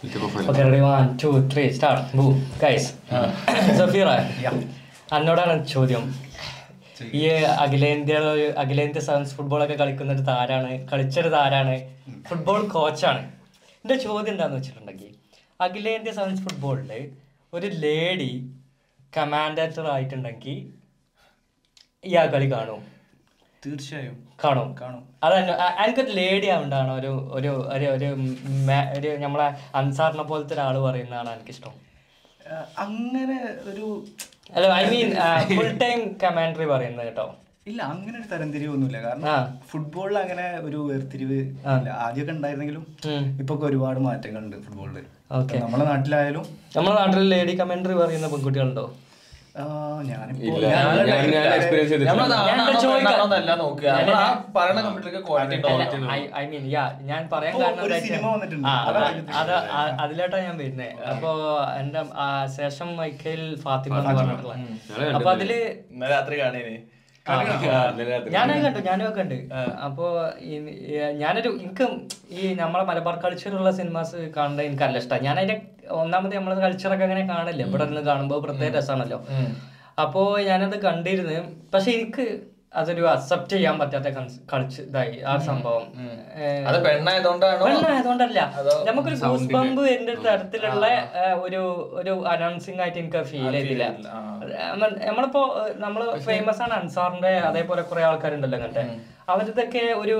Okay, 0.00 0.62
ready? 0.62 0.80
One, 0.80 1.18
two, 1.18 1.48
three, 1.48 1.72
start. 1.76 2.12
Boom. 2.18 2.34
Guys. 2.62 2.84
Safeera 3.78 4.08
അന്നോടാണ് 5.16 5.54
ചോദ്യം. 5.72 6.04
ഈ 7.20 7.22
അഖിലേന്ത്യ 7.64 8.18
അഖിലേന്ത്യ 8.62 9.00
സെവൻസ് 9.08 9.34
ഫുട്ബോൾ 9.36 9.62
ഒക്കെ 9.64 9.76
കളിക്കുന്ന 9.80 10.14
ഒരു 10.16 10.24
താരാണ് 10.30 10.70
കളിച്ചൊരു 10.90 11.30
താരാണ്. 11.36 11.74
ഫുട്ബോൾ 12.28 12.60
കോച്ചാണ് 12.74 13.24
എന്റെ 13.82 13.96
ചോദ്യം 14.06 14.32
എന്താന്ന് 14.34 14.56
വെച്ചിട്ടുണ്ടെങ്കിൽ 14.58 15.10
അഖിലേന്ത്യ 15.66 16.14
സെവൻസ് 16.20 16.44
ഫുട്ബോളിൽ 16.46 16.92
ഒരു 17.58 17.70
ലേഡി 17.84 18.30
കമാൻഡേറ്റർ 19.18 19.86
ആയിട്ടുണ്ടെങ്കിൽ 19.96 20.56
ഈ 22.04 22.14
ആ 22.22 22.26
കളി 22.36 22.48
കാണും. 22.54 22.82
തീർച്ചയായും. 23.66 24.16
കാണും. 24.44 24.68
കാണും. 24.80 25.02
അതന്നെ 25.24 25.54
എനിക്കൊരു 25.84 26.12
ലേഡി 26.20 26.48
ആവണ്ടാണ് 26.54 26.90
ഒരു 26.98 27.12
ഒരു 27.38 27.50
ഒരു 27.74 28.08
ഒരു 28.98 29.10
നമ്മളെ 29.24 29.48
അൻസാറിനെ 29.80 30.24
പോലത്തെ 30.30 30.54
ഒരാൾ 30.56 30.76
പറയുന്നതാണ് 30.86 31.30
എനിക്കിഷ്ടം. 31.36 31.74
അങ്ങനെ 32.84 33.38
ഒരു 33.72 33.86
അല്ല 34.56 34.66
I 34.82 34.84
mean 34.92 35.08
full 35.56 35.72
time 35.84 36.00
commentary 36.22 36.66
പറയുന്നത് 36.74 37.06
കേട്ടോ. 37.08 37.26
ഇല്ല 37.70 37.80
അങ്ങനെ 37.94 38.14
ഒരു 38.20 38.28
തരംതിരിവൊന്നുമില്ല 38.30 38.98
കാരണം. 39.06 39.48
ഫുട്ബോളിൽ 39.70 40.16
അങ്ങനെ 40.22 40.46
ഒരു 40.68 40.78
വേർതിരിവ് 40.90 41.40
ഇല്ല. 41.74 41.88
ആദ്യമൊക്കെ 42.04 42.32
ഉണ്ടായിരുന്നെങ്കിലും. 42.36 42.84
ഇപ്പൊ 43.42 43.54
ഒരുപാട് 43.70 44.00
മാറ്റങ്ങളുണ്ട് 44.06 44.56
ഫുട്ബോളിൽ 44.66 44.96
നമ്മളെ 45.32 45.58
നമ്മുടെ 45.64 45.84
നാട്ടിലായാലും 45.90 46.44
നമ്മുടെ 46.76 46.96
നാട്ടിൽ 47.00 47.28
ലേഡി 47.34 47.54
കമാൻഡറി 47.60 47.96
പറയുന്ന 48.02 48.28
പെൺകുട്ടികളുണ്ടോ? 48.34 48.86
ഞാൻ- 49.58 51.06
ഞാൻ- 57.04 57.28
പറയാൻ 57.28 57.60
കാരണം 57.60 57.82
വരുന്നത് 60.58 61.08
അപ്പൊ 61.08 61.60
എന്റെ 61.80 62.02
ശേഷം 62.56 62.96
മൈക്കയിൽ 62.96 63.60
ഫാത്തിമ 63.60 63.98
എന്ന് 63.98 64.14
പറഞ്ഞിട്ടുള്ള. 64.14 64.54
അപ്പൊ 65.14 65.30
അതിൽ 65.30 65.52
ഇന്നലെ 65.52 66.10
രാത്രി 66.10 66.40
കാണേനെ. 66.40 66.97
ഞാനത് 68.34 68.60
കണ്ടു 68.64 68.80
ഞാനും 68.88 69.12
കണ്ട്. 69.18 69.36
അപ്പോ 69.86 70.06
ഞാനൊരു 71.22 71.50
എനിക്ക് 71.64 71.86
ഈ 72.40 72.42
നമ്മളെ 72.60 72.84
മലബാർ 72.90 73.16
കൾച്ചറുള്ള 73.24 73.70
സിനിമാസ് 73.80 74.18
കാണുന്നത് 74.36 74.64
എനിക്ക് 74.66 74.84
നല്ല 74.84 75.02
ഇഷ്ടമാണ് 75.02 75.26
ഞാൻ 75.28 75.36
അതിന്റെ 75.42 75.56
ഒന്നാമത് 76.00 76.34
നമ്മളെ 76.36 76.56
കൾച്ചറൊക്കെ 76.66 77.04
അങ്ങനെ 77.04 77.24
കാണില്ല 77.32 77.62
ഇവിടെ 77.68 77.84
നിന്ന് 77.90 78.04
കാണുമ്പോൾ 78.10 78.40
പ്രത്യേക 78.46 78.72
രസമാണല്ലോ 78.78 79.18
അപ്പോ 80.02 80.22
ഞാനത് 80.48 80.76
കണ്ടിരുന്നു. 80.86 81.36
പക്ഷെ 81.74 81.90
എനിക്ക് 81.98 82.24
അതൊരു 82.72 83.04
അക്സെപ്റ്റ് 83.12 83.54
ചെയ്യാൻ 83.56 83.76
പറ്റാത്ത 83.78 84.08
കളിച്ച് 84.52 84.80
ഇതായി 84.82 85.14
ആ 85.30 85.34
സംഭവം. 85.46 85.84
പെണ്ണായതുകൊണ്ടല്ല. 86.86 88.40
നമുക്കൊരു 88.88 89.16
ഗൂസ് 89.24 89.48
ബമ്പ് 89.54 89.82
എന്റെ 89.94 90.14
തരത്തിലുള്ള 90.26 90.86
ഒരു 91.46 91.62
ഒരു 92.00 92.14
അനൗൺസിംഗ് 92.34 92.80
ആയിട്ട് 92.84 92.98
എനിക്ക് 92.98 93.22
ഫീൽ 93.30 93.52
ചെയ്തില്ല. 93.56 93.86
നമ്മളിപ്പോ 95.08 95.42
നമ്മൾ 95.84 96.02
ഫേമസ് 96.28 96.62
ആണ് 96.66 96.76
അൻസാറിന്റെ 96.80 97.32
അതേപോലെ 97.50 97.82
കുറെ 97.82 98.04
ആൾക്കാരുണ്ടല്ലോ 98.10 98.58
അങ്ങനത്തെ 98.58 98.84
അവരിതൊക്കെ 99.34 99.84
ഒരു 100.02 100.18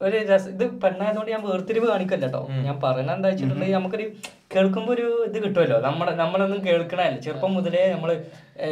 ഒരു 0.00 0.16
രസ 0.26 0.44
ഇത് 0.50 0.64
പെണ്ണായതുകൊണ്ട് 0.82 1.30
ഞാൻ 1.32 1.40
വേർതിരിവ് 1.44 1.86
കാണിക്കല്ല 1.88 2.26
കേട്ടോ 2.26 2.40
ഞാൻ 2.66 2.76
പറയുന്നത് 2.82 3.16
എന്താ 3.16 3.28
വെച്ചിട്ടുണ്ടെങ്കിൽ 3.30 3.76
നമുക്കൊരു 3.76 4.04
കേൾക്കുമ്പോ 4.52 4.90
ഒരു 4.94 5.06
ഇത് 5.26 5.38
കിട്ടുമല്ലോ. 5.44 5.78
നമ്മളെ 5.86 6.12
നമ്മളൊന്നും 6.20 6.60
കേൾക്കണല്ല 6.66 7.16
ചെറുപ്പം 7.24 7.50
മുതലേ 7.56 7.82
നമ്മൾ 7.90 8.10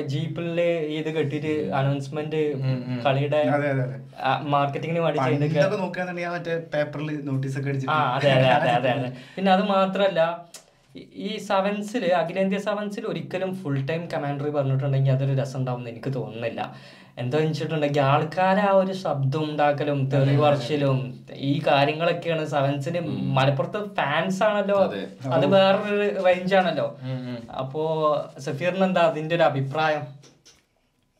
ജീപ്പിൽ 0.06 0.46
ജീപ്പിൽ 0.46 0.46
ഇത് 0.98 1.10
കെട്ടിട്ട് 1.16 1.50
അനൗൺസ്മെന്റ് 1.80 2.40
കളിയുടെ 3.04 3.40
മാർക്കറ്റിങ്ങിന് 4.52 5.02
വേണ്ടി 5.04 5.20
ആ 7.90 7.98
അതെ 8.14 8.30
അതെ 8.36 8.48
അതെ 8.58 8.70
അതെ 8.78 8.92
അതെ. 8.98 9.08
പിന്നെ 9.34 9.52
അത് 9.52 9.64
മാത്രല്ല 9.72 10.20
ഈ- 11.24 11.40
സെവൻസിൽ 11.46 12.04
അഖിലേന്ത്യ 12.18 12.60
സെവൻസിൽ 12.64 13.04
ഒരിക്കലും 13.06 13.50
ഫുൾ 13.58 13.78
ടൈം 13.88 14.04
കമാൻഡറി 14.12 14.52
പറഞ്ഞിട്ടുണ്ടെങ്കിൽ 14.54 15.12
അതൊരു 15.12 15.34
രസം 15.40 15.58
ഉണ്ടാവും 15.60 15.82
എനിക്ക് 15.90 16.12
തോന്നുന്നില്ല. 16.14 16.60
എന്താ 17.16 17.36
വെച്ചിട്ടുണ്ടെങ്കിൽ 17.38 18.00
ആൾക്കാരെ 18.00 18.62
ആ 18.70 18.72
ഒരു 18.80 18.92
ശബ്ദം 19.02 19.44
ഉണ്ടാക്കലും 19.50 19.98
തെറി 20.12 20.34
വർഷിലും 20.36 20.98
ഈ 21.50 21.52
കാര്യങ്ങളൊക്കെയാണ് 21.66 22.44
സെവൻസിന് 22.46 23.00
മലപ്പുറത്ത് 23.36 23.78
ഫാൻസ് 23.98 24.42
ആണല്ലോ. 24.48 24.78
അത്. 25.36 25.46
വേറൊരു 25.54 26.24
റേഞ്ച് 26.26 26.54
ആണല്ലോ. 26.60 26.86
അപ്പോ 27.60 27.82
സഫീറിന് 28.38 28.84
എന്താ 28.84 29.04
അതിന്റെ 29.10 29.34
ഒരു 29.34 29.42
അഭിപ്രായം? 29.42 30.04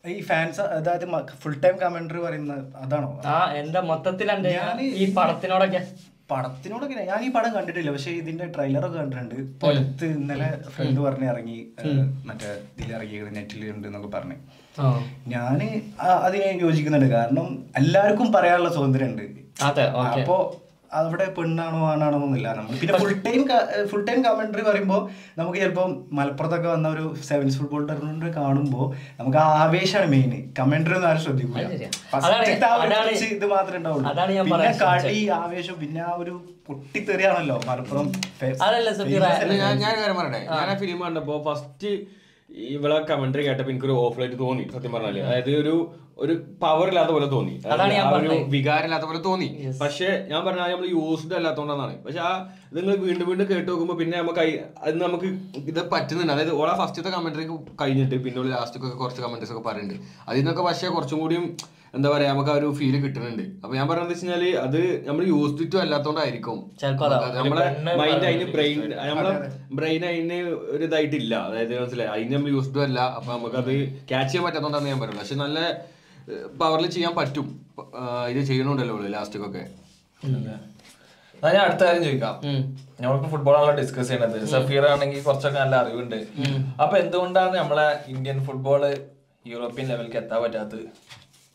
ഈ 0.05 0.21
ഫാൻസ് 0.21 0.61
അതായത് 0.61 1.07
ഫുൾ 1.43 1.57
ടൈം 1.65 1.79
കമന്ററി 1.79 2.21
പറയുന്നത് 2.27 2.77
അതാണോ? 2.83 3.09
ആ 3.27 3.39
എന്താ 3.63 3.81
മൊത്തത്തിൽ 3.93 4.28
ഈ 5.03 5.07
പടത്തിനോടൊക്കെ? 5.15 5.83
പടത്തിനോടൊക്കെ 6.31 6.95
ഞാൻ 7.11 7.25
ഈ 7.25 7.28
പടം 7.33 7.51
കണ്ടിട്ടില്ല. 7.55 7.91
പക്ഷെ 7.91 8.11
ഇതിന്റെ 8.11 8.47
ട്രെയിലറൊക്കെ 8.47 8.99
കണ്ടിട്ടുണ്ട്. 8.99 9.34
പൊലത്ത് 9.61 10.05
ഇന്നലെ 10.05 10.49
ഫ്രണ്ട് 10.69 11.01
പറഞ്ഞ് 11.01 11.28
ഇറങ്ങി 11.33 11.59
മറ്റേ 12.27 12.53
ഇതിൽ 12.78 12.95
ഇറങ്ങി 12.95 13.19
നെറ്റിൽ 13.39 13.65
ഉണ്ട് 13.75 13.87
എന്നൊക്കെ 13.89 14.09
പറഞ്ഞു. 14.09 14.39
ആ. 14.79 14.87
അതിന് 16.21 16.45
യോജിക്കുന്നുണ്ട്. 16.63 17.09
കാരണം 17.15 17.49
എല്ലാവർക്കും 17.77 18.29
പറയാനുള്ള 18.35 18.71
സ്വാതന്ത്ര്യം 18.75 19.11
ഉണ്ട് 19.11 19.25
അതെ 19.67 19.85
ഓക്കെ 19.99 20.21
അപ്പോ 20.21 20.37
അവിടെ 20.93 21.25
പെണ്ണാണോ 21.37 21.79
ആണാണോ 21.87 22.19
എന്നില്ല 22.25 22.49
നമ്മൾ 22.57 22.75
പിന്നെ 22.81 22.99
full 23.01 23.13
time 23.25 23.41
full 23.91 24.03
time 24.07 24.19
commentary 24.27 24.63
പറയുമ്പോൾ 24.63 25.01
നമുക്ക് 25.39 25.59
ചിലപ്പോൾ 25.59 25.87
മലപ്പുറത്തൊക്കെ 26.19 26.69
വന്ന 26.69 26.89
ഒരു 26.89 27.05
സെവൻസ് 27.29 27.57
ഫുട്ബോൾ 27.59 27.83
ടൂർണമെന്റ് 27.89 28.29
കാണുമ്പോൾ 28.37 28.87
നമുക്ക് 29.19 29.39
ആ 29.39 29.49
ആവേശമാണ് 29.63 30.11
മെയിൻ 30.13 30.31
കമന്ററി 30.59 30.97
ഒന്നും 30.97 31.09
ആരും 31.11 31.23
ശ്രദ്ധിക്കില്ല 31.25 31.65
ഇത് 33.33 33.47
മാത്രമേ 33.55 33.79
ഉണ്ടാവുള്ളൂ. 33.81 34.07
അതാണ് 34.13 34.31
ഞാൻ 34.33 34.45
പിന്നെ 34.47 34.71
കളി 34.83 35.19
ആവേശം 35.41 35.77
പിന്നെ 35.81 36.03
ആ 36.03 36.15
ഒരു 36.17 36.35
പൊട്ടിത്തെറിയാണല്ലോ 36.69 37.57
മലപ്പുറം? 37.69 38.07
ഞാൻ 39.57 39.75
ഞാൻ 39.81 39.95
കാര്യം 39.97 40.17
പറയട്ടെ? 40.21 40.41
ഞാൻ 40.53 40.69
ആ 40.69 40.77
ഫിലിം 40.81 41.01
കണ്ടപ്പോ 41.05 41.37
ഫസ്റ്റ് 41.49 41.93
ഇവളെ 42.56 42.99
കമന്ററി 43.09 43.43
കേട്ടപ്പോ 43.47 43.71
എനിക്കൊരു 43.72 43.94
ഓഫ്ലൈറ്റ് 44.05 44.37
തോന്നി 44.43 44.62
സത്യം 44.75 44.93
പറഞ്ഞാൽ. 44.93 45.17
അതായത് 45.28 45.50
ഒരു 45.62 45.75
ഒരു 46.19 46.34
പവർ 46.62 46.87
ഇല്ലാത്ത 46.89 47.11
പോലെ 47.11 47.27
തോന്നി. 47.27 47.55
ഒരു 47.65 47.78
പറഞ്ഞത്. 48.12 48.37
വികാരം 48.55 48.87
ഇല്ലാത്ത 48.89 49.06
പോലെ 49.09 49.21
തോന്നി. 49.27 49.49
പക്ഷെ 49.83 50.09
ഞാൻ 50.31 50.41
പറഞ്ഞാൽ 50.47 50.71
നമ്മൾ 50.72 50.87
യൂസ്ഡ് 50.95 51.34
അല്ലാത്തതുകൊണ്ടാണ് 51.39 51.95
പക്ഷെ 52.05 52.21
ആ 52.28 52.31
ഇത് 52.71 52.78
നിങ്ങൾ 52.78 52.97
വീണ്ടും 53.06 53.27
വീണ്ടും 53.31 53.47
കേട്ട് 53.50 53.69
നോക്കുമ്പോ 53.71 53.97
പിന്നെ 53.97 54.16
നമുക്ക് 54.19 54.41
അത് 54.87 55.03
നമുക്ക് 55.03 55.28
ഇത് 55.72 55.81
പറ്റുന്നുണ്ട്. 55.93 56.33
അതായത് 56.33 56.55
ഓളെ 56.61 56.75
ഫസ്റ്റത്തെ 56.83 57.11
കമന്ററി 57.16 57.47
കഴിഞ്ഞിട്ട് 57.83 58.25
പിന്നെ 58.25 58.49
ലാസ്റ്റ് 58.55 58.78
ഒക്കെ 58.81 58.97
കുറച്ച് 59.03 59.22
കമന്ററീസ് 59.22 59.53
ഒക്കെ 59.53 59.65
പറയുന്നുണ്ട് 59.69 60.05
അതിൽ 60.28 60.39
നിന്നൊക്കെ 60.39 60.62
പക്ഷേ 60.62 60.89
കുറച്ചും 60.89 61.21
കൂടിയും 61.21 61.47
എന്താ 61.97 62.09
പറയാ 62.15 62.29
നമുക്ക് 62.33 62.51
ആ 62.53 62.57
ഒരു 62.61 62.69
ഫീൽ 62.79 62.95
കിട്ടുന്നുണ്ട്. 63.05 63.45
അപ്പൊ 63.62 63.75
ഞാൻ 63.79 63.87
പറഞ്ഞത് 63.91 64.12
വെച്ചാൽ 64.12 64.45
അത് 64.67 64.81
നമ്മൾ 65.09 65.23
യൂസ്ഡ് 65.33 65.67
ടു 65.73 65.79
അല്ലാത്തോണ്ടായിരിക്കും 65.84 66.59
നമ്മളെ 67.39 67.67
മൈൻഡ് 68.01 68.27
അതിന് 68.31 68.47
ബ്രെയിൻ 68.55 68.79
നമ്മളെ 69.11 69.33
ബ്രെയിൻ 69.81 70.05
അതിന് 70.11 70.39
ഒരു 70.75 70.83
ഇതായിട്ടില്ല. 70.89 71.34
അതായത് 71.49 71.75
മനസ്സിലായി? 71.81 72.11
അതിന് 72.15 72.34
നമ്മൾ 72.37 72.51
യൂസ്ഡ് 72.57 72.83
അല്ല. 72.87 73.01
അപ്പൊ 73.19 73.31
നമുക്കത് 73.37 73.75
ക്യാച്ച് 74.12 74.31
ചെയ്യാൻ 74.31 74.47
പറ്റാത്തോണ്ടാന്ന് 74.47 74.93
ഞാൻ 74.93 75.01
പറയുന്നത് 75.03 75.25
പക്ഷെ 75.25 75.39
നല്ല 75.45 75.59
പവറിൽ 76.62 76.87
ചെയ്യാൻ 76.95 77.12
പറ്റും. 77.21 77.49
ഇത് 78.33 78.41
ചെയ്യണുണ്ടല്ലോ 78.53 78.97
ലാസ്റ്റിക്കൊക്കെ 79.17 79.65
എന്നാ 80.28 81.49
ഞാൻ 81.55 81.63
അടുത്ത 81.67 81.83
കാര്യം 81.87 82.03
ചോദിക്കാം. 82.07 82.34
നമ്മളിപ്പോ 83.01 83.28
ഫുട്ബോളാണല്ലോ 83.33 83.75
ഡിസ്കസ് 83.81 84.09
ചെയ്യണത്. 84.11 84.39
സഫീർ 84.53 84.84
ആണെങ്കിൽ 84.93 85.19
കുറച്ചൊക്കെ 85.27 85.59
നല്ല 85.63 85.75
അറിവുണ്ട്. 85.83 86.17
അപ്പൊ 86.83 86.95
എന്തുകൊണ്ടാണ് 87.03 87.55
നമ്മളെ 87.63 87.87
ഇന്ത്യൻ 88.13 88.39
ഫുട്ബോൾ 88.47 88.83
യൂറോപ്യൻ 89.53 89.87
ലെവലിലേക്ക് 89.91 90.19
എത്താൻ 90.23 90.39
പറ്റാത്തത്? 90.45 90.87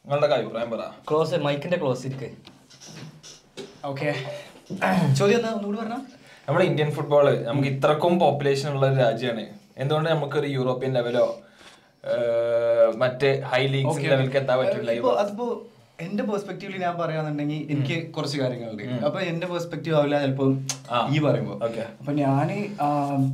നിങ്ങളുടെ 0.05 0.35
അഭിപ്രായം 0.35 0.69
പറ. 0.71 0.83
ക്ലോസ് 1.09 1.39
മൈക്കിന്റെ 1.45 1.77
ക്ലോസ് 1.81 2.03
ഇരിക്ക്. 2.07 2.29
ഓക്കെ. 3.89 4.09
ചോദ്യം 5.19 5.37
എന്താ? 5.39 5.51
ഒന്നുകൂടി 5.57 5.77
പറഞ്ഞാ. 5.81 5.99
നമ്മുടെ 6.45 6.65
ഇന്ത്യൻ 6.69 6.89
ഫുട്ബോൾ 6.95 7.25
നമുക്ക് 7.47 7.69
ഇത്രക്കും 7.73 8.13
പോപ്പുലേഷൻ 8.23 8.69
ഉള്ള 8.75 8.85
ഒരു 8.91 8.97
രാജ്യമാണ്. 9.05 9.43
എന്തുകൊണ്ട് 9.77 10.09
നമുക്കൊരു 10.09 10.47
യൂറോപ്യൻ 10.57 10.93
ലെവലോ 10.97 11.25
മറ്റേ 13.01 13.29
ഹൈ 13.51 13.61
ലീഗ് 13.73 13.91
ലെവലിലേക്ക് 14.11 14.39
എത്താൻ 14.43 14.57
പറ്റില്ല 14.59 14.91
അതിപ്പോ 15.23 15.47
എന്റെ 16.05 16.23
പെർസ്പെക്റ്റീവിൽ 16.29 16.75
ഞാൻ 16.83 16.93
പറയാന്നുണ്ടെങ്കിൽ 16.99 17.59
എനിക്ക് 17.73 17.97
കുറച്ച് 18.13 18.37
കാര്യങ്ങളുണ്ട്. 18.41 19.05
അപ്പൊ 19.07 19.19
എന്റെ 19.31 19.47
പെർസ്പെക്റ്റീവ് 19.51 19.95
ആവില്ല 19.97 20.19
ചിലപ്പോ 20.23 20.45
ഈ 21.15 21.19
പറയുമ്പോ. 21.25 21.55
Okay. 21.67 21.85
അപ്പൊ 21.99 22.13
ഞാൻ 22.21 22.47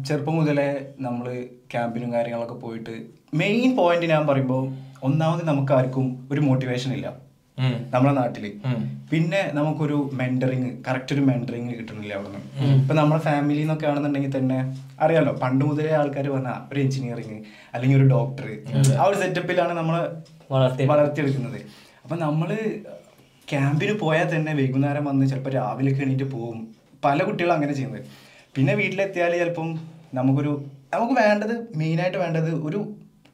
ചെറുപ്പം 0.07 0.36
മുതലേ 0.39 0.68
നമ്മൾ 1.06 1.27
ക്യാമ്പിനും 1.74 2.09
കാര്യങ്ങളൊക്കെ 2.15 2.57
പോയിട്ട് 2.65 2.95
മെയിൻ 3.42 3.69
പോയിന്റ് 3.80 4.09
ഞാൻ 4.13 4.24
പറയുമ്പോൾ 4.31 4.65
ഒന്നാമത് 5.03 5.47
നമുക്ക് 5.47 5.73
ആർക്കും 5.73 6.27
ഒരു 6.31 6.41
മോട്ടിവേഷൻ 6.41 6.94
ഇല്ല. 6.94 7.07
നമ്മളെ 7.94 8.13
നാട്ടിൽ. 8.13 8.45
പിന്നെ 9.11 9.51
നമുക്കൊരു 9.53 10.11
മെന്ററിങ് 10.13 10.69
കറക്റ്റ് 10.88 11.13
ഒരു 11.15 11.21
മെന്ററിങ് 11.21 11.73
കിട്ടുന്നില്ല 11.79 12.13
അവിടെ 12.13 12.29
നിന്ന് 12.29 12.75
ഇപ്പൊ 12.81 12.95
നമ്മുടെ 12.95 13.21
ഫാമിലി 13.21 13.61
എന്നൊക്കെ 13.61 13.88
ആണെന്നുണ്ടെങ്കിൽ 13.88 14.38
തന്നെ 14.38 14.57
അറിയാലോ 14.99 15.33
പണ്ട് 15.33 15.65
മുതലേ 15.65 15.91
ആൾക്കാർ 15.91 16.29
പറഞ്ഞ 16.29 16.51
ഒരു 16.71 16.79
എഞ്ചിനീയറിങ് 16.79 17.38
അല്ലെങ്കിൽ 17.73 17.97
ഒരു 17.97 18.07
ഡോക്ടർ 18.07 18.45
ആ 19.01 19.03
ഒരു 19.03 19.17
സെറ്റപ്പിലാണ് 19.17 19.73
നമ്മൾ 19.73 19.95
വളർത്തി 20.51 20.83
വളർത്തിയെടുക്കുന്നത്. 20.83 21.59
അപ്പൊ 22.03 22.15
നമ്മൾ 22.15 22.49
ക്യാമ്പിന് 23.47 23.94
പോയാൽ 23.99 24.35
തന്നെ 24.35 24.53
വൈകുന്നേരം 24.53 25.05
വന്ന് 25.05 25.25
ചിലപ്പോൾ 25.25 25.49
രാവിലെ 25.49 25.91
എണീറ്റ് 26.05 26.23
പോകും 26.23 26.59
പല 27.03 27.23
കുട്ടികളും 27.23 27.53
അങ്ങനെ 27.53 27.73
ചെയ്യുന്നത്. 27.73 28.03
പിന്നെ 28.55 28.73
വീട്ടിലെത്തിയാൽ 28.73 29.38
ചിലപ്പം 29.38 29.79
നമുക്കൊരു 30.13 30.65
നമുക്ക് 30.94 31.13
വേണ്ടത് 31.13 31.77
മെയിനായിട്ട് 31.77 32.17
വേണ്ടത് 32.17 32.51
ഒരു 32.67 32.79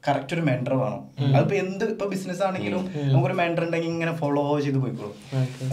കറക്റ്റ് 0.08 0.34
ഒരു 0.36 0.42
മെൻഡർ 0.48 0.74
വേണം. 0.74 1.00
അതിപ്പോ 1.36 1.56
എന്ത് 1.56 1.84
ഇപ്പൊ 1.84 2.06
ബിസിനസ് 2.06 2.42
ആണെങ്കിലും 2.42 2.82
നമുക്കൊരു 3.10 3.36
മെൻഡർ 3.40 3.62
ഉണ്ടെങ്കിൽ 3.64 3.88
ഇങ്ങനെ 3.88 4.12
ഫോളോ 4.16 4.44
ചെയ്ത് 4.60 4.78
പോയിക്കോളും. 4.78 5.14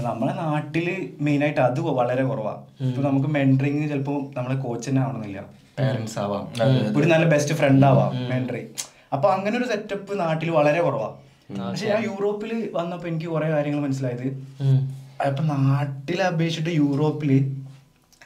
നമ്മളെ 0.10 0.34
നാട്ടിൽ 0.34 0.88
മെയിൻ 1.28 1.42
ആയിട്ട് 1.44 1.62
അത് 1.70 1.80
വളരെ 2.00 2.24
കുറവാ. 2.24 2.54
ഇപ്പൊ 2.90 3.02
നമുക്ക് 3.10 3.28
മെൻഡറിങ് 3.28 3.90
ചിലപ്പോ 3.90 4.16
നമ്മളെ 4.38 4.56
കോച്ച് 4.56 4.90
തന്നെ 4.90 5.02
ആവണമെന്നില്ല. 5.02 5.42
പേരൻസ് 5.80 6.20
ആവാം. 6.20 6.46
ഒരു 6.98 7.08
നല്ല 7.14 7.26
ബെസ്റ്റ് 7.30 7.54
ഫ്രണ്ട് 7.54 7.86
ആവാം 7.86 8.12
മെൻഡറി 8.30 8.64
അപ്പൊ 9.14 9.28
അങ്ങനെ 9.30 9.56
ഒരു 9.58 9.68
സെറ്റപ്പ് 9.68 10.20
നാട്ടിൽ 10.20 10.52
വളരെ 10.52 10.82
കുറവാ. 10.82 11.10
പക്ഷെ 11.70 11.88
ഞാൻ 11.88 12.04
യൂറോപ്പിൽ 12.04 12.52
വന്നപ്പോ 12.74 13.06
എനിക്ക് 13.08 13.26
കുറെ 13.26 13.48
കാര്യങ്ങൾ 13.50 13.80
മനസ്സിലായത്. 13.80 14.28
അപ്പൊ 15.28 15.44
നാട്ടിലെ 15.44 16.24
അപേക്ഷിച്ചിട്ട് 16.24 16.74
യൂറോപ്പിൽ 16.78 17.32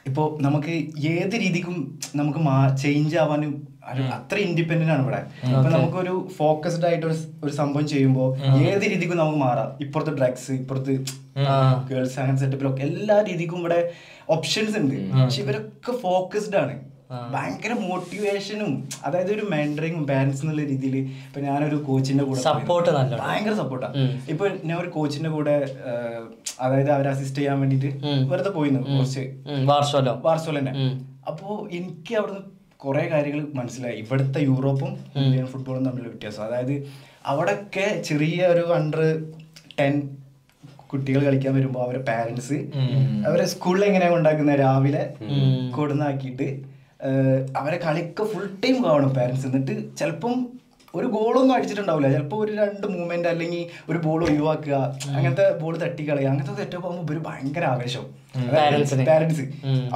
ഇപ്പോ 0.06 0.38
നമുക്ക് 0.40 0.74
ഏത് 1.12 1.34
രീതിക്കും 1.34 1.76
നമുക്ക് 2.16 2.40
ചേഞ്ച് 2.82 3.16
ആവാനും 3.16 3.52
അത്ര 4.14 4.36
ഇൻഡിപെൻഡന്റ് 4.46 4.92
ആണ് 4.92 5.02
ഇവിടെ. 5.02 5.20
ഇപ്പൊ 5.50 5.68
നമുക്കൊരു 5.76 6.28
ഫോക്കസ്ഡ് 6.36 6.86
ആയിട്ട് 6.86 7.06
ഒരു 7.44 7.52
സംഭവം 7.60 7.86
ചെയ്യുമ്പോൾ 7.88 8.28
ഏത് 8.56 8.84
രീതിക്കും 8.92 9.16
നമുക്ക് 9.16 9.38
മാറാം. 9.38 9.70
ഇപ്പുറത്തെ 9.80 10.10
ഡ്രഗ്സ് 10.10 10.52
ഇപ്പുറത്ത് 10.52 10.96
ഗേൾസ് 11.90 12.18
അങ്ങനെ 12.20 12.38
സെറ്റപ്പിലൊക്കെ 12.38 12.82
എല്ലാ 12.82 13.16
രീതിക്കും 13.30 13.58
ഇവിടെ 13.58 13.92
ഓപ്ഷൻസ് 14.30 14.76
ഉണ്ട്. 14.78 14.98
പക്ഷെ 15.22 15.42
ഇവരൊക്കെ 15.42 15.92
ഫോക്കസ്ഡ് 16.02 16.56
ആണ്. 16.56 16.76
ഭയങ്കര 17.32 17.72
മോട്ടിവേഷനും 17.72 18.88
അതായത് 19.04 19.28
ഒരു 19.34 19.42
മെന്ററിങ് 19.50 20.00
ബാലൻസ് 20.04 20.40
എന്നുള്ള 20.42 20.62
രീതിയിൽ 20.62 20.96
ഇപ്പൊ 20.96 21.40
ഞാനൊരു 21.40 21.76
കോച്ചിന്റെ 21.88 22.24
കൂടെ 22.24 22.40
സപ്പോർട്ട്. 22.40 22.90
ഭയങ്കര 23.20 23.54
സപ്പോർട്ടാണ് 23.54 24.20
ഇപ്പൊ 24.28 24.48
ഞാൻ 24.64 24.76
ഒരു 24.78 24.90
കോച്ചിന്റെ 24.96 25.30
കൂടെ 25.30 25.54
അതായത് 26.60 26.90
അവരെ 26.90 27.08
അസിസ്റ്റ് 27.08 27.38
ചെയ്യാൻ 27.38 27.60
വേണ്ടിട്ട് 27.60 27.90
വെറുതെ 28.32 28.50
പോയിരുന്നു 28.50 28.82
കുറച്ച്. 28.98 29.24
വാർസോല. 29.70 30.08
വാർസോല 30.26 30.58
തന്നെ 30.58 30.74
അപ്പോ 31.28 31.68
എനിക്ക് 31.72 32.14
അവിടുന്ന് 32.14 32.42
കുറെ 32.84 33.02
കാര്യങ്ങൾ 33.12 33.40
മനസ്സിലായി. 33.54 33.96
ഇവിടുത്തെ 34.02 34.40
യൂറോപ്പും 34.40 34.92
ഇന്ത്യൻ 35.20 35.46
ഫുട്ബോളും 35.46 35.84
തമ്മിലുള്ള 35.84 36.12
വ്യത്യാസം. 36.12 36.42
അതായത് 36.44 36.76
അവിടെയൊക്കെ 37.30 37.86
ചെറിയ 38.08 38.46
ഒരു 38.46 38.64
അണ്ടർ 38.78 39.02
ടെൻ 39.80 39.94
കുട്ടികൾ 40.90 41.20
കളിക്കാൻ 41.24 41.52
വരുമ്പോൾ 41.54 41.82
അവരെ 41.84 42.00
പാരന്റ്സ് 42.08 42.58
അവരെ 43.28 43.46
സ്കൂളിൽ 43.52 43.84
എങ്ങനെയാ 43.84 44.10
ഉണ്ടാക്കുന്നത് 44.18 44.58
രാവിലെ 44.60 45.02
കൊടുന്നാക്കിയിട്ട് 45.76 46.48
അവരെ 47.56 47.78
കളിക്ക് 47.86 48.24
ഫുൾ 48.32 48.46
ടൈം 48.64 48.76
കാണും 48.84 49.10
പാരന്റ്സ് 49.14 49.46
എന്നിട്ട് 49.46 49.74
ചിലപ്പം 49.98 50.34
ഒരു 50.98 51.08
ഗോളൊന്നും 51.16 51.54
അടിച്ചിട്ടുണ്ടാവില്ല. 51.56 52.08
ചിലപ്പോൾ 52.14 52.38
ഒരു 52.44 52.52
രണ്ട് 52.60 52.86
മൂവ്മെന്റ് 52.94 53.28
അല്ലെങ്കിൽ 53.32 53.62
ഒരു 53.90 53.98
ബോൾ 54.06 54.20
ഒഴിവാക്കുക 54.28 54.74
അങ്ങനത്തെ 55.16 55.46
ബോൾ 55.62 55.74
തട്ടിക്കളയുക 55.84 56.30
അങ്ങനത്തെ 56.32 56.54
സെറ്റപ്പ് 56.60 56.86
ആകുമ്പോൾ 56.90 57.14
ഒരു 57.16 57.22
ഭയങ്കര 57.28 57.64
ആവേശം. 57.74 58.04
പാരന്റ്സ് 59.08 59.44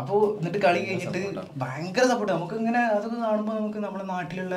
അപ്പോ 0.01 0.15
എന്നിട്ട് 0.39 0.61
കളി 0.67 0.81
കഴിഞ്ഞിട്ട് 0.85 1.21
ഭയങ്കര 1.63 2.05
സപ്പോർട്ട് 2.13 2.33
നമുക്ക് 2.37 2.57
ഇങ്ങനെ 2.61 2.81
അതൊക്കെ 2.95 3.19
കാണുമ്പോൾ 3.25 3.55
നമുക്ക് 3.61 3.81
നമ്മുടെ 3.87 4.05
നാട്ടിലുള്ള? 4.13 4.55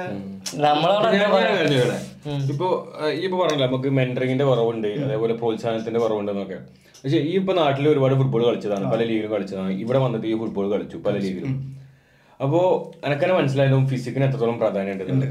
ഇപ്പൊ 2.53 2.67
ഈ 3.19 3.23
ഇപ്പൊ 3.27 3.37
പറഞ്ഞില്ല 3.41 3.65
നമുക്ക് 3.69 3.91
മെന്ററിങ്ങിന്റെ 3.99 4.45
കുറവുണ്ട് 4.51 4.89
അതേപോലെ 5.07 5.35
പ്രോത്സാഹനത്തിന്റെ 5.41 6.01
കുറവുണ്ടെന്നൊക്കെ. 6.03 6.59
പക്ഷെ 7.03 7.19
ഈ 7.29 7.31
ഇപ്പൊ 7.39 7.53
നാട്ടിൽ 7.61 7.85
ഒരുപാട് 7.93 8.13
ഫുട്ബോൾ 8.19 8.41
കളിച്ചതാണ് 8.49 8.85
പല 8.91 9.01
ലീഗിലും 9.09 9.31
കളിച്ചതാണ്. 9.35 9.71
ഇവിടെ 9.83 9.99
വന്നിട്ട് 10.05 10.27
ഈ 10.31 10.35
ഫുട്ബോൾ 10.41 10.67
കളിച്ചു 10.73 10.97
പല 11.07 11.15
ലീഗിലും 11.25 11.53
അപ്പോ 12.43 12.59
എനക്കന്നെ 13.05 13.35
മനസ്സിലായതും 13.37 13.83
ഫിസിക്കിന് 13.91 14.25
എത്രത്തോളം 14.27 14.57
പ്രാധാന്യം 14.61 14.93
ഉണ്ട് 15.13 15.25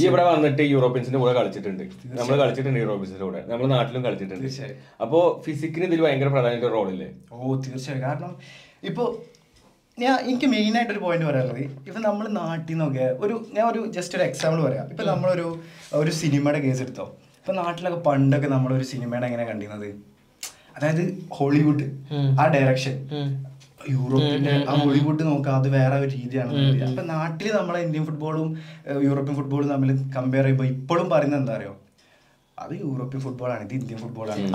ഈ 0.00 0.04
ഇവിടെ 0.08 0.24
വന്നിട്ട് 0.28 0.62
യൂറോപ്യൻസിന്റെ 0.74 1.18
കൂടെ 1.22 1.32
കളിച്ചിട്ടുണ്ട്. 1.38 1.84
നമ്മൾ 2.18 2.34
കളിച്ചിട്ടുണ്ട് 2.42 2.80
യൂറോപ്യൻസിന്റെ 2.82 3.24
കൂടെ. 3.24 3.40
നമ്മുടെ 3.50 3.70
നാട്ടിലും 3.74 4.04
കളിച്ചിട്ടുണ്ട്. 4.06 4.68
അപ്പോ 5.04 5.20
ഫിസിക്കിന് 5.46 5.86
ഇതിൽ 5.90 6.02
ഭയങ്കര 6.06 6.28
പ്രാധാന്യത്തിന്റെ 6.34 6.72
റോളില്ലേ 6.76 7.08
ഓ 7.32 7.56
തീർച്ചയായും. 7.66 8.02
കാരണം 8.06 8.32
ഇപ്പോ 8.90 9.04
ഞാൻ 9.98 10.14
എനിക്ക് 10.26 10.48
മെയിൻ 10.54 10.72
ആയിട്ട് 10.78 10.92
ഒരു 10.92 11.00
പോയിന്റ് 11.04 11.26
പറയാനുള്ളത് 11.28 11.62
ഇപ്പൊ 11.88 12.00
നമ്മൾ 12.08 12.24
നാട്ടിൽ 12.40 12.72
നിന്നൊക്കെ 12.72 13.06
ഒരു 13.24 13.34
ഞാൻ 13.56 13.64
ഒരു 13.72 13.80
ജസ്റ്റ് 13.96 14.16
ഒരു 14.18 14.24
എക്സാമ്പിൾ 14.28 14.60
പറയാം. 14.66 14.86
ഇപ്പൊ 14.92 15.04
നമ്മളൊരു 15.12 15.46
ഒരു 16.02 16.10
സിനിമയുടെ 16.20 16.60
കേസ് 16.66 16.82
എടുത്തോ. 16.82 17.06
ഇപ്പൊ 17.40 17.52
നാട്ടിലൊക്കെ 17.62 18.00
പണ്ടൊക്കെ 18.08 18.48
നമ്മളൊരു 18.56 18.86
സിനിമയുടെ 18.92 19.26
എങ്ങനെ 19.26 19.44
കണ്ടിരുന്നത്? 19.50 19.88
അതായത് 20.76 21.04
ഹോളിവുഡ്. 21.32 21.86
ആ 22.40 22.46
ഡയറക്ഷൻ 22.56 22.96
യൂറോപ്പിന്റെ 23.92 24.54
ആ 24.68 24.74
ഹോളിവുഡ് 24.80 25.24
നോക്കുക 25.24 25.52
അത് 25.52 25.68
വേറെ 25.74 25.96
ഒരു 25.96 26.10
രീതിയാണ് 26.14 26.52
അപ്പൊ 26.86 27.02
നാട്ടിൽ 27.10 27.46
നമ്മളെ 27.52 27.80
ഇന്ത്യൻ 27.86 28.04
ഫുട്ബോളും 28.06 28.48
യൂറോപ്യൻ 29.06 29.36
ഫുട്ബോളും 29.36 29.68
തമ്മിൽ 29.68 29.90
കമ്പയർ 30.16 30.44
ചെയ്യുമ്പോൾ 30.44 30.68
ഇപ്പോഴും 30.74 31.08
പറയുന്നത് 31.08 31.40
എന്താ 31.40 31.54
അറിയോ? 31.54 31.74
അത് 32.58 32.72
യൂറോപ്യൻ 32.82 33.20
ഫുട്ബോളാണ് 33.20 33.62
ഇത് 33.66 33.74
ഇന്ത്യൻ 33.74 33.98
ഫുട്ബോളാണ്. 33.98 34.46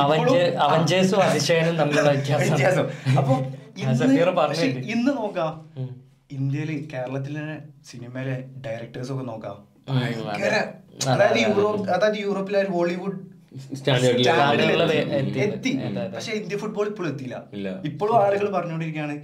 അപ്പൊ 3.18 3.36
ഇന്ന് 4.94 5.12
നോക്കാം. 5.18 5.54
ഇന്ത്യയിൽ 6.32 6.72
കേരളത്തിലെ 6.92 7.44
സിനിമയിലെ 7.86 8.36
ഡയറക്ടേഴ്സ് 8.66 9.12
ഒക്കെ 9.14 9.26
നോക്കാം. 9.26 9.58
ഭയങ്കര 9.90 10.56
അതായത് 11.08 11.40
യൂറോപ്പ് 11.46 11.86
അതായത് 11.90 12.18
യൂറോപ്പിലെ 12.18 12.60
ഹോളിവുഡ് 12.70 13.18
എത്തി. 15.46 15.72
പക്ഷെ 16.16 16.32
ഇന്ത്യൻ 16.32 16.60
ഫുട്ബോൾ 16.60 16.88
ഇപ്പോഴും 16.88 17.10
എത്തിയില്ല. 17.14 17.38
ഇപ്പോഴും 17.86 18.16
ആളുകൾ 18.24 18.50
പറഞ്ഞുകൊണ്ടിരിക്കുകയാണ് 18.50 19.16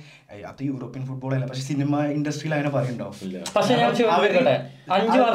അത് 0.47 0.63
യൂറോപ്യൻ 0.63 1.05
ഫുട്ബോൾ 1.05 1.33
അല്ല. 1.33 1.45
പക്ഷെ 1.45 1.61
സിനിമ 1.61 2.01
ഇൻഡസ്ട്രിയിൽ 2.05 2.53
അങ്ങനെ 2.53 2.69
വർഷം 2.69 2.97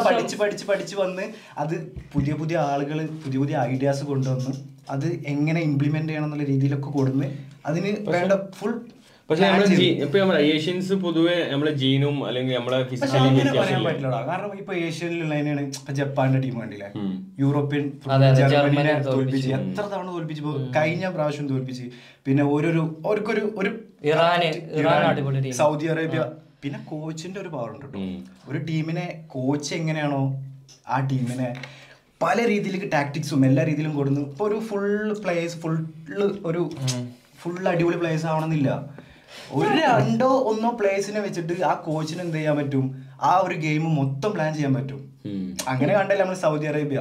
പഠിച്ച് 0.09 0.37
പഠിച്ച് 0.37 0.67
പഠിച്ച് 0.67 0.97
വന്ന് 0.97 1.25
അത് 1.59 1.75
പുതിയ 2.15 2.35
പുതിയ 2.35 2.59
ആളുകൾ 2.59 3.01
പുതിയ 3.25 3.39
പുതിയ 3.39 3.57
ഐഡിയാസ് 3.73 4.05
കൊണ്ടുവന്ന് 4.05 4.55
അത് 4.91 5.07
എങ്ങനെ 5.27 5.61
ഇംപ്ലിമെന്റ് 5.61 6.09
ചെയ്യണം 6.09 6.25
എന്നുള്ള 6.25 6.45
രീതിയിലൊക്കെ 6.45 6.91
കൊടുന്ന് 6.91 7.27
അതിന് 7.67 7.91
വേണ്ട 8.07 8.33
ഫുൾ 8.33 8.73
പക്ഷെ 9.29 9.43
നമ്മുടെ 9.45 9.67
ജീ- 9.75 10.03
ഇപ്പൊ 10.05 10.17
നമ്മുടെ 10.21 10.41
ഏഷ്യൻസ് 10.49 10.95
പൊതുവെ 11.03 11.37
നമ്മുടെ 11.51 11.71
ജീനും 11.81 12.17
അല്ലെങ്കിൽ 12.27 12.55
നമ്മുടെ 12.55 12.79
ഫിസിക്കലി 12.91 13.29
പറയാൻ 13.59 13.79
പറ്റില്ലടാ. 13.87 14.19
കാരണം 14.27 14.51
ഇപ്പൊ 14.55 14.73
ഇപ്പൊ 15.77 15.93
ജപ്പാന്റെ 15.99 16.41
ടീം 16.43 16.57
കണ്ടില്ലേ? 16.61 16.89
യൂറോപ്യൻ 17.41 17.85
ജർമ്മനിനെ 18.43 18.83
തോൽപ്പിച്ച്. 19.09 19.49
എത്ര 19.61 19.85
തവണ 19.93 20.09
തോൽപ്പിച്ച്? 20.11 20.43
കഴിഞ്ഞ 20.77 21.05
പ്രാവശ്യം 21.15 21.47
തോൽപ്പിച്ച്. 21.49 21.87
പിന്നെ 22.27 22.45
ഓരോരു 22.53 22.83
അവർക്കൊരു 23.05 23.45
ഒരു 23.57 23.71
സൗദി 25.61 25.89
അറേബ്യ. 25.89 26.21
പിന്നെ 26.63 26.79
കോച്ചിന്റെ 26.91 27.39
ഒരു 27.41 27.51
പവർ 27.51 27.71
ഉണ്ട് 27.71 27.87
കേട്ടോ 27.87 28.03
ഒരു 28.51 28.59
ടീമിനെ 28.69 29.07
കോച്ച് 29.29 29.73
എങ്ങനെയാണോ 29.75 30.21
ആ 30.89 30.99
ടീമിനെ 31.11 31.49
പല 32.21 32.37
രീതിയിലേക്ക് 32.47 32.89
ടാക്ടിക്സും 32.93 33.41
എല്ലാ 33.47 33.63
രീതിയിലും 33.65 33.95
കൊടുന്ന് 33.97 34.21
ഇപ്പൊ 34.29 34.45
ഒരു 34.49 34.59
ഫുൾ 34.69 34.87
പ്ലേയേഴ്സ് 35.23 35.57
ഫുൾ 35.59 35.75
ഒരു 36.47 36.63
ഫുൾ 37.41 37.57
അടിപൊളി 37.69 37.97
പ്ലേയേഴ്സ് 37.97 38.27
ആവണമെന്നില്ല. 38.27 38.71
ഒരു 39.59 39.71
രണ്ടോ 39.81 40.31
ഒന്നോ 40.51 40.71
പ്ലേസിനെ 40.81 41.21
വെച്ചിട്ട് 41.27 41.55
ആ 41.71 41.73
കോച്ചിന് 41.87 42.23
എന്ത് 42.27 42.37
ചെയ്യാൻ 42.39 42.57
പറ്റും? 42.61 42.87
ആ 43.29 43.31
ഒരു 43.47 43.57
ഗെയിം 43.67 43.85
മൊത്തം 44.01 44.31
പ്ലാൻ 44.37 44.51
ചെയ്യാൻ 44.59 44.73
പറ്റും. 44.79 45.01
അങ്ങനെ 45.73 45.93
കണ്ടല്ലേ 45.99 46.23
നമ്മൾ 46.25 46.39
സൗദി 46.45 46.67
അറേബ്യ. 46.73 47.01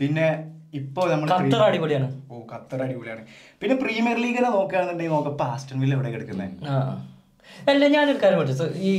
പിന്നെ 0.00 0.26
ഇപ്പോ 0.78 1.02
നമ്മൾ 1.12 1.28
ഖത്തർ 1.34 1.62
അടിപൊളിയാണ്. 1.66 2.08
ഓ 2.32 2.40
ഖത്തർ 2.52 2.80
അടിപൊളിയാണ്. 2.86 3.22
പിന്നെ 3.60 3.74
പ്രീമിയർ 3.82 4.18
ലീഗിനെ 4.24 4.48
നോക്കുകയാണെന്നുണ്ടെങ്കിൽ 4.56 5.14
നോക്കാം 5.16 5.46
ആസ്റ്റൺ 5.52 5.78
വില്ല 5.82 5.94
എവിടെ 5.98 6.10
കിടക്കുന്നത് 6.14 6.50
അല്ല 7.68 7.88
ഞാനൊരു 7.88 8.18
കാര്യം 8.22 8.38
പഠിച്ചു 8.38 8.64
ഈ 8.90 8.92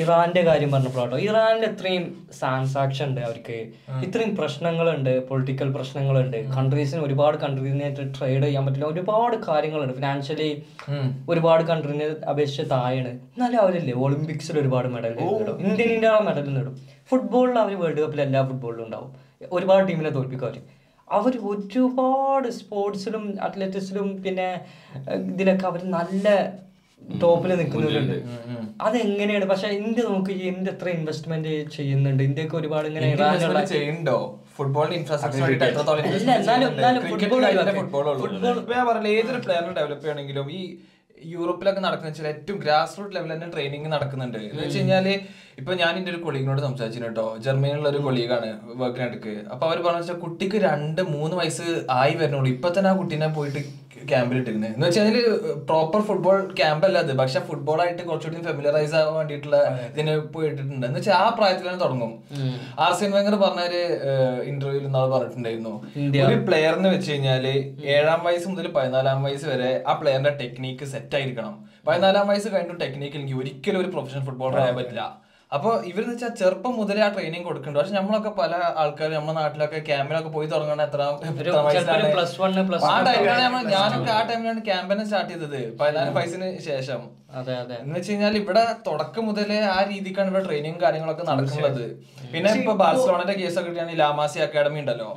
ഇറാന്റെ 0.00 0.42
കാര്യം 0.42 0.70
പറഞ്ഞപ്പോഴാട്ടോ. 0.70 1.18
ഇറാനിൽ 1.18 1.64
ഇത്രയും 1.64 2.28
സാൻസാക്ഷൻ 2.38 3.08
ഉണ്ട് 3.08 3.20
അവർക്ക്. 3.20 3.56
ഇത്രയും 4.04 4.36
പ്രശ്നങ്ങളുണ്ട് 4.36 5.28
പൊളിറ്റിക്കൽ 5.28 5.74
പ്രശ്നങ്ങളുണ്ട്. 5.74 6.36
കൺട്രീസിന് 6.56 7.00
ഒരുപാട് 7.00 7.36
കൺട്രീസിനായിട്ട് 7.36 8.18
ട്രേഡ് 8.18 8.42
ചെയ്യാൻ 8.42 8.66
പറ്റില്ല. 8.66 8.86
ഒരുപാട് 8.86 9.36
കാര്യങ്ങളുണ്ട്. 9.36 9.94
ഫിനാൻഷ്യലി 9.94 10.62
ഒരുപാട് 11.28 11.62
കൺട്രീനെ 11.62 12.08
അപേക്ഷിച്ച് 12.30 12.70
താഴെയാണ്. 12.70 13.08
എന്നാലും 13.08 13.60
അവരല്ലേ 13.60 13.94
ഒളിമ്പിക്സിൽ 13.94 14.58
ഒരുപാട് 14.58 14.88
മെഡൽ 14.88 15.16
നേടും. 15.20 15.60
ഇന്ത്യൻ 15.60 15.88
ഇന്ത്യ 15.88 16.20
മെഡൽ 16.24 16.54
നേടും. 16.54 16.76
ഫുട്ബോളിൽ 17.10 17.58
അവർ 17.58 17.80
വേൾഡ് 17.80 18.00
കപ്പിൽ 18.00 18.20
എല്ലാ 18.20 18.42
ഫുട്ബോളിലും 18.48 18.84
ഉണ്ടാവും. 18.84 19.12
ഒരുപാട് 19.52 19.88
ടീമിനെ 19.88 20.10
തോൽപ്പിക്കും 20.10 20.46
അവർ 20.46 20.60
അവർ 21.10 21.38
ഒരുപാട് 21.42 22.48
സ്പോർട്സിലും 22.48 23.38
അത്ലറ്റിക്സിലും 23.42 24.22
പിന്നെ 24.22 24.60
ഇതിലൊക്കെ 25.12 25.66
അവർ 25.66 25.84
നല്ല 25.84 26.28
ടോപ്പിൽ 27.22 27.50
നിൽക്കുന്നവരുണ്ട്. 27.60 28.16
അതെങ്ങനെയാണ്? 28.86 29.46
പക്ഷെ 29.52 29.68
ഇന്ത്യ 29.80 30.02
നമുക്ക് 30.08 30.32
ഇന്ത്യ 30.50 30.72
എത്ര 30.74 30.88
ഇൻവെസ്റ്റ്മെന്റ് 30.98 31.52
ചെയ്യുന്നുണ്ട്? 31.76 32.22
ഇന്ത്യയ്ക്ക് 32.28 32.56
ഒരുപാട് 32.60 32.86
ഇങ്ങനെ 32.90 33.66
ചെയ്യുന്നുണ്ടോ? 33.74 34.16
ഫുട്ബോളിന്റെ 34.56 34.96
ഇൻഫ്രാസ്ട്രക്ചർ 35.00 35.42
ഫുട്ബോൾ 37.10 37.44
ഏതൊരു 39.16 39.40
പ്ലെയറിനെ 39.44 39.74
ഡെവലപ്പ് 39.80 40.02
ചെയ്യണമെങ്കിലും 40.04 40.48
ഈ 40.58 40.62
യൂറോപ്പിലൊക്കെ 41.32 41.80
നടക്കുന്ന 41.84 42.10
വെച്ചാൽ 42.10 42.26
ഏറ്റവും 42.26 42.56
ഗ്രാസ് 42.62 42.96
റൂട്ട് 42.98 43.12
ലെവലിൽ 43.16 43.32
തന്നെ 43.34 43.48
ട്രെയിനിങ് 43.54 43.90
നടക്കുന്നുണ്ട്. 43.92 44.38
എന്ന് 44.48 44.62
വെച്ച് 44.62 44.78
കഴിഞ്ഞാൽ 44.78 45.06
ഇപ്പൊ 45.60 45.72
ഞാൻ 45.82 45.92
എന്റെ 45.98 46.10
ഒരു 46.12 46.20
കൊളീഗിനോട് 46.24 46.62
സംസാരിച്ചു 46.66 47.00
കേട്ടോ. 47.04 47.26
ജർമ്മനിയിലുള്ള 47.44 47.88
ഒരു 47.88 48.00
കൊളീഗാണ് 48.06 48.48
വർക്കിനടുക്ക് 48.80 49.34
അപ്പൊ 49.52 49.64
അവർ 49.68 49.78
പറഞ്ഞു 49.86 50.02
വെച്ചാൽ 50.02 50.18
കുട്ടിക്ക് 50.24 50.58
രണ്ട് 50.68 51.02
മൂന്ന് 51.14 51.36
വയസ്സ് 51.40 51.66
ആയി 52.00 52.14
വരുന്നുള്ളൂ. 52.20 52.50
ഇപ്പൊ 52.56 52.68
തന്നെ 52.78 52.90
ആ 52.92 52.94
കുട്ടീനെ 53.00 53.28
പോയിട്ട് 53.38 53.62
ക്യാമ്പിൽ 54.10 54.36
ഇട്ടിരുന്നത് 54.40 54.70
എന്ന് 54.74 54.86
വെച്ചാൽ 54.86 55.16
പ്രോപ്പർ 55.70 56.00
ഫുട്ബോൾ 56.08 56.36
ക്യാമ്പ് 56.60 56.84
അല്ല 56.88 56.98
അത്. 57.04 57.12
പക്ഷെ 57.20 57.40
ഫുട്ബോൾ 57.48 57.78
ആയിട്ട് 57.84 58.02
കുറച്ചുകൂടി 58.08 58.42
ഫെമിലറൈസ് 58.48 58.94
ആവാൻ 59.00 59.14
വേണ്ടിയിട്ടുള്ള 59.18 59.58
ഇതിന് 59.90 60.14
പോയിട്ടിട്ടുണ്ട്. 60.34 60.86
എന്ന് 60.88 60.98
വെച്ചാൽ 61.00 61.16
ആ 61.24 61.26
പ്രായത്തിൽ 61.38 61.66
തന്നെ 61.68 61.80
തുടങ്ങും 61.84 62.12
ആർ 62.86 62.92
സി 63.00 63.10
വെങ്കർ 63.16 63.36
പറഞ്ഞ 63.44 63.62
ഒരു 63.70 63.82
ഇന്റർവ്യൂവിൽ 64.52 64.86
ഇന്നാൾ 64.90 65.08
പറഞ്ഞിട്ടുണ്ടായിരുന്നു. 65.16 65.74
ഒരു 66.28 66.38
പ്ലെയറിന് 66.48 66.90
വെച്ച് 66.94 67.10
കഴിഞ്ഞാൽ 67.12 67.46
ഏഴാം 67.96 68.22
വയസ്സ് 68.28 68.48
മുതൽ 68.52 68.68
പതിനാലാം 68.78 69.20
വയസ്സ് 69.28 69.48
വരെ 69.52 69.72
ആ 69.88 69.94
പ്ലെയറിന്റെ 70.02 70.34
ടെക്നീക്ക് 70.42 70.86
സെറ്റ് 70.94 71.16
ആയിരിക്കണം. 71.20 71.56
പതിനാലാം 71.88 72.26
വയസ്സ് 72.30 72.48
കഴിഞ്ഞിട്ട് 72.54 72.80
ടെക്നീക്ക് 72.84 73.16
എനിക്ക് 73.20 73.36
ഒരിക്കലും 73.42 73.80
ഒരു 73.82 73.90
പ്രൊഫഷണൽ 73.94 74.24
ഫുട്ബോളർ 74.28 74.58
ആയാൻ 74.64 74.76
പറ്റില്ല. 74.80 75.04
അപ്പൊ 75.52 75.70
ഇവരെന്ന് 75.88 76.12
വെച്ചാൽ 76.14 76.30
ചെറുപ്പം 76.40 76.72
മുതലേ 76.76 77.00
ആ 77.00 77.08
ട്രെയിനിങ് 77.08 77.44
കൊടുക്കുന്നുണ്ട് 77.44 77.80
പക്ഷെ 77.80 77.96
നമ്മളൊക്കെ 77.98 78.30
പല 78.38 78.52
ആൾക്കാർ 78.76 79.10
നമ്മുടെ 79.10 79.34
നാട്ടിലൊക്കെ 79.40 79.78
ക്യാമ്പിലൊക്കെ 79.78 80.30
പോയി 80.30 80.48
തുടങ്ങണ 80.48 80.82
എത്ര 80.82 81.02
ആ 82.90 82.94
ടൈമിലാണ് 83.08 83.42
നമ്മൾ 83.42 83.62
ഞാനൊക്കെ 83.74 84.10
ആ 84.10 84.22
ടൈമിലാണ് 84.30 84.62
ക്യാമ്പയിൻ 84.64 85.04
സ്റ്റാർട്ട് 85.06 85.32
ചെയ്തത്. 85.32 85.60
പതിനാല് 85.80 86.12
വയസ്സിന് 86.18 86.48
ശേഷം. 86.68 87.02
അതെ 87.34 87.52
അതെ. 87.56 87.76
എന്ന് 87.82 87.94
വെച്ച് 87.94 88.12
കഴിഞ്ഞാൽ 88.12 88.34
ഇവിടെ 88.36 88.64
തുടക്കം 88.86 89.26
മുതലേ 89.26 89.58
ആ 89.74 89.78
രീതിക്കാണ് 89.84 90.28
ഇവിടെ 90.28 90.44
ട്രെയിനിങ് 90.44 90.80
കാര്യങ്ങളൊക്കെ 90.80 91.26
നടക്കുന്നത്. 91.30 91.84
പിന്നെ 92.32 92.52
ഇപ്പൊ 92.60 92.74
ബാഴ്സലോണന്റെ 92.82 93.34
കേസൊക്കെ 93.34 93.94
ലാമാസി 93.94 94.38
അക്കാഡമി 94.38 94.80
ഉണ്ടല്ലോ. 94.80 95.10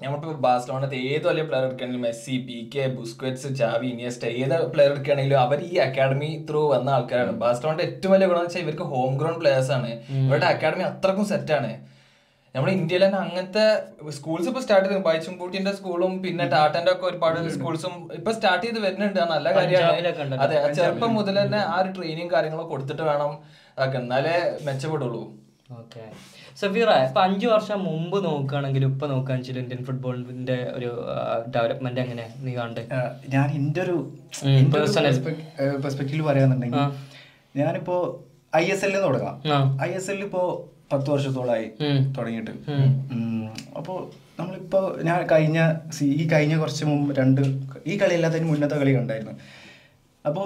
നമ്മളിപ്പോ 0.00 0.32
ബാഴ്സലോണത്തെ 0.44 0.98
ഏത് 1.10 1.24
വലിയ 1.28 1.42
player 1.48 1.64
എടുക്കുകയാണെങ്കിലും 1.66 2.02
Messi 2.06 2.34
Piqué 2.72 2.82
Busquets 2.96 3.48
Xavi 3.60 3.86
Iniesta 3.92 4.24
ഏത് 4.40 4.54
പ്ലെയർ 4.72 4.90
എടുക്കുകയാണെങ്കിലും 4.92 5.38
അവർ 5.44 5.58
ഈ 5.70 5.74
അക്കാഡമി 5.84 6.28
ത്രൂ 6.48 6.62
വന്ന 6.72 6.88
ആൾക്കാരാണ്. 6.96 7.32
ബാഴ്സലോണന്റെ 7.42 7.84
ഏറ്റവും 7.88 8.12
വലിയ 8.14 8.26
ഗുണം 8.30 8.44
വെച്ചാൽ 8.46 8.62
ഇവർക്ക് 8.64 8.86
ഹോം 8.92 9.12
ഗ്രൗണ്ട് 9.20 9.40
പ്ലെയേഴ്സ് 9.42 9.72
ആണ് 9.76 9.92
ഇവരുടെ 10.26 10.48
അക്കാഡമി 10.52 10.84
അത്രക്കും 10.90 11.26
സെറ്റ് 11.32 11.54
ആണ്. 11.58 11.72
നമ്മുടെ 12.54 12.74
ഇന്ത്യയിൽ 12.80 13.02
തന്നെ 13.06 13.18
അങ്ങനത്തെ 13.24 13.64
സ്കൂൾസ് 14.18 14.46
ഇപ്പൊ 14.50 14.60
സ്റ്റാർട്ട് 14.66 14.86
ചെയ്തു. 14.88 15.02
ബൈച്ചുംപൂട്ടിന്റെ 15.08 15.72
സ്കൂളും 15.78 16.12
പിന്നെ 16.22 16.44
ടാറ്റന്റെ 16.54 16.92
ഒക്കെ 16.94 17.06
ഒരുപാട് 17.10 17.50
സ്കൂൾസും 17.56 17.94
ഇപ്പൊ 18.18 18.30
സ്റ്റാർട്ട് 18.36 18.64
ചെയ്ത് 18.66 18.78
വരുന്നുണ്ട്. 18.86 19.20
നല്ല 19.34 19.48
കാര്യമാണ്. 19.58 20.38
അതെ 20.44 20.56
ചെറുപ്പം 20.78 21.12
മുതൽ 21.18 21.36
തന്നെ 21.42 21.60
ആ 21.72 21.76
ഒരു 21.82 21.90
ട്രെയിനിങ് 21.98 22.32
കാര്യങ്ങളൊക്കെ 22.36 22.72
കൊടുത്തിട്ട് 22.74 23.04
വേണം 23.10 23.32
അതൊക്കെ 23.76 23.98
എന്നാലേ 24.04 24.36
മെച്ചപ്പെടുള്ളൂ. 24.68 25.24
ഓക്കെ. 25.80 26.04
സഫീറ 26.60 26.90
ഇപ്പൊ 27.06 27.20
അഞ്ചു 27.20 27.46
വർഷം 27.46 27.78
മുമ്പ് 27.84 28.16
നോക്കുകയാണെങ്കിൽ 28.24 28.84
ഇപ്പൊ 28.84 29.06
നോക്കുകയാണെന്ന് 29.06 29.48
വെച്ചാൽ 29.48 29.62
ഇന്ത്യൻ 29.62 29.80
ഫുട്ബോളിന്റെ 29.88 30.56
ഒരു 30.76 30.90
ഡെവലപ്മെന്റ് 31.54 32.00
എങ്ങനെ 32.00 32.24
നീ 32.44 32.52
കണ്ട് 32.54 32.80
ഞാൻ 33.34 33.46
എന്റെ 33.58 33.80
ഒരു. 33.82 33.96
പെർസ്പെക്റ്റീവ് 35.84 36.24
പറയാന്നുണ്ടെങ്കിൽ. 36.28 36.78
ഞാനിപ്പോ 37.56 37.96
ഐ 38.56 38.64
എസ് 38.74 38.84
എല്ലിൽ 38.86 39.00
തുടങ്ങാം 39.00 39.36
ഐ 39.86 39.90
എസ് 39.90 40.10
എല്ലിൽ 40.10 40.24
ഇപ്പോ 40.24 40.42
പത്ത് 40.92 41.08
വർഷത്തോളമായി. 41.10 41.68
തുടങ്ങിയിട്ട്. 42.18 42.52
അപ്പോ 43.78 43.94
നമ്മളിപ്പോ 44.40 44.80
ഞാൻ 45.02 45.18
കഴിഞ്ഞ 45.32 45.58
ഈ 46.18 46.24
കഴിഞ്ഞ 46.28 46.54
കുറച്ച് 46.58 46.84
മുമ്പ് 46.84 47.12
രണ്ട് 47.20 47.40
ഈ 47.86 47.94
കളി 48.02 48.14
അല്ലാത്തതിന് 48.14 48.48
മുന്നത്തെ 48.50 48.76
കളി 48.76 48.92
കണ്ടായിരുന്നു 48.96 49.34
അപ്പോ 50.28 50.42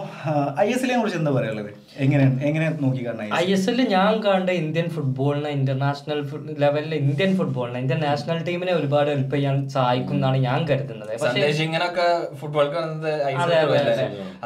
ഐ 0.63 0.67
എസ് 0.73 0.83
എല്ലിനെ 0.85 0.99
കുറിച്ച് 1.01 1.19
എന്താ 1.19 1.31
പറയാനുള്ളത്? 1.37 1.69
എങ്ങനെയാണ് 2.05 2.35
എങ്ങനെ 2.49 2.67
നോക്കി 2.83 3.03
കാണാൻ 3.07 3.31
ഐ 3.39 3.47
എസ് 3.55 3.67
എല്ലിൽ 3.71 3.87
ഞാൻ 3.95 4.13
കണ്ട 4.27 4.51
ഇന്ത്യൻ 4.63 4.87
ഫുട്ബോളിനെ 4.95 5.51
ഇന്റർനാഷണൽ 5.59 6.21
ലെവലിൽ 6.65 6.93
ഇന്ത്യൻ 7.05 7.31
ഫുട്ബോളിനെ 7.39 7.79
ഇന്ത്യൻ 7.85 8.01
നാഷണൽ 8.09 8.39
ടീമിനെ 8.49 8.73
ഒരുപാട് 8.81 9.09
ഹെൽപ്പ് 9.15 9.35
ചെയ്യാൻ 9.37 9.57
സഹായിക്കും 9.77 10.17
എന്നാണ് 10.19 10.39
ഞാൻ 10.49 10.61
കരുതുന്നത്. 10.71 11.13
പക്ഷേ 11.25 11.65
ഇങ്ങനൊക്കെ. 11.67 12.09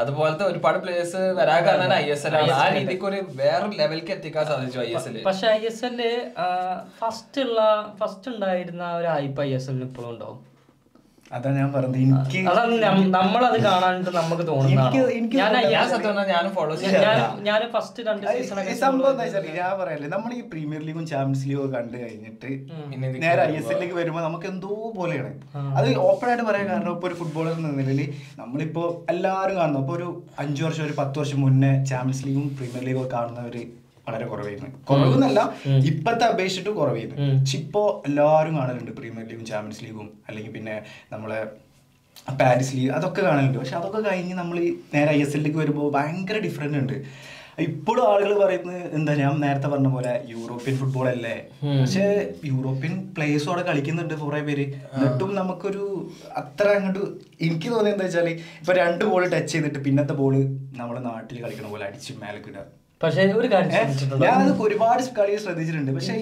അതുപോലത്തെ 0.02 0.46
ഒരുപാട് 0.50 0.78
പ്ലേയേഴ്സ് 0.84 1.22
വരാൻ 1.40 1.60
കാരണം 1.68 1.96
ഐ 1.98 2.06
എസ് 2.16 2.26
എൽ 2.30 2.36
ആ 2.60 2.64
രീതിക്ക് 2.78 3.06
ഒരു 3.10 3.20
വേറെ 3.42 3.68
ലെവലിലേക്ക് 3.82 4.14
എത്തിക്കാൻ 4.18 4.46
സാധിച്ചു 4.52 4.80
ഐ 4.86 4.90
എസ് 5.00 5.08
എൽ 5.12 5.20
പക്ഷെ 5.28 5.46
ഐ 5.58 5.60
എസ് 5.72 5.84
എല്ല് 5.90 6.12
ഫസ്റ്റ് 7.02 7.40
ഉള്ള 7.48 7.60
ഫസ്റ്റ് 8.02 8.28
ഉണ്ടായിരുന്ന 8.34 8.84
ഒരു 9.00 9.10
ഹൈപ്പ് 9.16 9.40
ഐ 9.48 9.52
എസ് 9.58 9.70
എല്ലിന് 9.70 9.88
ഇപ്പോഴും 9.90 10.10
ഉണ്ടാവും. 10.14 10.40
അതാ 11.30 11.50
ഞാൻ 11.52 11.68
പറഞ്ഞത്. 11.74 11.98
എനിക്ക് 11.98 12.40
നമ്മളത് 13.14 13.56
കാണാനായിട്ട് 13.64 14.12
നമുക്ക് 14.18 14.44
തോന്നുന്നതാണ്? 14.48 14.74
എനിക്ക് 14.74 15.00
എനിക്ക് 15.18 15.36
ഞാൻ 15.36 15.46
തോന്നുന്നത് 15.46 15.74
ഞാൻ 15.74 15.84
സത്യം 15.92 16.08
പറഞ്ഞാൽ 16.10 16.28
ഞാനും 16.34 16.50
ഫോളോ 16.56 16.74
ഞാൻ 16.84 17.16
ഞാൻ 17.48 17.60
ഫസ്റ്റ് 17.74 18.02
രണ്ട് 18.08 18.24
സീസൺ 18.28 18.60
ഈ 18.64 18.74
സംഭവം 18.82 19.10
എന്താ 19.14 19.40
ഞാൻ 19.58 19.72
പറയല്ലേ 19.80 20.08
നമ്മൾ 20.14 20.32
ഈ 20.34 20.42
പ്രീമിയർ 20.52 20.82
ലീഗും 20.88 21.06
ചാമ്പ്യൻസ് 21.12 21.44
ലീഗും 21.50 21.70
കണ്ടു 21.76 21.96
കഴിഞ്ഞിട്ട് 22.02 22.50
നേരെ 23.24 23.42
ഐ 23.44 23.54
എസ് 23.60 23.70
എല്ലിലേക്ക് 23.72 23.96
വരുമ്പോ 24.00 24.22
നമുക്ക് 24.26 24.48
എന്തോ 24.52 24.70
പോലെയാണ് 24.98 25.32
അത് 25.78 25.88
ഓപ്പൺ 26.08 26.28
ആയിട്ട് 26.30 26.46
പറയാൻ 26.50 26.66
കാരണം 26.72 26.92
ഇപ്പൊ 26.96 27.08
ഒരു 27.10 27.18
ഫുട്ബോളർ 27.20 27.54
എന്ന 27.58 27.72
നിലയിൽ 27.80 28.02
നമ്മളിപ്പോ 28.38 28.84
എല്ലാവരും 29.14 29.56
കാണുന്നു. 29.60 29.80
അപ്പൊ 29.80 29.94
ഒരു 29.98 30.08
അഞ്ചു 30.38 30.62
വർഷം 30.66 30.84
ഒരു 30.88 30.96
പത്ത് 31.00 31.18
വർഷം 31.22 31.40
മുന്നേ 31.40 31.72
ചാമ്പ്യൻസ് 31.90 32.24
ലീഗും 32.28 32.46
പ്രീമിയർ 32.58 32.84
ലീഗും 32.88 33.08
കാണുന്നവര് 33.14 33.64
വളരെ 34.06 34.26
കുറവായിരുന്നു. 34.30 34.70
കുറവെന്നല്ല 34.90 35.40
ഇപ്പത്തെ 35.90 36.24
അപേക്ഷിച്ചിട്ട് 36.30 36.72
കുറവായിരുന്നു. 36.78 37.28
പക്ഷെ 37.40 37.58
ഇപ്പോൾ 37.64 37.86
എല്ലാവരും 38.08 38.56
കാണലുണ്ട് 38.60 38.92
പ്രീമിയർ 39.00 39.26
ലീഗും 39.32 39.44
ചാമ്പ്യൻസ് 39.52 39.84
ലീഗും 39.84 40.08
അല്ലെങ്കിൽ 40.28 40.54
പിന്നെ 40.56 40.74
നമ്മളെ 41.12 41.42
പാരീസ് 42.40 42.74
ലീഗ് 42.76 42.90
അതൊക്കെ 42.96 43.20
കാണലുണ്ട്. 43.28 43.56
പക്ഷെ 43.60 43.76
അതൊക്കെ 43.78 44.00
കഴിഞ്ഞ് 44.08 44.34
നമ്മൾ 44.40 44.56
ഈ 44.66 44.68
നേരെ 44.96 45.10
ഐ 45.18 45.20
എസ് 45.22 45.34
എല്ലിലേക്ക് 45.36 45.60
വരുമ്പോൾ 45.62 45.88
ഭയങ്കര 45.96 46.36
ഡിഫറെന്റ് 46.48 46.78
ഉണ്ട്. 46.82 46.98
ഇപ്പോഴും 47.64 48.04
ആളുകൾ 48.12 48.32
പറയുന്നത് 48.42 48.94
എന്താ 48.96 49.12
ഞാൻ 49.20 49.34
നേരത്തെ 49.42 49.68
പറഞ്ഞ 49.72 49.88
പോലെ 49.96 50.12
യൂറോപ്യൻ 50.32 50.74
ഫുട്ബോൾ 50.78 51.06
അല്ലേ? 51.12 51.34
പക്ഷെ 51.80 52.04
യൂറോപ്യൻ 52.50 52.94
പ്ലേയേഴ്സും 53.16 53.50
അവിടെ 53.52 53.64
കളിക്കുന്നുണ്ട് 53.68 54.14
കുറെ 54.22 54.40
പേര്. 54.48 54.64
എന്നിട്ടും 54.94 55.30
നമുക്കൊരു 55.40 55.84
അത്ര 56.40 56.66
അങ്ങോട്ട് 56.78 57.02
എനിക്ക് 57.46 57.68
തോന്നിയത് 57.74 57.94
എന്താ 57.96 58.06
വെച്ചാൽ 58.06 58.30
ഇപ്പൊ 58.60 58.74
രണ്ട് 58.82 59.04
ബോൾ 59.10 59.24
ടച്ച് 59.34 59.52
ചെയ്തിട്ട് 59.54 59.82
പിന്നത്തെ 59.88 60.16
ബോൾ 60.22 60.34
നമ്മുടെ 60.80 61.02
നാട്ടിൽ 61.10 61.38
കളിക്കണ 61.44 61.68
പോലെ 61.74 61.86
അടിച്ച് 61.90 62.14
മേലെ 62.24 62.40
പക്ഷെ 63.04 63.22
ഒരു 63.40 63.48
കാര്യം 63.52 63.72
ഞാൻ 63.76 63.86
ഞാനത് 64.24 64.62
ഒരുപാട് 64.66 65.02
കളി 65.20 65.36
ശ്രദ്ധിച്ചിട്ടുണ്ട്. 65.44 65.92
പക്ഷേ 65.98 66.16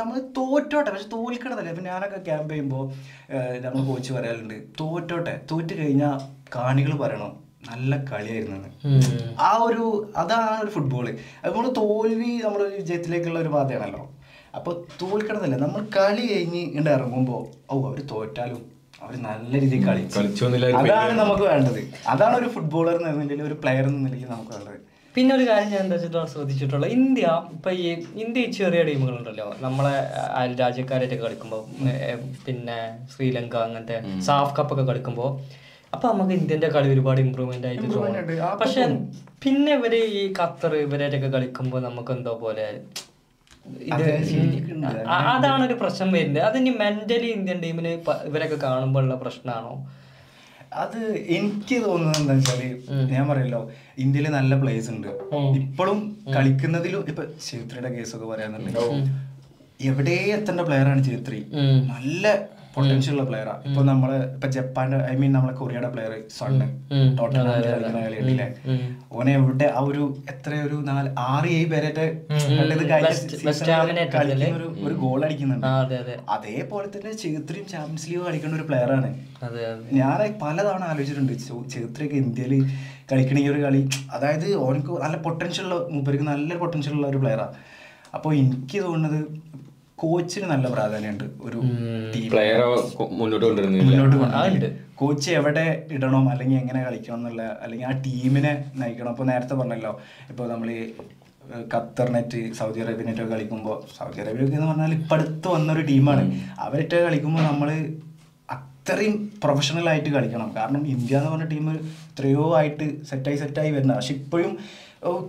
നമ്മൾ 0.00 0.16
തോറ്റോട്ടെ 0.38 0.90
പക്ഷെ 0.90 1.08
തോൽക്കണതല്ലേ. 1.14 1.70
ഇപ്പൊ 1.74 1.84
ഞാനൊക്കെ 1.90 2.18
ക്യാമ്പ് 2.28 2.52
ചെയ്യുമ്പോൾ 2.52 2.84
നമ്മൾ 3.64 3.80
കോച്ച് 3.88 4.10
പറയാറുണ്ട് 4.16 4.58
തോറ്റോട്ടെ 4.80 5.34
തോറ്റ് 5.50 5.74
കഴിഞ്ഞാൽ 5.80 6.14
കാണികൾ 6.56 6.92
പറയണം. 7.04 7.32
നല്ല 7.70 7.92
കളിയായിരുന്നു 8.10 8.70
ആ 9.46 9.50
ഒരു 9.68 9.84
അതാണ് 10.22 10.58
ഒരു 10.64 10.70
ഫുട്ബോൾ 10.74 11.06
അതുകൊണ്ട് 11.44 11.70
തോൽവി 11.80 12.30
നമ്മുടെ 12.44 12.66
വിജയത്തിലേക്കുള്ള 12.76 13.38
ഒരു 13.44 13.52
പാതയാണല്ലോ. 13.56 14.02
അപ്പൊ 14.56 14.70
തോൽക്കണതല്ലേ. 15.02 15.58
നമ്മൾ 15.64 15.80
കളി 15.96 16.24
കഴിഞ്ഞ് 16.32 16.60
ഇങ്ങോട്ട് 16.66 16.90
ഇറങ്ങുമ്പോ 16.96 17.38
ഓ 17.70 17.80
അവർ 17.88 17.98
തോറ്റാലും 18.12 18.62
അവർ 19.02 19.14
നല്ല 19.28 19.52
രീതിയിൽ 19.62 19.82
കളിച്ചു. 19.88 20.14
കളിച്ചു 20.18 20.44
അതാണ് 20.82 21.12
നമുക്ക് 21.22 21.44
വേണ്ടത്. 21.50 21.80
അതാണ് 22.12 22.34
ഒരു 22.40 22.48
ഫുട്ബോളർ 22.54 22.96
എന്ന 23.00 23.10
നിലയിൽ 23.22 23.42
ഒരു 23.50 23.56
പ്ലെയർ 23.64 23.84
എന്ന 23.90 24.00
നിലയിൽ 24.06 24.30
നമുക്ക് 24.34 24.52
വേണ്ടത്. 24.56 24.75
പിന്നെ 25.16 25.32
ഒരു 25.36 25.44
കാര്യം 25.48 25.70
ഞാൻ 25.74 25.82
എന്താ 25.84 25.96
വെച്ചാൽ 26.00 26.26
ശ്രദ്ധിച്ചിട്ടുള്ളത് 26.32 26.92
ഇന്ത്യ 26.96 27.26
ഇപ്പൊ 27.56 27.70
ഈ 27.82 27.84
ഇന്ത്യ 28.22 28.42
ചെറിയ 28.58 28.80
ടീമുകളുണ്ടല്ലോ. 28.88 29.46
നമ്മളെ 29.66 29.94
രാജ്യക്കാരായിട്ട് 30.62 31.18
കളിക്കുമ്പോൾ 31.22 31.62
പിന്നെ 32.46 32.78
ശ്രീലങ്ക 33.12 33.56
അങ്ങനത്തെ 33.66 33.96
സാഫ് 34.28 34.54
കപ്പ് 34.58 34.74
ഒക്കെ 34.74 34.84
കളിക്കുമ്പോൾ 34.90 35.30
അപ്പൊ 35.94 36.06
നമുക്ക് 36.12 36.34
ഇന്ത്യന്റെ 36.40 36.68
കളി 36.74 36.88
ഒരുപാട് 36.94 37.20
ഇമ്പ്രൂവ്മെന്റ് 37.24 37.66
ആയിട്ട് 37.68 37.86
തോന്നുന്നുണ്ട്. 37.94 38.32
തോന്നും 38.38 38.58
പക്ഷെ 38.62 38.82
പിന്നെ 39.44 39.72
ഇവർ 39.78 39.92
ഈ 40.20 40.22
ഖത്തർ 40.38 40.72
ഇവരായിട്ടൊക്കെ 40.86 41.30
കളിക്കുമ്പോൾ 41.36 41.80
നമുക്ക് 41.88 42.12
എന്തോ 42.16 42.32
പോലെ 42.44 42.66
ഇത് 43.90 44.02
അതാണ് 45.34 45.62
ഒരു 45.68 45.76
പ്രശ്നം 45.82 46.10
വരുന്നത്. 46.16 46.42
അതിനി 46.48 46.72
മെന്റലി 46.82 47.28
ഇന്ത്യൻ 47.36 47.60
ടീമിന് 47.64 47.92
ഇവരൊക്കെ 48.30 48.58
കാണുമ്പോഴുള്ള 48.66 49.16
പ്രശ്നമാണോ 49.24 49.72
അത് 50.76 50.98
എനിക്ക് 51.36 51.76
തോന്നുന്നത് 51.84 52.18
എന്താ 52.20 52.34
വെച്ചാൽ 52.34 52.60
ഞാൻ 53.10 53.24
പറയല്ലോ 53.28 53.60
ഇന്ത്യയിൽ 53.98 54.26
നല്ല 54.30 54.54
പ്ലേസ് 54.60 54.88
ഉണ്ട്. 54.90 55.08
ഇപ്പോഴും 55.60 55.98
കളിക്കുന്നതിലും 56.34 57.04
ഇപ്പൊ 57.08 57.22
ചേത്രിയുടെ 57.46 57.90
കേസൊക്കെ 57.96 58.26
പറയാന്നുണ്ടെങ്കിൽ 58.26 59.00
എവിടെ 59.82 60.16
എത്തേണ്ട 60.34 60.62
പ്ലെയർ 60.62 60.88
ആണ് 60.88 61.02
ചേത്രി 61.04 61.38
നല്ല 61.90 62.24
പൊട്ടൻഷ്യൽ 62.76 63.14
ഉള്ള 63.14 63.24
പ്ലെയറാണ് 63.28 63.60
ഇപ്പൊ 63.68 63.82
നമ്മൾ 63.88 64.10
ഇപ്പൊ 64.28 64.48
ജപ്പാന്റെ 64.54 64.96
ഐ 65.06 65.16
മീൻ 65.16 65.30
നമ്മളെ 65.32 65.54
കൊറിയയുടെ 65.58 65.90
പ്ലെയർ 65.92 66.12
സണ് 66.34 66.66
ഉം. 66.94 67.06
ടോട്ടനാമിൽ 67.18 67.66
കളിക്കുന്ന 67.66 68.00
കളി 68.02 68.16
കണ്ടില്ലേ? 68.18 68.46
ഓനെ 69.12 69.32
എവിടെ 69.38 69.68
ആ 69.72 69.82
ഒരു 69.86 70.02
എത്ര 70.32 70.50
ഒരു 70.66 70.78
നാല് 70.88 71.08
ആറ് 71.26 71.48
ഏഴ് 71.54 71.68
പേരായിട്ട് 71.72 72.04
ഒരു 74.50 74.66
ഒരു 74.86 74.94
ഗോൾ 75.02 75.20
അടിക്കുന്നുണ്ട്. 75.26 75.66
അതെ 75.74 75.96
അതെ. 76.00 76.14
അതേപോലെ 76.34 76.86
തന്നെ 76.94 77.12
ചേത്രിയും 77.22 77.66
ചാമ്പ്യൻസ് 77.72 78.06
ലീഗ് 78.10 78.24
കളിക്കുന്ന 78.26 78.56
ഒരു 78.56 78.66
പ്ലെയറാണ് 78.68 79.10
അതെ 79.42 79.62
അതെ. 79.66 79.88
ഞാൻ 79.96 80.12
പലതവണ 80.42 80.82
ആലോചിച്ചിട്ടുണ്ട് 80.90 81.34
ചേത്രിയൊക്കെ 81.74 82.18
ഇന്ത്യയിൽ 82.22 82.54
കളിക്കണ 83.10 83.38
ഈ 83.40 83.48
ഒരു 83.50 83.60
കളി. 83.64 83.82
അതായത് 84.14 84.46
ഓനക്ക് 84.64 84.92
നല്ല 85.02 85.18
പൊട്ടൻഷ്യൽ 85.26 85.66
ഉള്ള 85.66 85.76
മൂപ്പർക്ക് 85.92 86.26
നല്ല 86.30 86.52
പൊട്ടൻഷ്യൽ 86.62 86.94
ഉള്ള 86.96 87.08
ഒരു 87.08 87.20
പ്ലെയറാണ് 87.22 87.54
അപ്പോൾ 88.14 88.32
എനിക്ക് 88.36 88.78
തോന്നുന്നത് 88.82 89.20
കോച്ചിന് 90.02 90.46
നല്ല 90.52 90.66
പ്രാധാന്യമുണ്ട് 90.74 91.26
ഒരു 91.46 91.58
ടീം 92.14 92.30
പ്ലെയറെ 92.32 92.64
മുന്നോട്ട് 93.20 94.70
കോച്ച് 95.00 95.28
എവിടെ 95.38 95.66
ഇടണം 95.96 96.24
അല്ലെങ്കിൽ 96.32 96.56
എങ്ങനെ 96.62 96.80
കളിക്കണം 96.86 97.18
എന്നുള്ള 97.20 97.42
അല്ലെങ്കിൽ 97.64 97.86
ആ 97.90 97.94
ടീമിനെ 98.06 98.52
നയിക്കണം. 98.80 99.10
അപ്പൊ 99.14 99.24
നേരത്തെ 99.30 99.54
പറഞ്ഞല്ലോ 99.60 99.92
ഇപ്പോൾ 100.32 100.46
നമ്മൾ 100.52 100.70
ഈ 100.76 100.80
ഖത്തർ 101.72 102.08
നെറ്റ് 102.14 102.38
സൗദി 102.58 102.80
അറേബ്യ 102.84 103.04
നെറ്റ് 103.08 103.22
ഒക്കെ 103.24 103.34
കളിക്കുമ്പോൾ 103.34 103.76
സൗദി 103.98 104.20
അറേബ്യ 104.24 104.46
ഒക്കെ 104.46 104.56
എന്ന് 104.58 104.68
പറഞ്ഞാൽ 104.70 104.94
ഇപ്പം 104.98 105.14
അടുത്ത് 105.16 105.48
വന്നൊരു 105.56 105.82
ടീമാണ്. 105.90 106.24
അവരിട്ട് 106.66 106.96
കളിക്കുമ്പോൾ 107.06 107.44
നമ്മൾ 107.50 107.70
അത്രയും 108.56 109.14
പ്രൊഫഷണൽ 109.44 109.86
ആയിട്ട് 109.92 110.10
കളിക്കണം. 110.16 110.50
കാരണം 110.58 110.82
ഇന്ത്യ 110.94 111.20
എന്ന് 111.20 111.30
പറഞ്ഞ 111.32 111.46
ടീം 111.54 111.68
എത്രയോ 111.76 112.44
ആയിട്ട് 112.58 112.88
സെറ്റായി 113.10 113.38
സെറ്റായി 113.44 113.70
വരുന്ന 113.76 113.94
പക്ഷെ 113.98 114.14
ഇപ്പോഴും 114.20 114.52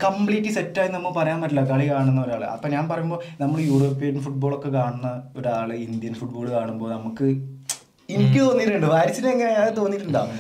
കംപ്ലീറ്റ്ലി 0.06 0.52
സെറ്റായി 0.58 0.90
നമ്മൾ 0.96 1.12
പറയാൻ 1.20 1.38
പറ്റില്ല 1.42 1.64
കളി 1.72 1.86
കാണുന്ന 1.90 2.22
ഒരാൾ 2.28 2.44
അപ്പം 2.54 2.70
ഞാൻ 2.76 2.86
പറയുമ്പോൾ 2.92 3.20
നമ്മൾ 3.42 3.60
യൂറോപ്യൻ 3.72 4.16
ഫുട്ബോളൊക്കെ 4.26 4.72
കാണുന്ന 4.78 5.10
ഒരാൾ 5.40 5.70
ഇന്ത്യൻ 5.88 6.16
ഫുട്ബോൾ 6.22 6.48
കാണുമ്പോൾ 6.58 6.90
നമുക്ക് 6.98 7.28
എനിക്ക് 8.10 8.40
തോന്നിയിട്ടുണ്ട്. 8.40 8.88
വാരിസിന് 8.96 9.30
എങ്ങനെയാണ് 9.34 9.72
തോന്നിയിട്ടുണ്ടാവും 9.78 10.32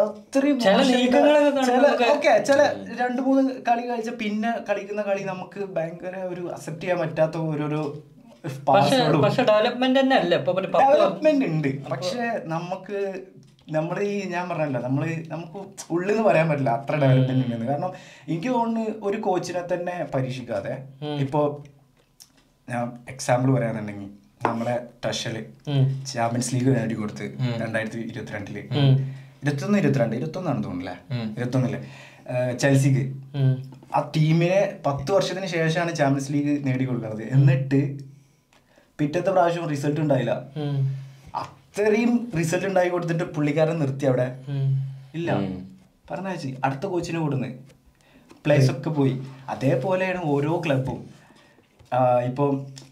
അത്രയും 0.00 0.56
ഓക്കെ 2.14 2.32
ചില 2.48 2.60
രണ്ട് 3.02 3.20
മൂന്ന് 3.26 3.42
കളി 3.68 3.84
കളിച്ച 3.90 4.10
പിന്നെ 4.22 4.50
കളിക്കുന്ന 4.68 5.02
കളി 5.02 5.22
നമുക്ക് 5.32 5.60
ഭയങ്കര 5.76 6.16
ഒരു 6.32 6.42
അക്സെപ്റ്റ് 6.56 6.84
ചെയ്യാൻ 6.84 7.00
പറ്റാത്ത 7.02 7.36
ഓരോരോ 7.50 7.82
ഡെവലപ്മെന്റ് 10.82 11.46
ഉണ്ട്. 11.48 11.70
പക്ഷെ 11.92 12.26
നമുക്ക് 12.54 12.98
നമ്മൾ 13.74 13.96
ഈ 14.08 14.12
ഞാൻ 14.32 14.44
പറഞ്ഞല്ലോ 14.48 14.80
നമ്മൾ 14.80 15.02
നമുക്ക് 15.32 15.58
ഉള്ളിൽ 15.94 16.10
നിന്ന് 16.10 16.24
പറയാൻ 16.28 16.46
പറ്റില്ല 16.50 16.70
അത്ര 16.70 16.94
ഡെവലപ്മെന്റ് 17.02 17.44
ഉണ്ടെന്ന് 17.46 17.66
കാരണം 17.66 17.92
എനിക്ക് 18.28 18.48
തോന്നുന്നു 18.48 18.92
ഒരു 19.08 19.18
കോച്ചിനെ 19.26 19.62
തന്നെ 19.72 19.94
പരീക്ഷിക്കാതെ 20.14 20.74
ഇപ്പോ 21.24 21.40
ഞാൻ 22.68 22.84
എക്സാമ്പിൾ 23.12 23.50
പറയാന്നുണ്ടെങ്കിൽ 23.56 24.08
നമ്മളെ 24.46 24.76
ടഷൽ 25.04 25.36
ചാമ്പ്യൻസ് 26.12 26.50
ലീഗ് 26.54 26.70
നേടി 26.76 26.94
കൊടുത്ത് 26.94 27.26
രണ്ടായിരത്തി 27.62 28.00
ഇരുപത്തിരണ്ടിൽ 28.12 28.58
ഇരുപത്തൊന്ന് 29.42 29.78
ഇരുപത്തിരണ്ട് 29.82 30.14
ഇരുപത്തൊന്നാണ് 30.16 30.60
തോന്നുന്നില്ലേ 30.64 30.96
ഇരുപത്തൊന്നിൽ. 31.36 31.74
ചെൽസിക്ക്. 32.62 33.02
ആ 33.96 34.00
ടീമിനെ 34.16 34.60
പത്ത് 34.86 35.10
വർഷത്തിന് 35.16 35.48
ശേഷമാണ് 35.54 35.92
ചാമ്പ്യൻസ് 36.00 36.32
ലീഗ് 36.34 36.54
നേടിക്കൊടുക്കുന്നത്. 36.66 37.24
എന്നിട്ട് 37.36 37.80
പിറ്റത്തെ 38.98 39.30
പ്രാവശ്യം 39.30 39.66
റിസൾട്ട് 39.74 40.00
ഉണ്ടായില്ല. 40.04 40.34
അത്രയും 41.76 42.12
റിസൾട്ട് 42.38 42.66
ഉണ്ടായി 42.66 42.88
കൊടുത്തിട്ട് 42.88 43.24
പുള്ളിക്കാരൻ 43.34 43.76
നിർത്തി 43.78 44.04
അവിടെ? 44.06 44.26
ഇല്ല. 45.14 45.30
പറഞ്ഞാച്ചി 46.10 46.50
അടുത്ത 46.64 46.84
കോച്ചിനെ 46.86 47.18
കൊടുന്ന് 47.18 47.48
പ്ലേസ് 48.44 48.70
ഒക്കെ 48.70 48.90
പോയി. 48.90 49.14
അതേപോലെയാണ് 49.48 50.20
ഓരോ 50.26 50.52
ക്ലബും 50.66 50.98
ഇപ്പൊ 52.26 52.44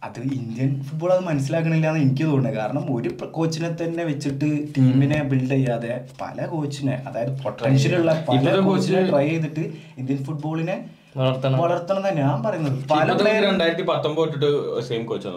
അത് 0.04 0.18
ഇന്ത്യൻ 0.36 0.70
ഫുട്ബോൾ 0.82 1.10
അത് 1.12 1.22
മനസ്സിലാക്കണില്ല 1.24 1.86
എന്ന് 1.88 2.00
എനിക്ക് 2.00 2.24
തോന്നുന്നത് 2.24 2.56
കാരണം 2.56 2.84
ഒരു 2.94 3.08
കോച്ചിനെ 3.32 3.70
തന്നെ 3.80 4.04
വെച്ചിട്ട് 4.04 4.48
ടീമിനെ 4.76 5.18
ബിൽഡ് 5.22 5.50
ചെയ്യാതെ 5.50 5.94
പല 6.20 6.46
കോച്ചിനെ 6.46 6.96
അതായത് 7.08 7.32
പൊട്ടൻഷ്യൽ 7.42 7.94
ഉള്ള 7.96 8.12
പല 8.28 8.54
കോച്ചിനെ 8.60 9.02
ട്രൈ 9.10 9.26
ചെയ്തിട്ട് 9.28 9.64
ഇന്ത്യൻ 9.98 10.20
ഫുട്ബോളിനെ 10.24 10.76
വളർത്തണം. 11.18 11.58
വളർത്തണം 11.64 11.98
എന്നാ 12.00 12.10
ഞാൻ 12.20 12.38
പറയുന്നത്. 12.44 12.78
പല 12.92 13.28
രണ്ടായിരത്തി 13.46 13.84
പത്തൊമ്പത് 13.90 14.22
തൊട്ടിട്ട് 14.22 14.48
സെയിം 14.88 15.02
കോച്ചാണ് 15.10 15.36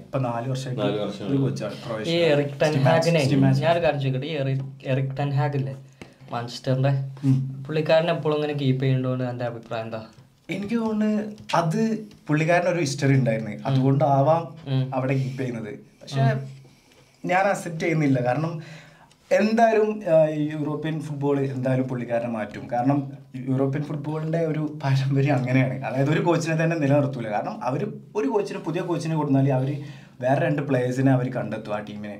ഇപ്പൊ 0.00 0.18
നാല് 0.26 0.46
വർഷമായിട്ട്. 0.52 1.22
ഒരു 1.28 1.38
കോച്ചാണ് 1.44 2.04
ഈ 2.14 2.16
എറിക് 2.32 2.54
ടെൻ 2.62 2.72
സ്റ്റിമാച്ച്, 2.72 2.88
ഹാഗിനെ 2.88 3.22
സ്റ്റിമാച്ച്. 3.24 3.62
ഞാനൊരു 3.66 3.82
കാര്യം 3.84 4.00
ചോദിക്കട്ടെ? 4.04 4.28
ഈ 4.32 4.36
എറിക് 4.42 4.66
എറിക് 4.92 5.12
ടെൻ 5.20 5.30
ഹാഗ് 5.38 5.56
ഇല്ലേ 5.60 5.74
മാഞ്ചസ്റ്ററിന്റെ 6.32 6.92
പുള്ളിക്കാരൻ 7.66 8.10
എപ്പോഴും 8.16 8.36
ഇങ്ങനെ 8.38 8.54
കീപ്പ് 8.62 8.82
ചെയ്യണ്ടോന്ന് 8.84 9.24
എന്റെ 9.30 9.44
അഭിപ്രായം 9.50 9.86
എന്താ? 9.86 10.02
എനിക്ക് 10.56 10.76
തോന്നുന്നു 10.82 11.22
അത് 11.60 11.80
പുള്ളിക്കാരൻ 12.28 12.68
ഒരു 12.72 12.80
ഹിസ്റ്ററി 12.84 13.14
ഉണ്ടായിരുന്നു 13.20 13.52
അതുകൊണ്ടാവാം 13.70 14.42
അവിടെ 14.96 15.14
കീപ്പ് 15.22 15.40
ചെയ്യുന്നത്. 15.42 15.72
പക്ഷെ 16.02 16.22
ഞാൻ 17.30 17.42
അക്സെപ്റ്റ് 17.52 17.82
ചെയ്യുന്നില്ല. 17.84 18.18
കാരണം 18.28 18.52
എന്തായാലും 19.38 19.88
യൂറോപ്യൻ 20.52 20.96
ഫുട്ബോൾ 21.06 21.36
എന്തായാലും 21.40 21.86
പുള്ളിക്കാരനെ 21.88 22.30
മാറ്റും. 22.36 22.62
കാരണം 22.72 22.98
യൂറോപ്യൻ 23.48 23.82
ഫുട്ബോളിന്റെ 23.88 24.40
ഒരു 24.52 24.62
പാരമ്പര്യം 24.82 25.34
അങ്ങനെയാണ്. 25.36 25.76
അതായത് 25.88 26.10
ഒരു 26.14 26.22
കോച്ചിനെ 26.28 26.56
തന്നെ 26.62 26.76
നിലനിർത്തൂല. 26.76 27.28
കാരണം 27.34 27.56
അവർ 27.68 27.82
ഒരു 28.18 28.28
കോച്ചിന് 28.32 28.60
പുതിയ 28.68 28.82
കോച്ചിനെ 28.88 29.16
കൊടുത്താൽ 29.20 29.48
അവർ 29.58 29.70
വേറെ 30.22 30.40
രണ്ട് 30.46 30.62
പ്ലേയേഴ്സിനെ 30.68 31.10
അവർ 31.16 31.26
കണ്ടെത്തും 31.36 31.74
ആ 31.76 31.78
ടീമിനെ 31.88 32.16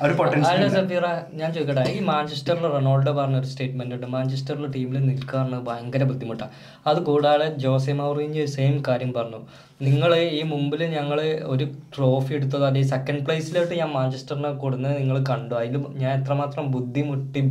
അവർ 0.00 0.10
അല്ല 0.10 0.16
പൊട്ടൻഷ്യൽ 0.20 0.68
സഫീറ 0.74 1.06
ഞാൻ 1.40 1.48
ചോദിക്കട്ടെ 1.54 1.84
ഈ 1.96 1.98
മാഞ്ചസ്റ്ററിൽ 2.10 2.66
റൊണാൾഡോ 2.74 3.12
പറഞ്ഞ 3.18 3.36
ഒരു 3.42 3.48
സ്റ്റേറ്റ്മെന്റ് 3.52 3.94
ഉണ്ട്. 3.96 4.06
മാഞ്ചസ്റ്ററിലെ 4.14 4.68
ടീമിൽ 4.76 4.98
നിൽക്കാറുണ്ട് 5.10 5.58
ഭയങ്കര 5.68 6.04
ബുദ്ധിമുട്ടാണ് 6.10 6.52
അത് 6.90 7.00
കൂടാതെ 7.08 7.46
ജോസെ 7.64 7.94
മൗറിഞ്ഞ് 8.00 8.44
സെയിം 8.54 8.76
കാര്യം 8.88 9.12
പറഞ്ഞു. 9.18 9.40
നിങ്ങൾ 9.86 10.10
ഈ 10.38 10.40
മുമ്പിൽ 10.52 10.82
ഞങ്ങൾ 10.96 11.18
ഒരു 11.52 11.64
ട്രോഫി 11.94 12.32
എടുത്തത്. 12.38 12.64
അതേ 12.70 12.82
സെക്കൻഡ് 12.94 13.22
പ്ലേസിലോട്ട് 13.26 13.74
ഞാൻ 13.82 13.90
മാഞ്ചസ്റ്ററിനെ 13.98 14.52
കൊടുന്നത് 14.64 14.94
നിങ്ങൾ 15.00 15.18
കണ്ടു. 15.32 15.54
അതിൽ 15.60 15.76
ഞാൻ 16.02 16.12
എത്രമാത്രം 16.20 16.66
ബുദ്ധിമുട്ടി 16.76 17.42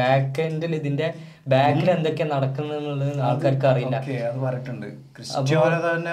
ബാക്ക് 0.00 0.40
എൻഡിൽ 0.48 0.74
ഇതിന്റെ 0.80 1.08
ബാക്കിൽ 1.46 1.88
എന്തൊക്കെയാ 1.92 2.28
നടക്കുന്നുള്ളത് 2.30 3.06
ആൾക്കാർക്ക് 3.26 3.66
അറിയില്ല. 3.70 3.96
ഓക്കെ 4.00 4.14
അത് 4.28 4.38
പറഞ്ഞിട്ടുണ്ട്. 4.40 4.86
മുമ്പ് 5.42 5.84
തന്നെ 5.86 6.12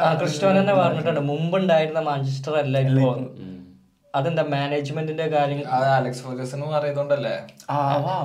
തന്നെ 1.10 1.24
മുമ്പുണ്ടായിരുന്ന 1.32 2.02
മാഞ്ചസ്റ്റർ 2.08 2.56
അല്ല 2.60 2.75
ഇപ്പോ. 2.88 3.10
അതെന്താ 4.13 4.44
മാനേജ്മെന്റിന്റെ 4.52 5.25
കാര്യങ്ങൾ 5.32 5.66
അലക്സ് 5.94 6.22
ഫെർഗസൺ 6.25 6.60
പറയുന്നോണ്ടല്ലേ 6.74 7.36
ആ, 7.70 7.78
വാ. 8.04 8.16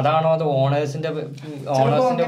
അതാണോ 0.00 0.28
അത് 0.32 0.44
ഓണേഴ്സിന്റെ 0.56 1.10
ഓണേഴ്സിന്റെ 1.76 2.24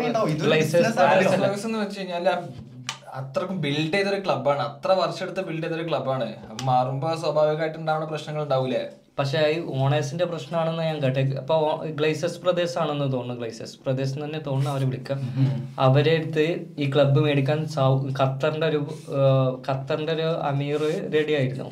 അത്രക്കും 3.18 3.56
ബിൽഡ് 3.60 3.94
ചെയ്തൊരു 3.94 4.18
ക്ലബ്ബാണ് 4.24 4.62
അത്ര 4.66 4.90
വർഷം 5.00 5.22
എടുത്ത് 5.24 5.42
ബിൽഡ് 5.48 5.64
ചെയ്തൊരു 5.64 5.84
ക്ലബ്ബാണ് 5.88 6.26
മാറുമ്പോ 6.64 7.08
സ്വാഭാവികമായിട്ട് 7.22 7.78
ഉണ്ടാവുന്ന 7.80 8.06
പ്രശ്നങ്ങൾ 8.12 8.42
ഉണ്ടാവൂലേ? 8.44 8.82
പക്ഷെ 9.18 9.40
ഈ 9.54 9.56
ഓണേഴ്സിന്റെ 9.82 10.24
പ്രശ്നമാണെന്ന് 10.24 10.82
ഞാൻ 10.88 10.98
കേട്ടെ. 11.02 11.22
അപ്പൊ 11.40 11.56
ഗ്ലേസസ് 11.98 12.38
പ്രദേശ് 12.44 12.76
ആണെന്ന് 12.82 13.06
തോന്നുന്നു 13.12 13.34
ഗ്ലേസസ് 13.40 13.74
പ്രദേശ് 13.84 14.14
തന്നെ 14.22 14.40
തോന്നുന്നു 14.46 14.70
അവർ 14.70 14.82
വിളിക്കാം 14.90 15.20
അവരെ 15.86 16.14
അടുത്ത് 16.18 16.46
ഈ 16.78 16.86
ക്ലബ്ബ് 16.94 17.20
മേടിക്കാൻ 17.26 17.60
ഖത്തറിന്റെ 18.20 18.66
ഒരു 18.66 18.80
ഖത്തറിന്റെ 19.68 20.12
ഒരു 20.12 20.28
അമീർ 20.50 20.82
റെഡി 21.16 21.34
ആയിരുന്നു. 21.40 21.68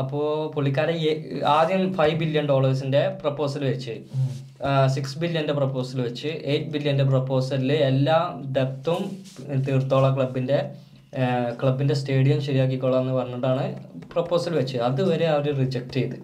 അപ്പോ 0.00 0.20
പുള്ളിക്കാരൻ 0.54 0.98
ആദ്യം 1.58 1.82
ഫൈവ് 1.94 2.16
ബില്യൺ 2.20 2.46
ഡോളേഴ്സിന്റെ 2.48 3.02
പ്രപ്പോസൽ 3.22 3.64
വെച്ച് 3.64 3.94
സിക്സ് 4.94 5.18
ബില്യന്റെ 5.18 5.52
പ്രപ്പോസൽ 5.52 5.98
വെച്ച് 6.02 6.30
എയ്റ്റ് 6.52 6.70
ബില്യന്റെ 6.70 7.04
പ്രപ്പോസലിൽ 7.04 7.72
എല്ലാ 7.90 8.18
ഡെപ്തും 8.56 9.02
തീർത്തോള 9.68 10.06
ക്ലബിന്റെ 10.16 10.58
ക്ലബിന്റെ 11.62 11.94
സ്റ്റേഡിയം 11.94 12.38
ശരിയാക്കിക്കോളാം 12.42 13.02
എന്ന് 13.02 13.12
പറഞ്ഞിട്ടാണ് 13.12 13.64
പ്രപ്പോസൽ 14.12 14.52
വെച്ച്. 14.60 14.76
അതുവരെ 14.88 15.26
അവർ 15.28 15.46
റിജക്ട് 15.62 15.94
ചെയ്ത്. 15.98 16.16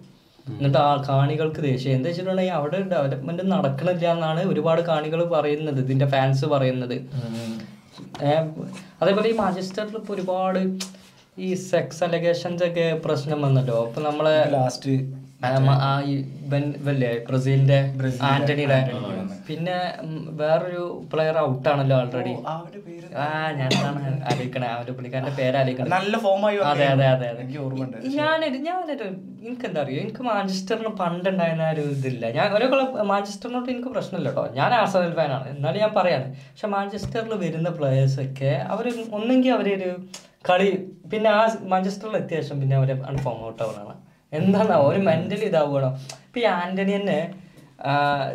എന്നിട്ട് 0.57 0.79
ആ 0.87 0.89
കാണികൾക്ക് 1.09 1.61
ദേഷ്യം. 1.67 1.93
എന്താ 1.97 2.07
വെച്ചിട്ടുണ്ടെങ്കിൽ 2.09 2.55
അവിടെ 2.59 2.79
ഡെവലപ്മെന്റ് 2.93 3.43
നടക്കണില്ല 3.53 4.05
എന്നാണ് 4.15 4.41
ഒരുപാട് 4.51 4.81
കാണികൾ 4.91 5.21
പറയുന്നത് 5.35 5.79
ഇതിന്റെ 5.85 6.07
ഫാൻസ് 6.13 6.45
പറയുന്നത്. 6.53 6.97
അതേപോലെ 9.01 9.27
ഈ 9.31 9.35
മാഞ്ചസ്റ്ററിൽ 9.41 9.97
ഇപ്പൊ 10.01 10.13
ഒരുപാട് 10.17 10.61
ഈ 11.45 11.49
സെക്സ് 11.71 12.01
അലഗേഷൻസ് 12.07 12.63
ഒക്കെ 12.69 12.85
പ്രശ്നം 13.05 13.39
വന്നല്ലോ. 13.45 13.77
അപ്പൊ 13.87 13.99
നമ്മളെ 14.07 14.35
ലാസ്റ്റ് 14.55 14.93
ഇവല്ലേ 15.41 17.09
ബ്രസീലിന്റെ 17.27 17.77
ആന്റണിയുടെ 18.29 18.79
പിന്നെ 19.47 19.77
വേറൊരു 20.39 20.81
പ്ലെയർ 21.11 21.37
ഔട്ടാണല്ലോ 21.43 21.95
ഓൾറെഡി 21.97 22.33
അവന്റെ 22.47 22.79
ആ 23.17 23.27
ഞാനാണ് 23.59 24.01
ആലോചിക്കണേ? 24.29 24.67
അവന്റെ 24.67 24.93
പുള്ളിക്കാരന്റെ 24.93 25.33
പേര് 25.39 25.57
ആലോചിക്കണേ. 25.61 25.89
നല്ല 25.95 26.17
ഫോമായി 26.17 26.57
അതെ 26.71 26.85
അതെ 26.93 27.07
അതെ 27.13 27.29
ഞാനൊരു 28.17 28.59
ഞാനൊരു 28.67 29.07
എനിക്ക് 29.41 29.65
എന്താ 29.65 29.81
അറിയോ? 29.83 29.99
എനിക്ക് 30.01 30.23
മാഞ്ചസ്റ്ററിന് 30.23 30.91
പണ്ടുണ്ടായിരുന്ന 31.01 31.47
ഉണ്ടായിരുന്ന 31.51 31.69
ഒരു 31.75 31.83
ഇതില്ല. 31.95 32.25
ഞാൻ 32.37 32.47
ഓരോ 32.53 32.67
ക്ലബ് 32.73 33.05
മാഞ്ചസ്റ്ററിനോട്ട് 33.11 33.69
എനിക്ക് 33.73 33.91
പ്രശ്നമില്ല 33.95 34.29
കേട്ടോ 34.29 34.45
ഞാൻ 34.53 34.73
ആർസണൽ 34.73 35.13
ഫാനാണ് 35.13 35.47
എന്നാലും 35.49 35.79
ഞാൻ 35.79 35.93
പറയാണ് 35.95 36.27
പക്ഷെ 36.43 36.69
മാഞ്ചസ്റ്ററിൽ 36.75 37.33
വരുന്ന 37.45 37.71
പ്ലേയേഴ്സ് 37.79 38.19
ഒക്കെ 38.25 38.53
അവർ 38.67 38.87
ഒന്നെങ്കിൽ 39.11 39.53
അവരൊരു 39.53 39.89
കളി 40.49 40.69
പിന്നെ 41.11 41.29
ആ 41.31 41.41
മാഞ്ചസ്റ്ററിൽ 41.73 42.17
എത്തിയ 42.17 42.37
ശേഷം 42.41 42.59
പിന്നെ 42.61 42.75
അവരെ 42.75 42.95
അൺഫോം 43.07 43.39
ഔട്ട് 43.47 43.63
എന്താണ്? 44.31 44.73
ഒരു 44.87 44.99
മെന്റലി 45.07 45.45
ഇതാവുകയാണോ? 45.51 45.91
ഇപ്പൊ 46.25 46.39
ഈ 46.39 46.47
ആന്റണി 46.55 46.93
തന്നെ 46.97 47.19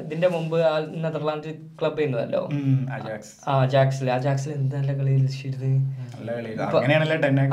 ഇതിന്റെ 0.03 0.29
മുമ്പ് 0.35 0.57
നെതർലാൻഡ് 1.03 1.49
ക്ലബ് 1.81 1.99
ചെയ്യുന്നതല്ലോ. 1.99 2.43
ആ 3.51 3.55
ജാക്സിൽ 3.75 4.07
ആ 4.15 4.19
ജാക്സിൽ 4.27 4.53
എന്താ 4.59 4.79
കളി. 5.01 5.15
കളി 5.51 5.73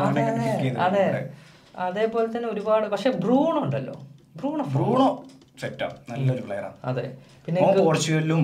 അതെ 0.06 0.22
അതെ. 0.86 1.04
അതെ 1.08 1.22
അതേപോലെ 1.86 2.28
തന്നെ 2.36 2.48
ഒരുപാട് 2.54 2.86
പക്ഷെ 2.94 3.10
ബ്രൂണോ 3.24 3.60
ഉണ്ടല്ലോ? 3.66 3.96
ബ്രൂണോ 4.36 4.64
ബ്രൂണോ 4.76 5.10
സെറ്റാ 5.62 5.88
നല്ലൊരു 6.10 6.44
പ്ലെയറാണ് 6.48 6.78
അതെ. 6.92 7.06
പിന്നെ 7.46 7.60
പോർച്ചുഗലിലും 7.80 8.44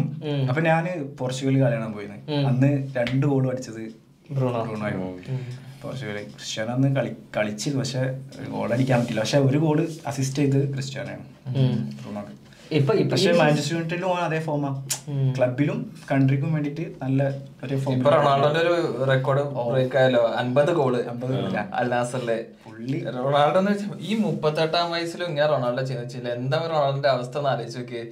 അപ്പൊ 0.50 0.62
ഞാൻ 0.70 0.84
പോർച്ചുഗൽ 1.20 1.56
കളിയാണ് 1.64 1.88
പോയിരുന്നത് 1.96 2.46
അന്ന് 2.50 2.70
രണ്ട് 2.98 3.26
ഗോളും 3.32 3.50
അടിച്ചത് 3.54 3.82
ബ്രൂണോ. 4.38 4.62
ബ്രൂണോ 4.68 4.88
പോർച്ചുഗൽ 5.82 6.18
ക്രിസ്ത്യാനോ 6.38 6.72
അന്ന് 6.78 6.88
കളി 6.98 7.12
കളിച്ചിരുന്നു 7.38 7.84
പക്ഷെ 7.84 8.04
ഗോൾ 8.56 8.70
അടിക്കാൻ 8.76 8.98
പറ്റില്ല. 9.02 9.22
പക്ഷെ 9.24 9.40
ഒരു 9.50 9.60
ഗോൾ 9.66 9.80
അസിസ്റ്റ് 10.12 10.42
ചെയ്ത് 10.44 10.60
ക്രിസ്ത്യാനോയാണ്. 10.74 11.26
ഇപ്പൊ 12.78 12.94
പക്ഷെ 13.12 13.32
മാഞ്ചസ്റ്റർ 13.40 13.74
യുണൈറ്റഡിലും 13.74 14.14
അതേ 14.24 14.40
ഫോമാ 14.46 14.72
ക്ലബിലും 15.36 15.78
കൺട്രിക്കും 16.10 16.50
വേണ്ടിട്ട് 16.56 16.86
നല്ല 17.04 17.28
ഒരു 17.66 17.76
ഫോം 17.84 17.94
ഇപ്പൊ 17.98 18.12
റൊണാൾഡോന്റെ 18.16 18.62
ഒരു 18.66 18.76
റെക്കോർഡ് 19.12 19.44
ബ്രേക്ക് 19.74 19.98
ആയല്ലോ. 20.02 20.24
അൻപത് 20.42 20.72
ഗോൾ 20.80 20.96
അൽനാസറിലെ 21.82 22.38
പുള്ളി. 22.66 23.00
റൊണാൾഡോ 23.18 23.60
എന്ന് 23.62 23.74
വെച്ചാൽ 23.74 24.02
ഈ 24.10 24.16
മുപ്പത്തെട്ടാം 24.26 24.88
വയസ്സിലും 24.96 25.28
ഇങ്ങനെ 25.32 25.48
റൊണാൾഡോ 25.54 25.86
ചെയ്തില്ല 25.92 26.30
എന്താ 26.40 26.60
റൊണാൾഡോന്റെ 26.74 27.12
അവസ്ഥ 27.16 27.38
എന്ന് 27.42 27.52
ആലോചിച്ച് 27.54 27.80
നോക്കിയേ. 27.82 28.04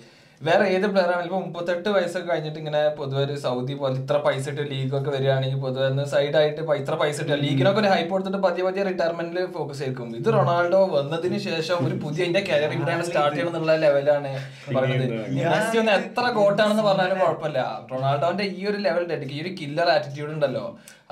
വേറെ 0.47 0.65
ഏത് 0.75 0.85
പ്ലെയർ 0.91 1.09
ആണെങ്കിലും 1.13 1.29
ഇപ്പൊ 1.29 1.39
മുപ്പത്തെട്ട് 1.45 1.89
വയസ്സൊക്കെ 1.95 2.27
കഴിഞ്ഞിട്ട് 2.31 2.59
ഇങ്ങനെ 2.61 2.81
പൊതുവെ 2.97 3.21
ഒരു 3.27 3.35
സൗദി 3.43 3.73
പോലെ 3.81 3.95
ഇത്ര 4.01 4.17
പൈസ 4.25 4.45
ഇട്ട് 4.51 4.63
ലീഗൊക്കെ 4.71 5.11
വരികയാണെങ്കിൽ 5.15 5.59
പൊതുവെ 5.65 5.85
ഒന്ന് 5.91 6.05
സൈഡായിട്ട് 6.13 6.61
ഇത്ര 6.81 6.95
പൈസ 7.01 7.17
ഇട്ട് 7.23 7.37
ലീഗിനൊക്കെ 7.43 7.81
ഒരു 7.83 7.89
ഹൈപ്പ് 7.93 8.11
കൊടുത്തിട്ട് 8.13 8.41
പതിയെ 8.45 8.65
പതിയെ 8.67 8.83
റിട്ടയർമെന്റിൽ 8.89 9.39
ഫോക്കസ് 9.57 9.81
ചെയ്യും 9.83 10.15
ഇത് 10.21 10.29
റൊണാൾഡോ 10.37 10.81
വന്നതിന് 10.97 11.39
ശേഷം 11.47 11.79
ഒരു 11.87 11.97
പുതിയ 12.03 12.27
എന്റെ 12.29 12.41
കരിയർ 12.49 12.73
ഇവിടെയാണ് 12.77 13.05
സ്റ്റാർട്ട് 13.09 13.35
ചെയ്യണം 13.37 13.51
എന്നുള്ള 13.51 13.75
ലെവലാണ് 13.85 14.31
പറയുന്നത്. 14.77 15.15
മെസ്സി 15.51 15.79
ഒന്ന് 15.83 15.93
എത്ര 15.99 16.25
കോട്ടാണെന്ന് 16.39 16.85
പറഞ്ഞാലും 16.89 17.19
കുഴപ്പമില്ല. 17.23 17.61
റൊണാൾഡോന്റെ 17.93 18.47
ഈ 18.57 18.63
ഒരു 18.71 18.79
ലെവൽ 18.87 19.05
ഡെഡിക്ക് 19.13 19.35
ഈ 19.39 19.41
ഒരു 19.45 19.53
കില്ലർ 19.61 19.89
ആറ്റിറ്റ്യൂഡ് 19.95 20.33
ഉണ്ടല്ലോ. 20.37 20.65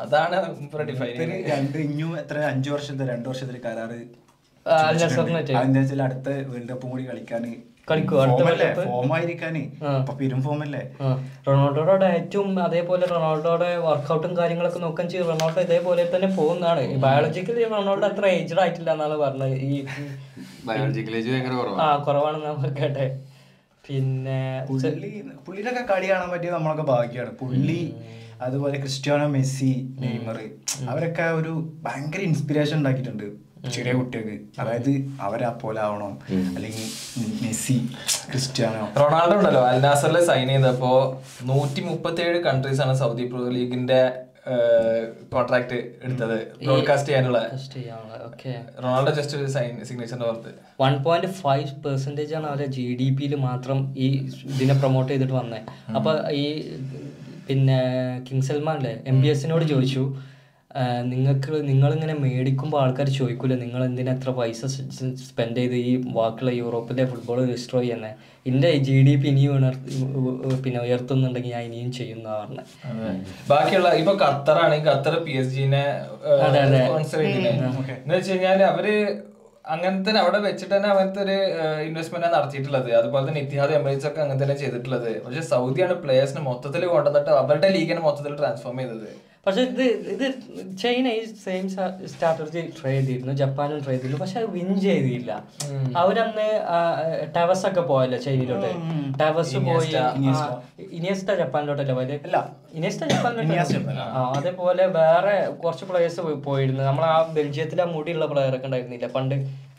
അതാണ് 0.04 0.38
ഡിഫൈൻ 0.92 1.18
രണ്ട് 1.54 1.78
ഇനിയും 1.86 2.14
എത്ര? 2.22 2.38
അഞ്ചു 2.54 2.70
വർഷത്തെ 2.76 3.06
രണ്ടു 3.14 3.28
വർഷത്തെ 3.32 3.62
കരാറ് 3.68 4.00
അടുത്ത 6.08 6.30
വേൾഡ് 6.52 6.70
കപ്പും 6.72 6.90
കൂടി 6.92 7.04
കളിക്കാൻ 7.12 7.44
റൊണാൾഡോയുടെ 11.48 11.96
ഡയറ്റും 12.04 12.48
അതേപോലെ 12.66 13.06
റൊണാൾഡോയുടെ 13.14 13.70
വർക്കൗട്ടും 13.88 14.32
കാര്യങ്ങളൊക്കെ 14.38 14.80
നോക്കാൻ 14.86 15.06
ചെയ്യും. 15.12 15.28
റൊണാൾഡോ 15.32 15.60
ഇതേപോലെ 15.68 16.04
തന്നെ 16.14 16.30
പോകുന്നതാണ്. 16.38 16.86
ബയോളജിക്കലി 17.06 17.66
റൊണാൾഡോ 17.76 18.08
അത്ര 18.12 18.26
ഏജ്ഡ് 18.38 18.62
ആയിട്ടില്ല 18.64 18.90
എന്നാണ് 18.96 19.18
പറഞ്ഞത്. 19.24 19.58
ഈ 19.68 19.74
ബയോളജിക്കൽ 20.70 21.16
ഏജ് 21.20 21.36
ആ 21.36 21.38
കുറവാണ് 21.60 22.04
കുറവാണെന്ന് 22.08 22.50
നമ്മൾ 22.52 22.74
കേട്ടെ. 22.82 23.08
പിന്നെ 23.86 24.42
പുള്ളി 24.68 25.14
പുള്ളിയുടെ 25.46 25.72
ഒക്കെ 25.72 25.86
കളി 25.94 26.08
കാണാൻ 26.12 26.30
പറ്റിയത് 26.34 26.56
നമ്മളൊക്കെ 26.58 26.86
ഭാഗ്യമാണ് 26.94 27.32
പുള്ളി 27.44 27.82
അതുപോലെ 28.46 28.78
ക്രിസ്ത്യാനോ 28.84 29.26
മെസ്സി 29.38 29.72
നെയ്മർ 30.04 30.38
അവരൊക്കെ 30.92 31.26
ഒരു 31.40 31.54
ഭയങ്കര 31.88 32.22
ഇൻസ്പിറേഷൻ 32.30 32.78
ഉണ്ടാക്കിയിട്ടുണ്ട്. 32.82 33.28
ചെറിയ 33.76 33.94
കുട്ടികൾക്ക്. 33.94 34.38
അതായത് 34.62 34.92
അവരെ 35.28 35.50
പോലെ 35.62 35.82
ആവണം. 35.82 36.14
അല്ലെങ്കിൽ 36.56 36.88
മെസ്സി 37.44 37.78
ക്രിസ്ത്യാനോ. 38.32 38.84
റൊണാൾഡോ 39.02 39.36
ഉണ്ടല്ലോ 39.38 39.62
അൽനാസറിൽ 39.68 40.20
സൈൻ 40.26 40.48
ചെയ്തപ്പോ 40.48 40.92
നൂറ്റി 41.52 41.82
മുപ്പത്തി 41.82 42.22
ഏഴ് 42.22 42.42
കൺട്രീസ് 42.50 42.82
ആണ് 42.82 42.96
സൗദി 43.02 43.26
പ്രോ 43.32 43.48
ലീഗിന്റെ 43.58 44.02
കോൺട്രാക്ട് 45.34 45.78
എടുത്തത്. 46.06 46.38
ബ്രോഡ്കാസ്റ്റ് 46.66 47.10
ചെയ്യാനുള്ള. 47.10 47.40
ഓക്കെ 48.26 48.54
റൊണാൾഡോ 48.84 49.12
ജസ്റ്റ് 49.12 49.38
ഒരു 49.38 49.48
സൈൻ 49.52 49.86
സിഗ്നേച്ചറിന്റെ 49.90 50.28
പുറത്ത്. 50.30 50.52
വൺ 50.82 51.04
പോയിന്റ് 51.04 51.28
ഫൈവ് 51.28 51.70
പെർസെന്റേജ് 51.86 52.36
ആണ് 52.40 52.48
അവരെ 52.48 52.66
ജി 52.66 52.86
ഡി 53.02 53.08
പിയിൽ 53.20 53.36
മാത്രം 53.36 53.80
ഈ 53.98 54.10
ഇതിനെ 54.56 54.76
പ്രൊമോട്ട് 54.80 55.12
ചെയ്തിട്ട് 55.14 55.34
വന്നത് 55.34 55.62
അപ്പൊ 55.96 56.14
ഈ 56.42 56.46
പിന്നെ 57.48 57.80
കിങ് 58.28 58.42
സൽമാൻ 58.42 58.76
അല്ലേ 58.76 58.94
എം 59.08 59.22
ബി 59.22 59.28
എസിനോട് 59.28 59.66
ചോദിച്ചു 59.72 60.04
നിങ്ങൾക്ക് 61.10 61.56
നിങ്ങളിങ്ങനെ 61.70 62.14
മേടിക്കുമ്പോൾ 62.22 62.78
ആൾക്കാർ 62.84 63.08
ചോദിക്കില്ല 63.18 63.56
നിങ്ങൾ 63.64 63.82
എന്തിനാ 63.88 64.14
എത്ര 64.18 64.30
പൈസ 64.38 64.66
സ്പെൻഡ് 65.26 65.58
ചെയ്ത് 65.62 65.76
ഈ 65.90 65.92
ബാക്കിയുള്ള 66.16 66.52
യൂറോപ്പിലെ 66.60 67.04
ഫുട്ബോൾ 67.12 67.40
ഡിസ്ട്രോയ് 67.50 67.86
ചെയ്യുന്നത് 67.86 68.16
എന്റെ 68.52 68.70
ജി 68.88 68.96
ഡി 69.08 69.14
പി 69.24 69.28
ഇനിയും 69.32 69.52
ഉണർത്തി 69.58 69.92
പിന്നെ 70.64 70.80
ഉയർത്തുന്നുണ്ടെങ്കിൽ 70.86 71.54
ഞാൻ 71.56 71.66
ഇനിയും 71.68 71.92
ചെയ്യുന്ന 72.00 72.28
പറഞ്ഞത് 72.40 72.72
ബാക്കിയുള്ള 73.52 73.90
ഇപ്പൊ 74.02 74.14
ഖത്തർ 74.24 74.58
ആണെങ്കിൽ 74.64 74.90
ഖത്തർ 74.92 75.16
പി 75.28 75.36
എസ് 75.42 75.54
ജിനെ. 75.58 75.84
സ്പോൺസർ 76.80 77.22
ചെയ്തില്ലേ 77.26 77.52
എന്ന് 77.52 78.16
വെച്ച് 78.16 78.32
കഴിഞ്ഞാൽ 78.32 78.64
അവർ 78.72 78.88
അങ്ങനത്തെ 79.74 80.12
അവിടെ 80.24 80.40
വെച്ചിട്ട് 80.48 80.74
തന്നെ 80.76 80.90
അങ്ങനത്തെ 80.94 81.22
ഒരു 81.26 81.36
ഇൻവെസ്റ്റ്മെന്റ് 81.90 82.32
നടത്തിയിട്ടുള്ളത്. 82.38 82.90
അതുപോലെ 83.00 83.24
തന്നെ 83.28 83.44
ഇത്തിഹാദ് 83.46 83.76
എമിറേറ്റ്സ് 83.78 84.08
ഒക്കെ 84.10 84.22
അങ്ങനെ 84.24 84.40
തന്നെ 84.42 84.56
ചെയ്തിട്ടുള്ളത്. 84.64 85.12
പക്ഷെ 85.26 85.44
സൗദിയാണ് 85.52 85.96
പ്ലേയേഴ്സിന് 86.06 86.44
മൊത്തത്തിൽ 86.50 86.84
കൊണ്ടുവന്നിട്ട് 86.96 87.32
അവരുടെ 87.44 87.70
ലീഗിനെ 87.76 88.04
മൊത്തത്തിൽ 88.08 88.36
ട്രാൻസ്ഫോം 88.42 88.82
ചെയ്തത്. 88.82 89.12
പക്ഷെ 89.48 89.62
ഇത് 89.62 89.82
ഇത് 89.84 90.34
ചൈന 90.78 91.08
ഈ 91.08 91.26
സെയിം 91.26 91.70
സ്ട്രാറ്റജി 91.70 92.74
ട്രൈ 92.82 92.92
ചെയ്തിരുന്നു 92.92 93.34
ജപ്പാനും 93.34 93.80
ട്രൈ 93.80 93.94
ചെയ്തിരുന്നു. 93.94 94.18
പക്ഷെ 94.18 94.40
അത് 94.40 94.50
വിൻ 94.50 94.82
ചെയ്തില്ല. 94.82 95.44
അവരന്ന് 95.98 96.62
ടവസ് 97.36 97.68
ഒക്കെ 97.68 97.82
പോയല്ലോ 97.82 98.20
ചൈനയിലോട്ട്. 98.20 98.68
ടവസ് 99.20 99.58
പോയി 99.58 99.88
ഇനിയസ്റ്റ. 100.80 101.32
ജപ്പാനിലോട്ടല്ലേ 101.32 101.96
പോയത്? 101.96 102.14
അല്ല. 102.14 102.50
ഇനിയസ്റ്റ 102.74 103.04
ഇനിയസ്റ്റ 103.04 103.78
ജപ്പാനിലോട്ട്. 103.78 104.18
അതേപോലെ 104.40 104.86
വേറെ 104.86 105.52
കുറച്ച് 105.52 105.86
പ്ലേയേഴ്സ് 105.86 106.22
പോയിരുന്നു. 106.22 106.84
നമ്മൾ 106.84 107.04
ആ 107.04 107.32
ബെൽജിയത്തിലെ 107.34 107.86
മുടിയുള്ള 107.86 108.26
പ്ലെയർ 108.26 108.56
ഒക്കെ 108.56 108.66
ഉണ്ടായിരുന്നില്ല 108.66 109.08
പണ്ട്? 109.08 109.36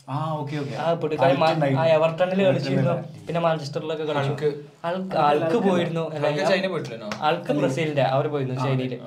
ആ 0.09 0.33
ഓക്കെ 0.33 0.57
ഓക്കെ. 0.57 0.77
ആ 0.77 0.95
പുള്ളിക്കാരൻ 0.95 1.37
മാ- 1.37 1.49
ആ 1.79 1.87
എവർട്ടണിൽ 1.87 2.45
കളിച്ചിരുന്നു. 2.45 2.91
പിന്നെ 3.27 3.41
മാഞ്ചസ്റ്ററിലൊക്കെ 3.41 4.05
കളിച്ചു. 4.05 4.47
ആൾക്ക് 4.85 5.17
ആൾക്ക് 5.19 5.57
പോയിരുന്നു. 5.69 6.01
അൾക്ക് 6.01 6.43
ആൾക്ക് 7.21 7.53
ബ്രസീലിന്റെ 7.53 8.03
അവർ 8.03 8.29
പോയിരുന്നു 8.29 8.61
ചൈനയിൽ. 8.65 9.01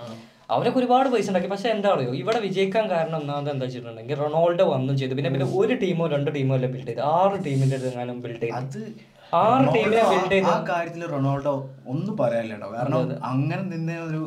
അവരൊക്കെ 0.56 0.80
ഒരുപാട് 0.82 1.08
പൈസ 1.14 1.28
ഉണ്ടാക്കി. 1.32 1.50
പക്ഷെ 1.54 1.68
എന്താ 1.76 1.88
പറയുക 1.94 2.16
ഇവിടെ 2.22 2.40
വിജയിക്കാൻ 2.48 2.86
കാരണം 2.94 3.18
ഒന്നാമത് 3.22 3.50
എന്താ 3.54 3.66
വെച്ചിട്ടുണ്ടെങ്കിൽ 3.66 4.18
റൊണാൾഡോ 4.24 4.66
വന്നും 4.76 4.96
ചെയ്തു. 5.02 5.14
പിന്നെ 5.18 5.32
പിന്നെ 5.34 5.48
ഒരു 5.62 5.74
ടീമോ 5.84 6.08
രണ്ട് 6.16 6.30
ടീമോ 6.38 6.54
അല്ല 6.58 6.68
ബിൽഡ് 6.76 6.90
ചെയ്ത് 6.92 7.04
ആറ് 7.18 7.38
ടീമിന്റെ 7.48 7.78
എങ്ങാനും 7.92 8.18
ബിൽഡ് 8.26 8.42
ചെയ്തു. 8.44 8.58
അത് 8.62 8.82
ആറ് 9.40 9.66
ടീമിനെ 9.76 10.04
ബിൽഡ് 10.12 10.32
ചെയ്ത്. 10.34 10.50
ആ 10.52 10.54
കാര്യത്തിൽ 10.70 11.02
റൊണാൾഡോ 11.14 11.54
ഒന്നും 11.92 12.14
പറയാനില്ലട്ടോ. 12.22 12.68
കാരണം 12.76 13.12
അങ്ങനെ 13.32 13.64
നിന്ന 13.74 13.98
ഒരു 14.08 14.22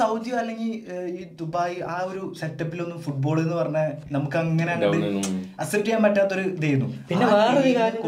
സൗദി 0.00 0.32
അല്ലെങ്കിൽ 0.40 0.72
ഈ 1.18 1.22
ദുബായ് 1.42 1.76
ആ 1.94 1.96
ഒരു 2.10 2.22
സെറ്റപ്പിലൊന്നും 2.40 2.98
ഫുട്ബോൾ 3.06 3.36
എന്ന് 3.44 3.56
പറഞ്ഞാൽ 3.60 3.88
നമുക്ക് 4.16 4.38
അങ്ങനെ 4.44 4.74
അക്സെപ്റ്റ് 5.62 5.86
ചെയ്യാൻ 5.86 6.02
പറ്റാത്തൊരു 6.08 6.44
ഇതായിരുന്നു. 6.58 6.90
പിന്നെ 7.12 7.24
വേറൊരു 7.36 7.72
കാര്യം 7.80 8.02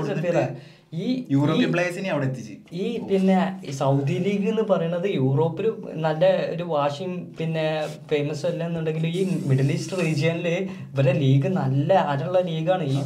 ഈ 0.92 1.24
യൂറോപ്യൻ 1.30 1.72
പ്ലേയേഴ്സിനെ 1.72 2.08
അവിടെ 2.08 2.26
എത്തിച്ച്. 2.26 2.52
ഈ 2.72 2.98
പിന്നെ 3.00 3.60
ഈ 3.64 3.70
സൗദി 3.70 4.12
ലീഗ് 4.18 4.48
എന്ന് 4.48 4.62
പറയുന്നത് 4.62 5.14
യൂറോപ്പിൽ 5.14 5.66
നല്ല 5.96 6.24
ഒരു 6.50 6.62
വാഷിംഗ് 6.62 7.36
പിന്നെ 7.36 7.64
ഫേമസ് 8.10 8.46
അല്ല 8.46 8.64
എന്നുണ്ടെങ്കിൽ 8.64 9.06
ഈ 9.06 9.22
മിഡിൽ 9.46 9.72
ഈസ്റ്റ് 9.72 9.98
റീജിയനിൽ 10.00 10.48
ഇവരെ 10.48 11.12
ലീഗ് 11.12 11.48
നല്ല 11.48 11.92
ആരുള്ള 12.06 12.40
ലീഗാണ്. 12.40 12.82
ഈ 12.84 12.96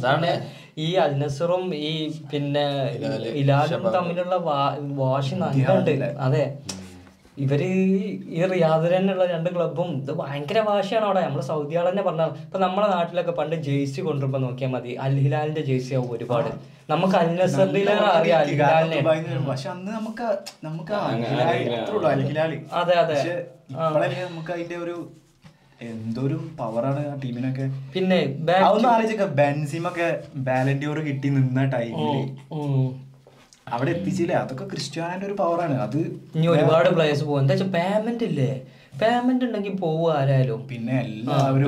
ഈ 0.77 0.93
അൽനസറും 0.95 1.75
ഈ 1.75 1.91
പിന്നെ 2.33 2.65
ഇലാലും 3.33 3.67
തമ്മിലുള്ള 3.93 4.35
വാ- 4.45 4.73
വാശി 4.95 5.35
നല്ലുണ്ട്. 5.35 5.91
അതെ. 6.19 6.45
ഇവർ 7.37 7.63
ഈ- 7.63 8.45
റിയാദിൽ 8.53 8.97
തന്നെയുള്ള 8.97 9.25
രണ്ട് 9.25 9.55
ക്ലബും 9.55 9.97
ഇത് 9.97 10.11
ഭയങ്കര 10.11 10.59
വാശിയാണ് 10.59 11.05
അവിടെ. 11.05 11.21
നമ്മൾ 11.21 11.41
സൗദി 11.41 11.75
ആൾ 11.75 11.89
തന്നെ 11.89 12.03
പറഞ്ഞാൽ 12.03 12.25
ഇപ്പൊ 12.25 12.59
നമ്മുടെ 12.59 12.87
നാട്ടിലൊക്കെ 12.87 13.31
പണ്ട് 13.31 13.55
ജേഴ്സി 13.55 14.01
കൊണ്ടുവരുമ്പോ 14.01 14.39
നോക്കിയാൽ 14.39 14.69
മതി. 14.69 14.89
അൽഹിലാലിന്റെ 14.89 15.61
ജേഴ്സി 15.61 15.95
ആവും 15.95 16.11
ഒരുപാട്. 16.11 16.49
നമുക്ക് 16.89 17.15
അൽ 17.15 17.35
നസറിലെ 17.43 17.79
അറിയാം 17.93 18.39
അൽ 18.39 18.45
ഹിലാലിനെ 18.45 19.01
പക്ഷെ 19.49 19.69
അന്ന് 19.69 19.91
നമുക്ക് 19.91 20.37
നമുക്ക്. 20.63 20.91
അതെ, 22.73 22.93
അതെ. 22.93 23.15
നമുക്ക് 24.29 24.51
അതിന്റെ 24.51 24.75
ഒരു 24.75 25.09
എന്തൊരു 25.81 26.39
പവറാണ് 26.59 27.07
ആ 27.07 27.15
ടീമിനൊക്കെ. 27.15 27.61
പിന്നെ 27.93 28.37
ആലോചിക്ക 28.95 29.25
ബെൻസിമൊക്കെ 29.25 30.23
ബാലൻഡിയോർ 30.35 30.99
കിട്ടി 30.99 31.29
നിന്ന 31.29 31.65
ടൈമിൽ. 31.65 32.29
അവിടെ 33.73 33.91
എത്തിച്ചില്ലേ? 33.95 34.35
അതൊക്കെ 34.43 34.65
ക്രിസ്ത്യാനോന്റെ 34.71 35.25
ഒരു 35.29 35.35
പവറാണ് 35.41 35.75
അത് 35.85 35.99
ഇനി 36.37 36.47
ഒരുപാട് 36.55 36.89
പ്ലേയേഴ്സ് 36.95 37.23
പോകും. 37.27 37.39
എന്താ 37.43 37.53
വെച്ചാൽ 37.53 37.69
പേയ്മെന്റ് 37.77 38.25
ഇല്ലേ? 38.29 38.51
പേയ്മെന്റ് 38.99 39.43
ഉണ്ടെങ്കിൽ 39.45 39.73
പോവുക 39.83 40.09
ആരായാലും. 40.17 40.59
പിന്നെ 40.71 40.93
എല്ലാവരും 41.05 41.65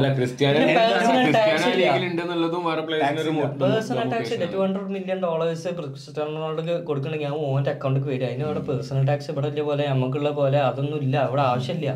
personal 3.64 4.06
tax 4.14 4.36
two 4.54 4.60
hundred 4.64 4.92
million 4.98 5.20
dollars 5.26 5.74
Cristiano 5.80 6.30
റൊണാൾഡോക്ക് 6.36 6.76
കൊടുക്കണമെങ്കിൽ 6.90 7.30
ആ 7.32 7.34
ഓന്റെ 7.50 7.72
അക്കൗണ്ടിലേക്ക് 7.76 8.12
വരിക. 8.14 8.30
അതിന് 8.32 8.46
അവിടെ 8.50 8.64
പേഴ്സണൽ 8.70 9.04
ടാക്സ് 9.10 9.30
ഇവിടെ 9.34 9.50
ഇല്ല 9.54 9.64
പോലെ 9.70 9.86
നമുക്കുള്ള 9.94 10.32
പോലെ 10.40 10.62
അതൊന്നും 10.70 11.00
ഇല്ല. 11.08 11.18
അവിടെ 11.28 11.44
ആവശ്യമില്ല. 11.50 11.90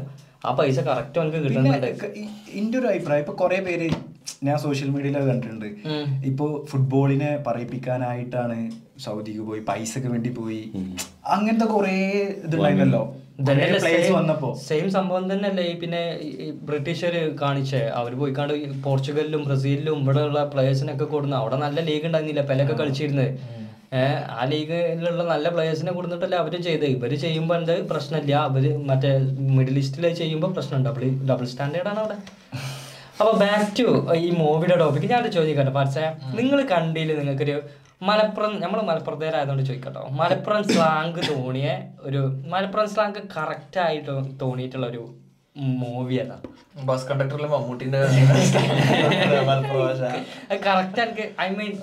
ആ 0.46 0.52
പൈസ 0.60 0.80
കറക്റ്റ് 0.90 1.18
നമുക്ക് 1.22 1.40
കിട്ടുന്നുണ്ട് 1.46 1.90
എന്റെ 2.60 2.76
ഒരു 2.82 2.88
അഭിപ്രായം. 2.92 3.24
ഇപ്പൊ 3.26 3.36
കുറെ 3.42 3.60
പേര് 3.68 3.88
ഞാൻ 4.48 4.56
സോഷ്യൽ 4.64 4.90
മീഡിയയിലൊക്കെ 4.94 5.30
കണ്ടിട്ടുണ്ട്. 5.32 5.68
ഇപ്പോ 6.30 6.30
ഇപ്പൊ 6.30 6.46
ഫുട്ബോളിനെ 6.70 7.32
പറയിപ്പിക്കാനായിട്ടാണ് 7.48 8.58
സൗദിക്ക് 9.06 9.44
പോയി 9.50 9.62
പൈസക്ക് 9.70 10.10
വേണ്ടി 10.14 10.32
പോയി. 10.40 10.64
അങ്ങനത്തെ 11.36 11.68
കുറെ 11.74 11.96
ഇതുണ്ടായിരുന്നല്ലോ 12.46 13.04
സെയിം 14.68 14.88
സംഭവം 14.98 15.26
തന്നെയല്ലേ 15.32 15.64
ഈ 15.70 15.74
പിന്നെ 15.84 16.02
ബ്രിട്ടീഷര് 16.68 17.22
കാണിച്ചേ. 17.42 17.82
അവർ 18.00 18.12
പോയി 18.20 18.34
കണ്ട് 18.40 18.54
പോർച്ചുഗലിലും 18.86 19.42
ബ്രസീലിലും 19.48 19.98
ഇവിടെ 20.04 20.22
ഉള്ള 20.30 20.42
പ്ലേയേഴ്സിനൊക്കെ 20.54 21.08
കൊടുന്നു 21.16 21.38
അവിടെ 21.42 21.58
നല്ല 21.66 21.80
ലീഗ് 21.90 22.06
ഉണ്ടായിരുന്നില്ല? 22.10 22.44
പെലൊക്കെ 22.52 22.76
കളിച്ചിരുന്നത്. 22.82 23.32
ഏഹ് 24.00 24.20
ആ 24.40 24.44
ലീഗിലുള്ള 24.52 25.24
നല്ല 25.32 25.48
പ്ലേയേഴ്സിനെ 25.56 25.94
കൊടുത്തിട്ടല്ലേ 25.96 26.38
അവർ 26.42 26.54
ചെയ്ത്. 26.68 26.86
ഇവർ 26.96 27.14
ചെയ്യുമ്പോൾ 27.24 27.56
എന്ത് 27.62 27.74
പ്രശ്നമില്ല. 27.90 28.34
അവർ 28.50 28.64
മറ്റേ 28.90 29.12
മിഡിൽ 29.58 29.80
ഈസ്റ്റിൽ 29.82 30.06
ചെയ്യുമ്പോൾ 30.22 30.54
പ്രശ്നം 30.58 30.86
ഡബിൾ 30.88 31.04
ഡബിൾ 31.32 31.48
സ്റ്റാൻഡേർഡ് 31.54 31.92
ആണ് 31.94 32.00
അവിടെ. 32.04 32.18
അപ്പൊ 33.20 33.32
ബാക്ക് 33.42 33.68
ടു 33.80 33.88
ഈ 34.26 34.30
മൂവിയുടെ 34.42 34.76
ടോപ്പിക്ക് 34.82 35.10
ഞാൻ 35.14 35.26
ചോദിക്കട്ടെ 35.38 35.74
പക്ഷേ 35.80 36.06
നിങ്ങൾ 36.38 36.60
കണ്ടില്ല 36.72 37.18
നിങ്ങൾക്കൊരു 37.20 37.58
മലപ്പുറം 38.02 38.62
നമ്മൾ 38.62 38.82
മലപ്പുറത്തേരായതുകൊണ്ട് 38.82 39.64
ചോദിക്കട്ടോ. 39.64 40.10
മലപ്പുറം 40.20 40.70
സ്ലാങ് 40.70 41.30
തോണിയ 41.30 41.80
ഒരു 42.02 42.48
മലപ്പുറം 42.48 42.90
സ്ലാങ് 42.90 43.36
കറക്റ്റ് 43.36 43.80
ആയിട്ട് 43.84 44.42
തോന്നിയിട്ടുള്ള 44.42 44.88
ഒരു 44.88 45.16
മൂവി 45.78 46.16
ഏതാ? 46.16 46.40
ബസ് 46.84 47.08
കണ്ടക്ടറിലെ 47.08 47.50
മമ്മൂട്ടിന്റെ 47.50 48.00
കറക്റ്റ് 50.66 51.02
എനിക്ക് 51.02 51.42
ഐ 51.42 51.52
മീൻ 51.52 51.78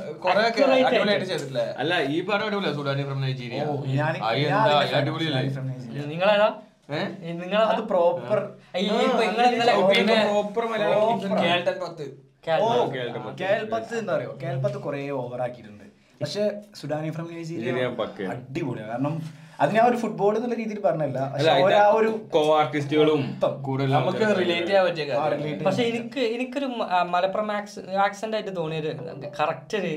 അല്ല 1.76 2.08
ഈ 2.08 2.26
പറഞ്ഞ 2.26 2.48
അടിപൊളിയാ 2.48 2.78
സുഡാനി 2.78 3.04
ഫ്രം 3.04 3.24
നൈജീരിയ 3.24 3.60
അടിപൊളിയല്ലേ. 4.94 5.42
നിങ്ങളേതാ? 6.06 6.54
ഏ? 6.90 6.98
അത് 7.66 7.80
പ്രോപ്പർ 7.90 8.50
പ്രോപ്പർ 10.26 10.72
മലയാളം 10.72 11.40
കേൾട്ടൻ 11.42 11.78
പത്ത്. 11.82 12.06
കേരള- 12.46 12.66
കേൾപ്പത്ത് 13.42 13.98
എന്താ 13.98 14.14
അറിയോ 14.14 14.38
കേൾപ്പത്ത് 14.42 14.80
കുറെ 14.80 15.10
ഓവർ 15.18 15.42
ആക്കിയിട്ടുണ്ട്. 15.42 15.84
പക്ഷെ 16.20 16.44
സുഡാനി 16.74 17.10
ഫ്രം 17.10 17.26
നൈജീരിയ. 17.32 17.66
അടിപൊളിയാണ് 18.32 18.90
കാരണം 18.90 19.14
അത് 19.60 19.70
ഞാൻ 19.74 19.84
ഒരു 19.88 19.96
ഫുട്ബോൾ 19.96 20.32
എന്നുള്ള 20.36 20.56
രീതിയിൽ 20.56 20.80
പറഞ്ഞല്ല 20.80 21.18
ഒരു 21.98 22.10
കോ 22.34 22.42
ആർട്ടിസ്റ്റുകളും 22.56 23.22
നമുക്ക് 23.94 24.24
റിലേറ്റ് 24.40 24.68
ചെയ്യാൻ 24.68 24.84
പറ്റിയ 24.86 25.06
പക്ഷെ 25.64 25.82
എനിക്ക് 25.90 26.20
എനിക്കൊരു 26.34 26.68
ആ, 26.88 26.98
മലപ്പുറം 27.06 27.48
ആക്സെന്റ് 28.02 28.36
ആയിട്ട് 28.36 28.56
തോന്നിയൊരു 28.56 28.92
കറക്റ്റ് 29.40 29.78
ഒരു 29.78 29.92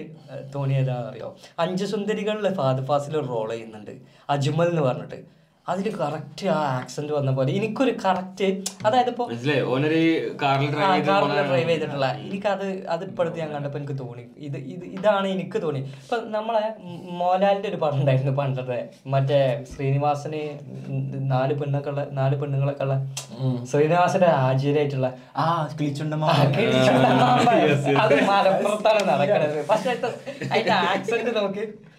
തോന്നിയതാ 0.56 0.96
അറിയോ? 1.10 1.30
അഞ്ച് 1.60 1.86
സുന്ദരികളിലെ 1.86 2.54
ഫാദർ 2.54 2.84
ഫാസിൽ 2.86 3.16
റോൾ 3.30 3.50
ചെയ്യുന്നുണ്ട്. 3.52 3.94
അജ്മൽ 4.30 4.70
എന്ന് 4.70 4.82
പറഞ്ഞിട്ട്. 4.82 5.20
അതിൽ 5.68 5.96
കറക്റ്റ് 5.96 6.48
ആ 6.48 6.60
ആക്സെന്റ് 6.78 7.14
വന്ന 7.14 7.32
പോലെ. 7.32 7.52
എനിക്കൊരു 7.52 7.98
കറക്റ്റ് 8.06 8.48
അതായത് 8.86 9.10
ഇപ്പൊ 9.10 9.26
കാറിൽ 11.02 11.02
ഡ്രൈവ് 11.50 11.70
ചെയ്തിട്ടുള്ള 11.70 12.06
എനിക്കത് 12.22 12.88
അത് 12.88 13.04
ഇപ്പോഴത്തെ 13.06 13.40
ഞാൻ 13.40 13.52
കണ്ടപ്പോൾ 13.52 13.78
എനിക്ക് 13.78 14.00
തോന്നി. 14.00 14.26
ഇത് 14.38 14.58
ഇത് 14.66 14.86
ഇതാണ് 14.90 15.28
എനിക്ക് 15.28 15.62
തോന്നി. 15.62 15.80
ഇപ്പൊ 16.04 16.18
നമ്മളെ 16.28 16.64
മോലാലിന്റെ 17.14 17.70
ഒരു 17.70 17.76
പടം 17.76 18.00
ഉണ്ടായിരുന്നു 18.00 18.32
പണ്ടത്തെ 18.32 18.80
മറ്റേ 19.08 19.40
ശ്രീനിവാസന് 19.72 20.42
നാല് 21.28 21.54
പെണ്ണൊക്കെ 21.54 21.92
നാല് 22.12 22.42
പെണ്ണുങ്ങളൊക്കെ 22.42 22.84
ഉള്ള 22.84 22.98
ശ്രീനിവാസന്റെ 23.64 24.28
ആചാര്യായിട്ടുള്ള 24.42 25.10
ആ 25.38 25.48
കിളിച്ചുണ്ടമ്മ 25.82 26.26
അത് 28.00 28.16
മലപ്പുറത്താണ് 28.26 29.10
നടക്കണത്. 29.10 29.68
പക്ഷെ 29.68 29.90
അതിന്റെ 30.52 30.72
ആക്സെന്റ് 30.84 31.36
നോക്ക്. 31.36 31.60
അയ്- 31.60 31.91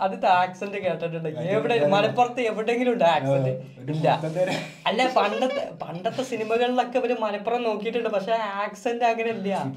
അത് 0.00 0.26
ആക്സന്റ് 0.26 0.78
കേട്ടിട്ടുണ്ടെങ്കിൽ 0.78 1.40
എവിടെ 1.40 1.86
മലപ്പുറത്ത് 1.86 2.40
എവിടെങ്കിലും 2.40 2.92
ഉണ്ട് 2.92 3.04
ആക്സന്റ് 3.04 3.48
ഇല്ല. 3.90 4.08
അല്ല 4.86 5.14
പണ്ടത്തെ 5.16 5.70
പണ്ടത്തെ 5.82 6.22
സിനിമകളിലൊക്കെ 6.22 6.98
ഇവർ 6.98 7.20
മലപ്പുറം 7.20 7.62
നോക്കിയിട്ടുണ്ട്. 7.62 8.08
പക്ഷെ 8.08 8.32
ആക്സന്റ് 8.32 9.04
അങ്ങനെ 9.04 9.30
ഇല്ല. 9.30 9.72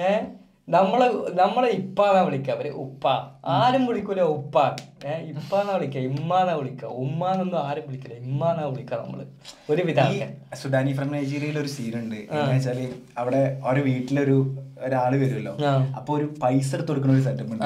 ഏ? 0.00 0.20
നമ്മൾ 0.68 1.00
നമ്മളെ 1.32 1.68
ഇപ്പാന്നാ 1.68 2.22
വിളിക്ക. 2.22 2.50
അവർ 2.50 2.68
ഉപ്പ. 2.68 3.06
ആരും 3.46 3.86
വിളിക്കൂല 3.86 4.20
ഉപ്പ. 4.20 4.58
ഏ 5.06 5.14
ഇപ്പാന്നാ 5.22 5.74
വിളിക്ക. 5.74 5.96
ഇമ്മാന്നാ 5.96 6.54
വിളിക്ക. 6.54 6.84
ഉമ്മാന്നൊന്നും 6.84 7.58
ആരും 7.58 7.84
വിളിക്കില്ല. 7.86 8.14
ഇമ്മാന്നാ 8.14 8.66
വിളിക്ക 8.66 8.94
നമ്മൾ. 8.94 9.24
ഒരു 9.70 9.82
വിധാനി 9.82 10.22
സുഡാനി 10.54 10.92
ഫ്രം 10.92 11.12
നൈജീരിയയിൽ 11.12 11.58
ഒരു 11.58 11.68
സീനുണ്ട് 11.68 12.16
എന്ന് 12.16 12.54
വെച്ചാൽ 12.54 12.94
അവിടെ 13.18 13.60
ഒരു 13.64 13.80
വീട്ടിലൊരു 13.80 14.63
ഒരാൾ 14.84 15.12
വരുമല്ലോ. 15.16 15.52
അപ്പൊ 15.96 16.10
ഒരു 16.16 16.34
പൈസ 16.42 16.74
എടുത്ത് 16.74 16.88
കൊടുക്കുന്ന 16.88 17.16
ഒരു 17.16 17.24
സെറ്റപ്പ് 17.24 17.58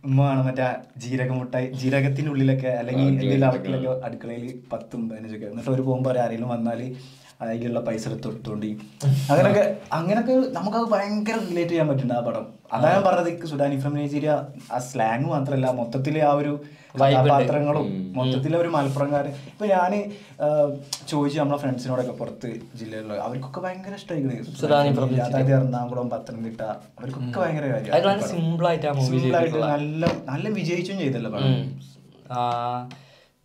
ഉമ്മയാണ് 0.04 0.42
മറ്റേ 0.44 0.68
ജീരക 0.96 1.30
മുട്ടായി 1.32 1.66
ജീരകത്തിന്റെ 1.74 2.30
ഉള്ളിലൊക്കെ 2.30 2.70
അല്ലെങ്കിൽ 2.80 3.06
എന്തെങ്കിലും 3.08 3.48
അടുക്കളയിൽ 4.04 4.46
പത്തും 4.72 5.02
പതിനഞ്ചൊക്കെ. 5.10 5.46
എന്നിട്ട് 5.46 5.70
ഒരു 5.70 5.82
പോകുമ്പോ 5.82 6.12
ആരെങ്കിലും 6.20 6.48
വന്നാൽ 6.48 6.80
അതിലുള്ള 7.40 7.80
പൈസ 7.80 8.04
എടുത്ത് 8.08 8.28
അങ്ങനെയൊക്കെ 9.30 9.64
അങ്ങനെയൊക്കെ 9.92 10.32
നമുക്ക് 10.32 10.54
നമുക്കത് 10.56 10.86
ഭയങ്കര 10.92 11.36
റിലേറ്റ് 11.44 11.70
ചെയ്യാൻ 11.70 11.88
പറ്റുന്ന 11.90 12.12
ആ 12.12 12.22
പടം. 12.26 12.44
അതാണ് 12.72 12.94
ഞാൻ 12.94 13.02
പറഞ്ഞത് 13.06 13.46
സുഡാനി 13.46 13.76
ഫ്രം 13.80 13.94
നൈജീരിയ 13.96 14.32
ആ 14.72 14.78
സ്ലാങ് 14.86 15.26
മാത്രല്ല 15.26 15.70
മൊത്തത്തിലെ 15.78 16.22
ആ 16.22 16.32
ഒരു. 16.34 16.52
കഥാപാത്രങ്ങളും 16.94 17.86
മൊത്തത്തിലെ 18.16 18.56
ഒരു 18.58 18.68
മലപ്പുറംകാരൻ 18.68 19.32
ഇപ്പൊ 19.50 19.64
ഞാൻ 19.66 19.92
ചോദിച്ചു 21.08 21.38
നമ്മളെ 21.38 21.58
ഫ്രണ്ട്സിനോടൊക്കെ 21.58 22.14
പുറത്ത് 22.20 22.48
ജില്ലകളിൽ 22.78 23.20
അവർക്കൊക്കെ 23.26 23.60
ഭയങ്കര 23.60 23.94
ഇഷ്ടമായി 23.94 24.22
അതായത് 25.26 25.52
എറണാകുളം 25.52 26.08
പത്തനംതിട്ട 26.14 26.62
അവർക്കൊക്കെ 26.98 27.38
ഭയങ്കര 27.40 27.66
കാര്യം. 27.72 27.92
ആയിട്ട് 29.34 29.60
നല്ല 29.66 30.02
നല്ല 30.30 30.48
വിജയിച്ചും 30.58 30.98
ചെയ്തല്ലോ 30.98 31.30
പടം. 31.30 31.54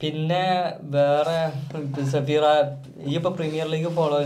പിന്നെ 0.03 0.41
വേറെ 0.93 1.35
സഫീറ 2.13 2.45
ഈ 3.09 3.13
ഇപ്പൊ 3.19 3.29
പ്രീമിയർ 3.37 3.67
ലീഗ് 3.73 3.91
ഫോളോ 3.97 4.17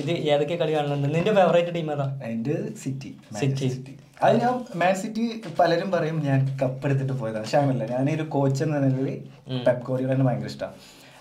ഇത് 0.00 0.12
ഏതൊക്കെ 0.32 0.56
കളി 0.60 0.72
കാണുന്നുണ്ട്? 0.76 1.08
നിന്റെ 1.14 1.32
ഫേവറേറ്റ് 1.38 1.72
ടീം 1.76 1.88
ഏതാ? 1.94 2.06
എന്റെ 2.28 2.56
സിറ്റി 2.82 3.10
സിറ്റി 3.40 3.94
അത് 4.22 4.36
ഞാൻ 4.42 4.52
മാൻ 4.80 4.94
സിറ്റി 5.02 5.24
പലരും 5.58 5.88
പറയും 5.90 6.16
ഞാൻ 6.24 6.38
കപ്പ് 6.62 6.86
എടുത്തിട്ട് 6.86 7.14
പോയതാണ് 7.20 7.44
പക്ഷെ 7.44 7.58
അങ്ങനല്ല. 7.60 7.84
ഒരു 8.16 8.26
കോച്ച് 8.34 8.62
എന്ന 8.64 8.78
നിലയിൽ 8.86 9.18
പെപ് 9.66 9.82
ഗോറിയോനെ 9.88 10.24
ഭയങ്കര 10.28 10.50
ഇഷ്ടമാണ് 10.52 10.76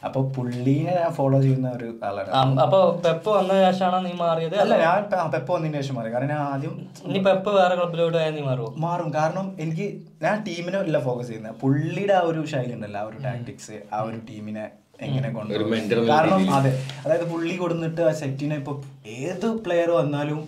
അപ്പൊ 0.05 0.19
പുള്ളീനെ 0.35 0.93
ഞാൻ 0.99 1.11
ഫോളോ 1.17 1.37
ചെയ്യുന്ന 1.45 1.67
ഒരു 1.77 1.87
ആളാണ്. 2.07 2.59
അപ്പൊ 2.65 2.79
പെപ്പ് 3.05 3.29
വന്ന 3.37 3.53
ശേഷമാണ് 3.65 3.99
നീ 4.07 4.11
മാറിയത്? 4.23 4.55
അല്ല 4.63 4.73
ഞാൻ 4.85 5.29
പെപ്പ് 5.35 5.51
വന്നതിന് 5.53 5.77
ശേഷം 5.81 5.95
മാറി. 5.99 6.09
കാരണം 6.15 6.31
ഞാൻ 6.33 6.41
ആദ്യം 6.53 6.73
നീ 7.13 7.19
പെപ്പ് 7.29 7.53
വേറെ 7.59 7.75
ക്ലബിലോട്ട് 7.79 8.17
നീ 8.39 8.43
മാറും 8.49 8.75
മാറും. 8.85 9.09
കാരണം 9.19 9.47
എനിക്ക് 9.65 9.87
ഞാൻ 10.25 10.35
ടീമിനെ 10.49 10.77
അല്ല 10.83 10.99
ഫോക്കസ് 11.07 11.29
ചെയ്യുന്നത്. 11.31 11.57
പുള്ളിയുടെ 11.63 12.15
ആ 12.19 12.23
ഒരു 12.31 12.43
ശൈലി 12.53 12.75
ഉണ്ടല്ലോ 12.77 12.99
ആ 13.03 13.07
ഒരു 13.09 13.17
ടാക്ടിക്സ് 13.27 13.77
ആ 13.95 14.01
ഒരു 14.09 14.19
ടീമിനെ 14.29 14.65
എങ്ങനെ 15.07 15.29
കൊണ്ടുവരും 15.33 16.07
കാരണം 16.13 16.45
അതെ 16.59 16.69
അതായത് 17.03 17.25
പുള്ളി 17.33 17.55
കൊടുത്തിട്ട് 17.63 18.01
ആ 18.11 18.13
സെറ്റിനെ 18.21 18.55
ഇപ്പൊ 18.61 18.73
ഏത് 19.17 19.45
പ്ലെയർ 19.65 19.89
വന്നാലും 19.97 20.39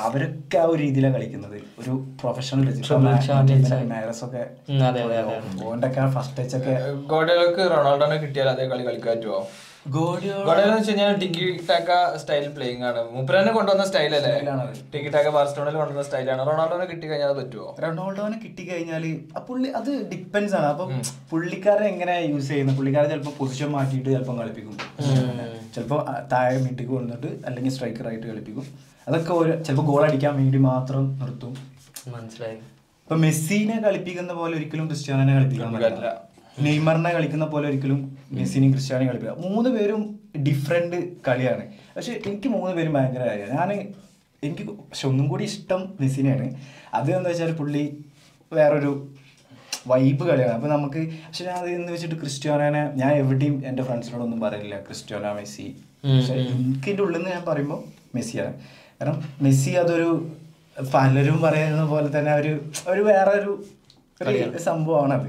അവരൊക്കെ 0.00 0.58
ആ 0.58 0.64
ഒരു 0.72 0.78
രീതിയിലാണ് 0.82 1.14
കളിക്കുന്നത്. 1.14 1.56
ഒരു 1.80 1.92
പ്രൊഫഷണൽ. 2.20 2.66
ഒക്കെ. 4.26 4.42
ഓന്റെ 5.68 5.88
ഫസ്റ്റ് 6.16 6.36
ടച്ച് 6.38 6.56
ഒക്കെ 6.56 6.74
ഗോഡയിലേക്ക് 7.12 7.62
റൊണാൾഡോനെ 7.72 8.16
കിട്ടിയാൽ 8.24 8.48
അതേ 8.48 8.66
കളി 8.72 8.84
കളിക്കാൻ 8.88 9.16
പറ്റുമോ 9.16 9.40
ടിക്കി 11.20 11.44
ടാക്ക 11.70 11.90
സ്റ്റൈൽ 12.20 12.46
പ്ലേയിങ് 12.54 12.84
ആണ്. 12.90 13.00
മൂപ്പരനെ 13.14 13.52
കൊണ്ടുവന്ന 13.56 13.84
സ്റ്റൈൽ 13.88 14.12
അല്ലേ? 14.18 14.32
ടിക്കി 14.92 15.10
ടാക്ക 15.16 15.28
ബാർസ്റ്റോണിൽ 15.36 15.76
കൊണ്ടുവന്ന 15.80 16.06
സ്റ്റൈലാണ് 16.08 16.42
റൊണാൾഡോനെ 16.48 16.86
കിട്ടി 16.92 17.06
കഴിഞ്ഞാൽ 17.10 17.28
അത് 17.28 17.38
പറ്റുമോ 17.42 17.68
റൊണാൾഡോനെ 17.84 18.38
കിട്ടിക്കഴിഞ്ഞാൽ 18.44 19.04
ആ 19.36 19.40
പുള്ളി 19.48 19.68
അത് 19.80 19.92
ഡിപ്പെൻസ് 20.12 20.54
ആണ്. 20.60 20.66
അപ്പൊ 20.72 20.86
പുള്ളിക്കാരെ 21.30 21.86
എങ്ങനെ 21.92 22.16
യൂസ് 22.32 22.48
ചെയ്യുന്നത് 22.48 22.76
പുള്ളിക്കാരൻ 22.80 23.10
ചിലപ്പോൾ 23.14 23.36
പൊസിഷൻ 23.38 23.70
മാറ്റിയിട്ട് 23.76 24.10
ചിലപ്പോൾ 24.16 24.36
കളിപ്പിക്കും. 24.42 24.76
ചിലപ്പോൾ 25.76 26.02
താഴെ 26.34 26.58
മിട്ടിക്ക് 26.66 26.92
കൊണ്ടിട്ട് 26.92 27.30
അല്ലെങ്കിൽ 27.46 27.74
സ്ട്രൈക്കർ 27.76 28.08
ആയിട്ട് 28.12 28.26
കളിപ്പിക്കും. 28.32 28.66
അതൊക്കെ 29.08 29.32
ഒരു 29.32 29.62
ചിലപ്പോൾ 29.62 29.86
ഗോൾ 29.86 30.04
അടിക്കാൻ 30.04 30.36
വേണ്ടി 30.36 30.58
മാത്രം 30.58 31.18
നിർത്തും. 31.18 31.56
മനസ്സിലായി. 32.08 32.56
ഇപ്പൊ 33.04 33.16
മെസ്സിനെ 33.16 33.82
കളിപ്പിക്കുന്ന 33.84 34.32
പോലെ 34.32 34.56
ഒരിക്കലും 34.56 34.86
ക്രിസ്ത്യാനോനെ 34.86 35.34
കളിപ്പിക്കാൻ 35.34 35.72
പറ്റില്ല. 35.72 36.22
നെയ്മറിനെ 36.60 37.10
കളിക്കുന്ന 37.10 37.44
പോലെ 37.44 37.68
ഒരിക്കലും 37.68 38.18
മെസ്സിനെയും 38.32 38.72
ക്രിസ്ത്യാനെയും 38.72 39.10
കളിപ്പിക്കാം 39.10 39.40
മൂന്ന് 39.40 39.70
പേരും 39.70 40.20
ഡിഫറെന്റ് 40.38 40.96
കളിയാണ്. 41.28 41.64
പക്ഷെ 41.96 42.22
എനിക്ക് 42.26 42.48
മൂന്ന് 42.48 42.76
പേരും 42.76 42.92
ഭയങ്കര 42.92 43.18
കാര്യമാണ്. 43.18 43.60
ഞാൻ 43.60 43.92
എനിക്ക് 44.42 44.64
പക്ഷെ 44.66 45.08
ഒന്നും 45.08 45.28
കൂടി 45.28 45.44
ഇഷ്ടം 45.44 45.94
മെസ്സിനെയാണ്. 46.00 46.54
അത് 46.94 47.16
എന്താ 47.16 47.30
വെച്ചാൽ 47.30 47.52
പുള്ളി 47.52 48.04
വേറൊരു 48.52 49.08
വൈബ് 49.86 50.24
കളിയാണ്. 50.24 50.52
അപ്പൊ 50.52 50.68
നമുക്ക് 50.68 51.08
പക്ഷെ 51.26 51.44
ഞാൻ 51.44 51.66
എന്ന് 51.66 51.92
വെച്ചിട്ട് 51.92 52.14
ക്രിസ്ത്യാനോനെ 52.14 52.92
ഞാൻ 52.94 53.12
എവിടെയും 53.12 53.62
എന്റെ 53.66 53.82
ഫ്രണ്ട്സിനോടൊന്നും 53.82 54.40
പറയില്ല 54.40 54.80
ക്രിസ്ത്യാനോ 54.80 55.34
മെസ്സി. 55.34 55.76
പക്ഷെ 56.04 56.34
എനിക്ക് 56.34 56.90
എന്റെ 56.90 57.02
ഉള്ളിൽ 57.02 57.18
നിന്ന് 57.18 57.30
ഞാൻ 57.30 57.44
പറയുമ്പോൾ 57.48 57.82
മെസ്സിയാണ്. 58.14 58.54
കാരണം 59.00 59.16
മെസ്സി 59.42 59.72
അതൊരു 59.80 60.08
പലരും 60.76 61.36
പറയുന്ന 61.42 61.84
പോലെ 61.92 62.08
തന്നെ 62.16 62.32
ഒരു 62.40 62.52
ഒരു 62.92 63.02
വേറെ 63.08 63.32
ഒരു 63.36 63.52
സംഭവമാണ് 64.66 65.14
അത് 65.18 65.28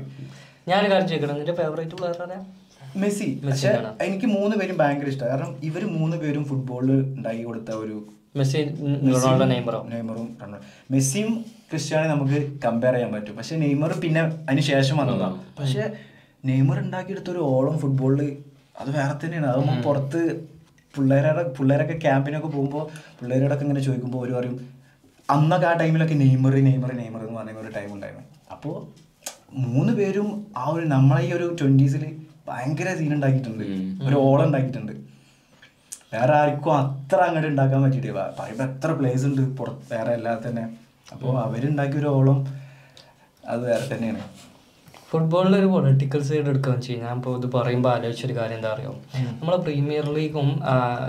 ഞാൻ 0.68 0.82
കാര്യം 0.92 1.08
ചോദിക്കണം 1.10 1.38
നിന്റെ 1.40 1.56
ഫേവറേറ്റ് 1.60 1.96
പ്ലെയർ 2.00 2.22
ആരാ? 2.26 2.38
മെസ്സി. 3.02 3.28
പക്ഷെ 3.46 3.70
എനിക്ക് 4.06 4.28
മൂന്ന് 4.36 4.56
പേരും 4.60 4.78
ഭയങ്കര 4.82 5.08
ഇഷ്ടമാണ് 5.12 5.32
കാരണം 5.34 5.52
ഇവർ 5.64 5.84
മൂന്ന് 5.98 6.16
പേരും 6.22 6.44
ഫുട്ബോളിൽ 6.50 6.92
ഉണ്ടാക്കി 7.18 7.44
കൊടുത്ത 7.44 7.72
ഒരു 7.84 7.98
മെസ്സി 8.38 8.60
നെയ്മറോ? 9.54 9.80
നെയ്മറും 9.94 10.28
മെസ്സിയും 10.94 11.32
ക്രിസ്ത്യാനും 11.70 12.10
നമുക്ക് 12.14 12.38
കമ്പയർ 12.66 12.94
ചെയ്യാൻ 12.96 13.12
പറ്റും. 13.16 13.36
പക്ഷെ 13.40 13.56
നെയ്മർ 13.64 13.92
പിന്നെ 14.04 14.22
അതിന് 14.44 14.64
ശേഷം 14.72 14.98
വന്നതാണ് 15.02 15.38
പക്ഷെ 15.60 15.84
നെയ്മർ 16.44 16.78
ഉണ്ടാക്കിയെടുത്ത 16.84 17.30
ഒരു 17.36 17.42
ഓളം 17.54 17.76
ഫുട്ബോളിൽ 17.82 18.30
അത് 18.82 18.90
വേറെ 18.98 19.14
തന്നെയാണ്. 19.22 19.48
അത് 19.54 19.82
പുറത്ത് 19.88 20.22
പിള്ളേരുടെ 20.98 21.44
പിള്ളേരൊക്കെ 21.58 21.96
ക്യാമ്പിനൊക്കെ 22.06 22.50
പോകുമ്പോൾ 22.56 22.86
പിള്ളേരോടൊക്കെ 23.20 23.66
ഇങ്ങനെ 23.68 23.84
ചോദിക്കുമ്പോൾ 23.88 24.22
ഒരു 24.26 24.34
പറയും 24.38 24.58
അന്നൊക്കെ 25.36 25.68
ആ 25.72 25.74
ടൈമിലൊക്കെ 25.82 26.16
നെയ്മർ 26.24 26.54
നെയ്മർ 26.68 26.92
നെയ്മർ 27.02 27.22
എന്ന് 27.26 27.40
പറയുന്ന 27.40 27.64
ഒരു 27.64 27.72
ടൈം 27.78 27.90
ഉണ്ടായിരുന്നു. 27.96 28.26
അപ്പോൾ 28.56 28.76
മൂന്ന് 29.74 29.94
പേരും 30.00 30.28
ആ 30.62 30.64
ഒരു 30.76 30.86
നമ്മളെ 30.96 31.22
ഈ 31.28 31.30
ഒരു 31.38 31.46
ട്വന്റീസിൽ 31.60 32.04
ഭയങ്കര 32.50 32.90
സീൻ 33.00 33.12
ഉണ്ടാക്കിയിട്ടുണ്ട്. 33.16 33.64
ഒരു 34.08 34.16
ഓളം 34.28 34.44
ഉണ്ടാക്കിയിട്ടുണ്ട്. 34.48 34.94
വേറെ 36.14 36.34
ആർക്കും 36.42 36.74
അത്ര 36.82 37.20
അങ്ങോട്ട് 37.28 37.50
ഉണ്ടാക്കാൻ 37.54 37.80
പറ്റിയിട്ടില്ല. 37.86 38.22
പറയുമ്പോൾ 38.40 38.66
എത്ര 38.70 38.92
പ്ലേസ് 39.00 39.26
ഉണ്ട് 39.30 39.42
പുറത്ത് 39.58 39.86
വേറെ 39.94 40.12
അല്ലാതെ 40.18 40.42
തന്നെ. 40.48 40.66
അപ്പോൾ 41.14 41.34
അവരുണ്ടാക്കിയ 41.46 42.02
ഒരു 42.02 42.10
ഓളം 42.18 42.40
അത് 43.44 43.62
വേറെ 43.70 43.86
തന്നെയാണ്. 43.94 44.24
ഫുട്ബോളിൽ 45.10 45.54
ഒരു 45.56 45.68
പൊളിറ്റിക്കൽ 45.74 46.22
സൈഡ് 46.28 46.40
എടുക്കുകയെന്ന് 46.44 46.72
വെച്ച് 46.74 46.90
കഴിഞ്ഞാൽ 46.92 47.14
ഇപ്പോൾ 47.18 47.34
ഇത് 47.38 47.46
പറയുമ്പോൾ 47.54 47.92
ആലോചിച്ചൊരു 47.92 48.36
കാര്യം 48.38 48.58
എന്താ 48.58 48.72
അറിയാം? 48.74 48.96
നമ്മളെ 49.32 49.58
പ്രീമിയർ 49.58 50.06
ലീഗും 50.16 50.50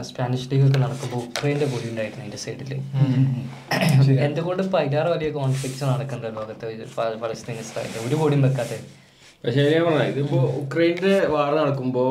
സ്പാനിഷ് 0.09 0.47
ലീഗും 0.51 0.67
ഒക്കെ 0.69 0.81
നടക്കുമ്പോൾ 0.85 1.21
ഉക്രൈന്റെ 1.25 1.67
പൊടി 1.73 1.87
ഉണ്ടായിരുന്നു 1.91 2.23
അതിന്റെ 2.23 2.41
സൈഡിൽ 2.45 2.71
എന്തുകൊണ്ട് 4.27 4.63
പതിനാറ് 4.75 5.11
വലിയ 5.15 5.31
കോൺഫ്ലിക്ട്സ് 5.39 5.85
നടക്കുന്നുണ്ട് 5.85 6.39
ലോകത്ത്? 6.39 6.67
പലസ്തീനിസ്റ്റായിട്ട് 7.23 7.25
പലസ്തീൻ 7.95 8.07
ഒരു 8.07 8.19
പൊടിയും 8.23 8.45
വെക്കാതെ 8.47 8.79
പറഞ്ഞ 9.81 10.05
ഇതിപ്പോ 10.13 10.39
ഉക്രൈന്റെ 10.61 11.15
വാർ 11.35 11.53
നടക്കുമ്പോ 11.61 12.05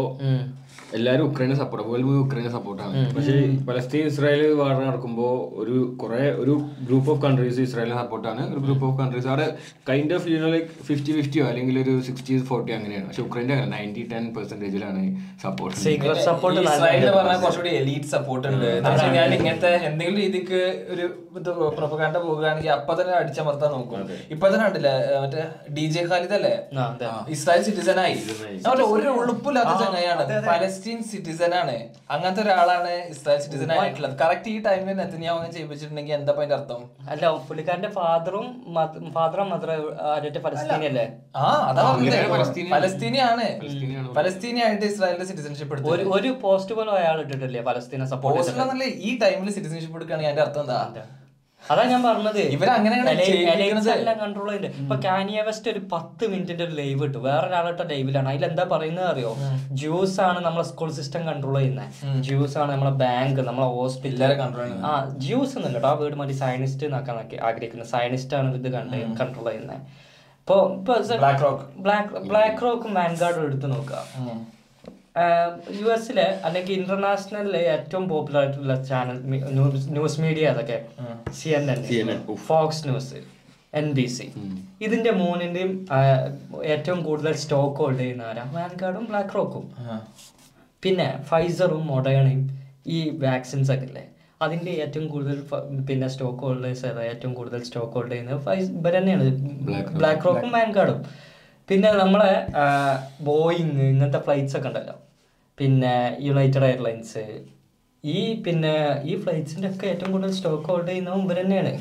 ഉം. 0.88 0.93
എല്ലാരും 0.97 1.23
ഉക്രൈനെ 1.28 1.56
സപ്പോർട്ട് 1.60 1.86
വേൾഡ് 1.88 2.12
ഉക്രൈനെ 2.19 2.52
സപ്പോർട്ടാണ് 2.54 3.00
പക്ഷേ 3.15 3.34
പലസ്തീൻ 3.67 4.04
ഇസ്രായേൽ 4.10 4.52
വാർ 4.60 4.73
നടക്കുമ്പോൾ 4.82 5.32
ഒരു 5.62 5.73
കുറെ 6.02 6.21
ഒരു 6.41 6.54
ഗ്രൂപ്പ് 6.88 7.10
ഓഫ് 7.13 7.21
കൺട്രീസ് 7.23 7.60
ഇസ്രായേലിനെ 7.65 7.97
സപ്പോർട്ടാണ് 8.00 8.41
ഒരു 8.50 8.62
ഗ്രൂപ്പ് 8.65 8.86
ഓഫ് 8.88 8.97
കൺട്രീസ് 9.00 9.28
അവിടെ 9.28 9.47
kind 9.89 10.15
of 10.17 10.28
you 10.32 10.47
like 10.47 10.69
fifty 10.88 11.12
ഫിഫ്റ്റിയോ 11.17 11.45
അല്ലെങ്കിൽ 11.50 11.78
ഒരു 11.84 11.93
സിക്സ്റ്റി 12.08 12.38
ഫോർട്ടി 12.50 12.71
അങ്ങനെയാണ്. 12.78 13.08
പക്ഷെ 13.10 13.23
ഉക്രൈന്റെ 13.26 13.54
അങ്ങനെ 13.56 13.69
നയന്റി 13.76 14.04
ടെൻ 14.12 14.23
പെർസെന്റേജിലാണ് 14.36 15.04
സപ്പോർട്ട് 15.43 15.78
സീക്രട്ട് 15.84 16.23
സപ്പോർട്ട് 16.28 16.60
ഇസ്രായേലിന് 16.67 17.13
പറഞ്ഞാൽ 17.17 17.39
കുറച്ചുകൂടി 17.43 17.73
എലീറ്റ് 17.80 18.12
സപ്പോർട്ട് 18.13 18.47
ഉണ്ട്. 18.50 18.67
ഞാൻ 19.17 19.30
ഇങ്ങനത്തെ 19.38 19.71
എന്തെങ്കിലും 19.89 20.19
രീതിക്ക് 20.21 20.62
ഒരു 20.93 21.06
ഇത് 21.39 21.50
പ്രൊപ്പകാൻഡ 21.76 22.15
പോകുകയാണെങ്കിൽ 22.23 22.71
അപ്പൊ 22.76 22.93
തന്നെ 23.00 23.13
അടിച്ചമർത്താൻ 23.17 23.69
നോക്കും. 23.73 24.00
ഇപ്പൊ 24.34 24.45
തന്നെ 24.47 24.63
കണ്ടില്ലേ 24.65 24.93
മറ്റേ 25.23 25.43
ഡി 25.76 25.86
ജെ 25.93 26.04
ഖാലിദ് 26.10 26.36
അല്ലേ 26.38 26.56
ഇസ്രായേൽ 27.36 27.63
സിറ്റിസൺ 27.67 28.00
ആയി. 28.06 28.17
ഒരു 28.95 29.12
ഉളുപ്പില്ലാത്ത 29.19 29.73
ചങ്ങായാണ് 29.84 30.23
പലസ്തീൻ 30.47 30.76
സിറ്റിസൺ 31.12 31.52
ആണ്. 31.62 31.76
അങ്ങനത്തെ 32.13 32.42
ഒരാളാണ് 32.46 32.94
ഇസ്രായേൽ 33.13 33.42
സിറ്റിസൺ 33.46 33.72
ആയിട്ടുള്ളത്. 33.76 34.13
കറക്റ്റ് 34.22 34.50
ഈ 34.54 34.58
ടൈമിൽ 34.68 34.96
നെത്തന്യാവുന്ന 35.02 35.48
അങ്ങനെ 35.48 35.54
ചെയ്യിപ്പിച്ചിട്ടുണ്ടെങ്കിൽ 35.56 36.16
എന്താ 36.20 36.34
അതിന്റെ 36.38 36.56
അർത്ഥം? 36.60 36.82
അല്ല 37.13 37.32
പുള്ളിക്കാരന്റെ 37.50 37.92
ഫാദറും 37.98 38.48
ഫാദറും 39.18 39.50
മാത്രം 39.54 39.78
ആദ്യത്തെ 40.16 40.42
ഫലസ്തീനല്ലേ 40.48 41.06
ആ 41.44 41.46
അതാ 41.70 41.84
പലസ്തീനി 42.36 42.68
ആണ്? 42.70 42.74
പലസ്തീനിയാണ്. 42.78 43.48
ആയിട്ട് 43.60 44.16
പലസ്തീനിയായിട്ട് 44.20 44.86
ഇസ്രായേലിന്റെ 44.94 45.30
സിറ്റിസൺഷിപ്പ് 45.32 45.74
എടുത്തു 45.76 46.16
ഒരു 46.18 46.32
പോസ്റ്റ് 46.46 46.76
പോലും 46.80 46.96
അയാൾ 47.02 47.20
ഇട്ടിട്ടില്ലേ 47.26 47.63
പലസ്തീനെ 47.70 48.08
സപ്പോർട്ട് 48.16 48.90
ഈ 49.10 49.13
ടൈമിൽ 49.24 49.50
സിറ്റിസൺഷിപ്പ് 49.60 49.98
എടുക്കുകയാണെങ്കിൽ 50.00 50.32
അതിന്റെ 50.34 50.46
അർത്ഥം 50.48 50.63
എന്താ? 50.66 50.82
അതാ 51.63 51.84
ഞാൻ 51.91 52.02
പറഞ്ഞത്. 52.08 52.39
ഇവരങ്ങനെയാണ്. 52.56 54.13
കൺട്രോൾ 54.22 54.50
ഇപ്പൊ 54.82 54.96
കാനിയ 55.06 55.39
വെസ്റ്റ് 55.48 55.67
ഒരു 55.74 55.82
പത്ത് 55.93 56.24
മിനിറ്റിന്റെ 56.32 56.63
ഒരു 56.67 56.76
ലൈവ് 56.82 57.02
ഇട്ടു. 57.08 57.17
വേറെ 57.17 57.48
വേറൊരാളിട്ട 57.48 57.82
ലൈവിലാണ് 57.91 58.30
അതിൽ 58.32 58.46
എന്താ 58.50 58.63
പറയുന്നത് 58.72 59.08
അറിയോ? 59.12 59.32
ജ്യൂസ് 59.82 60.17
ആണ് 60.28 60.39
നമ്മളെ 60.46 60.65
സ്കൂൾ 60.72 60.89
സിസ്റ്റം 61.00 61.22
കൺട്രോൾ 61.30 61.56
ചെയ്യുന്നത് 61.60 61.88
ജ്യൂസ് 62.28 62.58
ആണ് 62.62 62.70
നമ്മളെ 62.72 62.93
ബാങ്ക് 63.04 63.41
നമ്മളെ 63.50 63.67
ഹോസ്പിറ്റൽ 63.78 64.34
കൺട്രോൾ 64.41 64.63
ചെയ്യുന്നത്. 64.63 64.89
ആ 64.91 64.93
ജ്യൂസ് 65.26 65.56
എന്നല്ല 65.58 65.78
കേട്ടോ. 65.78 65.89
ആ 65.93 65.96
വീട് 66.02 66.15
മതി 66.22 66.36
സയനിസ്റ്റ് 66.43 66.86
എന്നാക്കാൻ 66.89 67.15
നോക്കി 67.20 67.39
ആഗ്രഹിക്കുന്നത്. 67.50 67.89
സയനിസ്റ്റ് 67.96 68.36
ആണ് 68.39 68.56
ഇത് 68.60 68.70
കണ്ട് 68.78 68.98
കൺട്രോൾ 69.22 69.48
ചെയ്യുന്നത് 69.50 69.80
ഇപ്പൊ 70.41 70.58
ബ്ലാക്ക് 71.22 71.43
റോക്ക് 71.46 71.65
ബ്ലാക്ക് 71.86 72.22
ബ്ലാക്ക് 72.30 72.62
റോക്കും 72.65 72.93
മാൻഗാർഡും 73.00 73.43
എടുത്ത് 73.48 73.67
നോക്കുക. 73.76 74.04
യു 75.80 75.88
എസിലെ 75.96 76.26
അല്ലെങ്കിൽ 76.48 76.74
ഇന്റർനാഷണലിലെ 76.80 77.62
ഏറ്റവും 77.76 78.04
പോപ്പുലർ 78.12 78.40
ആയിട്ടുള്ള 78.42 78.76
ചാനൽ 78.90 79.18
ന്യൂസ് 79.96 80.20
മീഡിയ 80.26 80.46
അതൊക്കെ 80.54 80.78
C 81.40 81.50
N 81.60 81.66
N 81.74 81.82
Fox 82.50 82.84
News 82.90 83.22
N 83.80 83.88
B 83.98 84.06
C 84.18 84.28
ഇതിന്റെ 84.86 85.12
മൂന്നിന്റെയും 85.22 85.72
ഏറ്റവും 86.74 87.00
കൂടുതൽ 87.08 87.34
സ്റ്റോക്ക് 87.44 87.80
ഹോൾഡ് 87.82 88.00
ചെയ്യുന്ന 88.02 88.30
ആരാ? 88.32 88.44
വാൻഗാർഡും 88.58 89.06
ബ്ലാക്ക് 89.12 89.36
റോക്കും 89.38 89.66
പിന്നെ 90.84 91.08
ഫൈസറും 91.32 91.84
മൊഡേണയും 91.94 92.44
ഈ 92.96 93.00
വാക്സിൻസ് 93.26 93.72
ഒക്കെ 93.76 93.88
ഇല്ലേ? 93.90 94.04
അതിന്റെ 94.46 94.72
ഏറ്റവും 94.84 95.08
കൂടുതൽ 95.14 95.38
പിന്നെ 95.88 96.08
സ്റ്റോക്ക് 96.14 96.44
ഹോൾഡേഴ്സ് 96.46 96.86
ഏതാ? 96.90 97.02
ഏറ്റവും 97.12 97.34
കൂടുതൽ 97.40 97.62
സ്റ്റോക്ക് 97.70 97.94
ഹോൾഡ് 97.98 98.12
ചെയ്യുന്നത് 98.14 98.42
ഫൈസ് 98.48 98.70
ഇവർ 98.80 98.94
തന്നെയാണ്. 99.00 99.26
ബ്ലാക്ക് 100.00 100.26
റോക്കും 100.28 100.52
വാൻഗാർഡും 100.58 101.02
പിന്നെ 101.70 101.90
നമ്മളെ 102.02 102.34
ബോയിങ് 103.30 103.82
ഇങ്ങനത്തെ 103.92 104.20
ഫ്ലൈറ്റ്സ് 104.26 104.58
ഒക്കെ 104.60 104.70
ഉണ്ടല്ലോ. 104.72 104.96
പിന്നെ 105.58 105.93
യുണൈറ്റഡ് 106.28 106.67
എയർലൈൻസ് 106.70 107.24
ഈ 108.04 108.20
പിന്നെ 108.46 108.74
ഈ 109.10 109.13
ഫ്ലൈറ്റ്സിന്റെ 109.22 109.67
ഒക്കെ 109.74 109.86
ഏറ്റവും 109.93 110.12
കൂടുതൽ 110.12 110.34
സ്റ്റോക്ക് 110.38 110.67
ഹോൾഡ് 110.70 110.89
ചെയ്യുന്ന 110.89 111.15
മുമ്പ് 111.17 111.34
തന്നെയാണ്. 111.39 111.72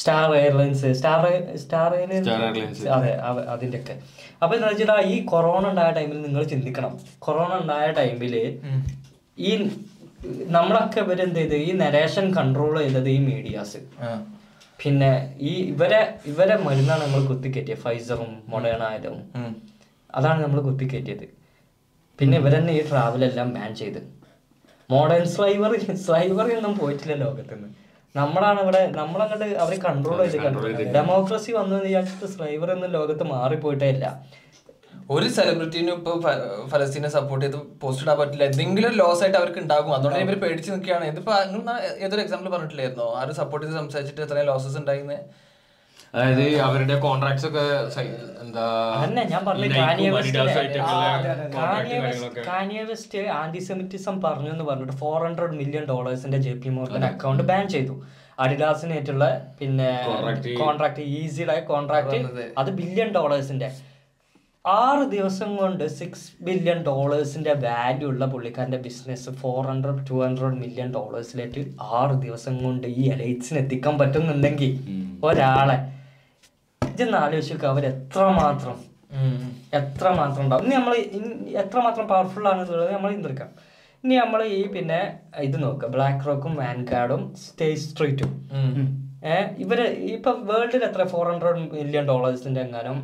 Star 0.00 0.28
Airlines 0.40 0.90
Star 0.98 1.22
Star 1.62 1.90
Airlines 2.00 2.84
അതെ 2.96 3.10
അതിന്റെ 3.24 3.48
അതിന്റെ 3.54 3.78
ഒക്കെ 3.80 3.94
അപ്പൊ 4.42 4.52
എന്താ 4.56 4.68
വെച്ചാൽ 4.70 5.00
ഈ 5.14 5.16
കൊറോണ 5.32 5.64
ഉണ്ടായ 5.72 5.90
ടൈമിൽ 5.98 6.18
നിങ്ങൾ 6.26 6.42
ചിന്തിക്കണം. 6.52 6.92
കൊറോണ 7.26 7.52
ഉണ്ടായ 7.62 7.88
ടൈമിൽ 7.98 8.34
ഈ 9.38 9.50
നമ്മളൊക്കെ 10.56 11.00
ഇവരെന്ത് 11.04 11.38
ചെയ്ത്? 11.40 11.56
ഈ 11.68 11.70
നരേഷൻ 11.82 12.26
കൺട്രോൾ 12.38 12.74
ചെയ്തത് 12.82 13.10
ഈ 13.16 13.18
മീഡിയാസ് 13.28 13.80
പിന്നെ 14.78 15.10
ഈ 15.50 15.52
ഇവരെ 15.72 16.00
ഇവരെ 16.32 16.56
മരുന്നാണ് 16.66 17.02
നമ്മൾ 17.06 17.22
കുത്തിക്കയറ്റിയത് 17.30 17.82
ഫൈസറും 17.84 18.30
മൊഡേണായാലും 18.52 19.18
അതാണ് 20.14 20.40
നമ്മൾ 20.44 20.60
കുത്തിക്കയറ്റിയത് 20.68 21.26
പിന്നെ 22.18 22.36
ഇവരെന്നെ 22.38 22.72
ഈ 22.78 22.82
ട്രാവൽ 22.88 23.22
എല്ലാം 23.28 23.48
ബാൻ 23.54 23.70
ചെയ്ത്. 23.80 24.00
മോഡേൺ 24.90 25.24
സ്ലൈവർ 25.34 25.72
സ്ലൈവറി 26.06 26.52
ഒന്നും 26.58 26.74
പോയിട്ടില്ല 26.78 27.14
ലോകത്തുനിന്ന് 27.24 27.68
നമ്മളാണ് 28.14 28.60
ഇവിടെ 28.64 28.80
നമ്മളങ്ങോട്ട് 28.96 29.46
അവരെ 29.64 29.76
കൺട്രോൾ 29.84 30.18
ചെയ്ത് 30.32 30.92
ഡെമോക്രസി 30.96 31.50
വന്നു 31.58 31.76
വിചാരിച്ചിട്ട് 31.84 32.28
സ്ലൈവർ 32.34 32.70
എന്ന 32.76 32.86
ലോകത്ത് 32.96 33.24
മാറിപ്പോയിട്ടേ 33.34 33.88
ഇല്ല. 33.94 34.06
ഒരു 35.14 35.28
സെലിബ്രിറ്റീനും 35.36 35.94
ഇപ്പൊ 35.98 36.12
ഫലസ്തീനെ 36.72 37.08
സപ്പോർട്ട് 37.14 37.44
ചെയ്ത് 37.44 37.56
പോസ്റ്റ് 37.82 38.04
ഇടാൻ 38.04 38.16
പറ്റില്ല. 38.18 38.44
എന്തെങ്കിലും 38.50 38.92
ലോസ് 39.00 39.22
ആയിട്ട് 39.24 39.38
അവർക്ക് 39.38 39.60
ഉണ്ടാകും. 39.64 39.92
അതുകൊണ്ട് 39.96 40.18
ഇവർ 40.24 40.36
പേടിച്ച് 40.44 40.70
നിൽക്കുകയാണ്. 40.72 41.06
ഇതിപ്പോ 41.12 41.32
ഏതൊരു 42.04 42.22
എക്സാമ്പിൾ 42.24 42.50
പറഞ്ഞിട്ടില്ലായിരുന്നോ? 42.54 43.08
ആരും 43.20 43.36
സപ്പോർട്ട് 43.40 43.64
ചെയ്ത് 43.66 43.78
സംസാരിച്ചിട്ട് 43.80 44.22
എത്രയും 44.26 44.46
ലോസസ് 44.50 44.78
ഉണ്ടായിന്ന്? 44.82 45.18
അതായത് 46.14 46.60
അവരുടെ 46.60 47.00
കോൺട്രാക്ട്സ് 47.00 47.46
ഒക്കെ 47.46 47.62
എന്താ 48.42 48.64
ഞാൻ 49.30 49.44
പറഞ്ഞു 49.44 49.68
ആന്റിസെമിറ്റിസം 53.32 54.20
പറഞ്ഞു 54.20 54.50
എന്ന് 54.50 54.64
പറഞ്ഞിട്ട് 54.64 54.92
four 54.92 55.24
hundred 55.24 55.52
million 55.52 55.84
ഡോളേഴ്സിന്റെ 55.84 56.38
J 56.38 56.52
P 56.52 56.68
Morgan 56.68 57.04
account 57.04 57.42
ban 57.42 57.68
ചെയ്തു. 57.68 58.02
അഡിഡാസിനായിട്ടുള്ള 58.38 59.24
പിന്നെ. 59.60 59.88
കോൺട്രാക്ട് 60.58 61.00
ഈസിയുടെ 61.00 61.60
കോൺട്രാക്ട് 61.60 62.18
അത് 62.58 62.70
ബില്യൺ 62.70 63.08
ഡോളേഴ്സിന്റെ 63.12 63.70
ആറ് 64.64 65.04
ദിവസം 65.10 65.56
കൊണ്ട് 65.56 65.88
സിക്സ് 65.88 66.44
ബില്യൺ 66.44 66.82
ഡോളേഴ്സിന്റെ 66.82 67.52
വാല്യൂ 67.52 68.08
ഉള്ള 68.08 68.26
പുള്ളിക്കാരന്റെ 68.26 68.76
business 68.78 69.30
four 69.30 69.66
hundred 69.66 70.10
two 70.10 70.24
hundred 70.24 70.54
million 70.54 70.94
ഡോളേഴ്സിലേക്ക് 70.94 71.66
ആറ് 71.80 72.10
ദിവസം 72.22 72.64
കൊണ്ട് 72.64 72.86
ഈ 72.86 73.08
എലൈറ്റ്സിന് 73.10 73.58
എത്തിക്കാൻ 73.58 73.98
പറ്റുന്നുണ്ടെങ്കിൽ 73.98 74.78
ഒരാളെ 75.24 76.01
ഇതൊന്ന് 76.92 77.18
ആലോചിക്കുക 77.24 77.68
അവർ 77.74 77.84
എത്രമാത്രം 77.94 78.78
എത്ര 79.78 80.06
മാത്രം 80.20 80.40
ഉണ്ടാവും. 80.44 80.64
ഇനി 80.66 80.74
നമ്മൾ 80.78 80.94
എത്രമാത്രം 81.62 82.04
പവർഫുൾ 82.12 82.44
ആണെന്നുള്ളത് 82.50 82.92
നമ്മൾ 82.96 83.10
ചിന്തിക്കാം. 83.16 83.50
ഇനി 84.04 84.14
നമ്മൾ 84.22 84.40
ഈ 84.58 84.62
പിന്നെ 84.76 85.00
ഇത് 85.48 85.56
നോക്കുക. 85.64 85.88
ബ്ലാക്ക് 85.96 86.26
റോക്കും 86.28 86.54
വാൻകാർഡും 86.60 87.22
സ്റ്റേജ് 87.42 87.84
സ്ട്രീറ്റും 87.90 88.32
ഏഹ് 89.32 89.48
ഇവർ 89.64 89.80
ഇപ്പൊ 90.14 90.30
വേൾഡിൽ 90.48 90.82
എത്ര 90.88 91.02
ഫോർ 91.12 91.24
ഹൺഡ്രഡ് 91.32 91.60
മില്യൺ 91.74 92.06
ഡോളേഴ്സിന്റെ 92.12 92.60
എങ്ങാനും 92.66 92.98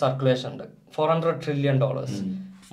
സർക്കുലേഷൻ 0.00 0.48
ഉണ്ട്. 0.52 0.64
Four 0.96 1.08
hundred 1.12 1.40
trillion 1.44 1.78
dollars 1.84 2.20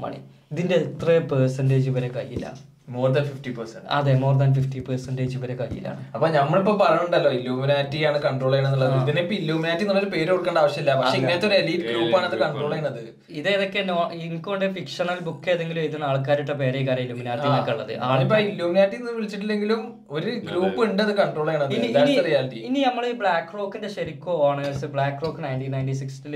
money 0.03 0.19
ഇതിന്റെ 0.53 0.77
എത്ര 0.87 1.17
പെർസെന്റേജ് 1.31 1.87
ഇവരെ 1.91 2.09
കയ്യിലാണ് 2.17 2.61
മോർ 2.87 3.09
ദാൻ 3.15 3.23
ഫിഫ്റ്റി 3.29 3.51
പെർസെന്റ് 3.57 3.87
അതെ 3.97 4.13
മോർ 4.21 4.33
ദാൻ 4.39 4.49
ഫിഫ്റ്റി 4.55 4.79
പെർസെന്റേജ് 4.87 5.35
ഇവരെ 5.37 5.55
കയ്യിലാണ്. 5.59 6.01
അപ്പൊ 6.15 6.27
നമ്മളിപ്പോ 6.35 6.73
പറഞ്ഞിട്ടുണ്ടല്ലോ 6.81 7.31
ഇലൂമിനാറ്റി 7.39 7.99
ആണ് 8.09 8.17
കൺട്രോൾ 8.25 8.51
ചെയ്യണമെന്നുള്ളത് 8.53 8.95
ഇതിനിപ്പോ 9.03 9.33
ഇലൂമിനാറ്റി 9.41 9.83
എന്നുള്ളൊരു 9.85 10.09
പേര് 10.15 10.29
കൊടുക്കേണ്ട 10.31 10.59
ആവശ്യമില്ല. 10.63 10.95
പക്ഷെ 11.01 11.17
ഇങ്ങനത്തെ 11.21 11.47
ഒരു 11.49 11.55
എലീറ്റ് 11.61 11.85
ഗ്രൂപ്പ് 11.91 12.15
ആണ് 12.19 12.25
അത് 12.29 12.35
കൺട്രോൾ 12.43 12.71
ചെയ്യുന്നത്. 12.73 12.99
ഇതേതൊക്കെ 13.39 13.83
നോ 13.91 13.97
എനിക്കൊണ്ട് 14.25 14.65
ഫിക്ഷണൽ 14.77 15.19
ബുക്ക് 15.27 15.49
ഏതെങ്കിലും 15.53 15.81
എഴുതുന്ന 15.85 16.09
ആൾക്കാരുടെ 16.11 16.55
പേരെ 16.63 16.81
കാര്യം 16.89 17.05
ഇലൂമിനാറ്റി 17.07 17.47
എന്നൊക്കെ 17.51 17.73
ഉള്ളത്. 17.75 17.93
ആളിപ്പോ 18.09 18.39
ഇലൂമിനാറ്റി 18.49 18.97
എന്ന് 19.01 19.13
വിളിച്ചിട്ടില്ലെങ്കിലും 19.19 19.81
ഒരു 20.17 20.33
ഗ്രൂപ്പ് 20.49 20.81
ഉണ്ട് 20.87 21.01
അത് 21.05 21.13
കൺട്രോൾ 21.21 21.47
ചെയ്യണത്. 21.51 21.73
ഇനി 21.77 21.89
That's 21.93 22.09
ഇനി 22.09 22.19
the 22.19 22.27
reality. 22.31 22.59
ഇനി 22.69 22.81
നമ്മൾ 22.89 23.05
ഈ 23.11 23.15
ബ്ലാക്ക് 23.23 23.57
റോക്കിന്റെ 23.59 23.91
ശരിക്കും 23.97 24.35
owners 24.49 24.87
black 24.97 25.23
rock 25.25 25.43
nineteen 25.47 25.73
ninety 25.77 25.97
സിക്സിൽ 26.03 26.35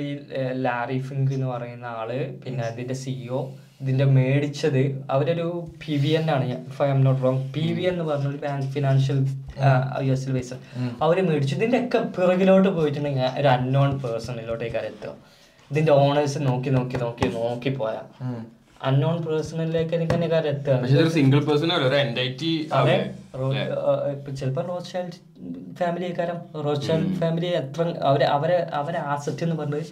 ലാരി 0.67 0.99
ഫിങ്ക് 1.10 1.34
എന്ന് 1.38 1.49
പറയുന്ന 1.55 1.88
ആൾ 1.99 2.12
പിന്നെ 2.45 2.63
അതിന്റെ 2.71 2.97
സിഇഒ 3.03 3.41
ഇതിന്റെ 3.81 4.05
മേടിച്ചത് 4.17 4.81
അവരൊരു 5.13 5.47
പി 5.81 5.93
വി 6.03 6.11
എൻ 6.19 6.27
ആണ്. 6.35 6.45
If 6.69 6.81
I'm 6.93 6.99
not 7.07 7.21
wrong 7.25 7.41
P 7.55 7.65
V 7.77 7.83
എന്ന് 7.91 8.03
പറഞ്ഞ 8.09 8.27
ഒരു 8.33 8.39
bank 8.45 8.67
financial 8.75 9.19
U 10.07 10.11
S 10.17 10.35
base 10.35 10.55
അവർ 11.05 11.17
മേടിച്ചു. 11.29 11.55
ഇതിന്റെ 11.59 11.79
ഒക്കെ 11.85 12.01
പിറകിലോട്ട് 12.17 12.69
പോയിട്ടുണ്ടെങ്കിൽ 12.77 13.39
ഒരു 13.41 13.49
അൺനോൺ 13.55 13.91
പേഴ്സണിലോട്ടേക്കാണ് 14.03 14.89
എത്തുക? 14.93 15.13
ഇതിന്റെ 15.71 15.93
ഓണേഴ്സ് 16.03 16.39
നോക്കി 16.49 16.69
നോക്കി 16.77 16.97
നോക്കി 17.05 17.27
നോക്കി 17.38 17.71
പോയാ. 17.79 18.03
അൺനോൺ 18.88 19.15
പേഴ്സണിലേക്ക് 19.25 19.93
എനിക്ക് 19.97 20.13
തന്നെ 20.13 20.27
കാര്യം 20.33 20.51
എത്തുക? 20.55 21.07
സിംഗിൾ 21.17 21.39
പേഴ്സൺ 21.47 21.71
അതെ. 22.79 22.97
റോസ് 24.69 24.89
ചൈൽഡ് 24.91 25.17
ഫാമിലി 25.79 26.09
കാരം 26.19 26.38
റോസ് 26.65 26.83
ചൈൽഡ് 26.88 27.15
ഫാമിലി 27.21 27.49
എത്ര 27.61 27.81
അവരെ 28.09 28.27
അവരെ 28.35 28.57
അവരെ 28.81 28.99
ആസറ്റ് 29.13 29.43
എന്ന് 29.45 29.55
പറഞ്ഞത് 29.61 29.91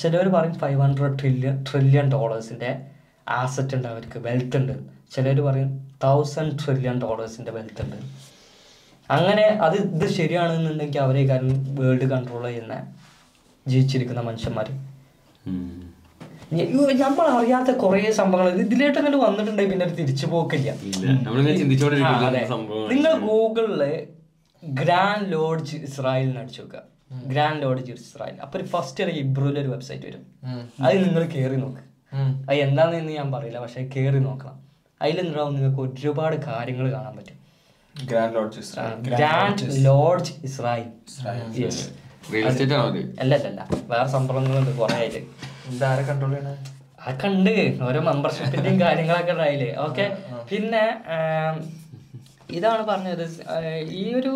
ചിലവർ 0.00 0.28
പറയും 0.36 0.54
ഫൈവ് 0.62 0.78
ഹൺഡ്രഡ് 0.84 1.16
ട്രില്യൺ 1.20 1.56
ട്രില്യൺ 1.68 2.06
ഡോളേഴ്സിന്റെ 2.14 2.70
ആസറ്റ് 3.26 3.74
ഉണ്ട് 3.76 3.88
അവർക്ക് 3.92 4.18
വെൽത്ത് 4.26 4.56
ഉണ്ട്. 4.60 4.74
ചിലർ 5.14 5.38
പറയും 5.48 5.70
തൗസൻഡ് 6.04 6.54
ട്രില്യൺ 6.62 6.96
ഡോളേഴ്സിന്റെ 7.04 7.52
വെൽത്ത് 7.56 7.82
ഉണ്ട്. 7.84 7.96
അങ്ങനെ 9.10 9.46
അത് 9.66 9.76
ഇത് 9.94 10.06
ശരിയാണെന്നുണ്ടെങ്കിൽ 10.18 11.00
അവരെ 11.06 11.22
കാരണം 11.30 11.58
വേൾഡ് 11.80 12.06
കൺട്രോൾ 12.12 12.44
ചെയ്യുന്ന 12.48 12.74
ജീവിച്ചിരിക്കുന്ന 13.66 14.22
മനുഷ്യന്മാർ 14.30 14.68
നമ്മൾ 17.02 17.28
അറിയാത്ത 17.36 17.70
കുറേ 17.82 18.10
സംഭവങ്ങൾ 18.18 18.48
ഇത് 18.54 18.60
ഇതിലേട്ട് 18.66 18.98
അങ്ങനെ 19.00 19.18
വന്നിട്ടുണ്ടെങ്കിൽ 19.24 19.72
പിന്നെ 19.72 19.86
തിരിച്ചു 20.00 20.26
പോക്കില്ല. 20.32 20.70
നിങ്ങൾ 22.92 23.12
ഗൂഗിളിൽ 23.26 23.82
ഗ്രാൻഡ് 24.62 25.28
ലോഡ്ജ് 25.32 25.76
ഇസ്രായേലിന് 25.88 26.38
അടിച്ചു 26.42 26.62
നോക്കുക 26.62 26.82
ഗ്രാൻഡ് 27.10 27.62
ലോഡ്ജ് 27.62 27.92
ഇസ്രായേൽ 27.92 28.40
അപ്പൊ 28.40 28.58
ഫസ്റ്റ് 28.58 29.04
ഇറങ്ങി 29.04 29.20
ഇബ്രുവിൽ 29.20 29.58
ഒരു 29.58 29.68
വെബ്സൈറ്റ് 29.68 30.06
വരും. 30.06 30.26
അത് 30.80 31.04
നിങ്ങൾ 31.04 31.24
കയറി 31.24 31.56
നോക്ക്. 31.56 31.82
അത് 32.48 32.54
എന്താണെന്ന് 32.54 33.12
ഞാൻ 33.12 33.32
പറയില്ല 33.32 33.60
പക്ഷെ 33.60 33.90
കയറി 33.96 34.18
നോക്കണം. 34.18 34.62
അതിലെന്താവും 35.02 35.54
നിങ്ങൾക്ക് 35.54 35.80
ഒരുപാട് 35.80 36.36
കാര്യങ്ങൾ 36.46 36.92
കാണാൻ 36.92 37.16
പറ്റും. 37.16 37.38
ഗ്രാൻഡ് 38.10 39.02
ഗ്രാൻഡ് 39.02 39.84
ലോഡ്ജ് 39.84 40.32
ഇസ്രായേൽ 40.44 40.88
അല്ല 43.20 43.34
അല്ല 43.34 43.48
അല്ല. 43.48 43.68
വേറെ 43.88 44.08
സംഭവങ്ങളുണ്ട് 44.08 44.70
കുറെ 44.70 44.94
ആയിട്ട്. 44.94 45.18
ഇതാരെ 45.74 46.02
കൺട്രോൾ 46.02 46.30
ചെയ്യണേ? 46.30 46.54
അതൊക്കെ 47.00 47.26
ഉണ്ട്. 47.26 47.82
ഓരോ 47.82 48.00
മെമ്പർഷിപ്പിന്റെയും 48.00 48.80
കാര്യങ്ങളൊക്കെ 48.80 49.32
ഉണ്ടായില്ലേ? 49.32 49.76
ഓക്കെ 49.76 50.04
പിന്നെ 50.50 50.82
ഇതാണ് 52.58 52.82
പറഞ്ഞത്. 52.90 53.24
ഈ 54.02 54.04
ഒരു 54.18 54.32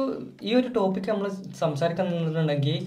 ഈ 0.49 0.51
ഒരു 0.61 0.69
ടോപ്പിക് 0.79 1.09
നമ്മൾ 1.13 1.29
സംസാരിക്കാൻ 1.63 2.07
നിന്നിട്ടുണ്ടെങ്കിൽ 2.13 2.79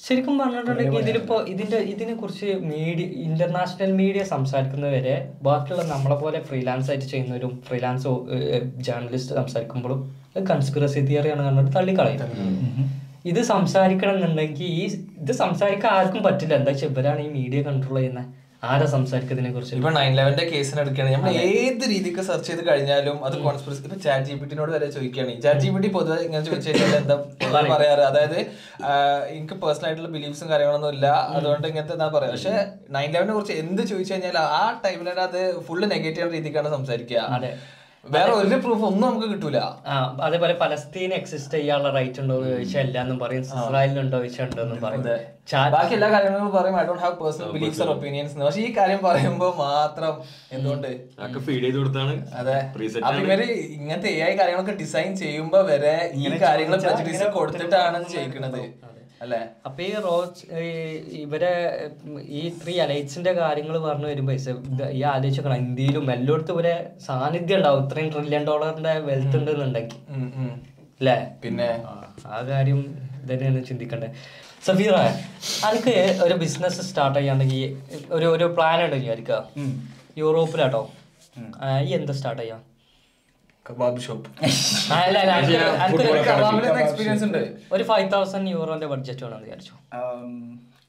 ശരിക്കും 0.00 0.34
പറഞ്ഞിട്ടുണ്ടെങ്കിൽ 0.40 1.00
ഇതിലിപ്പോൾ 1.02 1.40
ഇതിന്റെ 1.52 1.78
ഇതിനെ 1.92 2.14
കുറിച്ച് 2.20 2.48
മീഡിയ 2.70 3.04
ഇന്റർനാഷണൽ 3.26 3.90
മീഡിയ 4.00 4.22
സംസാരിക്കുന്നവരെ 4.32 5.14
ബാക്കിയുള്ള 5.46 5.84
നമ്മളെ 5.92 6.16
പോലെ 6.22 6.38
ഫ്രീലാൻസ് 6.48 6.90
ആയിട്ട് 6.90 7.06
ചെയ്യുന്നവരും 7.12 7.52
ഫ്രീലാൻസ് 7.68 8.08
ജേർണലിസ്റ്റ് 8.88 9.36
സംസാരിക്കുമ്പോഴും 9.40 10.00
കൺസ്പിറസി 10.50 11.02
തിയറിയാണ് 11.10 11.44
കണ്ടിട്ട് 11.48 11.72
തള്ളിക്കളയും. 11.78 12.20
ഇത് 13.30 13.40
സംസാരിക്കണം 13.54 14.14
എന്നുണ്ടെങ്കിൽ 14.18 14.70
ഈ 14.78 14.84
ഇത് 15.22 15.32
സംസാരിക്കാൻ 15.44 15.90
ആർക്കും 15.98 16.22
പറ്റില്ല. 16.28 16.54
എന്താ 16.60 16.72
വെച്ചാൽ 16.72 16.88
ഇവരാണ് 16.92 17.20
ഈ 17.26 17.28
മീഡിയ 17.38 17.60
കൺട്രോൾ 17.68 17.98
ചെയ്യുന്നത് 17.98 18.30
ആരാ 18.70 18.86
സംസാരിക്കുന്നതിനെ 18.92 19.50
കുറിച്ച്? 19.54 19.74
ഇപ്പൊ 19.78 19.90
നയൻ 19.96 20.12
ലെവന്റെ 20.18 20.44
കേസിന് 20.50 20.80
എടുക്കുകയാണെങ്കിൽ 20.82 21.18
നമ്മൾ 21.18 21.38
ഏത് 21.62 21.84
രീതിക്ക് 21.92 22.22
സെർച്ച് 22.28 22.48
ചെയ്ത് 22.48 22.62
കഴിഞ്ഞാലും 22.68 23.16
അത് 23.26 23.36
കോൺസ്പിറസി 23.46 23.80
ഇപ്പൊ 23.86 23.98
ചാറ്റ് 24.04 24.26
ജി 24.28 24.34
പിടിനോട് 24.42 24.70
വരെ 24.74 24.88
ചോദിക്കുകയാണ്. 24.96 25.34
ചാറ്റ് 25.44 25.62
ജി 25.64 25.70
പി 25.74 25.80
ടി 25.84 25.90
പൊതുവെ 25.96 26.18
ഇങ്ങനെ 26.26 26.42
ചോദിച്ചു 26.48 26.68
കഴിഞ്ഞാൽ 26.68 26.94
എന്താ 27.00 27.16
പറയാറ്? 27.72 28.04
അതായത് 28.10 28.38
എനിക്ക് 29.34 29.58
പേഴ്സണൽ 29.64 29.86
ആയിട്ടുള്ള 29.88 30.10
ബിലീഫ്സും 30.16 30.50
കാര്യങ്ങളൊന്നും 30.52 30.92
ഇല്ല. 30.96 31.06
അതുകൊണ്ട് 31.36 31.68
ഇങ്ങനത്തെ 31.72 31.94
എന്താ 31.98 32.08
പറയാ? 32.16 32.32
പക്ഷെ 32.36 32.54
നയൻ 32.96 33.10
ലെവനെ 33.16 33.34
കുറിച്ച് 33.38 33.56
എന്ത് 33.64 33.82
ചോദിച്ചു 33.92 34.12
കഴിഞ്ഞാൽ 34.14 34.38
ആ 34.60 34.64
ടൈമിൽ 34.86 35.10
അത് 35.28 35.40
ഫുള്ള് 35.68 35.88
നെഗറ്റീവ് 35.94 36.32
രീതിക്കാണ് 36.38 36.70
സംസാരിക്കുക. 36.78 37.52
വേറെ 38.04 38.30
ഒരു 38.38 38.56
പ്രൂഫ് 38.62 38.84
ഒന്നും 38.88 39.04
നമുക്ക് 39.08 39.26
കിട്ടൂല. 39.32 39.58
ആ 39.90 39.96
അതേപോലെ 40.26 40.54
പലസ്തീൻ 40.62 41.10
എക്സിസ്റ്റ് 41.18 41.54
ചെയ്യാനുള്ള 41.56 41.90
റൈറ്റ് 41.96 42.20
ഉണ്ടോ 42.22 42.34
എന്ന് 42.38 42.48
ചോദിച്ചാൽ 42.52 42.86
ഇല്ല 42.88 42.98
എന്നും 43.04 43.18
പറയും 43.22 43.42
ഇസ്രായേലിനുണ്ടോ 43.46 44.16
ചോദിച്ചാൽ 44.18 44.46
ഉണ്ടെന്നും 44.48 44.80
പറയും. 44.84 45.04
ബാക്കി 45.74 45.94
എല്ലാ 45.98 46.08
കാര്യങ്ങളും 46.14 46.50
പറയും. 46.56 46.76
I 46.80 46.82
don't 46.88 47.02
have 47.04 47.16
personal 47.20 47.52
beliefs 47.56 47.82
or 47.84 47.90
opinions 47.94 48.42
പക്ഷെ 48.46 48.62
ഈ 48.66 48.70
കാര്യം 48.78 49.00
പറയുമ്പോൾ 49.08 49.52
മാത്രം 49.66 50.14
എന്തുകൊണ്ട്? 50.56 50.90
ഫീഡ് 51.48 51.64
ചെയ്ത് 51.66 51.78
കൊടുത്താണ്. 51.82 52.14
അതെ. 52.40 52.58
അപ്പൊ 53.06 53.20
ഇവർ 53.26 53.42
ഇങ്ങനത്തെ 53.78 54.10
എ 54.18 54.24
ഐ 54.30 54.32
കാര്യങ്ങളൊക്കെ 54.40 54.76
ഡിസൈൻ 54.82 55.12
ചെയ്യുമ്പോ 55.24 55.60
വരെ 55.72 55.96
ഈ 56.22 56.24
കാര്യങ്ങൾ 56.46 56.78
കൊടുത്തിട്ടാണ് 57.38 57.98
ഇത് 58.02 58.10
ചെയ്യിക്കണത്. 58.16 58.62
അല്ലെ? 59.22 59.48
അപ്പൊ 59.66 59.82
ഈ 59.82 59.94
റോസ് 59.94 60.58
ഈ- 60.58 61.20
ഇവരെ 61.20 61.86
ഈ 62.22 62.48
ത്രീ 62.48 62.78
അലൈറ്റ്സിന്റെ 62.78 63.32
കാര്യങ്ങൾ 63.32 63.78
പറഞ്ഞു 63.78 64.06
വരുമ്പോ 64.06 64.34
ഈ 64.90 65.02
ആലോചിക്കണം 65.02 65.56
ഇന്ത്യയിലും 65.56 66.12
എല്ലായിടത്തും 66.12 66.52
ഇവരെ 66.52 66.90
സാന്നിധ്യം 67.06 67.56
ഉണ്ടാവും. 67.56 67.84
ഇത്രയും 67.84 68.12
ട്രില്യൺ 68.12 68.44
ഡോളറിന്റെ 68.44 68.98
വെൽത്ത് 68.98 69.36
ഉണ്ടെന്നുണ്ടെങ്കിൽ. 69.36 69.94
അല്ലേ? 71.00 71.30
പിന്നെ? 71.42 71.82
ആ 72.26 72.42
കാര്യം 72.42 72.98
തന്നെയാണ് 73.32 73.66
ചിന്തിക്കണ്ടേ. 73.66 74.12
സഫീറ 74.64 74.92
അനക്ക് 75.66 76.20
ഒരു 76.22 76.34
ബിസിനസ് 76.34 76.80
സ്റ്റാർട്ട് 76.80 77.18
ചെയ്യാണെങ്കിൽ 77.18 77.82
ഒരു 78.10 78.26
ഒരു 78.26 78.44
പ്ലാൻ 78.44 78.84
ഉണ്ടെങ്കിൽ 78.84 79.08
ആയിരിക്കാം. 79.08 79.44
യൂറോപ്പിലാട്ടോ. 80.18 80.90
ഈ 81.82 81.92
എന്താ 81.92 82.12
സ്റ്റാർട്ട് 82.12 82.42
ചെയ്യാം? 82.42 82.71
Kebab 83.70 84.00
shop. 84.00 84.30
എക്സ്പീരിയൻസ് 86.84 87.24
ഉണ്ട്. 87.24 87.52
ഒരു 87.72 87.82
ഫൈവ് 87.82 88.12
തൗസൻഡ് 88.12 88.48
യൂറോന്റെ 88.50 88.86
ബഡ്ജറ്റ് 88.86 89.24
വിചാരിച്ചു. 89.24 89.72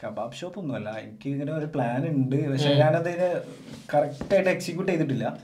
കബാബ് 0.05 0.33
ഷോപ്പ് 0.33 0.59
ഒന്നുമല്ല. 0.59 0.89
എനിക്ക് 0.89 1.29
ഇങ്ങനെ 1.29 1.53
ഒരു 1.53 1.65
പ്ലാൻ 1.65 2.07
ഉണ്ട്. 2.07 2.51
പക്ഷെ 2.51 2.73
ഞാനതിന് 2.73 3.41
കറക്റ്റ് 3.93 4.33
ആയിട്ട് 4.33 4.49
എക്സിക്യൂട്ട് 4.49 4.91
ചെയ്തിട്ടില്ല. 4.91 5.37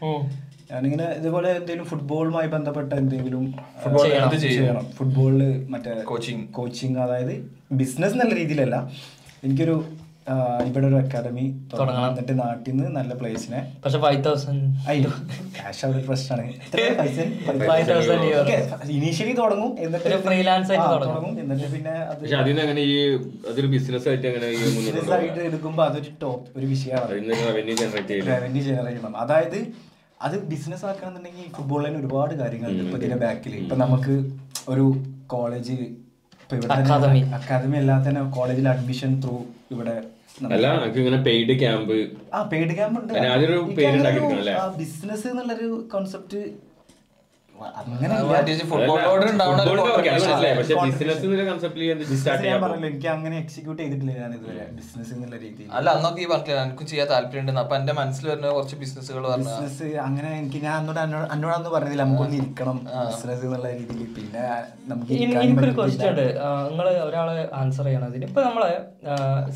ഞാനിങ്ങനെ 0.71 1.05
ഇതുപോലെ 1.11 1.49
എന്തെങ്കിലും 1.51 1.85
ഫുട്ബോളുമായി 1.85 2.47
ബന്ധപ്പെട്ട 2.47 2.93
എന്തെങ്കിലും 2.93 3.53
Football 3.85 4.35
ചെയ്യണം. 4.35 4.85
ഫുട്ബോളിൽ 4.91 5.67
മറ്റേ 5.69 5.93
കോച്ചിങ് 6.01 6.47
കോച്ചിങ് 6.47 6.97
അതായത് 6.97 7.57
ബിസിനസ് 7.71 8.13
നല്ല 8.15 8.35
രീതിയിലല്ല. 8.35 8.91
എനിക്കൊരു 9.43 9.85
ഇവിടെ 10.67 10.85
ഒരു 10.87 10.97
അക്കാദമി 10.99 11.43
തുടങ്ങണം. 11.71 12.07
എന്നിട്ട് 12.11 12.33
നാട്ടിൽ 12.39 12.71
നിന്ന് 12.71 12.89
നല്ല 12.97 13.11
പ്ലേസിനെ 13.19 13.59
പക്ഷെ 13.83 13.99
ഫൈവ് 14.05 14.19
തൗസൻഡ് 14.27 14.63
അയ്യോ 14.91 15.11
ക്യാഷ് 15.55 15.81
അവിടെ 15.85 16.01
പ്രശ്നമാണ്. 16.09 16.53
Five 17.69 17.83
thousand 17.89 18.23
euro. 18.31 18.55
ഇനീഷ്യലി 18.97 19.33
തുടങ്ങും. 19.41 19.71
എന്നിട്ട് 19.85 20.17
ഫ്രീലാൻസ് 20.27 20.71
തുടങ്ങും. 20.95 21.31
എന്നിട്ട് 21.43 21.69
പിന്നെ 21.75 21.93
അത് 22.11 22.19
പക്ഷെ 22.21 22.37
അതിന് 22.41 22.61
അങ്ങനെ 22.65 22.83
ഈ 22.91 22.97
അതൊരു 23.51 23.69
ബിസിനസ് 23.75 24.07
ആയിട്ട് 24.11 24.27
അങ്ങനെ 24.31 24.49
ബിസിനസ് 24.79 25.11
ആയിട്ട് 25.17 25.39
എടുക്കുമ്പോൾ 25.49 25.85
അതൊരു 25.89 26.11
ടോപ്പ് 26.23 26.45
ഒരു 26.59 26.67
വിഷയമാണ്. 26.73 27.07
റവന്യൂ 27.45 27.75
ജനറേറ്റ് 27.81 28.11
ചെയ്യില്ല 28.11 28.31
റവന്യൂ 28.37 28.63
ജനറേറ്റ് 28.67 28.97
ചെയ്യണം. 28.97 29.17
അതായത് 29.25 29.59
അത് 30.19 30.35
ബിസിനസ് 30.51 30.85
ആക്കണമെന്നുണ്ടെങ്കിൽ 30.87 31.45
ഫുട്ബോളിൽ 31.57 31.85
തന്നെ 31.87 31.99
ഒരുപാട് 32.03 32.33
കാര്യങ്ങളുണ്ട് 32.41 32.83
ഇപ്പൊ 32.85 32.97
ഇതിന്റെ 33.01 33.19
ബാക്കിൽ 33.25 33.53
ഇപ്പൊ 33.63 33.75
നമുക്ക് 33.83 34.15
ഒരു 34.73 34.85
കോളേജ് 35.33 35.75
ഇപ്പൊ 36.43 36.53
ഇവിടെ 36.57 36.73
Academy. 36.75 37.21
അക്കാദമി 37.37 37.77
അല്ലാതെ 37.81 38.03
തന്നെ 38.07 38.21
കോളേജിൽ 38.37 38.67
അഡ്മിഷൻ 38.73 39.11
ത്രൂ 39.23 39.35
ഇവിടെ 39.73 39.95
അല്ല 40.47 40.67
നമുക്ക് 40.75 40.97
ഇങ്ങനെ 40.97 41.23
പെയ്ഡ് 41.23 41.59
ക്യാമ്പ് 41.59 41.93
ആ 42.33 42.41
പെയ്ഡ് 42.43 42.75
ക്യാമ്പ് 42.75 42.99
ഉണ്ട്? 42.99 43.13
ബിസിനസ് 44.77 45.27
എന്നുള്ളൊരു 45.27 45.87
കോൺസെപ്റ്റ് 45.91 46.41
എനിക്ക് 52.79 53.07
അങ്ങനെ 53.15 53.35
എക്സിക്യൂട്ട് 53.43 53.79
ചെയ്തിട്ടില്ല 53.81 54.11
ഞാൻ 54.21 54.31
ഇതുവരെ. 54.37 54.65
ബിസിനസ് 54.77 55.11
എന്നുള്ള 55.15 55.37
രീതിയിൽ. 55.45 55.69
അല്ല 55.77 55.87
അന്നൊക്കെ 55.95 56.21
ഈ 56.25 56.27
പറഞ്ഞില്ല 56.33 56.61
എനിക്കും 56.67 56.87
ചെയ്യാൻ 56.91 57.07
താല്പര്യം 57.13 57.43
ഉണ്ട് 57.43 57.61
അപ്പൊ 57.63 57.75
എന്റെ 57.79 57.93
മനസ്സിൽ 58.01 58.25
വരുന്ന 58.31 58.53
കുറച്ച് 58.57 58.77
ബിസിനസ്സുകൾ 58.83 59.23
പറഞ്ഞു 59.31 59.49
ബിസിനസ് 59.49 59.89
അങ്ങനെ 60.07 60.29
എനിക്ക് 60.41 60.59
ഞാൻ 60.65 60.75
അന്നോട് 60.79 60.99
അന്നോട് 61.05 61.27
അന്നോടൊന്നും 61.35 61.73
പറഞ്ഞില്ല 61.77 62.03
നമുക്കൊന്ന് 62.05 62.37
ഇരിക്കണം. 62.41 62.77
ബിസിനസ് 63.11 63.43
എന്നുള്ള 63.47 63.67
രീതിയിൽ. 63.79 64.05
പിന്നെ 64.17 64.45
നമുക്ക് 64.91 65.11
എനിക്കൊരു 65.43 65.73
ക്വസ്റ്റ്യൻ 65.79 66.09
ഉണ്ട്. 66.13 66.27
നിങ്ങൾ 66.69 66.87
ഒരാൾ 67.09 67.29
ആൻസർ 67.61 67.85
ചെയ്യണം 67.89 68.07
അതിന്. 68.11 68.25
ഇപ്പൊ 68.31 68.43
നമ്മൾ 68.47 68.63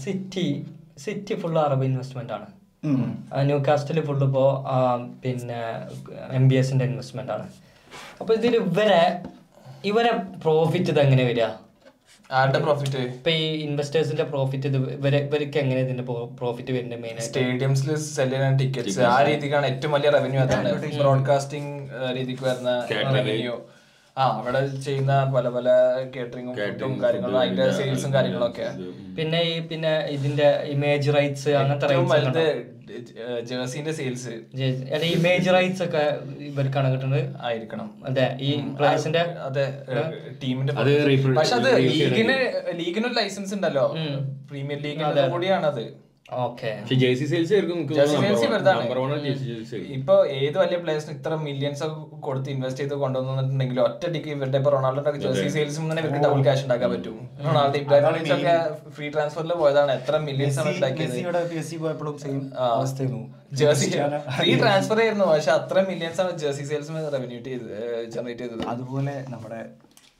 city 0.06 0.48
city 1.06 1.34
full 1.42 1.56
Arab 1.66 1.86
investment 1.92 2.34
ആണ്. 2.38 2.48
ന്യൂ 3.50 3.58
കാസ്റ്റിൽ 3.68 4.00
ഫുള്ള് 4.08 4.26
ഇപ്പോ 4.30 4.46
പിന്നെ 5.24 5.60
എം 6.40 6.46
ബി 6.50 6.56
എസിന്റെ 6.62 6.86
ഇൻവെസ്റ്റ്മെന്റ് 6.90 7.32
ആണ്. 7.36 7.46
അപ്പൊ 8.22 8.32
ഇതിൽ 8.34 8.56
ഇവരെ 8.64 9.04
ഇവരെ 9.86 10.12
പ്രോഫിറ്റ് 10.44 10.92
ഇത് 10.94 11.00
എങ്ങനെ 11.00 11.26
വരിക 11.30 11.46
ആരുടെ 12.30 12.60
പ്രോഫിറ്റ് 12.60 13.00
ഇപ്പൊ 13.10 13.32
ഈ 13.38 13.46
ഇൻവെസ്റ്റേഴ്സിന്റെ 13.66 14.26
പ്രോഫിറ്റ് 14.32 14.68
ഇത് 14.70 14.78
ഇവരെ 14.96 15.18
ഇവർക്ക് 15.26 15.58
എങ്ങനെ 15.64 15.80
ഇതിന്റെ 15.82 16.04
പ്രോഫിറ്റ് 16.40 16.72
വരുന്നത് 16.76 17.02
മെയിൻ 17.04 17.16
ആയിട്ട്? 17.16 17.28
സ്റ്റേഡിയംസിൽ 17.28 17.90
സെൽ 18.08 18.30
ചെയ്യുന്ന 18.32 18.58
ടിക്കറ്റ്സ് 18.62 19.02
ആ 19.10 19.18
രീതിക്കാണ് 19.30 19.66
ഏറ്റവും 19.72 19.94
വലിയ 19.98 20.12
റവന്യൂ 20.16 20.42
അതാണ്. 20.46 20.70
ബ്രോഡ്കാസ്റ്റിംഗ് 21.00 21.72
രീതിക്ക് 22.18 22.46
വരുന്ന 22.48 22.72
റവന്യൂ 23.10 23.56
ആ 24.16 24.26
അവിടെ 24.40 24.60
ചെയ്യുന്ന 24.86 25.14
പല 25.36 25.46
പല 25.50 25.68
കേറ്ററിംഗും 26.16 26.56
ഫുഡും 26.58 26.92
കാര്യങ്ങളും 27.04 27.38
അതിന്റെ 27.40 27.66
സെയിൽസും 27.78 28.12
കാര്യങ്ങളൊക്കെ. 28.16 28.68
പിന്നെ 29.18 29.40
ഈ 29.52 29.56
പിന്നെ 29.72 29.94
ഇതിന്റെ 30.16 30.50
ഇമേജ് 30.74 31.16
റൈറ്റ്സ് 31.18 31.54
അങ്ങനത്തെ 31.62 32.46
ഏറ്റവും 32.98 33.68
സെയിൽസ് 34.00 34.34
അല്ല 34.94 35.04
ഈ 35.10 35.12
ഇമേജ് 35.20 35.50
റൈറ്റ്സ് 35.56 35.84
ഒക്കെ 35.88 36.04
ഇവർക്കാണ് 36.50 36.88
കിട്ടുന്നത് 36.94 37.26
ആയിരിക്കണം. 37.48 37.90
അതെ 38.10 38.28
ഈ 38.48 38.50
പ്ലേയേഴ്സിന്റെ 38.78 39.24
അതെ 39.48 39.66
ടീമിന്റെ 40.44 40.74
പക്ഷെ 41.40 41.56
അത് 41.62 41.70
ലീഗിന് 41.90 42.38
ലീഗിനൊരു 42.80 43.18
ലൈസൻസ് 43.22 43.54
ഉണ്ടല്ലോ. 43.58 43.86
പ്രീമിയർ 44.50 44.82
ലീഗിന് 44.88 45.30
കൂടിയാണത്. 45.36 45.86
പക്ഷെ 46.82 46.96
ജേഴ്സി 47.02 47.26
സെയിൽസ്. 47.32 47.54
ഇപ്പൊ 49.98 50.16
ഏത് 50.40 50.58
വലിയ 50.62 50.78
പ്ലേയേഴ്സിന് 50.84 51.14
ഇത്ര 51.18 51.36
മില്യൻസ് 51.48 51.84
ഒക്കെ 51.88 52.20
കൊടുത്ത് 52.28 52.50
ഇൻവെസ്റ്റ് 52.56 52.82
ചെയ്ത് 52.82 52.96
കൊണ്ടുവന്നിട്ടുണ്ടെങ്കിൽ 53.04 53.80
ഒറ്റടിക്ക് 53.88 54.30
ഇവരുടെ 54.36 54.58
ഇപ്പൊ 54.62 54.72
റൊണാൾഡോ 54.76 55.02
ജേഴ്സി 55.26 55.48
സെയിൽസ് 55.56 55.80
തന്നെ 55.80 56.02
ഇവർക്ക് 56.04 56.22
ഡബിൾ 56.26 56.42
ക്യാഷ് 56.48 56.64
ഉണ്ടാക്കാൻ 56.66 56.90
പറ്റും. 56.96 57.18
റൊണാൾഡോ 57.48 57.78
ഇബ്രാഹിമോവിച്ച് 57.84 58.34
ഒക്കെ 58.38 58.56
ഫ്രീ 58.98 59.08
ട്രാൻസ്ഫറിൽ 59.16 59.54
പോയതാണ്. 59.64 59.92
എത്ര 60.00 60.14
മില്യൻസ് 60.28 60.60
ആണ് 60.64 60.70
ഉണ്ടാക്കിയത്? 60.76 61.16
ജേഴ്സി 63.60 63.88
ഫ്രീ 64.38 64.52
ട്രാൻസ്ഫർ 64.62 64.98
ആയിരുന്നു. 65.04 65.26
പക്ഷെ 65.34 65.52
അത്ര 65.60 65.78
മില്യൻസ് 65.92 66.20
ആണ് 66.24 66.32
ജേഴ്സി 66.44 66.64
സെയിൽസ് 66.72 66.90
റവന്യൂ 67.16 67.40
ചെയ്ത് 67.50 67.68
ജനറേറ്റ് 68.16 68.44
ചെയ്തത്. 68.44 68.64
അതുപോലെ 68.74 69.16
നമ്മുടെ 69.34 69.62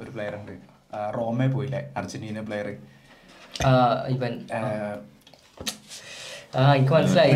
ഒരു 0.02 0.12
പ്ലെയർ 0.16 0.36
ഉണ്ട്. 0.42 0.54
റോമേ 1.18 1.48
പോയില്ലേ? 1.56 1.82
അർജന്റീന 2.00 2.42
പ്ലെയർ 2.50 2.68
ഇവൻ. 4.14 4.34
ആ 6.62 6.64
എനിക്ക് 6.78 6.94
മനസ്സിലായി. 6.96 7.32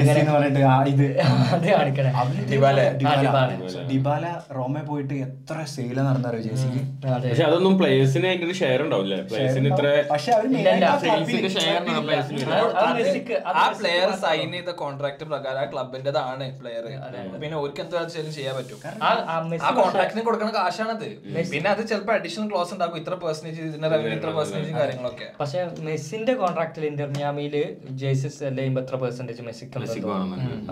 Dybala. 2.49 2.79
Rome 2.97 3.19
Dybala. 3.21 3.51
Dybala. 3.91 4.25
Rome 4.57 4.81
പോയിട്ട് 4.89 5.15
എത്ര 5.25 5.57
സെയില 5.73 5.97
നടന്നറിയോ 6.07 6.41
ജേസിക്ക് 6.47 6.81
അതെ. 7.13 7.29
പക്ഷെ 7.29 7.45
അതൊന്നും 7.47 7.73
പ്ലേയേഴ്സിന് 7.79 8.27
അതിന്റെ 8.33 8.55
ഷെയർ 8.59 8.79
ഉണ്ടാവില്ല. 8.85 9.15
പ്ലേയേഴ്സിന് 9.29 9.67
ഇത്ര 9.71 9.85
പക്ഷെ 10.11 10.31
ആ 13.61 13.65
പ്ലെയർ 13.79 14.11
സൈൻ 14.25 14.51
ചെയ്ത 14.55 14.71
കോൺട്രാക്ട് 14.83 15.23
പ്രകാരം 15.31 15.61
ആ 15.63 15.65
ക്ലബിന്റേതാണ് 15.73 16.45
പ്ലെയർ 16.59 16.85
പിന്നെ 17.41 17.55
ഓർക്ക് 17.61 17.81
എന്താ 17.85 17.97
വെച്ചാലും 18.03 18.31
ചെയ്യാൻ 18.37 18.55
പറ്റും. 18.59 18.79
ആ 19.65 19.71
കോൺട്രാക്ടിന് 19.81 20.23
കൊടുക്കുന്ന 20.29 20.51
കാശാണത്. 20.59 21.07
പിന്നെ 21.53 21.67
അത് 21.73 21.83
ചിലപ്പോൾ 21.91 22.15
അഡീഷണൽ 22.19 22.47
ക്ലോസ് 22.53 22.71
ഉണ്ടാക്കും. 22.77 22.99
ഇത്ര 23.03 23.13
പെർസെന്റേജ് 23.25 23.59
ഇതിന്റെ 23.71 23.89
റവന്യൂ 23.95 24.13
ഇത്ര 24.19 24.29
പെർസെന്റേജ് 24.39 24.75
കാര്യങ്ങളൊക്കെ. 24.79 25.27
പക്ഷെ 25.41 25.59
മെസ്സിന്റെ 25.89 26.35
കോൺട്രാക്റ്റിൽ 26.43 26.85
ഇന്റർ 26.91 27.09
മിയാമിയിൽ 27.17 27.57
ജേഴ്സിസ് 28.03 28.39
സെൽ 28.43 28.55
എത്ര 28.67 28.95
പെർസെന്റേജ് 29.07 29.43
മെസ്സിക്ക് 29.49 29.73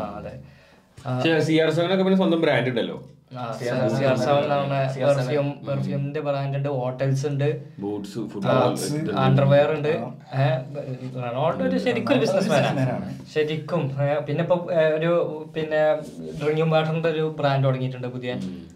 അതെ. 0.07 0.33
സി 1.47 1.53
ആർ 1.63 1.69
സെവനൊക്കെ 1.77 2.03
പിന്നെ 2.03 2.17
സ്വന്തം 2.21 2.41
ബ്രാൻഡ് 2.41 2.69
ഉണ്ടല്ലോ. 2.69 2.97
പെർഫ്യൂമിന്റെ 5.67 6.21
ബ്രാൻഡ് 6.27 6.55
ഉണ്ട്. 6.57 6.69
ഹോട്ടൽസ് 6.81 7.23
ഉണ്ട് 7.29 7.47
ബൂട്ട്സ് 7.83 8.19
ഫുട്ബോൾ 8.31 8.75
അണ്ടർവെയർ 9.23 9.69
ഉണ്ട്. 9.75 9.89
റൊണാൾഡോ 11.23 11.63
ഒരു 11.69 11.77
ശരിക്കും 11.85 12.11
ഒരു 12.15 12.21
ബിസിനസ് 12.23 12.49
മാനാണ് 12.51 13.07
ശരിക്കും. 13.33 13.81
പിന്നെ 14.27 14.41
ഇപ്പൊ 14.45 14.57
ഒരു 14.97 15.11
പിന്നെ 15.55 15.81
ഡ്രിങ്കിങ് 16.41 16.71
വാട്ടറിന്റെ 16.75 17.09
ഒരു 17.15 17.25
ബ്രാൻഡ് 17.39 17.65
തുടങ്ങിയിട്ടുണ്ട് 17.67 18.09
പുതിയ. 18.15 18.31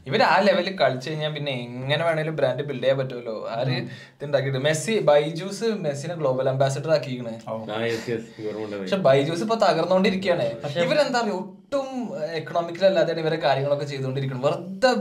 ഇവർ 0.09 0.23
ആ 0.31 0.35
ലെവലിൽ 0.47 0.75
കളിച്ചു 0.81 1.07
കഴിഞ്ഞാൽ 1.09 1.31
പിന്നെ 1.37 1.53
എങ്ങനെ 1.67 2.01
വേണേലും 2.09 2.35
ബ്രാൻഡ് 2.41 2.65
ബിൽഡ് 2.71 2.83
ചെയ്യാൻ 2.83 2.99
പറ്റുമല്ലോ. 3.01 3.37
ആര് 3.57 3.77
ഇതുണ്ടാക്കിയിട്ട്? 4.15 4.61
മെസ്സി 4.67 4.95
ബൈജൂസ് 5.11 5.69
മെസ്സിനെ 5.85 6.17
ഗ്ലോബൽ 6.23 6.49
അംബാസിഡർ 6.55 6.91
ആക്കിയിരിക്കണേ. 6.97 7.37
പക്ഷെ 8.81 8.99
ബൈജൂസ് 9.07 9.43
ഇപ്പൊ 9.47 9.57
തകർന്നുകൊണ്ടിരിക്കുകയാണ് 9.67 10.47
ഇവരെന്താ 10.87 11.21
പറയുക 11.23 11.41
ഒട്ടും 11.69 11.89
എക്കണോമിക്കൽ 12.37 12.83
അല്ലാതെയാണ് 12.87 13.21
ഇവരെ 13.23 13.37
കാര്യങ്ങളൊക്കെ 13.43 13.85
ചെയ്തുകൊണ്ടിരിക്കുന്നത്. 13.89 14.45
വെറുതെ 14.45 14.91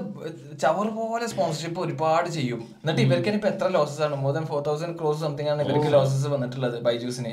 ചവർ 0.62 0.86
പോലെ 0.96 1.26
സ്പോൺസർഷിപ്പ് 1.32 1.80
ഒരുപാട് 1.84 2.28
ചെയ്യും. 2.34 2.60
എന്നിട്ട് 2.80 3.02
ഇവർക്ക് 3.04 3.28
ഇനിയിപ്പോ 3.30 3.48
എത്ര 3.52 3.66
ലോസസ് 3.76 4.02
ആണ്? 4.06 4.16
More 4.24 4.32
than 4.36 4.44
four 4.50 4.60
thousand 4.66 4.96
crores 4.98 5.20
something 5.26 5.50
ആണ് 5.52 5.62
ഇവർക്ക് 5.66 5.92
ലോസസ് 5.96 6.28
വന്നിട്ടുള്ളത് 6.34 6.76
ബൈജൂസിന്. 6.86 7.32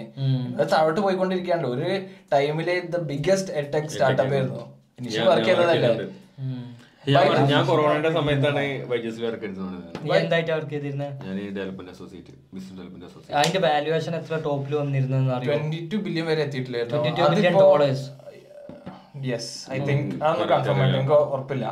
അത് 0.59 0.67
താഴോട്ട് 0.73 1.01
പോയിക്കൊണ്ടിരിക്കാണ്ട് 1.05 1.67
ഒരു 1.73 1.89
ടൈമിലെ 2.33 2.75
ദ 2.95 3.01
ബിഗ്ഗസ്റ്റ് 3.11 3.53
എടെക് 3.61 3.91
സ്റ്റാർട്ടപ്പ് 3.95 4.35
ആയിരുന്നു. 4.37 4.63
ഇനിഷ്യൽ 5.01 5.27
വർക്ക് 5.31 5.49
ചെയ്തതല്ലേ? 5.51 5.91
ഞാൻ 7.51 7.61
കൊറോണയുടെ 7.71 8.11
സമയത്താണ് 8.19 8.65
വൈജസിൽ 8.91 9.23
വർക്ക് 9.29 9.45
എന്തായിട്ട് 10.19 10.51
വർക്ക് 10.57 10.73
ചെയ്തിരുന്നത് 10.75 11.25
ഞാൻ 11.27 11.37
development 11.57 11.91
associate 11.95 12.33
business 12.55 12.77
development 12.77 13.07
associate 13.11 13.39
അതിന്റെ 13.41 13.61
വാല്യുവേഷൻ 13.67 14.15
എത്ര 14.21 14.39
ടോപ്പിൽ 14.49 14.75
വന്നിരുന്നു 14.83 15.33
അറിയോ? 15.39 15.51
ട്വന്റി 15.51 15.81
ടു 15.93 15.99
ബില്യൺ 16.07 16.27
വരെ 16.31 16.43
എത്തിയിട്ടില്ല 16.47 16.77
22 16.93 17.33
billion 17.35 17.57
dollars. 17.65 18.03
Yes 19.31 19.51
I 19.75 19.79
think 19.89 20.13
അതൊന്ന് 20.25 20.47
കൺഫേം 20.53 20.79
ആയിട്ട് 20.83 20.97
എനിക്ക് 20.99 21.17
ഉറപ്പില്ല. 21.33 21.65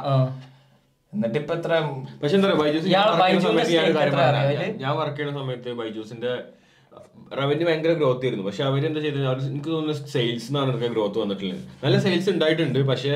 എന്നിട്ട് 1.14 1.38
ഇപ്പൊ 1.42 1.54
എത്ര 1.60 1.74
പക്ഷെ 2.22 2.36
എന്താ 2.38 2.50
പറയുക 2.60 2.88
ഞാൻ 4.84 4.94
വർക്ക് 5.00 5.18
ചെയ്യുന്ന 5.18 5.40
സമയത്ത് 5.40 5.72
ബൈജൂസിന്റെ 5.80 6.34
റവന്യൂ 7.40 7.66
ഭയങ്കര 7.68 7.92
ഗ്രോത്ത് 8.00 8.24
ആയിരുന്നു. 8.26 8.46
പക്ഷെ 8.48 8.64
അവരെന്താ 8.70 9.00
ചെയ്തത്? 9.04 9.26
അവർ 9.30 9.40
എനിക്ക് 9.52 9.70
തോന്നുന്നു 9.76 10.10
സെയിൽസ് 10.16 10.48
എന്നാണ് 10.50 10.70
എനിക്ക് 10.72 10.90
ഗ്രോത്ത് 10.96 11.18
വന്നിട്ടുള്ളത്. 11.22 11.62
നല്ല 11.84 11.98
സെയിൽസ് 12.06 12.30
ഉണ്ടായിട്ടുണ്ട്. 12.34 12.80
പക്ഷെ 12.92 13.14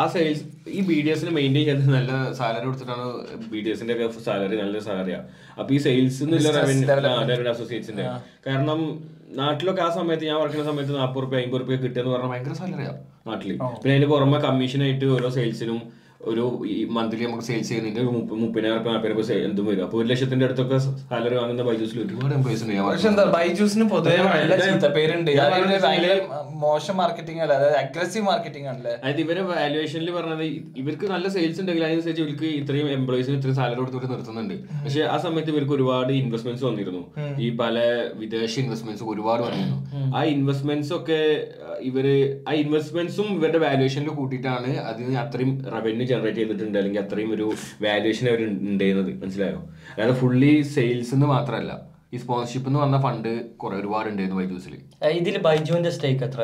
ആ 0.00 0.02
സെയിൽസ് 0.14 0.44
ഈ 0.76 0.80
ബി 0.88 0.96
ഡി 1.04 1.10
എസിന് 1.14 1.32
മെയിന്റെയിൻ 1.38 1.66
ചെയ്ത് 1.70 1.92
നല്ല 1.96 2.12
സാലറി 2.38 2.64
കൊടുത്തിട്ടാണ് 2.68 3.06
ബി 3.52 3.60
ഡി 3.64 3.70
എസിന്റെ 3.74 3.94
ഒക്കെ 3.96 4.06
സാലറി 4.28 4.56
നല്ല 4.62 4.80
സാലറിയാണ് 4.88 5.26
അപ്പൊ 5.58 5.70
ഈ 5.76 5.78
സെയിൽസ് 5.86 6.20
റവന്യൂ 6.56 7.50
അസോസിയേറ്റ്സിന്റെ 7.54 8.06
കാരണം 8.48 8.80
നാട്ടിലൊക്കെ 9.28 9.82
ആ 9.82 9.90
സമയത്ത് 9.90 10.24
ഞാൻ 10.24 10.36
വർക്ക് 10.36 10.52
ചെയ്യുന്ന 10.52 10.70
സമയത്ത് 10.72 10.92
നാൽപ്പത് 10.94 11.22
റുപ്യ 11.22 11.40
അമ്പത് 11.44 11.60
റുപ്യ 11.60 11.76
കിട്ടുക 11.76 12.04
പറഞ്ഞാൽ 12.12 12.30
ഭയങ്കര 12.30 12.52
സാലറിയാ 12.52 12.92
നാട്ടിൽ. 13.26 13.50
പിന്നെ 13.82 13.94
അതിന് 13.94 14.06
പുറമെ 14.06 14.38
കമ്മീഷനായിട്ട് 14.38 15.04
ഓരോ 15.04 15.28
സെയിൽസിനും 15.28 15.80
ഒരു 16.20 16.62
ഈ 16.66 16.84
മന്ത്ലി 16.84 17.24
നമുക്ക് 17.24 17.44
സെയിൽസ് 17.44 17.68
ചെയ്യുന്നതിന്റെ 17.68 18.02
ഒരു 18.02 18.16
മുപ്പ- 18.16 18.38
മുപ്പതിനായിരം 18.38 18.78
റുപ്യ 18.78 18.90
നാൽപ്പത് 18.92 19.10
റുപ്യ 19.10 19.34
എന്തും 19.34 19.66
വരും. 19.66 19.82
അപ്പോൾ 19.84 19.96
ഒരു 19.96 20.08
ലക്ഷത്തിന്റെ 20.08 20.44
അടുത്തൊക്കെ 20.46 20.78
സാലറി 20.78 21.34
വാങ്ങുന്ന 21.34 21.62
ബൈജൂസിൽ 21.62 22.06
ഒരുപാട് 22.06 22.34
എംപ്ലോയീസ് 22.34 22.64
ഉണ്ട്. 22.64 22.82
പക്ഷെ 22.82 23.08
എന്താ 23.08 23.24
ബൈജൂസിന് 23.24 23.88
പൊതുവെ 23.88 24.16
നല്ല 24.16 24.30
പറയുന്നത് 24.30 24.60
ചീത്ത 24.60 24.92
പേരുണ്ട്. 24.92 25.30
ഞാൻ 25.30 25.40
അതായത് 25.40 25.54
പറയുന്നത് 25.54 25.82
ഭയങ്കര 25.82 26.20
മോശം 26.54 26.96
മാർക്കറ്റിംഗ് 26.96 27.40
അല്ല 27.40 27.52
അതായത് 27.52 27.76
അഗ്രസീവ് 27.76 28.24
മാർക്കറ്റിംഗ് 28.24 28.68
ആണല്ലേ? 28.68 28.90
അതായത് 28.90 29.20
ഇവരെ 29.20 29.42
വാലുവേഷനിൽ 29.42 30.10
പറഞ്ഞത് 30.10 30.42
ഇവർക്ക് 30.76 31.04
നല്ല 31.04 31.28
സെയിൽസ് 31.28 31.60
ഉണ്ടെങ്കിൽ 31.60 31.84
അതിനനുസരിച്ച് 31.84 32.22
ഇവർക്ക് 32.22 32.44
ഇത്രയും 32.44 32.90
എംപ്ലോയീസിന് 32.90 33.36
ഇത്രയും 33.36 33.54
സാലറി 33.54 33.78
കൊടുത്തിട്ട് 33.78 34.10
നിർത്തുന്നുണ്ട്. 34.10 34.54
പക്ഷെ 34.84 35.00
ആ 35.00 35.16
സമയത്ത് 35.16 35.50
ഇവർക്ക് 35.50 35.72
ഒരുപാട് 35.72 36.12
ഇൻവെസ്റ്റ്മെന്റ്സ് 36.12 36.64
വന്നിരുന്നു. 36.66 37.12
ഈ 37.38 37.56
പല 37.56 38.08
വിദേശ 38.14 38.58
ഇൻവെസ്റ്റ്മെന്റ്സ് 38.58 39.04
ഒരുപാട് 39.04 39.42
വന്നിരുന്നു. 39.42 39.88
ആ 40.16 40.22
ഇൻവെസ്റ്റ്മെന്റ്സ് 40.24 40.92
ഒക്കെ 40.92 41.46
ഇവർ 41.80 42.36
ആ 42.48 42.52
ഇൻവെസ്റ്റ്മെന്റ്സും 42.52 43.24
ഇവരുടെ 43.24 43.58
വാലുവേഷനിൽ 43.58 44.08
കൂട്ടിയിട്ടാണ് 44.08 44.76
അതിന് 44.76 45.16
അത്രയും 45.16 45.64
റവന്യൂ 45.64 46.07
ജനറേറ്റ് 46.08 46.38
ചെയ്തിട്ടുണ്ട് 46.38 46.78
അല്ലെങ്കിൽ 46.78 47.00
അത്രയും 47.00 47.30
ഒരു 47.34 47.46
വാല്യുവേഷൻ 47.82 48.28
അവർ 48.28 48.40
ഉണ്ടായിരുന്നത് 48.68 49.10
മനസ്സിലായോ? 49.22 49.60
അതായത് 49.92 50.14
ഫുള്ളി 50.14 50.52
സെയിൽസ് 50.74 51.14
എന്ന് 51.14 51.26
മാത്രമല്ല 51.26 51.72
ഈ 52.14 52.18
സ്പോൺസർഷിപ്പ് 52.18 52.68
എന്ന് 52.68 52.80
വന്ന 52.80 52.98
ഫണ്ട് 53.02 53.30
കുറെ 53.56 53.76
ഒരുപാട് 53.76 54.08
ഉണ്ടായിരുന്നു 54.08 54.40
ബൈജൂസിൽ 54.42 54.74
ഇതിൽ 55.12 55.38
ബൈജുവിന്റെ 55.38 55.90
സ്റ്റേക്ക് 55.90 56.24
എത്ര 56.24 56.42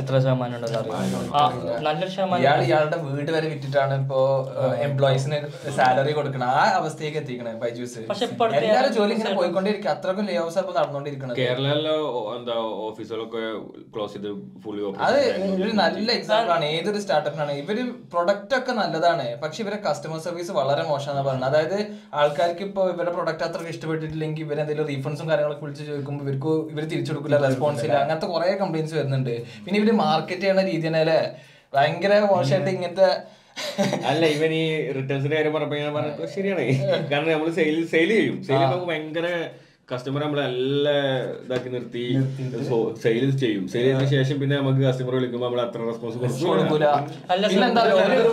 എത്ര 0.00 0.18
ശതമാനം 0.24 0.60
നല്ലൊരു 1.86 2.10
ശതമാനം 2.12 2.42
ഇയാൾ 2.42 2.58
ഇയാളുടെ 2.66 2.98
വീട് 3.06 3.30
വരെ 3.34 3.48
വിറ്റിട്ടാണ് 3.52 3.94
ഇപ്പോ 4.02 4.20
എംപ്ലോയീസിന് 4.86 5.38
സാലറി 5.78 6.12
കൊടുക്കണം 6.18 6.46
ആ 6.60 6.62
അവസ്ഥയൊക്കെ 6.76 7.18
എത്തിക്കണേ 7.20 7.52
ബൈജൂസ്. 7.62 8.00
എല്ലാവരും 8.60 8.92
ജോലി 8.98 9.12
ഇങ്ങനെ 9.16 9.32
പോയിക്കൊണ്ടിരിക്കും 9.38 9.90
അത്രക്കും 9.94 10.24
ലേ 10.28 10.36
ഓഫ്സ് 10.44 10.58
ഇപ്പൊ 10.62 10.74
നടന്നുകൊണ്ടിരിക്കുന്നത് 10.78 11.40
കേരളയിലെ 11.40 11.96
എന്താ 12.36 12.54
ഓഫീസുകളൊക്കെ 12.86 13.42
ക്ലോസ് 13.96 14.14
ചെയ്ത് 14.14 14.30
ഫുള്ളി 14.64 14.80
അത് 15.08 15.18
ഒരു 15.66 15.70
നല്ല 15.82 16.08
എക്സാമ്പിൾ 16.20 16.52
ആണ്. 16.56 16.70
ഏതൊരു 16.78 17.02
സ്റ്റാർട്ടപ്പിനാണ് 17.04 17.58
ഇവർ 17.64 17.80
പ്രൊഡക്റ്റ് 18.14 18.56
ഒക്കെ 18.60 18.74
നല്ലതാണ്. 18.80 19.26
പക്ഷെ 19.44 19.60
ഇവരെ 19.66 19.80
കസ്റ്റമർ 19.88 20.24
സർവീസ് 20.28 20.56
വളരെ 20.60 20.86
മോശം 20.92 21.20
പറയുന്നത് 21.28 21.50
അതായത് 21.50 21.78
ആൾക്കാർക്ക് 22.22 22.66
ഇപ്പോൾ 22.70 22.90
ഇവരുടെ 22.94 23.14
പ്രൊഡക്റ്റ് 23.18 23.46
അത്ര 23.50 23.68
ഇഷ്ടപ്പെട്ടിട്ടില്ലെങ്കിൽ 23.74 24.44
ഇവരെന്തെങ്കിലും 24.46 24.90
റീഫണ്ട്സും 24.94 25.30
കാര്യങ്ങളൊക്കെ 25.32 25.64
വിളിച്ച് 25.66 25.84
ചോദിക്കുമ്പോൾ 25.92 26.24
ഇവർക്ക് 26.28 26.56
ഇവർ 26.72 26.82
തിരിച്ചു 26.94 27.12
കൊടുക്കില്ല 27.12 27.44
റെസ്പോൺസ് 27.46 27.86
ഇല്ല. 27.86 28.00
അങ്ങനത്തെ 28.06 28.30
കുറെ 28.34 28.50
കംപ്ലൈന്റ്സ് 28.64 28.98
വരുന്നുണ്ട്. 29.00 29.34
പിന്നെ 29.64 29.78
ഇവർ 29.82 29.96
മാർക്കറ്റ് 30.04 30.44
ചെയ്യണ 30.44 30.62
രീതി 30.70 30.86
തന്നെ 30.86 31.00
അല്ലേ? 31.04 31.20
ഭയങ്കര 31.72 32.12
മോശമായിട്ട് 32.32 32.70
ഇങ്ങനത്തെ 32.76 33.08
അല്ല 34.10 34.22
ഇവൻ 34.34 34.52
ഈ 34.60 34.64
റിട്ടേൺസിന്റെ 34.96 35.34
കാര്യം 35.36 35.52
പറഞ്ഞപ്പോ 35.54 35.78
ഞാൻ 35.80 35.90
പറഞ്ഞപ്പോ 35.96 36.26
ശരിയാണ്. 36.34 36.62
കാരണം 37.10 37.30
നമ്മൾ 37.32 37.48
സെയിൽ 37.58 37.76
സെയിൽ 37.92 38.10
ചെയ്യും. 38.16 38.36
സെയിൽ 38.46 38.62
ഭയങ്കര 38.90 39.26
കസ്റ്റമർ 39.90 40.20
നമ്മളെ 40.24 40.42
നല്ല 40.42 40.88
ഇതാക്കി 41.44 41.68
നിർത്തി 41.72 42.02
സെയിൽ 43.04 43.24
ചെയ്യും. 43.40 43.64
സെയിൽ 43.72 43.86
ചെയ്തതിനു 43.86 44.08
ശേഷം 44.12 44.36
പിന്നെ 44.42 44.54
നമുക്ക് 44.60 44.82
കസ്റ്റമർ 44.86 45.12
വിളിക്കുമ്പോൾ 45.18 45.46
നമ്മൾ 45.46 45.60
അത്ര 45.64 45.80
റെസ്പോൺസ് 45.88 46.18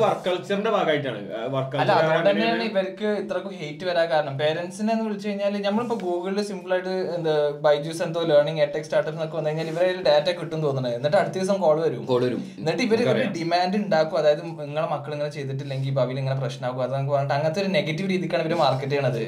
വർക്ക് 0.03 0.25
കൾച്ചറിന്റെ 0.27 0.71
ഭാഗമായിട്ടാണ്. 0.75 1.21
വർക്ക് 1.55 1.75
ഇവർക്ക് 2.69 3.07
ഇത്രക്കും 3.23 3.55
ഹേറ്റ് 3.61 3.83
വരാൻ 3.89 4.07
കാരണം. 4.13 4.35
പേരൻസിനെ 4.43 4.93
എന്ന് 4.95 5.05
വിളിച്ചു 5.07 5.27
കഴിഞ്ഞാൽ 5.29 5.57
നമ്മളിപ്പോ 5.67 5.97
ഗൂഗിളിൽ 6.05 6.39
സിമ്പിൾ 6.51 6.73
ആയിട്ട് 6.77 6.93
എന്താ 7.17 7.33
ബൈജൂസ് 7.65 8.01
എന്തോ 8.07 8.23
ലേണിംഗ് 8.31 8.63
എടെക് 8.67 8.87
സ്റ്റാർട്ടപ്പ് 8.89 9.17
എന്നൊക്കെ 9.17 9.37
വന്നു 9.39 9.49
കഴിഞ്ഞാൽ 9.51 9.69
ഇവരെ 9.73 9.89
ഡാറ്റ 10.09 10.29
കിട്ടും 10.39 10.59
തോന്നുന്നത് 10.67 10.95
എന്നിട്ട് 10.99 11.17
അടുത്ത 11.23 11.35
ദിവസം 11.39 11.59
കോൾ 11.65 11.77
വരും. 11.87 12.05
കോൾ 12.13 12.23
വരും. 12.27 12.41
എന്നിട്ട് 12.61 12.83
ഇവർ 12.87 13.01
ഒരു 13.15 13.27
ഡിമാൻഡ് 13.39 13.77
ഉണ്ടാക്കും. 13.83 14.17
അതായത് 14.23 14.43
നിങ്ങളെ 14.63 14.87
മക്കൾ 14.95 15.11
ഇങ്ങനെ 15.17 15.31
ചെയ്തിട്ടില്ലെങ്കിൽ 15.37 15.93
ഭാവിയിൽ 15.99 16.21
ഇങ്ങനെ 16.23 16.39
പ്രശ്നമാകും 16.45 16.83
അതൊക്കെ 16.87 17.11
പറഞ്ഞിട്ട് 17.15 17.37
അങ്ങനത്തെ 17.39 17.61
ഒരു 17.65 17.71
നെഗറ്റീവ് 17.79 18.09
രീതിക്കാണ് 18.15 18.43
ഇവർ 18.47 18.57
മാർക്കറ്റ് 18.65 18.93
ചെയ്യണത്. 18.95 19.23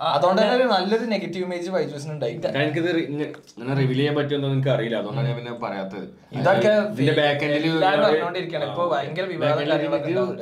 അതുകൊണ്ട് 0.00 0.40
തന്നെ 0.42 0.64
നല്ലൊരു 0.72 1.06
നെഗറ്റീവ് 1.12 1.44
ഇമേജ് 1.44 1.70
ബൈജൂസിന് 1.74 2.12
ഉണ്ടായി 2.14 2.32
കാരണം 2.44 2.62
എനിക്കിത് 2.62 2.88
റിവീൽ 3.78 3.98
ചെയ്യാൻ 4.00 4.14
പറ്റുമെന്ന് 4.16 4.48
എനിക്ക് 4.48 4.70
അറിയില്ല. 4.74 4.96
അതുകൊണ്ടാണ് 4.96 5.28
ഞാൻ 5.28 5.36
പിന്നെ 5.38 5.52
പറയാത്തത്. 5.62 6.04
ഇതൊക്കെ. 6.40 6.72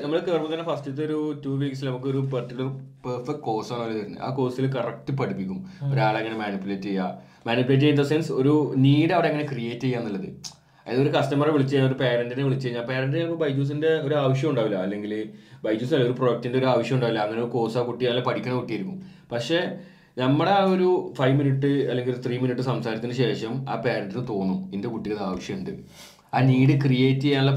നമ്മൾ 0.02 0.18
കയറുമ്പോൾ 0.26 0.50
തന്നെ 0.54 0.66
ഫസ്റ്റത്തെ 0.70 1.04
ഒരു 1.08 1.18
ടു 1.44 1.52
വീക്സിൽ 1.62 1.88
നമുക്ക് 1.88 2.08
ഒരു 2.14 2.18
പെർട്ടിക്കുലർ 2.32 2.70
പെർഫെക്റ്റ് 3.06 3.44
കോഴ്സ് 3.48 3.72
ആണ് 3.72 3.82
അവർ 3.82 3.92
തരുന്നത്. 3.98 4.22
ആ 4.22 4.30
കോഴ്സിൽ 4.34 4.66
കറക്റ്റ് 4.76 5.14
പഠിപ്പിക്കും. 5.20 5.60
ഒരാളെ 5.92 6.18
എങ്ങനെ 6.18 6.36
മാനിപ്പുലേറ്റ് 6.42 6.82
ചെയ്യുക 6.82 7.08
മാനിപ്പുലേറ്റ് 7.46 7.84
ചെയ്യുന്ന 7.84 8.04
സെൻസ് 8.12 8.32
ഒരു 8.32 8.74
നീഡ് 8.76 9.12
അവിടെ 9.12 9.28
എങ്ങനെ 9.28 9.46
ക്രിയേറ്റ് 9.52 9.80
ചെയ്യുക 9.80 10.00
എന്നുള്ളത് 10.00 10.28
അതായത് 10.86 11.02
ഒരു 11.02 11.12
കസ്റ്റമറെ 11.14 11.50
വിളിച്ച് 11.50 11.72
കഴിഞ്ഞാൽ 11.72 11.90
ഒരു 11.90 11.98
പാരന്റിനെ 12.00 12.42
വിളിച്ച് 12.42 12.66
കഴിഞ്ഞാൽ 12.66 12.84
പാരന്റ് 12.88 13.16
ചിലപ്പോൾ 13.16 13.38
ബൈജൂസിന്റെ 13.42 13.90
ഒരു 14.02 14.14
ആവശ്യം 14.22 14.48
ഉണ്ടാവില്ല. 14.50 14.78
അല്ലെങ്കിൽ 14.84 15.12
ബൈജൂസ് 15.62 15.94
അല്ല 15.94 16.04
ഒരു 16.04 16.16
പ്രൊഡക്റ്റിന്റെ 16.18 16.58
ഒരു 16.58 16.68
ആവശ്യം 16.72 16.96
ഉണ്ടാവില്ല. 16.96 17.20
അങ്ങനെ 17.24 17.40
ഒരു 17.40 17.50
കോഴ്സ് 17.50 17.78
ആ 17.78 17.84
കുട്ടി 17.84 18.04
അല്ലെങ്കിൽ 18.04 18.28
പഠിക്കുന്ന 18.28 18.56
കുട്ടിയായിരിക്കും. 18.58 18.98
പക്ഷേ 19.32 19.60
നമ്മുടെ 20.16 20.52
ആ 20.52 20.64
ഒരു 20.72 20.88
ഫൈവ് 21.16 21.36
മിനിറ്റ് 21.38 21.70
അല്ലെങ്കിൽ 21.90 22.14
ത്രീ 22.24 22.34
മിനിറ്റ് 22.38 22.64
സംസാരത്തിന് 22.68 23.14
ശേഷം 23.20 23.54
ആ 23.68 23.76
പാരന്റിന് 23.84 24.24
തോന്നും 24.28 24.58
എന്റെ 24.74 24.88
കുട്ടിക്ക് 24.88 25.16
ആവശ്യമുണ്ട് 25.24 25.72
ആ 26.32 26.40
നീഡ് 26.44 26.74
ക്രിയേറ്റ് 26.84 27.24
ചെയ്യാനുള്ള 27.24 27.54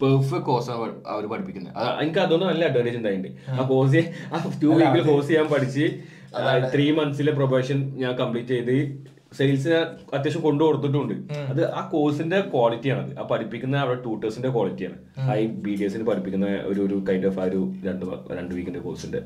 പെർഫെക്റ്റ് 0.00 0.44
കോഴ്സാണ് 0.46 0.82
അവർ 1.06 1.24
പഠിപ്പിക്കുന്നത് 1.26 1.72
അത് 1.78 1.88
എനിക്ക് 2.02 2.20
അതൊന്നും 2.20 2.48
നല്ല 2.48 2.64
അഡ്വാന്റേജ് 2.64 2.98
ഉണ്ടായിട്ടുണ്ട്. 2.98 3.30
ആ. 3.50 3.62
കോഴ്സ് 3.70 4.02
ആ 4.28 4.38
ടു 4.62 4.68
വീക്കിൽ 4.74 5.02
കോഴ്സ് 5.08 5.28
ചെയ്യാൻ 5.28 5.46
പഠിച്ച് 5.54 5.86
ത്രീ 6.74 6.86
മന്ത്സിലെ 6.92 7.32
പ്രൊബേഷൻ 7.32 7.78
ഞാൻ 7.96 8.12
കംപ്ലീറ്റ് 8.16 8.54
ചെയ്ത് 8.56 8.76
സെയിൽസിന് 9.32 9.78
അത്യാവശ്യം 10.16 10.42
കൊണ്ടു 10.46 10.62
കൊടുത്തിട്ടുണ്ട്. 10.66 11.14
അത് 11.52 11.62
ആ 11.78 11.80
കോഴ്സിന്റെ 11.92 12.38
ക്വാളിറ്റിയാണ് 12.52 13.02
അത് 13.04 13.12
ആ 13.20 13.24
പഠിപ്പിക്കുന്ന 13.32 13.76
അവിടെ 13.84 13.98
ട്യൂട്ടേഴ്സിന്റെ 14.04 14.50
ക്വാളിറ്റിയാണ് 14.54 14.96
ആ 15.28 15.34
ഈ 15.42 15.44
ബി 15.64 15.72
ഡി 15.78 15.84
എസിന് 15.88 16.04
പഠിപ്പിക്കുന്ന 16.10 16.46
ഒരു 16.70 16.80
ഒരു 16.86 16.96
കൈൻഡ് 17.08 17.26
ഓഫ് 17.30 17.40
ആ 17.42 17.46
ഒരു 17.50 17.60
രണ്ട് 17.88 18.04
രണ്ട് 18.38 18.52
വീക്കിന്റെ 18.56 18.82
കോഴ്സിന്റെ 18.86 19.20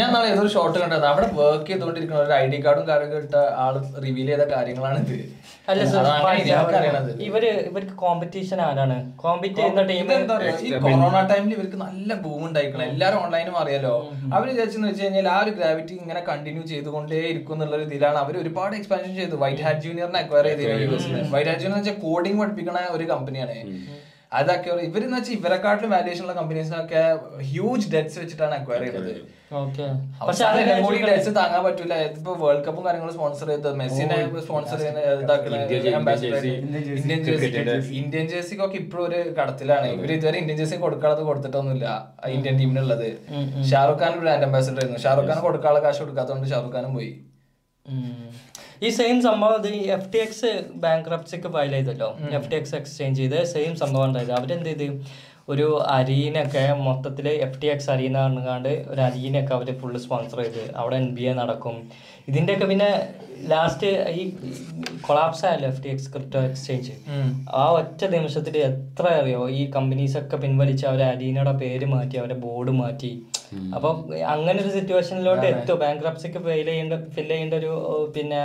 ഞാൻ 0.00 0.08
നാളെ 0.14 0.26
ഏതൊരു 0.32 0.50
ഷോർട്ട് 0.56 0.78
കണ്ടത്? 0.82 1.06
അവിടെ 1.12 1.28
വർക്ക് 1.40 1.68
ചെയ്തുകൊണ്ടിരിക്കുന്ന 1.72 2.22
ഒരു 2.26 2.34
ഐ 2.42 2.44
ഡി 2.52 2.60
കാർഡും 2.66 2.86
കാര്യമൊക്കെ 2.90 3.20
ഇട്ട 3.26 3.36
ആൾ 3.64 3.74
റിവീൽ 4.06 4.28
ചെയ്ത 4.32 4.46
കാര്യങ്ങളാണ് 4.54 5.00
ഇത് 5.06 5.16
അല്ല 5.70 5.82
ഇവർ 7.28 7.44
ഇവർക്ക് 7.70 7.94
കോമ്പറ്റീഷൻ 8.02 8.58
ആരാണ്? 8.66 8.94
കോമ്പറ്റ് 9.22 9.58
ചെയ്യുന്ന 9.58 9.82
ടീം 9.90 10.06
പറയാ, 10.30 10.52
ഈ 10.66 10.70
കൊറോണ 10.84 11.18
ടൈമിൽ 11.32 11.52
ഇവർക്ക് 11.56 11.78
നല്ല 11.82 12.14
ബൂം 12.24 12.42
ഉണ്ടായിക്കണം 12.46 12.84
എല്ലാരും 12.92 13.18
ഓൺലൈനും 13.24 13.56
അറിയാലോ. 13.62 13.92
അവർ 14.34 14.46
വിചാരിച്ചെന്ന് 14.52 14.88
വെച്ച് 14.90 15.02
കഴിഞ്ഞാൽ 15.04 15.28
ആ 15.34 15.36
ഒരു 15.44 15.52
ഗ്രാവിറ്റി 15.58 15.94
ഇങ്ങനെ 16.02 16.22
കണ്ടിന്യൂ 16.30 16.62
ചെയ്തുകൊണ്ടേ 16.72 17.20
ഇരിക്കും 17.32 17.54
എന്നുള്ള 17.56 17.76
ഒരു 17.78 17.84
ഇതിലാണ്. 17.88 18.18
അവർ 18.24 18.36
ഒരുപാട് 18.42 18.76
എക്സ്പാൻഷൻ 18.78 19.07
ചെയ്തു. 19.20 19.36
വൈറ്റ് 19.44 19.64
ഹാറ്റ് 19.66 19.82
ജൂനിയറിനെ 19.86 20.20
അക്വയർ 20.24 20.46
ചെയ്തിരുന്നു 20.50 21.30
വൈറ്റ് 21.36 21.50
ഹാറ്റ് 21.50 21.64
ജൂനിയർ 21.64 21.80
വെച്ചാൽ 21.80 21.98
കോഡിംഗ് 22.08 22.40
പഠിപ്പിക്കുന്ന 22.42 22.82
ഒരു 22.98 23.06
കമ്പനിയാണ് 23.14 23.56
അതൊക്കെ 24.38 24.70
ഇവരെന്ന് 24.86 25.16
വെച്ചാൽ 25.16 25.34
ഇവരെക്കാട്ടിലും 25.36 25.90
വാല്യൂഷൻ 25.92 26.22
ഉള്ള 26.24 26.32
കമ്പനീസിനൊക്കെ 26.38 27.02
ഹ്യൂജ് 27.50 27.86
ഡെറ്റ്സ് 27.92 28.16
വെച്ചിട്ടാണ് 28.22 28.54
അക്വയർ 28.56 28.82
ചെയ്തത്. 28.86 29.12
ഓക്കെ 29.60 29.84
പക്ഷെ 30.26 30.42
എല്ലാം 30.48 30.82
കൂടി 30.86 30.98
ഡെറ്റ്സ് 31.10 31.30
താങ്ങാൻ 31.38 31.62
പറ്റൂല. 31.66 31.94
ഇപ്പൊ 32.08 32.32
വേൾഡ് 32.42 32.62
കപ്പും 32.66 32.82
കാര്യങ്ങളും 32.86 33.14
സ്പോൺസർ 33.14 33.48
ചെയ്ത്. 33.52 33.68
മെസ്സിനെ 33.80 34.18
സ്പോൺസർ 34.48 34.82
ഇന്ത്യൻ 36.98 37.22
ജേഴ്സി 37.28 37.94
ഇന്ത്യൻ 38.00 38.26
ജേഴ്സിക്കൊക്കെ 38.32 38.78
ഇപ്പോഴും 38.82 39.04
ഒരു 39.08 39.20
കടത്തിലാണ്. 39.38 39.86
ഇവർ 39.96 40.12
ഇതുവരെ 40.16 40.38
ഇന്ത്യൻ 40.42 40.58
ജേഴ്സി 40.60 40.78
കൊടുക്കാതെ 40.84 41.24
കൊടുത്തിട്ടൊന്നുമില്ല. 41.30 41.86
ഇന്ത്യൻ 42.36 42.54
ടീമിനുള്ളത് 42.60 43.08
ഷാറുഖ് 43.70 44.00
ഖാൻ 44.04 44.14
ബ്രാൻഡ് 44.24 44.46
അംബാസിഡർ 44.50 44.82
ആയിരുന്നു. 44.82 45.00
ഷാറുഖ് 45.06 45.30
ഖാൻ 45.32 45.40
കൊടുക്കാനുള്ള 45.46 45.82
കാശ് 45.86 46.02
കൊടുക്കാത്തതുകൊണ്ട് 46.04 46.48
ഷാറുഖ് 46.52 46.76
ഖാനും 46.76 46.92
പോയി. 46.98 47.10
ഈ 48.82 48.88
സെയിം 48.98 49.16
സംഭവം 49.22 49.56
ഇത് 49.60 49.70
എഫ് 49.96 50.08
ടി 50.12 50.18
എക്സ് 50.24 50.50
ബാങ്ക് 50.82 51.08
റപ്സിക്ക് 51.14 51.48
ഫയൽ 51.54 51.72
ചെയ്തല്ലോ. 51.76 52.10
എഫ് 52.38 52.50
ടി 52.50 52.56
എക്സ് 52.58 52.74
എക്സ്ചേഞ്ച് 52.80 53.18
ചെയ്ത് 53.20 53.38
സെയിം 53.54 53.72
സംഭവം 53.82 54.04
ഉണ്ടായത്. 54.08 54.32
അവരെന്ത് 54.38 54.70
ചെയ്ത്? 54.70 54.86
ഒരു 55.52 55.66
അരീനൊക്കെ 55.96 56.62
മൊത്തത്തിൽ 56.86 57.26
എഫ് 57.28 57.58
ടി 57.62 57.68
എക്സ് 57.74 57.90
അരീന 57.90 58.16
പറഞ്ഞുകൊണ്ട് 58.24 58.72
ഒരു 58.92 59.00
അരീനൊക്കെ 59.00 59.52
അവർ 59.54 59.68
ഫുള്ള് 59.80 60.00
സ്പോൺസർ 60.04 60.40
ചെയ്ത്. 60.42 60.64
അവിടെ 60.76 60.96
എൻ 61.02 61.08
ബി 61.16 61.24
എ 61.30 61.32
നടക്കും. 61.32 61.76
ഇതിന്റെയൊക്കെ 62.30 62.66
പിന്നെ 62.66 62.90
ലാസ്റ്റ് 63.52 63.88
ഈ 64.20 64.22
കൊളാപ്സ് 65.06 65.44
ആയല്ലോ 65.46 65.68
F 65.72 65.82
T 65.84 65.90
X 65.92 66.08
crypto 66.14 66.40
exchange 66.48 66.94
ആ 67.60 67.64
ഒറ്റ 67.78 68.00
നിമിഷത്തിൽ 68.14 68.56
എത്ര 68.70 69.04
അറിയോ? 69.20 69.42
ഈ 69.58 69.60
കമ്പനീസ് 69.76 70.16
ഒക്കെ 70.20 70.36
പിൻവലിച്ച് 70.44 70.86
അവരെ 70.90 71.04
അരീനയുടെ 71.12 71.54
പേര് 71.62 71.86
മാറ്റി 71.94 72.16
അവരെ 72.22 72.36
ബോർഡ് 72.46 72.74
മാറ്റി. 72.80 73.12
അപ്പം 73.76 73.96
അങ്ങനെ 74.34 74.58
ഒരു 74.64 74.72
സിറ്റുവേഷനിലോട്ട് 74.78 75.46
എത്തും. 75.52 75.78
ബാങ്ക്രപ്സിക്ക് 75.84 76.42
ഫെയിൽ 76.48 76.68
ചെയ്യേണ്ട 76.72 76.94
ഫിൽ 77.16 77.28
ചെയ്യേണ്ട 77.34 77.54
ഒരു 77.62 77.72
പിന്നെ 78.16 78.42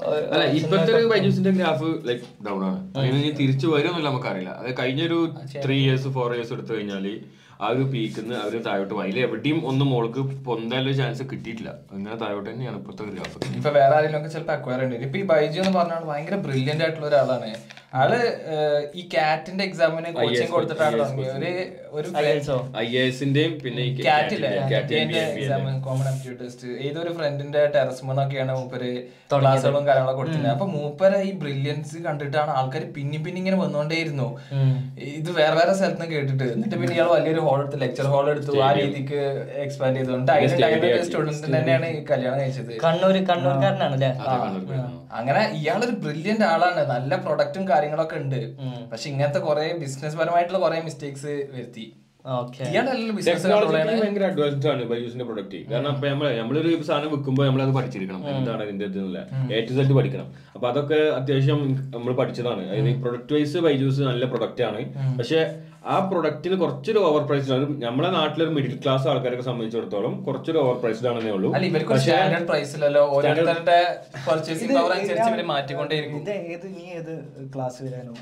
ഇപ്പോഴത്തെ 0.00 0.34
അല്ല 0.34 0.44
ഇപ്പത്തെ 0.58 1.06
ബൈജൂസിന്റെ 1.12 1.52
ഗ്രാഫ് 1.58 1.88
ലൈക്ക് 2.08 2.26
ഡൗൺ 2.46 2.60
ആണ്. 2.66 2.80
അങ്ങനെ 2.96 3.16
ഇനി 3.22 3.30
തിരിച്ചു 3.40 3.66
വരുമെന്നില്ല 3.74 4.08
നമുക്കറിയില്ല. 4.08 4.50
അത് 4.60 4.70
കഴിഞ്ഞൊരു 4.80 5.18
ത്രീ 5.64 5.78
ഇയേഴ്സ് 5.84 6.10
ഫോർ 6.16 6.28
ഇയേഴ്സ് 6.34 6.52
എടുത്തു 6.56 6.72
കഴിഞ്ഞാൽ 6.74 7.06
ആ 7.60 7.68
ഒരു 7.74 7.84
പീക്കിന്ന് 7.92 8.34
അവർ 8.44 8.54
താഴോട്ട് 8.66 8.92
പോയി. 8.94 9.04
അതിൽ 9.06 9.20
എവിടെയും 9.26 9.58
ഒന്നും 9.70 9.88
മോൾക്ക് 9.92 10.20
പൊന്താനുള്ള 10.48 10.92
ചാൻസ് 11.00 11.24
കിട്ടിയിട്ടില്ല. 11.30 11.70
അങ്ങനെ 11.92 12.16
താഴോട്ട് 12.22 12.48
തന്നെയാണ് 12.50 12.76
ഇപ്പോഴത്തെ 12.80 13.10
ഗ്രാഫ്. 13.14 13.38
ഇപ്പൊ 13.58 13.70
വേറെ 13.78 13.94
ആരെങ്കിലും 13.96 14.20
ഒക്കെ 14.20 14.30
ചിലപ്പോൾ 14.34 14.54
അക്വയർ 14.58 14.82
ഉണ്ട് 14.84 14.96
ഇപ്പൊ 15.06 15.18
ഈ 15.22 15.24
ബൈജു 15.32 15.60
എന്ന് 15.64 15.74
പറഞ്ഞാൽ 15.78 16.04
ഭയങ്കര 16.12 16.36
ബ്രില്യന്റ് 16.46 16.84
ആയിട്ടുള്ള 16.84 17.08
ഒരാളാണ്. 17.10 17.50
ആൾ 17.92 18.10
ഈ 19.00 19.02
കാറ്റിന്റെ 19.12 19.62
എക്സാമിന് 19.66 20.08
കോച്ചിങ് 20.16 20.52
കൊടുത്തിട്ടാണ് 20.54 20.96
തുടങ്ങിയത്. 21.00 21.46
ഒരു 21.96 22.08
പിന്നെ 23.62 23.82
ഈ 23.88 23.92
കാറ്റില്ലേ 24.06 24.50
എക്സാം 25.20 25.62
കോമൺ 25.86 26.06
ആപ്റ്റിറ്റ്യൂഡ് 26.10 26.38
ടെസ്റ്റ് 26.40 26.68
ഏതൊരു 26.86 27.12
ഫ്രണ്ടിന്റെ 27.18 27.62
ടെറസ് 27.76 28.02
മൂന്നൊക്കെയാണ് 28.08 28.52
മൂപ്പര് 28.58 28.90
ക്ലാസ്സുകളും 29.30 29.86
കാര്യങ്ങളൊക്കെ 29.88 30.20
കൊടുത്തിരുന്നത്. 30.20 30.52
അപ്പൊ 30.56 30.66
മൂപ്പര് 30.74 31.20
ഈ 31.28 31.32
ബ്രില്യൻസ് 31.44 31.96
കണ്ടിട്ടാണ് 32.08 32.52
ആൾക്കാർ 32.58 32.84
പിന്നി 32.98 33.20
പിന്നി 33.24 33.40
ഇങ്ങനെ 33.42 33.58
വന്നുകൊണ്ടേയിരുന്നു 33.62 34.28
ഇത് 35.20 35.30
വേറെ 35.40 35.54
വേറെ 35.60 35.72
സ്ഥലത്ത് 35.78 36.00
നിന്ന് 36.00 36.10
കേട്ടിട്ട്. 36.14 36.46
എന്നിട്ട് 36.56 36.76
പിന്നെ 36.82 36.94
ഇയാൾ 36.98 37.10
വലിയൊരു 37.16 37.44
ഹോൾ 37.48 37.58
എടുത്ത് 37.62 37.80
ലെക്ചർ 37.84 38.08
ഹോൾ 38.14 38.28
എടുത്തു 38.34 38.60
ആ 38.68 38.70
രീതിക്ക് 38.80 39.22
എക്സ്പാൻഡ് 39.64 39.98
ചെയ്തുകൊണ്ട് 40.00 40.32
സ്റ്റുഡൻസിന് 40.58 41.08
സ്റ്റുഡന്റ് 41.08 41.56
തന്നെയാണ് 41.58 41.88
ഈ 41.96 42.04
കല്യാണം 42.12 42.38
കഴിച്ചത്. 42.44 42.72
കണ്ണൂർ 42.86 43.16
കണ്ണൂർക്കാരനാണല്ലേ? 43.32 44.12
ആ, 44.28 44.36
അങ്ങനെ 45.18 45.42
ഇയാളൊരു 45.58 45.96
ബ്രില്യന്റ് 46.04 46.46
ആളാണ്. 46.52 46.80
നല്ല 46.94 47.12
പ്രൊഡക്റ്റും 47.26 47.64
കാര്യങ്ങളൊക്കെ 47.78 48.18
ഉണ്ട്. 48.24 48.40
പക്ഷെ 48.92 49.08
ഇങ്ങനത്തെ 49.14 49.42
കുറെ 49.46 49.66
ബിസിനസ് 49.84 50.20
പരമായിട്ടുള്ള 50.22 50.60
കുറെ 50.66 50.82
മിസ്റ്റേക്സ് 50.90 51.34
വരുത്തി. 51.54 51.86
ഭയങ്കര 52.24 54.24
അഡ്വാൻസ്ഡ് 54.28 54.68
ആണ് 54.70 54.82
ബൈജൂസിന്റെ 54.88 55.24
പ്രൊഡക്റ്റ് 55.28 55.58
കാരണം 55.70 55.92
ഇപ്പൊ 55.94 56.06
നമ്മൾ 56.08 56.26
നമ്മളൊരു 56.38 56.70
സാധനം 56.88 57.10
വിൽക്കുമ്പോൾ 57.12 57.44
നമ്മൾ 57.46 57.60
അത് 57.66 57.72
പഠിച്ചിരിക്കണം 57.76 58.22
എന്താണ് 58.30 58.62
അതിന്റെ 58.62 58.84
ഇതെന്നില്ല 58.90 59.18
എ 59.56 59.60
ടു 59.66 59.72
സെഡ് 59.78 59.94
പഠിക്കണം. 59.98 60.26
അപ്പൊ 60.54 60.66
അതൊക്കെ 60.70 60.98
അത്യാവശ്യം 61.18 61.60
നമ്മൾ 61.94 62.12
പഠിച്ചതാണ്. 62.20 62.62
അതായത് 62.68 63.00
പ്രൊഡക്റ്റ് 63.04 63.34
വൈസ് 63.36 63.62
ബൈജൂസ് 63.66 64.02
നല്ല 64.10 64.24
പ്രൊഡക്റ്റ് 64.32 64.64
ആണ്. 64.68 64.80
പക്ഷെ 65.18 65.38
ആ 65.92 65.96
പ്രൊഡക്റ്റിന് 66.08 66.56
കുറച്ചൊരു 66.62 67.00
ഓവർ 67.08 67.22
പ്രൈസ്ഡ് 67.28 67.52
ആണ് 67.56 67.66
നമ്മളെ 67.84 68.08
നാട്ടിലൊരു 68.16 68.52
മിഡിൽ 68.56 68.74
ക്ലാസ് 68.84 69.06
ആൾക്കാരൊക്കെ 69.10 69.44
സംബന്ധിച്ചിടത്തോളം 69.48 70.14
കുറച്ചൊരു 70.26 70.58
ഓവർ 70.62 70.76
പ്രൈസ്ഡ് 70.82 71.08
ആണെന്നേ 71.10 71.32
ഉള്ളൂ. 71.36 71.50
സ്റ്റാൻഡേർഡ് 72.02 72.48
പ്രൈസിലല്ലോ 72.50 73.02
ഓരോരുത്തരുടെ 73.16 73.78
പർച്ചേസിംഗ് 74.26 74.74
പവർ 74.78 74.92
അനുസരിച്ച് 74.96 75.30
ഇവർ 75.32 75.42
മാറ്റിക്കൊണ്ടേയിരിക്കും. 75.52 76.20
ഇത് 76.22 76.34
ഏത് 76.54 76.66
നീ 76.76 76.84
ഏത് 77.00 77.14
ക്ലാസ് 77.54 77.78
വരാനോ 77.86 78.14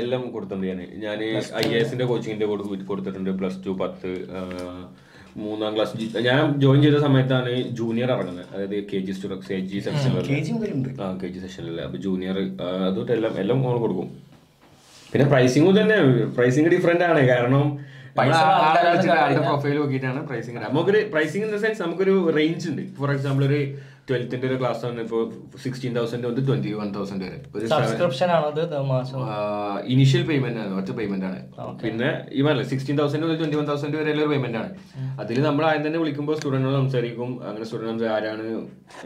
എല്ലാം 0.00 0.22
കൊടുത്തിട്ടുണ്ട് 0.32 0.66
ഞാൻ 0.70 0.80
ഞാൻ 1.04 1.18
ഐ 1.60 1.68
എസിന്റെ 1.82 2.06
കോച്ചിങ്ങിന്റെ 2.08 2.48
കൊടുത്തിട്ടുണ്ട്. 2.90 3.30
പ്ലസ് 3.40 3.60
ടു 3.66 3.74
പത്ത് 3.82 4.10
മൂന്നാം 5.44 5.70
ക്ലാസ് 5.76 6.24
ഞാൻ 6.26 6.40
ജോയിൻ 6.62 6.80
ചെയ്ത 6.86 6.98
സമയത്താണ് 7.06 7.52
ജൂനിയർ 7.78 8.10
ഇറങ്ങുന്നത്. 8.16 8.48
അതായത് 8.54 8.76
കെ 8.90 8.98
ജി 9.06 9.12
കെ 9.48 9.58
ജി 9.70 9.78
സെക്ഷനിൽ 9.86 10.26
കെ 10.32 10.40
ജി 10.48 10.52
സെക്ഷനിലെ 10.58 10.92
ആ 11.04 11.08
കെ 11.22 11.28
ജി 11.34 11.40
സെക്ഷനിൽ 11.44 11.78
അപ്പൊ 11.86 11.98
ജൂനിയർ 12.06 12.38
അതൊട്ട് 12.88 13.12
എല്ലാം 13.18 13.40
എല്ലാം 13.44 13.60
കൊടുക്കും. 13.84 14.10
പിന്നെ 15.12 15.24
പ്രൈസിംഗ് 15.32 15.72
തന്നെ 15.80 15.96
പ്രൈസിംഗ് 16.36 16.70
ഡിഫറെന്റ് 16.74 17.06
ആണ്. 17.10 17.22
കാരണം 17.32 17.64
പ്രൊഫൈൽ 19.46 19.76
നോക്കിയിട്ടാണ് 19.80 20.20
പ്രൈസിംഗ് 20.30 20.58
നമുക്കൊരു 20.64 21.00
പ്രൈസിംഗ് 21.12 21.44
ഇൻ 21.46 21.50
ദ 21.54 21.58
സെൻസ് 21.64 21.80
നമുക്കൊരു 21.84 22.14
റേഞ്ച് 22.36 22.66
ഉണ്ട്. 22.70 22.82
ഫോർ 22.98 23.10
എക്സാമ്പിൾ 23.14 23.44
ഒരു 23.48 23.60
ട്വൽത്തിന്റെ 24.08 24.46
ഒരു 24.48 24.56
ക്ലാസ് 24.60 24.82
ആണ് 24.86 25.00
ഇപ്പോൾ 25.04 25.20
സിക്സ്റ്റീൻ 25.64 25.92
തൗസൻഡ് 25.98 26.24
തൊട്ട് 26.26 26.40
ട്വന്റി 26.48 26.70
വൺ 26.78 26.88
തൗസൻഡ് 26.96 27.22
വരെ. 27.26 27.38
ഒരു 27.56 27.66
സബ്സ്ക്രിപ്ഷൻ 27.72 28.28
ഇനിഷ്യൽ 29.94 30.22
പേയ്മെന്റ് 30.30 30.60
ആണ്. 30.62 30.72
ഒറ്റ 30.80 30.90
പേയ്മെന്റ് 30.98 31.26
ആണ്. 31.28 31.38
പിന്നെ 31.82 32.08
ഈ 32.36 32.42
പറഞ്ഞ 32.46 32.64
സിക്സ്റ്റീൻ 32.72 32.96
തൗസൻഡ് 33.00 33.24
മുതൽ 33.26 33.38
ട്വന്റി 33.42 33.58
വൺ 33.60 33.66
തൗസൻഡ് 33.70 33.96
വരെ 34.00 34.10
ഒരു 34.16 34.28
പേയ്മെന്റ് 34.32 34.58
ആണ് 34.62 34.70
അതിൽ 35.24 35.38
നമ്മൾ 35.48 35.64
ആദ്യം 35.68 35.84
തന്നെ 35.86 36.00
വിളിക്കുമ്പോൾ 36.02 36.36
സ്റ്റുഡന്റിനോട് 36.38 36.78
സംസാരിക്കും. 36.82 37.30
അങ്ങനെ 37.48 37.66
സ്റ്റുഡന്റ് 37.70 38.08
ആരാണ്? 38.16 38.46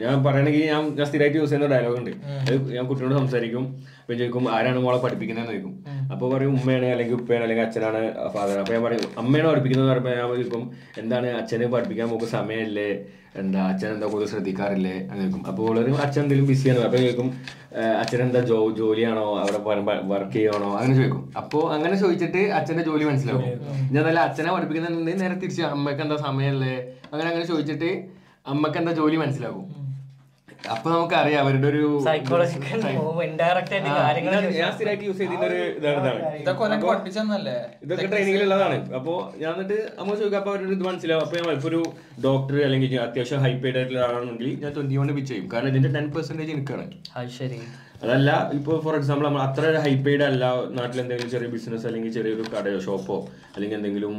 ഞാൻ 0.04 0.16
പറയണെങ്കിൽ 0.28 0.64
ഞാൻ 0.72 0.82
ഞാൻ 1.00 1.06
സ്ഥിരമായിട്ട് 1.10 1.38
യൂസ് 1.40 1.52
ചെയ്യുന്ന 1.52 1.70
ഡയലോഗ് 1.74 1.98
ഉണ്ട്. 2.02 2.12
അത് 2.40 2.72
ഞാൻ 2.78 2.86
കുട്ടിയോട് 2.92 3.16
സംസാരിക്കും. 3.22 3.66
അപ്പൊ 4.06 4.14
ചോദിക്കും 4.18 4.44
ആരാണ് 4.56 4.80
മോളെ 4.82 4.98
പഠിപ്പിക്കുന്നതെന്ന് 5.04 5.52
ചോദിക്കും. 5.52 5.72
അപ്പോൾ 6.14 6.26
പറയും 6.32 6.50
ഉമ്മയാണ് 6.56 6.88
അല്ലെങ്കിൽ 6.94 7.14
ഉപ്പയാണ് 7.20 7.44
അല്ലെങ്കിൽ 7.44 7.64
അച്ഛനാണ് 7.64 8.00
ഫാദർ 8.34 8.56
അപ്പോൾ 8.60 8.74
ഞാൻ 8.74 8.82
പറയും 8.84 9.00
അമ്മയാണ് 9.20 9.48
പഠിപ്പിക്കുന്നത് 9.50 9.88
പറയുമ്പോൾ 9.90 10.12
ഞാൻ 10.18 10.28
ചോദിക്കും 10.32 10.62
എന്താണ് 11.00 11.28
അച്ഛനെ 11.38 11.66
പഠിപ്പിക്കാൻ 11.72 12.06
നമുക്ക് 12.10 12.28
സമയമില്ലേ? 12.34 12.90
എന്താ 13.42 13.62
അച്ഛൻ 13.70 13.88
എന്താ 13.94 14.06
കൂടുതൽ 14.12 14.28
ശ്രദ്ധിക്കാറില്ലേ? 14.32 14.94
അങ്ങനെ 15.08 15.24
ചോദിക്കും. 15.24 15.42
അപ്പോൾ 15.52 15.66
പറയും 15.78 15.96
അച്ഛൻ 16.04 16.20
എന്തെങ്കിലും 16.24 16.48
ബിസിയാണ് 16.50 16.84
അപ്പോൾ 16.88 17.00
ചോദിക്കും 17.04 17.30
അച്ഛൻ 18.02 18.20
എന്താ 18.26 18.42
ജോ 18.50 18.58
ജോലിയാണോ? 18.80 19.26
അവിടെ 19.42 19.58
വർക്ക് 20.12 20.36
ചെയ്യണോ 20.36 20.68
അങ്ങനെ 20.80 20.94
ചോദിക്കും. 21.00 21.24
അപ്പോൾ 21.42 21.64
അങ്ങനെ 21.76 21.96
ചോദിച്ചിട്ട് 22.04 22.44
അച്ഛന്റെ 22.58 22.84
ജോലി 22.90 23.06
മനസ്സിലാവും. 23.10 23.44
ഞാൻ 23.96 24.02
നല്ല 24.08 24.20
അച്ഛനെ 24.28 24.52
പഠിപ്പിക്കുന്നുണ്ടെങ്കിൽ 24.56 25.22
നേരെ 25.24 25.38
തിരിച്ച് 25.42 25.64
അമ്മയ്ക്ക് 25.74 26.04
എന്താ 26.06 26.18
സമയമല്ലേ? 26.26 26.76
അങ്ങനെ 27.12 27.28
അങ്ങനെ 27.32 27.46
ചോദിച്ചിട്ട് 27.52 27.90
അമ്മയ്ക്ക് 28.54 28.80
എന്താ 28.82 28.94
ജോലി 29.00 29.18
മനസ്സിലാക്കും 29.24 29.66
അപ്പൊ 30.74 30.88
നമുക്കറിയാം 30.90 31.40
അവരുടെ 31.42 31.66
ഒരു 31.68 31.82
സൈക്കോളജിക്കൽ 32.04 32.80
ഇൻഡയറക്റ്റ് 33.26 33.74
ആയിട്ട് 33.76 33.90
കാര്യങ്ങൾ 33.98 34.32
ഞാൻ- 34.36 34.54
ഞാൻ 34.56 34.70
സ്ഥിരമായിട്ട് 34.74 35.04
യൂസ് 35.04 35.18
ചെയ്തിരുന്ന 35.20 35.46
ഒരു 35.48 35.58
ഇതാണ്. 35.78 36.10
ഇതൊക്കെ 36.40 36.62
പഠിപ്പിച്ചെന്നല്ലേ? 36.84 37.56
ഇതൊക്കെ 37.84 38.06
ട്രെയിനിങ്ങിലുള്ളതാണ് 38.12 38.78
അപ്പൊ 38.98 39.14
ഞാൻ 39.38 39.52
എന്നിട്ട് 39.54 39.78
നമ്മൾ 39.98 40.12
ചോദിക്കാം 40.16 40.40
അപ്പൊ 40.40 40.52
അവരുടെ 40.54 40.74
ഇത് 40.74 40.84
മനസ്സിലാവും. 40.88 41.24
അപ്പൊ 41.26 41.36
ഞാൻ 41.40 41.56
ഇപ്പൊ 41.56 41.70
ഒരു 41.72 41.80
ഡോക്ടർ 42.24 42.56
അല്ലെങ്കിൽ 42.66 42.94
അത്യാവശ്യം 43.02 43.42
ഹൈ 43.44 43.52
പെയ്ഡ് 43.58 43.78
ആയിട്ടുള്ള 43.78 44.00
ആളാണെങ്കിൽ 44.06 44.48
ഞാൻ 44.62 44.72
ട്വന്റി 44.74 44.98
വൺ 44.98 45.10
പിച്ച് 45.14 45.32
ചെയ്യും. 45.32 45.48
കാരണം 45.52 45.70
ഇതിന്റെ 45.72 45.92
ടെൻ 45.96 46.08
പെർസെന്റേജ് 46.14 46.52
എനിക്കാണ് 46.52 46.86
അത് 47.16 47.30
ശരി. 47.36 47.60
അതല്ല 48.02 48.30
ഇപ്പൊ 48.52 48.72
ഫോർ 48.84 48.94
എക്സാമ്പിൾ 48.96 49.24
നമ്മൾ 49.26 49.42
അത്ര 49.44 49.70
ഹൈ 49.84 49.92
പെയ്ഡ് 50.04 50.24
അല്ല 50.26 50.44
നാട്ടിൽ 50.76 50.98
എന്തെങ്കിലും 51.02 51.30
ചെറിയ 51.30 51.48
ബിസിനസ് 51.54 51.84
അല്ലെങ്കിൽ 51.88 52.10
ചെറിയൊരു 52.16 52.44
കടയോ 52.54 52.80
ഷോപ്പോ 52.86 53.16
അല്ലെങ്കിൽ 53.54 53.76
എന്തെങ്കിലും 53.76 54.14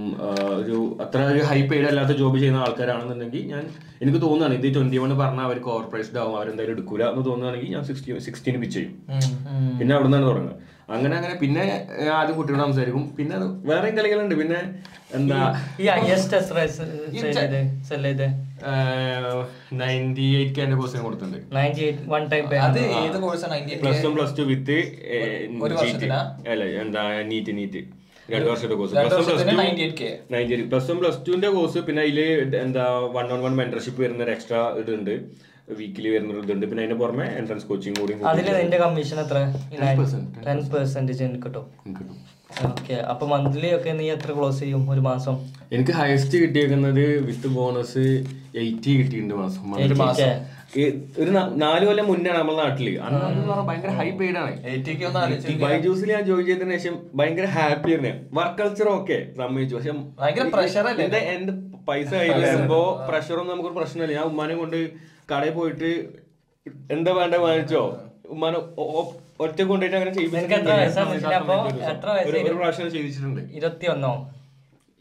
ഒരു 0.61 0.77
അത്ര 1.05 1.19
ഒരു 1.33 1.43
ഹൈ 1.49 1.59
പെയ്ഡ് 1.69 1.87
അല്ലാത്ത 1.91 2.15
ജോബ് 2.21 2.39
ചെയ്യുന്ന 2.39 2.63
ആൾക്കാരാണെന്നുണ്ടെങ്കിൽ 2.65 3.43
ഞാൻ 3.53 3.63
എനിക്ക് 4.01 4.21
തോന്നുകയാണ് 4.23 4.55
ഇത് 4.59 4.67
ട്വന്റി 4.75 4.99
വൺ 5.03 5.13
പറഞ്ഞാൽ 5.21 5.45
അവർ 5.47 5.59
ഓവർ 5.67 5.85
പ്രൈസ്ഡ് 5.91 6.19
ആവും 6.23 6.35
അവരെന്തായാലും 6.39 6.75
എടുക്കൂല 6.75 7.03
എന്ന് 7.11 7.25
തോന്നുകയാണെങ്കിൽ 7.25 7.71
ഞാൻ 7.75 7.85
സിക്സ്റ്റി 7.89 8.19
സിക്സ്റ്റീൻ 8.27 8.57
പിച്ച് 8.61 8.77
ചെയ്യും. 8.77 8.93
പിന്നെ 9.79 9.93
അവിടെ 9.95 10.09
നിന്നാണ് 10.09 10.27
തുടങ്ങുന്നത് 10.29 10.63
അങ്ങനെ 10.95 11.13
അങ്ങനെ. 11.19 11.35
പിന്നെ 11.41 11.63
ആദ്യം 12.17 12.35
കുട്ടികളോട് 12.37 12.65
സംസാരിക്കും. 12.67 13.03
പിന്നെ 13.17 13.33
അത് 13.39 13.47
വേറെയും 13.69 13.95
കളികളുണ്ട്. 13.97 14.35
പിന്നെ 14.41 14.59
എന്താ? 15.17 15.39
നയന്റി 19.81 20.27
എയ്റ്റ് 20.37 20.55
കെ 20.55 20.61
എന്റെ 20.65 20.77
കോഴ്സിന് 20.79 21.03
കൊടുത്തിട്ടുണ്ട്. 21.07 21.39
അത് 22.67 22.79
ഏത് 23.01 23.17
കോഴ്സാണ് 23.25 23.59
plus 23.83 24.03
one 24.05 24.13
plus 24.17 24.35
two 24.39 24.45
with? 24.51 24.77
അല്ല 26.53 26.63
എന്താ 26.83 27.03
നീറ്റ് 27.31 27.53
നീറ്റ് 27.59 27.83
രണ്ട് 28.33 28.47
വർഷത്തെ 28.51 28.75
course 28.79 28.93
plus 28.95 29.17
one 29.19 29.25
plus 29.27 29.43
two 29.49 29.51
98K. 29.51 30.01
Ninety 30.33 30.53
eight 30.55 30.69
plus 30.71 30.89
one 30.91 30.97
plus 31.03 31.19
ടുവിന്റെ 31.27 31.49
കോഴ്സ് 31.57 31.79
പിന്നെ 31.89 32.01
അതിൽ 32.07 32.19
എന്താ 32.65 32.85
വൺ 33.17 33.27
ഓൺ 33.35 33.39
വൺ 33.47 33.53
മെന്റർഷിപ്പ് 33.61 33.99
വരുന്ന 34.05 34.25
ഒരു 34.27 34.33
എക്സ്ട്രാ 34.37 34.61
ഇതുണ്ട്. 34.81 35.13
വീക്കിലി 35.67 36.09
വരുന്ന 36.13 36.31
ഒരു 36.33 36.41
ഇതുണ്ട് 36.45 36.65
പിന്നെ 36.69 36.81
അതിന്റെ 36.83 36.97
പുറമെ 37.01 37.25
എൻട്രൻസ് 37.39 37.65
കോച്ചിങ് 37.69 37.97
കൂടി 37.99 38.13
അതിൽ 38.31 38.45
നിന്റെ 38.61 38.77
കമ്മീഷൻ 38.83 39.17
എത്ര? 39.23 39.37
10%. 39.79 40.25
ടെൻ 40.45 40.59
പെർസെന്റേജ് 40.73 41.23
എനിക്ക് 41.27 41.43
കിട്ടും. 41.45 41.65
ഓക്കെ 42.67 42.95
അപ്പൊ 43.11 43.25
മന്ത്ലി 43.31 43.69
ഒക്കെ 43.77 43.91
നീ 43.97 44.05
എത്ര 44.13 44.29
ക്ലോസ് 44.37 44.59
ചെയ്യും 44.63 44.83
ഒരു 44.93 45.01
മാസം? 45.07 45.35
എനിക്ക് 45.75 45.93
ഹയസ്റ്റ് 45.99 46.37
കിട്ടിയേക്കുന്നത് 46.43 47.03
വിത്ത് 47.29 47.49
ബോണസ് 47.55 48.05
എയ്റ്റി 48.61 48.91
കിട്ടിയിട്ടുണ്ട് 48.99 49.35
മാസം. 49.41 49.73
ഒരു 49.87 49.97
മാസം. 50.03 50.31
ഒരു 51.21 51.29
നാല് 51.63 51.83
കൊല്ലം 51.89 52.07
മുന്നാണ് 52.11 52.37
നമ്മുടെ 52.39 52.57
നാട്ടിൽ. 52.61 52.87
ഭയങ്കര 53.69 53.91
ഹൈ 53.99 54.07
പെയ്ഡ് 54.21 54.39
ആണ്. 54.43 54.53
ബൈജൂസിൽ 55.65 56.09
ഞാൻ 56.15 56.23
ജോയിൻ 56.29 56.45
ചെയ്തതിനു 56.49 56.73
ശേഷം 56.77 56.95
ഭയങ്കര 57.19 57.49
ഹാപ്പി 57.57 57.91
തന്നെ 57.95 58.13
വർക്ക് 58.39 58.57
കൾച്ചർ 58.61 58.89
ഓക്കെ 58.97 59.19
സമ്മതിച്ചു. 59.41 59.75
പക്ഷെ 59.77 59.93
ഭയങ്കര 60.21 60.47
പ്രഷർ 60.55 60.87
അല്ലേ? 60.93 61.05
എന്റെ 61.07 61.21
എന്റെ 61.35 61.53
പൈസ 61.89 62.11
കയ്യിൽ 62.19 62.41
വരുമ്പോ 62.47 62.81
പ്രഷറൊന്നും 63.09 63.53
നമുക്കൊരു 63.53 63.77
പ്രശ്നമില്ല. 63.81 64.15
ഞാൻ 64.19 64.25
ഉമ്മാനെ 64.31 64.57
കൊണ്ട് 64.63 64.79
കടയിൽ 65.29 65.53
പോയിട്ട് 65.53 65.89
എന്താ 66.89 67.11
വേണ്ട 67.11 67.35
വാങ്ങിച്ചോ? 67.43 67.81
ഉമ്മാന 68.29 68.55
ഒറ്റ 69.39 69.59
കൊണ്ടുപോയിട്ട് 69.61 69.97
അങ്ങനെ 69.97 70.11
ഒരു- 72.31 72.57
പ്രാവശ്യം 72.57 72.89
ചെയ്തിട്ടുണ്ട് 72.91 73.41
ഇരുപത്തി 73.57 73.87
ഒന്നോ 73.87 74.11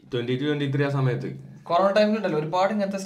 ട്വന്റി 0.03 0.35
ട്വന്റി 0.41 0.67
ത്രീ 0.73 0.83
ആ 0.83 0.91
സമയത്ത്. 0.91 1.29
കൊറോണ 1.63 1.89
ടൈമിലുണ്ടല്ലോ 1.91 2.37
ഒരുപാട് 2.39 2.71
ഇങ്ങനത്തെ 2.73 2.99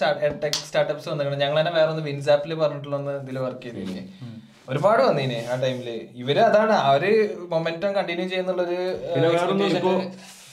ടെക് 0.43 0.59
സ്റ്റാർട്ടപ്സ് 0.61 1.07
വന്നിട്ടുണ്ട്. 1.09 1.39
ഞങ്ങൾ 1.43 1.57
തന്നെ 1.59 1.72
വേറെ 1.72 1.89
ഒന്ന് 1.91 2.03
വിൻസാപ്പിൽ 2.03 2.53
പറഞ്ഞിട്ടുള്ള 2.59 2.97
ഇതിൽ 3.24 3.39
വർക്ക് 3.39 3.63
ചെയ്തില്ലേ 3.67 4.03
ഒരുപാട് 4.67 5.01
വന്നീനെ 5.03 5.39
ആ 5.47 5.55
ടൈമിൽ 5.55 5.88
ഇവർ 6.15 6.38
അതാണ്. 6.41 6.76
അവർ 6.89 7.03
മൊമെന്റം 7.49 7.91
കണ്ടിന്യൂ 7.95 8.28
ചെയ്യുന്നുള്ളൊരു 8.30 8.78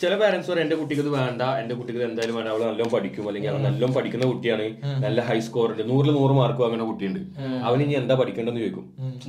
ചില 0.03 0.12
പാരന്റ്സ് 0.20 0.49
പറയും 0.51 0.64
എന്റെ 0.64 0.76
കുട്ടിക്ക് 0.80 1.03
ഇത് 1.05 1.11
വേണ്ട 1.16 1.42
എന്റെ 1.61 1.74
കുട്ടിക്ക് 1.78 1.99
ഇത് 2.01 2.07
എന്തായാലും 2.09 2.34
വേണ്ട. 2.38 2.49
അവൾ 2.55 2.61
നല്ലോണം 2.68 2.90
പഠിക്കും. 2.94 3.24
അല്ലെങ്കിൽ 3.28 3.51
അവൾ 3.53 3.61
നല്ലോണം 3.68 3.94
പഠിക്കുന്ന 3.96 4.26
കുട്ടിയാണ്. 4.32 4.66
നല്ല 5.05 5.20
ഹൈ 5.28 5.38
സ്കോർ 5.46 5.68
ഉണ്ട്. 5.72 5.82
നൂറിൽ 5.90 6.12
നൂറ് 6.18 6.34
മാർക്ക് 6.40 6.62
വാങ്ങുന്ന 6.64 6.86
കുട്ടിയുണ്ട്. 6.90 7.20
അവന് 7.68 7.82
ഇനി 7.86 7.96
എന്താ 8.03 8.16
പഠിക്കേണ്ടെന്ന് 8.20 8.62
ചോദിക്കും. 8.64 8.86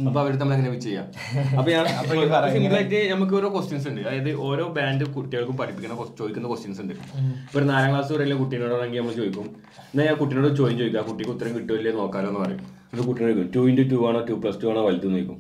അപ്പൊ 0.08 0.20
അവർ 0.24 0.34
തമ്മിൽ 0.42 0.56
അങ്ങനെ 0.58 0.80
ചെയ്യാം? 0.88 1.06
അപ്പൊ 1.60 1.70
ഞാൻ 1.76 1.86
സിമ്പിളായിട്ട് 2.56 3.02
നമുക്ക് 3.14 3.36
ഓരോ 3.40 3.50
ക്വസ്റ്റ്യൻസ് 3.56 3.88
ഉണ്ട്. 3.92 4.02
അതായത് 4.08 4.32
ഓരോ 4.50 4.68
ബാൻഡ് 4.80 5.08
കുട്ടികൾക്കും 5.18 5.58
പഠിപ്പിക്കുന്ന 5.62 5.98
ചോദിക്കുന്ന 6.22 6.50
ക്വസ്റ്റ്യൻസ് 6.54 6.82
ഉണ്ട്. 6.86 6.96
ഇപ്പൊ 7.48 7.60
ഒരു 7.62 7.68
നാലാം 7.74 7.90
ക്ലാസ് 7.94 8.12
വരെയുള്ള 8.16 8.38
കുട്ടീനോടാണെങ്കിൽ 8.44 9.02
നമ്മൾ 9.02 9.16
ചോദിക്കും 9.22 9.48
എന്നാൽ 9.92 10.06
ഞാൻ 10.10 10.18
കുട്ടീനോട് 10.22 10.50
ചോദ്യം 10.60 10.78
ചോദിക്കാം? 10.82 11.06
കുട്ടിക്ക് 11.12 11.32
ഉത്തരം 11.36 11.54
കിട്ടുമല്ലേ 11.58 11.94
നോക്കാലോ 12.02 12.30
എന്ന് 12.32 12.42
പറയും. 12.46 12.62
എന്നിട്ട് 12.92 13.08
കുട്ടീനോട് 13.10 13.34
ചോദിക്കും 13.34 13.52
ടു 13.56 13.62
ഇന്റു 13.70 13.84
ടു 13.92 13.98
ആണോ 14.10 14.20
ടു 14.30 14.34
പ്ലസ് 14.34 14.60
ടു 14.64 14.68
ആണോ 14.68 14.82
വലുത് 14.88 15.04
ചോദിക്കും. 15.04 15.38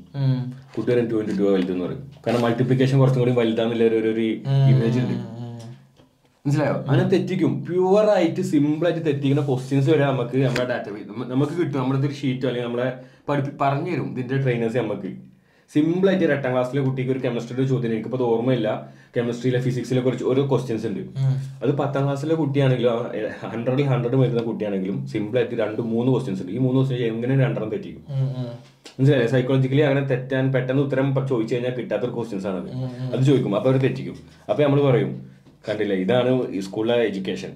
കുട്ടികാരൻ 0.75 1.05
ടു 1.11 1.15
ഇന്റു 1.21 1.35
ടു 1.43 1.45
വലുതെന്ന് 1.51 1.85
പറയും. 1.85 2.03
കാരണം 2.27 2.41
മൾട്ടിപ്ലിക്കേഷൻ 2.41 2.99
കുറച്ചും 2.99 3.21
കൂടി 3.21 3.31
വലുതാന്നുള്ള 3.31 3.83
ഒരു 3.83 4.09
ഒരു 4.13 4.25
ഇമേജ് 4.71 4.99
ഉണ്ട്. 4.99 5.15
മനസ്സിലായോ? 6.45 6.75
അങ്ങനെ 6.89 7.07
തെറ്റിക്കും. 7.09 7.65
പ്യുവർ 7.65 8.05
ആയിട്ട് 8.09 8.41
സിമ്പിൾ 8.41 8.85
ആയിട്ട് 8.87 9.05
തെറ്റിക്കുന്ന 9.05 9.41
ക്വസ്റ്റ്യൻസ് 9.45 9.89
വരെ 9.89 10.03
നമുക്ക് 10.05 10.37
നമ്മുടെ 10.45 10.67
ഡാറ്റ 10.69 10.87
നമുക്ക് 11.33 11.53
കിട്ടും. 11.53 11.79
നമ്മുടെ 11.81 12.07
ഒരു 12.07 12.13
ഷീറ്റോ 12.13 12.47
അല്ലെങ്കിൽ 12.47 12.69
നമ്മളെ 12.69 12.87
പഠിപ്പി 13.29 13.51
പറഞ്ഞു 13.61 13.91
തരും 13.91 14.11
ഇതിന്റെ 14.11 14.37
ട്രെയിനേഴ്സ് 14.43 14.77
നമുക്ക് 14.77 15.09
സിമ്പിൾ 15.73 16.07
ആയിട്ട് 16.09 16.25
ഒരു 16.27 16.33
എട്ടാം 16.35 16.51
ക്ലാസ്സിലെ 16.53 16.81
കുട്ടിക്ക് 16.85 17.11
ഒരു 17.15 17.21
കെമിസ്ട്രിയുടെ 17.25 17.65
ചോദ്യം 17.71 17.91
എനിക്കിപ്പോൾ 17.93 18.21
ഓർമ്മയില്ല. 18.29 18.69
കെമിസ്ട്രിയിലെ 19.15 19.59
ഫിസിക്സിലെ 19.65 20.01
കുറച്ച് 20.05 20.25
ഓരോ 20.31 20.41
ക്വസ്റ്റ്യൻസ് 20.51 20.85
ഉണ്ട്. 20.89 21.03
അത് 21.63 21.71
പത്താം 21.81 22.03
ക്ലാസ്സിലെ 22.05 22.35
കുട്ടിയാണെങ്കിലും 22.41 23.05
ഹൺഡ്രഡിൽ 23.53 23.87
ഹൺഡ്രഡ് 23.91 24.17
വരുന്ന 24.23 24.41
കുട്ടിയാണെങ്കിലും 24.49 24.97
സിമ്പിൾ 25.11 25.37
ആയിട്ട് 25.41 25.55
രണ്ട് 25.63 25.81
മൂന്ന് 25.93 26.09
ക്വസ്റ്റ്യൻസ് 26.13 26.41
ഉണ്ട്. 26.43 26.53
ഈ 26.57 26.59
മൂന്ന് 26.65 26.77
ക്വസ്റ്റ്യൻ 26.79 27.15
എങ്ങനെ 27.15 27.37
രണ്ടെണ്ണം 27.45 27.71
തെറ്റിക്കും? 27.75 28.03
മനസ്സിലായി? 28.97 29.27
സൈക്കോളജിക്കലി 29.33 29.83
അങ്ങനെ 29.89 30.03
തെറ്റാൻ 30.11 30.45
പെട്ടെന്ന് 30.53 30.83
ഉത്തരം 30.87 31.07
ചോദിച്ചു 31.31 31.53
കഴിഞ്ഞാൽ 31.55 31.75
കിട്ടാത്തൊരു 31.79 32.13
ക്വസ്റ്റ്യൻസ് 32.15 32.47
ആണ് 32.51 32.71
അത് 33.13 33.21
ചോദിക്കും. 33.29 33.51
അപ്പൊ 33.59 33.69
അവർ 33.71 33.79
തെറ്റിക്കും. 33.87 34.15
അപ്പൊ 34.49 34.61
നമ്മൾ 34.65 34.81
പറയും 34.89 35.11
കണ്ടില്ല? 35.67 35.93
ഇതാണ് 35.93 36.61
സ്കൂളിലെ 36.61 36.95
എഡ്യൂക്കേഷൻ 37.03 37.51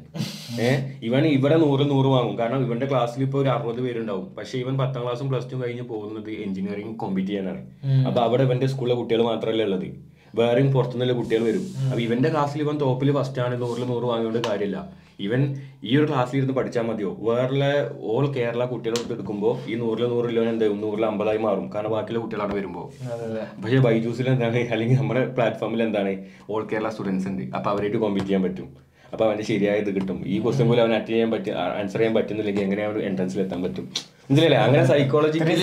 ഏഹ് 0.61 0.79
ഇവൻ 1.03 1.25
ഇവിടെ 1.25 1.57
നൂറ് 1.57 1.89
നൂറ് 1.89 2.05
വാങ്ങും. 2.05 2.37
കാരണം 2.37 2.65
ഇവന്റെ 2.65 2.85
ക്ലാസ്സിൽ 2.85 3.23
ഇപ്പോൾ 3.23 3.37
ഒരു 3.37 3.49
അറുപത് 3.49 3.81
പേരുണ്ടാവും. 3.81 4.35
പക്ഷെ 4.37 4.57
ഇവൻ 4.57 4.77
പത്താം 4.77 5.03
ക്ലാസ്സും 5.03 5.29
പ്ലസ് 5.29 5.51
ടു 5.51 5.55
കഴിഞ്ഞ് 5.55 5.83
പോകുന്നത് 5.83 6.29
എഞ്ചിനീയറിംഗ് 6.29 6.95
കോമ്പീറ്റ് 6.97 7.29
ചെയ്യാനാണ്. 7.29 7.61
അപ്പൊ 8.07 8.21
അവിടെ 8.21 8.43
ഇവന്റെ 8.43 8.67
സ്കൂളിലെ 8.67 8.95
കുട്ടികൾ 8.95 9.23
മാത്രമല്ല 9.23 9.63
ഉള്ളത്? 9.63 9.87
വേറെയും 10.39 10.69
പുറത്തുനിന്നുള്ള 10.73 11.13
കുട്ടികൾ 11.19 11.43
വരും. 11.49 11.65
അപ്പൊ 11.89 12.01
ഇവന്റെ 12.07 12.29
ക്ലാസ്സിൽ 12.33 12.61
ഇവൻ 12.65 12.75
തോപ്പിൽ 12.83 13.09
ഫസ്റ്റ് 13.17 13.41
ആണ് 13.45 13.55
നൂറിൽ 13.63 13.83
നൂറ് 13.93 14.05
വാങ്ങിയോണ്ട് 14.11 14.41
കാര്യമില്ല 14.47 14.77
ഇവൻ 15.25 15.41
ഈ 15.87 15.91
ഒരു 15.97 16.05
ക്ലാസ്സിൽ 16.09 16.37
ഇരുന്ന് 16.37 16.53
പഠിച്ചാൽ 16.57 16.85
മതിയോ? 16.87 17.09
വേറെ 17.27 17.71
ഓൾ 18.11 18.25
കേരള 18.37 18.63
കുട്ടികളെ 18.71 18.97
അടുത്ത് 18.99 19.15
എടുക്കുമ്പോൾ 19.17 19.53
ഈ 19.71 19.75
നൂറിൽ 19.81 20.05
നൂറിൽ 20.13 20.39
എന്താവും 20.53 20.79
നൂറിൽ 20.83 21.03
അമ്പതായി 21.09 21.39
മാറും. 21.45 21.65
കാരണം 21.73 21.91
ബാക്കിയുള്ള 21.95 22.21
കുട്ടികളാണ് 22.23 22.53
വരുമ്പോൾ 22.59 22.87
പക്ഷേ 23.63 23.79
ബൈജൂസിൽ 23.87 24.29
എന്താണ്? 24.33 24.61
അല്ലെങ്കിൽ 24.73 24.97
നമ്മുടെ 25.01 25.23
പ്ലാറ്റ്ഫോമിൽ 25.37 25.83
എന്താണ്? 25.87 26.13
ഓൾ 26.53 26.63
കേരള 26.71 26.89
സ്റ്റുഡൻസ് 26.95 27.27
ഉണ്ട്. 27.31 27.43
അപ്പൊ 27.57 27.69
അവരായിട്ട് 27.73 28.01
കോമ്പീറ്റ് 28.05 28.27
ചെയ്യാൻ 28.29 28.43
പറ്റും. 28.47 28.69
അപ്പൊ 29.13 29.23
അവന് 29.27 29.43
ശരിയായത് 29.51 29.91
കിട്ടും. 29.95 30.19
ഈ 30.33 30.35
ക്വസ്റ്റ്യൻ 30.43 30.67
പോലും 30.69 30.83
അവൻ 30.83 30.93
അറ്റൻഡ് 30.99 31.15
ചെയ്യാൻ 31.15 31.31
പറ്റും 31.35 31.59
ആൻസർ 31.81 31.99
ചെയ്യാൻ 31.99 32.15
പറ്റുന്നില്ലെങ്കിൽ 32.17 32.63
എങ്ങനെ 32.67 32.83
അവൻ 32.89 32.97
എൻട്രൻസിൽ 33.09 33.41
എത്താൻ 33.45 33.59
പറ്റും? 33.65 33.87
മനസ്സിലല്ലേ 34.29 34.57
അങ്ങനെ 34.59 34.83
സൈക്കോളജിക്കലി 34.89 35.53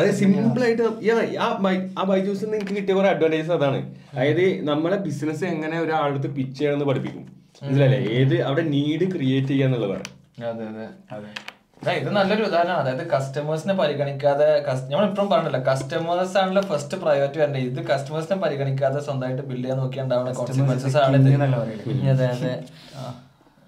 അതെ 0.00 0.10
സിമ്പിൾ 0.20 0.62
ആയിട്ട് 0.62 0.84
ആ 1.94 2.04
ബൈജൂസിൽ 2.04 2.44
നിന്ന് 2.44 2.58
എനിക്ക് 2.58 2.74
കിട്ടിയ 2.78 2.94
കുറെ 2.94 3.08
അഡ്വാന്റേജസ് 3.10 3.54
അതാണ്. 3.56 3.80
അതായത് 4.12 4.40
നമ്മളെ 4.68 4.98
ബിസിനസ് 5.04 5.44
എങ്ങനെ 5.50 5.76
ഒരാളടുത്ത് 5.82 6.28
പിച്ച് 6.36 6.58
ചെയ്യണമെന്ന് 6.58 6.86
പഠിപ്പിക്കും. 6.90 7.24
മനസ്സിലല്ലേ 7.62 7.98
ഏത് 8.14 8.36
അവിടെ 8.46 8.62
നീഡ് 8.70 9.06
ക്രിയേറ്റ് 9.12 9.50
ചെയ്യാന്നുള്ളതാണ് 9.50 10.06
അതെ 10.50 10.66
അതെ 10.70 10.86
ആ, 11.82 11.92
ഇത് 12.00 12.08
നല്ലൊരു 12.16 12.42
ഉദാഹരണമാണ് 12.46 12.80
അതായത് 12.82 13.04
കസ്റ്റമേഴ്സിനെ 13.12 13.74
പരിഗണിക്കാതെ 13.78 14.48
നമ്മൾ 14.84 15.06
ഇപ്പം 15.08 15.28
പറഞ്ഞില്ല 15.30 15.58
കസ്റ്റമേഴ്സ് 15.68 16.36
ആണല്ലോ 16.38 16.62
ഫസ്റ്റ് 16.68 16.96
പ്രയോറിറ്റി 17.00 17.38
വരേണ്ടത്. 17.40 17.64
ഇത് 17.70 17.80
കസ്റ്റമേഴ്സിനെ 17.88 18.36
പരിഗണിക്കാതെ 18.42 19.00
സ്വന്തമായിട്ട് 19.06 19.42
ബിൽഡ് 19.42 19.62
ചെയ്യാൻ 19.62 19.78
നോക്കിയാണ്ടാവുന്ന 19.82 20.32
കോൺസിക്വൻസസ് 20.40 20.98
ആണ് 20.98 21.18
അതെ 22.12 22.28
അതെ. 22.34 22.52
ആ, 22.96 23.02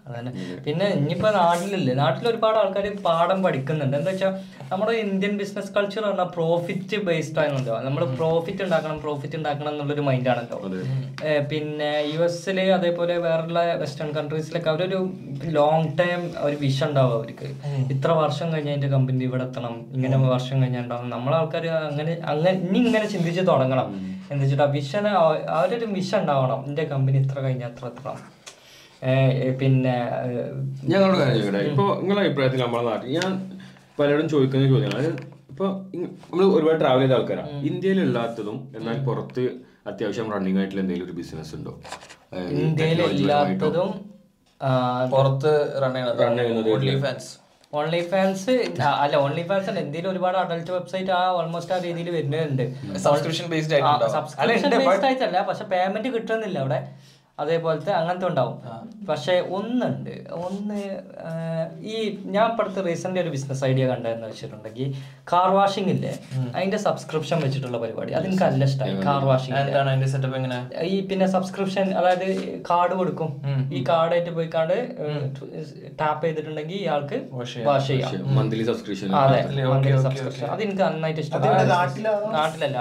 അതന്നെ. 0.09 0.31
പിന്നെ 0.65 0.87
ഇനിയിപ്പോ 0.97 1.29
നാട്ടിലില്ലേ? 1.37 1.93
നാട്ടിൽ 2.01 2.25
ഒരുപാട് 2.31 2.57
ആൾക്കാർ 2.63 2.87
പാഠം 3.07 3.39
പഠിക്കുന്നുണ്ട്. 3.45 3.95
എന്താ 3.99 4.11
വെച്ചാൽ 4.11 4.33
നമ്മുടെ 4.71 4.93
ഇന്ത്യൻ 5.05 5.33
ബിസിനസ് 5.41 5.71
കൾച്ചർ 5.77 6.03
പറഞ്ഞാൽ 6.07 6.29
പ്രോഫിറ്റ് 6.37 6.97
ബേസ്ഡ് 7.07 7.41
ആണല്ലോ 7.45 7.77
നമ്മൾ 7.87 8.03
പ്രോഫിറ്റ് 8.19 8.63
ഉണ്ടാക്കണം 8.67 8.99
പ്രോഫിറ്റ് 9.05 9.37
ഉണ്ടാക്കണം 9.41 9.71
എന്നുള്ളൊരു 9.73 10.05
മൈൻഡാണല്ലോ 10.09 10.59
പിന്നെ 11.53 11.91
യു 12.13 12.21
എസിൽ 12.29 12.61
അതേപോലെ 12.79 13.17
വേറെയുള്ള 13.27 13.63
വെസ്റ്റേൺ 13.83 14.11
കൺട്രീസിലൊക്കെ 14.19 14.71
അവരൊരു 14.75 15.01
ലോങ് 15.59 15.91
ടൈം 16.03 16.21
ഒരു 16.47 16.57
വിഷൻ 16.65 16.87
ഉണ്ടാവും 16.91 17.15
അവർക്ക്. 17.19 17.49
ഇത്ര 17.97 18.11
വർഷം 18.23 18.47
കഴിഞ്ഞാൽ 18.55 18.77
എന്റെ 18.79 18.91
കമ്പനി 18.97 19.25
ഇവിടെ 19.31 19.45
എത്തണം. 19.49 19.75
ഇങ്ങനെ 19.97 20.17
വർഷം 20.35 20.57
കഴിഞ്ഞാൽ 20.63 20.85
ഉണ്ടാവും. 20.87 21.09
നമ്മളെ 21.17 21.37
ആൾക്കാർ 21.41 21.67
അങ്ങനെ 21.91 22.15
അങ്ങനെ 22.33 22.55
ഇനി 22.69 22.81
ഇങ്ങനെ 22.87 23.07
ചിന്തിച്ച് 23.17 23.45
തുടങ്ങണം. 23.53 23.89
എന്താ 24.31 24.43
വെച്ചിട്ട് 24.45 24.71
വിഷൻ 24.79 25.05
അവരൊരു 25.57 25.87
മിഷൻ 25.97 26.19
ഉണ്ടാവണം. 26.25 26.61
എന്റെ 26.69 26.85
കമ്പനി 26.95 27.19
ഇത്ര 27.25 27.39
കഴിഞ്ഞാൽ 27.47 27.71
എത്ര 27.73 27.87
എത്തണം. 27.93 28.17
ഏഹ് 28.17 28.34
പിന്നെ 29.61 29.95
ഞങ്ങളുടെ 30.93 31.19
കാര്യം 31.21 31.37
ചോദിക്കട്ടെ. 31.37 31.63
ഇപ്പൊ 31.71 31.87
നിങ്ങളുടെ 32.01 32.23
അഭിപ്രായത്തിൽ 32.25 32.63
നമ്മുടെ 32.65 32.85
നാട്ടിൽ 32.89 33.13
ഞാൻ 33.19 33.31
പലരോടും 33.99 34.29
ചോദിക്കുന്ന 34.33 34.71
ചോദ്യമാണ് 34.73 34.97
അതായത് 34.99 35.21
ഇപ്പൊ 35.53 35.67
നമ്മൾ 35.95 36.45
ഒരുപാട് 36.57 36.79
ട്രാവൽ 36.81 37.03
ചെയ്ത 37.03 37.15
ആൾക്കാരാണ് 37.19 37.51
ഇന്ത്യയിൽ 37.71 38.01
ഇല്ലാത്തതും 38.07 38.57
എന്നാൽ 38.79 38.99
പുറത്ത് 39.09 39.45
അത്യാവശ്യം 39.91 40.29
റണ്ണിങ് 40.35 40.59
ആയിട്ടുള്ള 40.61 40.83
എന്തെങ്കിലും 40.83 41.09
ഒരു 41.09 41.17
ബിസിനസ് 41.21 41.55
ഉണ്ടോ? 41.59 41.73
ഇല്ലാത്തതും 43.15 43.91
പുറത്ത് 45.15 45.53
റൺ 45.83 45.95
ചെയ്യുന്നത് 45.97 46.71
ഓൺലി 46.75 46.95
ഫാൻസ് 47.05 47.31
ഓൺലി 47.73 48.01
ഫാൻസ് 48.11 48.53
അല്ല 49.03 49.15
ഓൺലി 49.25 49.45
ഫാൻസ് 49.49 49.69
അല്ല 49.71 49.81
എന്തെങ്കിലും 49.85 50.11
ഒരുപാട് 50.13 50.37
അഡൽട്ട് 50.43 50.71
വെബ്സൈറ്റ് 50.77 51.13
ആ 51.19 51.23
ഓൾമോസ്റ്റ് 51.39 51.73
ആ 51.75 51.79
രീതിയിൽ 51.87 52.09
വരുന്നുണ്ട്. 52.17 52.65
സബ്സ്ക്രിപ്ഷൻ 53.07 53.47
ബേസ്ഡ് 53.53 53.79
സബ്സ്ക്രിപ്ഷൻ 54.17 54.71
ബേസ്ഡ് 54.83 55.07
ആയിട്ടല്ല 55.09 55.41
പക്ഷെ 55.51 55.65
പേയ്മെന്റ് 55.73 56.11
കിട്ടുന്നില്ല 56.17 56.59
അവിടെ. 56.65 56.79
അതേപോലത്തെ 57.43 57.93
അങ്ങനത്തെ 57.99 58.27
ഉണ്ടാവും. 58.31 58.57
പക്ഷെ 59.09 59.35
ഒന്നുണ്ട്. 59.57 60.13
ഒന്ന് 60.47 60.81
ഈ 61.93 61.95
ഞാൻ 62.35 62.45
ഇപ്പോഴത്തെ 62.51 62.81
റീസെന്റ് 62.89 63.23
ഒരു 63.23 63.31
ബിസിനസ് 63.35 63.63
ഐഡിയ 63.69 63.85
കണ്ടതെന്ന് 63.91 64.27
വെച്ചിട്ടുണ്ടെങ്കിൽ 64.31 64.89
കാർ 65.33 65.49
വാഷിംഗ് 65.57 65.91
ഇല്ലേ? 65.95 66.13
അതിന്റെ 66.57 66.79
സബ്സ്ക്രിപ്ഷൻ 66.85 67.39
വെച്ചിട്ടുള്ള 67.45 67.79
പരിപാടി. 67.85 68.13
അത് 68.19 68.27
എനിക്ക് 68.29 68.45
നല്ല 68.45 68.69
ഇഷ്ടമായി 68.71 69.01
കാർ 69.09 69.25
വാഷിംഗ് 69.31 69.57
എന്താണ് 69.63 69.91
അതിന്റെ 69.93 70.11
സെറ്റപ്പ് 70.13 70.39
എങ്ങനെ? 70.41 70.59
ഈ 70.93 70.95
പിന്നെ 71.11 71.29
സബ്സ്ക്രിപ്ഷൻ 71.35 71.89
അതായത് 72.01 72.29
കാർഡ് 72.71 72.95
കൊടുക്കും. 73.01 73.33
ഈ 73.79 73.83
കാർഡായിട്ട് 73.91 74.35
പോയി 74.39 74.49
കാണ്ട് 74.55 74.79
ടാപ്പ് 76.03 76.25
ചെയ്തിട്ടുണ്ടെങ്കിൽ 76.27 76.79
ഇയാൾക്ക് 76.85 77.19
വാഷ് 77.39 77.89
ചെയ്യാം. 77.91 78.15
മന്ത്ലി 78.39 78.65
സബ്സ്ക്രിപ്ഷൻ 78.71 79.17
അതെ. 79.25 79.43
സബ്സ്ക്രിപ്ഷൻ 80.07 80.47
അത് 80.55 80.63
എനിക്ക് 80.69 80.83
നന്നായിട്ട് 80.87 81.21
ഇഷ്ടപ്പെട്ടു. 81.27 81.69
നാട്ടിലല്ല. 82.39 82.79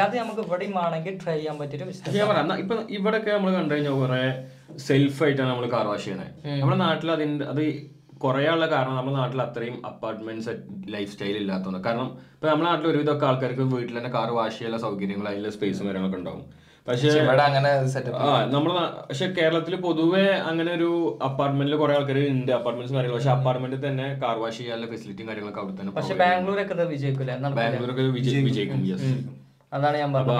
അത് 0.00 0.18
നമുക്ക് 0.18 0.40
ഇവിടെയും 0.40 0.78
ആണെങ്കിൽ 0.78 1.18
ട്രൈ 1.24 1.34
ചെയ്യാൻ 1.34 1.58
പറ്റിയൊരു 1.58 1.84
ബിസിനസ് 1.84 2.16
ഞാൻ 2.16 2.28
പറയാം 2.28 2.58
ഇപ്പൊ 2.58 2.74
ഇവിടെയൊക്കെ 2.90 3.30
നമ്മൾ 3.30 3.54
കണ്ടു 3.54 3.74
കഴിഞ്ഞാൽ 3.74 3.92
കുറെ 3.92 4.44
സെൽഫ് 4.78 5.22
ആയിട്ടാണ് 5.22 5.50
നമ്മൾ 5.50 5.70
കാർ 5.70 5.86
വാഷ് 5.86 6.04
ചെയ്യുന്നത് 6.04 6.60
നമ്മുടെ 6.60 6.76
നാട്ടിൽ 6.76 7.10
അതിന്റെ 7.10 7.44
അത് 7.44 7.88
കുറയാനുള്ള 8.18 8.70
കാരണം 8.70 8.96
നമ്മുടെ 8.96 9.16
നാട്ടിൽ 9.16 9.42
അത്രയും 9.42 9.86
അപ്പാർട്ട്മെന്റ്സ് 9.86 10.48
ലൈഫ് 10.88 11.12
സ്റ്റൈൽ 11.12 11.36
ഇല്ലാത്തതുകൊണ്ട്. 11.36 11.88
കാരണം 11.88 12.06
ഇപ്പൊ 12.32 12.48
നമ്മുടെ 12.48 12.70
നാട്ടിൽ 12.70 12.88
ഒരുവിധമൊക്കെ 12.88 13.26
ആൾക്കാർക്ക് 13.26 13.60
വീട്ടിൽ 13.60 13.98
തന്നെ 13.98 14.10
കാർ 14.10 14.30
വാഷ് 14.30 14.58
ചെയ്യാനുള്ള 14.58 14.82
സൗകര്യങ്ങൾ 14.82 15.28
അതിലെ 15.28 15.50
സ്പേസും 15.50 15.86
കാര്യങ്ങളൊക്കെ 15.86 16.18
ഉണ്ടാവും. 16.18 16.42
പക്ഷേ 16.88 17.08
ഇവിടെ 17.08 17.42
അങ്ങനെ 17.42 17.68
ആ 18.16 18.44
നമ്മൾ 18.46 18.72
പക്ഷെ 19.08 19.26
കേരളത്തിൽ 19.26 19.76
പൊതുവെ 19.76 20.20
അങ്ങനെ 20.20 20.72
ഒരു 20.74 21.18
അപ്പാർട്ട്മെന്റിൽ 21.24 21.76
കുറെ 21.76 21.94
ആൾക്കാർ 21.94 22.18
ഉണ്ട് 22.28 22.52
അപ്പാർട്ട്മെന്റ്സ് 22.52 22.94
കാര്യങ്ങൾ 22.94 23.16
പക്ഷെ 23.16 23.30
അപ്പാർട്ട്മെന്റിൽ 23.30 23.88
തന്നെ 23.88 24.20
കാർ 24.22 24.38
വാഷ് 24.38 24.58
ചെയ്യാനുള്ള 24.58 24.86
ഫെസിലിറ്റിയും 24.86 25.28
കാര്യങ്ങളൊക്കെ 25.28 25.60
അവിടെ 25.60 25.80
തന്നെ 25.80 25.92
പക്ഷെ. 25.92 26.14
ബാംഗ്ലൂരൊക്കെ. 26.14 27.64
ബാംഗ്ലൂരൊക്കെ 27.70 28.02
വിജയി- 28.02 28.44
വിജയിക്കും. 28.44 28.80
yes. 28.88 29.38
അതാണ് 29.72 29.96
ഞാൻ 29.98 30.10
പറഞ്ഞത്. 30.16 30.36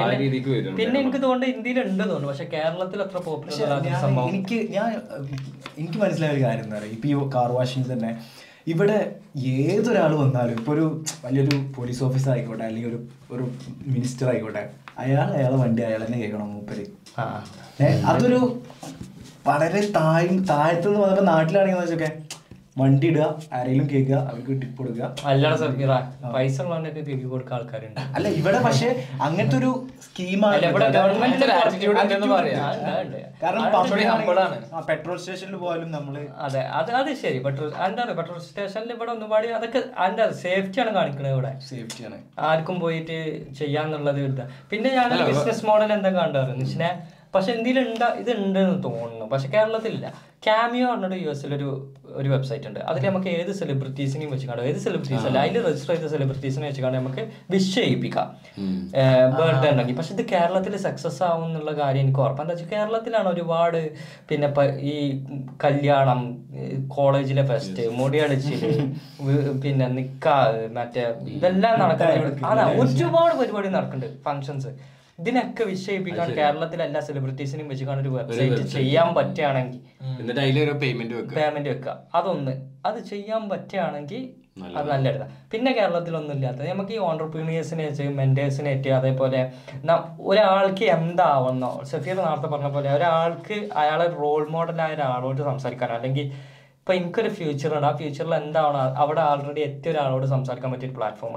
പിന്നെ- 0.79 1.01
എനിക്ക് 1.03 1.20
തോന്നുന്നത് 1.22 1.51
ഇന്ത്യയിൽ 1.53 1.79
ഉണ്ട് 1.83 2.03
തോന്നുന്നു 2.03 2.29
പക്ഷെ 2.29 2.47
കേരളത്തിൽ 2.53 3.01
അത്ര 3.03 3.18
പോപ്പുലർ 3.24 3.55
എനിക്ക് 4.31 4.59
ഞാൻ 4.72 4.89
എനിക്ക് 5.79 5.99
മനസ്സിലായ 5.99 6.31
ഒരു 6.33 6.43
കാര്യം 6.45 6.64
എന്താ 6.64 6.76
പറയുക 6.79 6.95
ഇപ്പൊ 6.95 7.09
ഈ 7.09 7.35
കാർ 7.35 7.51
വാഷിംഗ് 7.57 7.89
തന്നെ 7.93 8.11
ഇവിടെ 8.66 8.97
ഏതൊരാൾ 9.59 10.12
വന്നാലും 10.16 10.57
ഇപ്പൊ 10.57 10.72
ഒരു 10.74 10.87
വലിയൊരു 11.24 11.57
പോലീസ് 11.76 12.03
ഓഫീസർ 12.05 12.31
ആയിക്കോട്ടെ 12.33 12.64
അല്ലെങ്കിൽ 12.64 12.91
ഒരു 12.91 12.99
ഒരു 13.35 13.45
മിനിസ്റ്റർ 13.89 14.26
ആയിക്കോട്ടെ 14.29 14.62
അയാൾ 14.99 15.29
അയാളെ 15.37 15.57
വണ്ടി 15.57 15.83
അയാൾ 15.83 16.01
തന്നെ 16.05 16.18
കേൾക്കണം 16.18 16.49
മൂപ്പര്. 16.55 16.85
അതൊരു 18.11 18.41
വളരെ 19.47 19.81
താഴ് 19.95 20.33
താഴത്തുനിന്ന് 20.51 21.01
വന്നപ്പോ 21.01 21.24
നാട്ടിലാണെങ്കിൽ 21.31 21.81
വെച്ചൊക്കെ 21.83 22.11
വണ്ടി 22.81 23.07
ഇടുക 23.11 23.26
ആരെങ്കിലും 23.57 23.87
കേൾക്കുക 23.93 24.16
അവർക്ക് 24.31 24.55
ടിപ്പ് 24.62 24.79
കൊടുക്കുക. 24.81 25.07
സഫീറ 25.62 25.93
പൈസ 26.35 26.57
ഉള്ളവനൊക്കെ 26.64 27.03
കേക്ക് 27.09 27.26
കൊടുക്കുന്ന 27.33 27.57
ആൾക്കാരുണ്ട്. 27.59 28.01
അല്ല 28.16 28.26
ഇവിടെ 28.41 28.59
പക്ഷെ 28.66 28.89
അങ്ങനത്തെ 29.26 29.57
ഒരു 29.61 29.70
സ്കീമാണ് 30.07 30.61
കാരണം 33.43 33.64
പെട്രോൾ 34.89 35.16
സ്റ്റേഷനിൽ 35.22 35.57
പോയാലും 35.64 35.91
നമ്മൾ 35.97 36.14
അതെ 36.47 36.62
അത് 36.79 36.91
അത് 37.01 37.11
ശരി. 37.22 37.39
പെട്രോൾ 37.47 37.68
എന്താണ് 37.89 38.12
പെട്രോൾ 38.20 38.39
സ്റ്റേഷനിൽ 38.47 38.91
ഇവിടെ 38.97 39.11
ഒന്നുപാടി 39.16 39.51
അതൊക്കെ 39.59 39.83
അതിന്റെ 40.05 40.24
സേഫ്റ്റിയാണ് 40.45 40.93
കാണിക്കുന്നത് 40.99 41.35
ഇവിടെ. 41.37 41.53
സേഫ്റ്റിയാണ് 41.70 42.18
ആർക്കും 42.51 42.79
പോയിട്ട് 42.85 43.18
ചെയ്യാന്നുള്ളത് 43.61 44.20
പിന്നെ 44.72 44.91
ഞാൻ 44.99 45.09
ബിസിനസ് 45.31 45.64
മോഡൽ 45.70 45.93
എന്താ 45.99 46.11
കണ്ടത് 46.18 46.53
നിശ്ചിനെ 46.62 46.91
പക്ഷെ 47.35 47.51
എന്തെങ്കിലും 47.57 47.83
ഉണ്ട 47.91 48.05
ഇത് 48.20 48.31
ഉണ്ടെന്ന് 48.39 48.76
തോന്നുന്നു. 48.85 49.24
പക്ഷെ 49.33 49.49
കേരളത്തിലില്ല. 49.55 50.09
ക്യാമിയോ 50.47 50.87
പറഞ്ഞിട്ട് 50.91 51.16
യു 51.24 51.31
എസിലൊരു 51.31 51.68
ഒരു 52.18 52.29
വെബ്സൈറ്റ് 52.33 52.66
ഉണ്ട്. 52.68 52.81
അതിൽ 52.91 53.03
നമുക്ക് 53.09 53.31
ഏത് 53.39 53.51
സെലിബ്രിറ്റീസിനെയും 53.61 54.31
വെച്ച് 54.35 54.47
കാണാം. 54.51 54.66
ഏത് 54.70 54.79
സെലിബ്രിറ്റീസ് 54.85 55.26
അല്ല 55.29 55.39
അതിൽ 55.47 55.64
രജിസ്റ്റർ 55.68 55.93
ചെയ്ത 55.95 56.09
സെലിബ്രിറ്റീസിനെ 56.14 56.66
വെച്ച് 56.68 56.83
കാണാൻ 56.85 56.99
നമുക്ക് 57.03 57.22
വിഷ് 57.55 57.72
ചെയ്യിപ്പിക്കാം. 57.79 58.29
ബർത്ത്ഡേ 59.39 59.70
ഉണ്ടെങ്കിൽ. 59.72 59.97
പക്ഷെ 60.01 60.12
ഇത് 60.16 60.22
കേരളത്തിൽ 60.35 60.76
സക്സസ് 60.87 61.20
ആവും 61.29 61.45
എന്നുള്ള 61.49 61.72
കാര്യം 61.83 62.03
എനിക്ക് 62.07 62.22
ഉറപ്പ് 62.24 62.43
എന്താ 62.45 62.55
വെച്ചാൽ 62.55 62.70
കേരളത്തിലാണ് 62.74 63.31
ഒരുപാട് 63.35 63.81
പിന്നെ 64.31 64.49
ഈ 64.93 64.95
കല്യാണം 65.64 66.20
കോളേജിലെ 66.97 67.45
ഫെസ്റ്റ് 67.51 67.87
മുടിയടിച്ചിൽ 68.01 68.62
പിന്നെ 69.64 69.89
നിക്കാ 69.99 70.37
മറ്റേ 70.79 71.05
ഇതെല്ലാം 71.39 71.74
നടക്കുന്നത് 71.83 72.47
അതാ 72.53 72.66
ഒരുപാട് 72.85 73.35
പരിപാടി 73.43 73.70
നടക്കുന്നുണ്ട്. 73.79 74.22
ഫങ്ഷൻസ് 74.29 74.72
ഇതിനൊക്കെ 75.19 75.64
വിഷയിപ്പിക്കാൻ 75.64 76.29
കേരളത്തിലെ 76.39 76.85
എല്ലാ 76.85 77.01
സെലിബ്രിറ്റീസിനും 77.07 77.69
വെച്ച് 77.69 77.85
കാണാൻ 77.85 78.03
ഒരു 78.03 78.11
വെബ്സൈറ്റ് 78.16 78.66
ചെയ്യാൻ 78.75 79.09
പറ്റുകയാണെങ്കിൽ. 79.14 79.81
എന്നിട്ട് 80.21 80.41
അതിലൊരു 80.41 80.75
പേയ്മെന്റ് 80.83 81.14
വെക്കുക. 81.14 81.37
പേയ്മെന്റ് 81.39 81.71
വെക്കുക. 81.71 81.95
അതൊന്ന്. 82.14 82.53
അത് 82.87 82.99
ചെയ്യാൻ 83.12 83.43
പറ്റുകയാണെങ്കിൽ 83.49 84.23
അത് 84.79 84.87
നല്ല 84.91 85.09
പിന്നെ 85.53 85.71
കേരളത്തിലൊന്നും 85.73 86.35
ഇല്ലാത്ത 86.37 86.69
നമുക്ക് 86.69 86.93
ഈ 86.93 87.01
ഓണ്ടർപ്രീനിയേഴ്സിനെ 87.09 87.85
വെച്ച് 87.89 88.03
മെന്റേഴ്സിനെ 88.21 88.71
വെച്ച് 88.75 88.91
അതേപോലെ 88.91 89.41
ഒരാൾക്ക് 90.31 90.85
എന്താവുന്നോ 90.85 91.71
സഫീർ 91.91 92.16
നേരത്തെ 92.16 92.49
പറഞ്ഞ 92.55 92.71
പോലെ 92.77 92.89
ഒരാൾക്ക് 92.93 93.59
അയാളെ 93.83 94.07
റോൾ 94.23 94.49
മോഡലായ 94.55 94.95
ഒരാളോട് 94.95 95.43
സംസാരിക്കാനോ 95.51 95.95
അല്ലെങ്കിൽ 95.95 96.27
ഇപ്പൊ 96.81 96.93
എനിക്കൊരു 96.99 97.31
ഫ്യൂച്ചർ 97.39 97.71
ഉണ്ട്. 97.77 97.87
ആ 97.87 97.93
ഫ്യൂച്ചറിൽ 97.97 98.35
എന്താണ് 98.35 98.81
അവിടെ 99.03 99.21
ആൾറെഡി 99.21 99.61
എത്തിയ 99.61 99.93
ഒരാളോട് 99.93 100.27
സംസാരിക്കാൻ 100.27 100.73
പറ്റിയ 100.73 100.91
പ്ലാറ്റ്ഫോം 100.99 101.37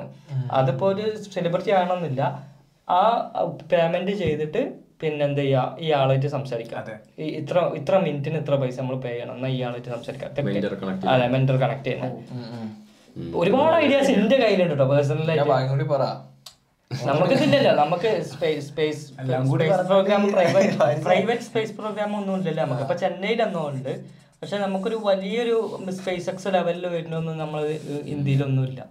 അതിപ്പോ 0.52 0.88
ഒരു 0.88 1.06
സെലിബ്രിറ്റി 1.36 1.72
ആകണമെന്നില്ല. 1.72 2.22
ആ 2.88 3.02
പേയ്മെന്റ് 3.72 4.14
ചെയ്തിട്ട് 4.22 4.62
പിന്നെ 5.02 5.24
എന്ത് 5.28 5.42
ചെയ്യാ 5.42 5.62
ഈ 5.86 5.88
ആളായിട്ട് 6.00 6.30
സംസാരിക്കാം. 6.36 6.90
ഇത്ര 7.42 7.60
ഇത്ര 7.80 7.94
മിനിറ്റിന് 8.06 8.38
ഇത്ര 8.44 8.56
പൈസ 8.64 8.78
നമ്മൾ 8.82 8.98
പേ 9.06 9.12
ചെയ്യണം. 9.14 9.36
എന്നാ 9.38 9.50
ഇയാളായിട്ട് 9.58 9.90
ആളായിട്ട് 9.90 9.96
സംസാരിക്കാം. 9.96 10.30
അതെ 11.14 11.28
മെന്റർ 11.36 11.56
കണക്ട് 11.64 11.88
ചെയ്യുന്നത് 11.88 12.18
ഒരുപാട് 13.42 13.76
ഐഡിയാസ് 13.86 14.12
എന്റെ 14.18 14.36
കയ്യിലുണ്ട് 14.42 14.74
കേട്ടോ 14.74 14.88
പേഴ്സണലായിട്ട് 14.92 15.88
പറ. 15.94 16.04
നമുക്ക് 17.10 17.34
ഇതില്ലല്ലോ. 17.38 17.74
നമുക്ക് 17.82 18.10
space 18.32 18.64
space 18.70 19.04
programme 19.90 20.24
private 20.36 21.04
private 21.08 21.46
space 21.50 21.74
programme 21.80 22.12
ഒന്നും 22.20 22.36
ഇല്ലല്ലോ. 22.40 22.64
നമുക്ക് 22.66 22.84
ഇപ്പൊ 22.86 22.98
ചെന്നൈയിൽ 23.04 23.42
ഉണ്ട്. 23.72 23.94
പക്ഷെ 24.42 24.58
നമുക്കൊരു 24.66 24.98
വലിയൊരു 25.10 25.58
സ്പേസ് 26.00 26.28
എക്സ് 26.32 26.50
ലെവലിൽ 26.56 26.86
വരുന്നൊന്നും 26.96 27.36
നമ്മൾ 27.44 27.62
ഇന്ത്യയിലൊന്നും 28.16 28.64
ഇല്ല 28.70 28.82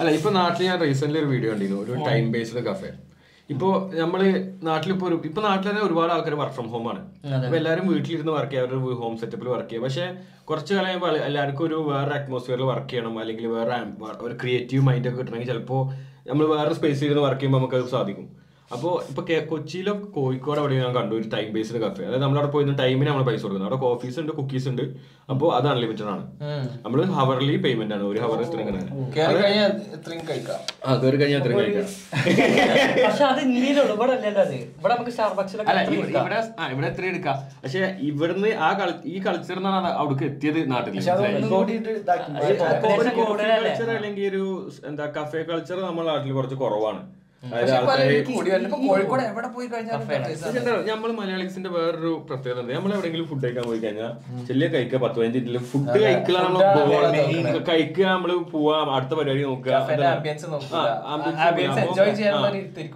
അല്ല 0.00 0.10
ഇപ്പൊ 0.18 0.30
നാട്ടിൽ 0.40 0.62
ഞാൻ 0.70 0.76
റീസെന്റ് 0.86 1.18
ഒരു 1.22 1.28
വീഡിയോ 1.34 1.50
കണ്ടിരുന്നു. 1.52 1.80
ഒരു 1.84 1.94
ടൈം 2.08 2.24
ബേസ്ഡ് 2.34 2.62
കഫേ 2.68 2.90
ഇപ്പോ 3.52 3.68
നമ്മൾ 4.00 4.20
നാട്ടിലിപ്പോ 4.68 5.04
ഒരു 5.08 5.16
ഇപ്പൊ 5.28 5.40
നാട്ടിൽ 5.46 5.66
തന്നെ 5.68 5.82
ഒരുപാട് 5.86 6.10
ആൾക്കാർ 6.14 6.34
വർക്ക് 6.40 6.56
ഫ്രം 6.58 6.68
ഹോം 6.74 6.84
ആണ്. 6.92 7.00
അപ്പൊ 7.38 7.56
എല്ലാവരും 7.60 7.86
വീട്ടിലിരുന്ന് 7.92 8.32
വർക്ക് 8.36 8.52
ചെയ്യുക 8.52 8.66
അവരുടെ 8.66 8.98
ഹോം 9.02 9.14
സെറ്റപ്പിൽ 9.22 9.48
വർക്ക് 9.54 9.68
ചെയ്യുക 9.70 9.86
പക്ഷെ 9.86 10.06
കുറച്ച് 10.50 10.72
കാലം 10.74 10.88
കഴിയുമ്പോൾ 10.88 11.16
എല്ലാവർക്കും 11.28 11.64
ഒരു 11.68 11.78
വേറെ 11.90 12.12
അറ്റ്മോസ്ഫിയറിൽ 12.18 12.66
വർക്ക് 12.72 12.90
ചെയ്യണം 12.92 13.16
അല്ലെങ്കിൽ 13.22 13.46
വേറെ 13.56 13.76
ഒരു 14.28 14.36
ക്രിയേറ്റീവ് 14.42 14.84
മൈൻഡ് 14.88 15.08
ഒക്കെ 15.10 15.20
കിട്ടണമെങ്കിൽ 15.20 15.50
ചിലപ്പോ 15.52 15.78
നമ്മൾ 16.30 16.44
വേറെ 16.54 16.72
സ്പേസിൽ 16.78 17.06
ഇരുന്ന് 17.08 17.24
വർക്ക് 17.26 17.40
ചെയ്യുമ്പോൾ 17.40 17.60
നമുക്ക് 17.60 17.78
അത് 17.80 17.90
സാധിക്കും. 17.96 18.26
അപ്പോൾ 18.74 18.92
ഇപ്പൊ 19.10 19.22
കൊച്ചിയിലും 19.22 19.48
കൊച്ചിയിലോ 19.50 19.92
കോഴിക്കോട് 20.14 20.58
അവിടെ 20.60 20.74
ഞാൻ 20.82 20.92
കണ്ടു 20.96 21.14
ഒരു 21.18 21.26
ടൈം 21.34 21.48
ബേസ്ഡ് 21.54 21.78
കഫേ 21.82 22.04
അതായത് 22.06 22.22
നമ്മൾ 22.24 22.38
അവിടെ 22.38 22.50
പോയി 22.54 22.74
ടൈമിന് 22.80 23.08
നമ്മൾ 23.10 23.24
പൈസ 23.28 23.42
കൊടുക്കുന്നത്. 23.42 23.68
അവിടെ 23.68 23.78
കോഫീസ് 23.84 24.18
ഉണ്ട് 24.22 24.32
കുക്കീസ് 24.38 24.68
ഉണ്ട്. 24.72 24.84
അപ്പോൾ 25.32 25.48
അത് 25.56 25.66
അൺലിമിറ്റഡ് 25.72 26.10
ആണ്. 26.14 26.24
നമ്മൾ 26.84 27.00
ഹവർലി 27.18 27.56
പേയ്മെന്റ് 27.64 27.94
ആണ്. 27.96 28.04
ഒരു 28.12 28.20
ഹവർ 28.24 28.40
ഇത്രയും 28.46 28.66
കഴിക്കാം. 30.30 30.60
ആ 30.86 30.96
കയറി 31.02 31.16
കഴിഞ്ഞാൽ 31.22 31.40
അത്രയും 31.42 31.60
കഴിക്കാം. 31.62 31.88
പക്ഷെ 33.06 33.24
അത് 33.30 33.40
ഇന്ത്യയിലുള്ളൂ 33.46 33.94
ഇവിടെ 33.98 34.12
അല്ലല്ലോ 34.16 34.42
അത്. 34.46 34.56
ഇവിടെ 34.80 34.92
നമുക്ക് 34.94 35.12
അല്ല 35.70 35.80
ഇവിടെ 35.86 36.10
ഇവിടെ 36.18 36.38
ആ 36.60 36.70
ഇവിടെ 36.74 36.86
എത്ര 36.92 37.04
എടുക്കാം. 37.12 37.38
പക്ഷെ 37.64 37.82
ഇവിടുന്ന് 38.10 38.52
ആ 38.66 38.70
ഈ 39.14 39.16
കൾച്ചർ 39.26 39.58
എന്നാണ് 39.62 39.90
അവിടേക്ക് 40.02 40.26
എത്തിയത് 40.32 40.60
നാട്ടിൽ 40.74 40.92
കൾച്ചർ 43.64 43.90
അല്ലെങ്കിൽ 43.96 44.26
ഒരു 44.32 44.44
എന്താ 44.90 45.06
കഫേ 45.18 45.42
കൾച്ചർ 45.52 45.78
നമ്മുടെ 45.88 46.08
നാട്ടിൽ 46.12 46.32
കുറച്ച് 46.32 46.58
കുറവാണ്. 46.62 47.02
നമ്മൾ 50.88 51.08
മലയാളീസിന്റെ 51.16 51.70
വേറൊരു 51.74 52.10
പ്രത്യേകത 52.28 52.58
ഉണ്ട്. 52.62 52.72
നമ്മൾ 52.74 52.90
എവിടെയെങ്കിലും 52.94 53.26
ഫുഡ് 53.30 53.42
കഴിക്കാൻ 53.44 53.64
പോയി 53.68 53.80
കഴിഞ്ഞാൽ 53.80 54.10
ചെല്ലിയ 54.48 54.66
കഴിക്കുക 54.74 54.98
പത്ത് 55.04 55.16
പതിനഞ്ച് 55.16 55.38
മിനിറ്റിൽ 55.38 55.58
ഫുഡ് 55.70 55.88
നമ്മൾ 56.38 57.58
കഴിക്കുക 57.70 58.06
നമ്മൾ 58.08 58.30
പോവാ 58.52 58.76
അടുത്ത 58.96 59.12
പരിപാടി 59.18 59.42
നോക്കുക 59.44 59.72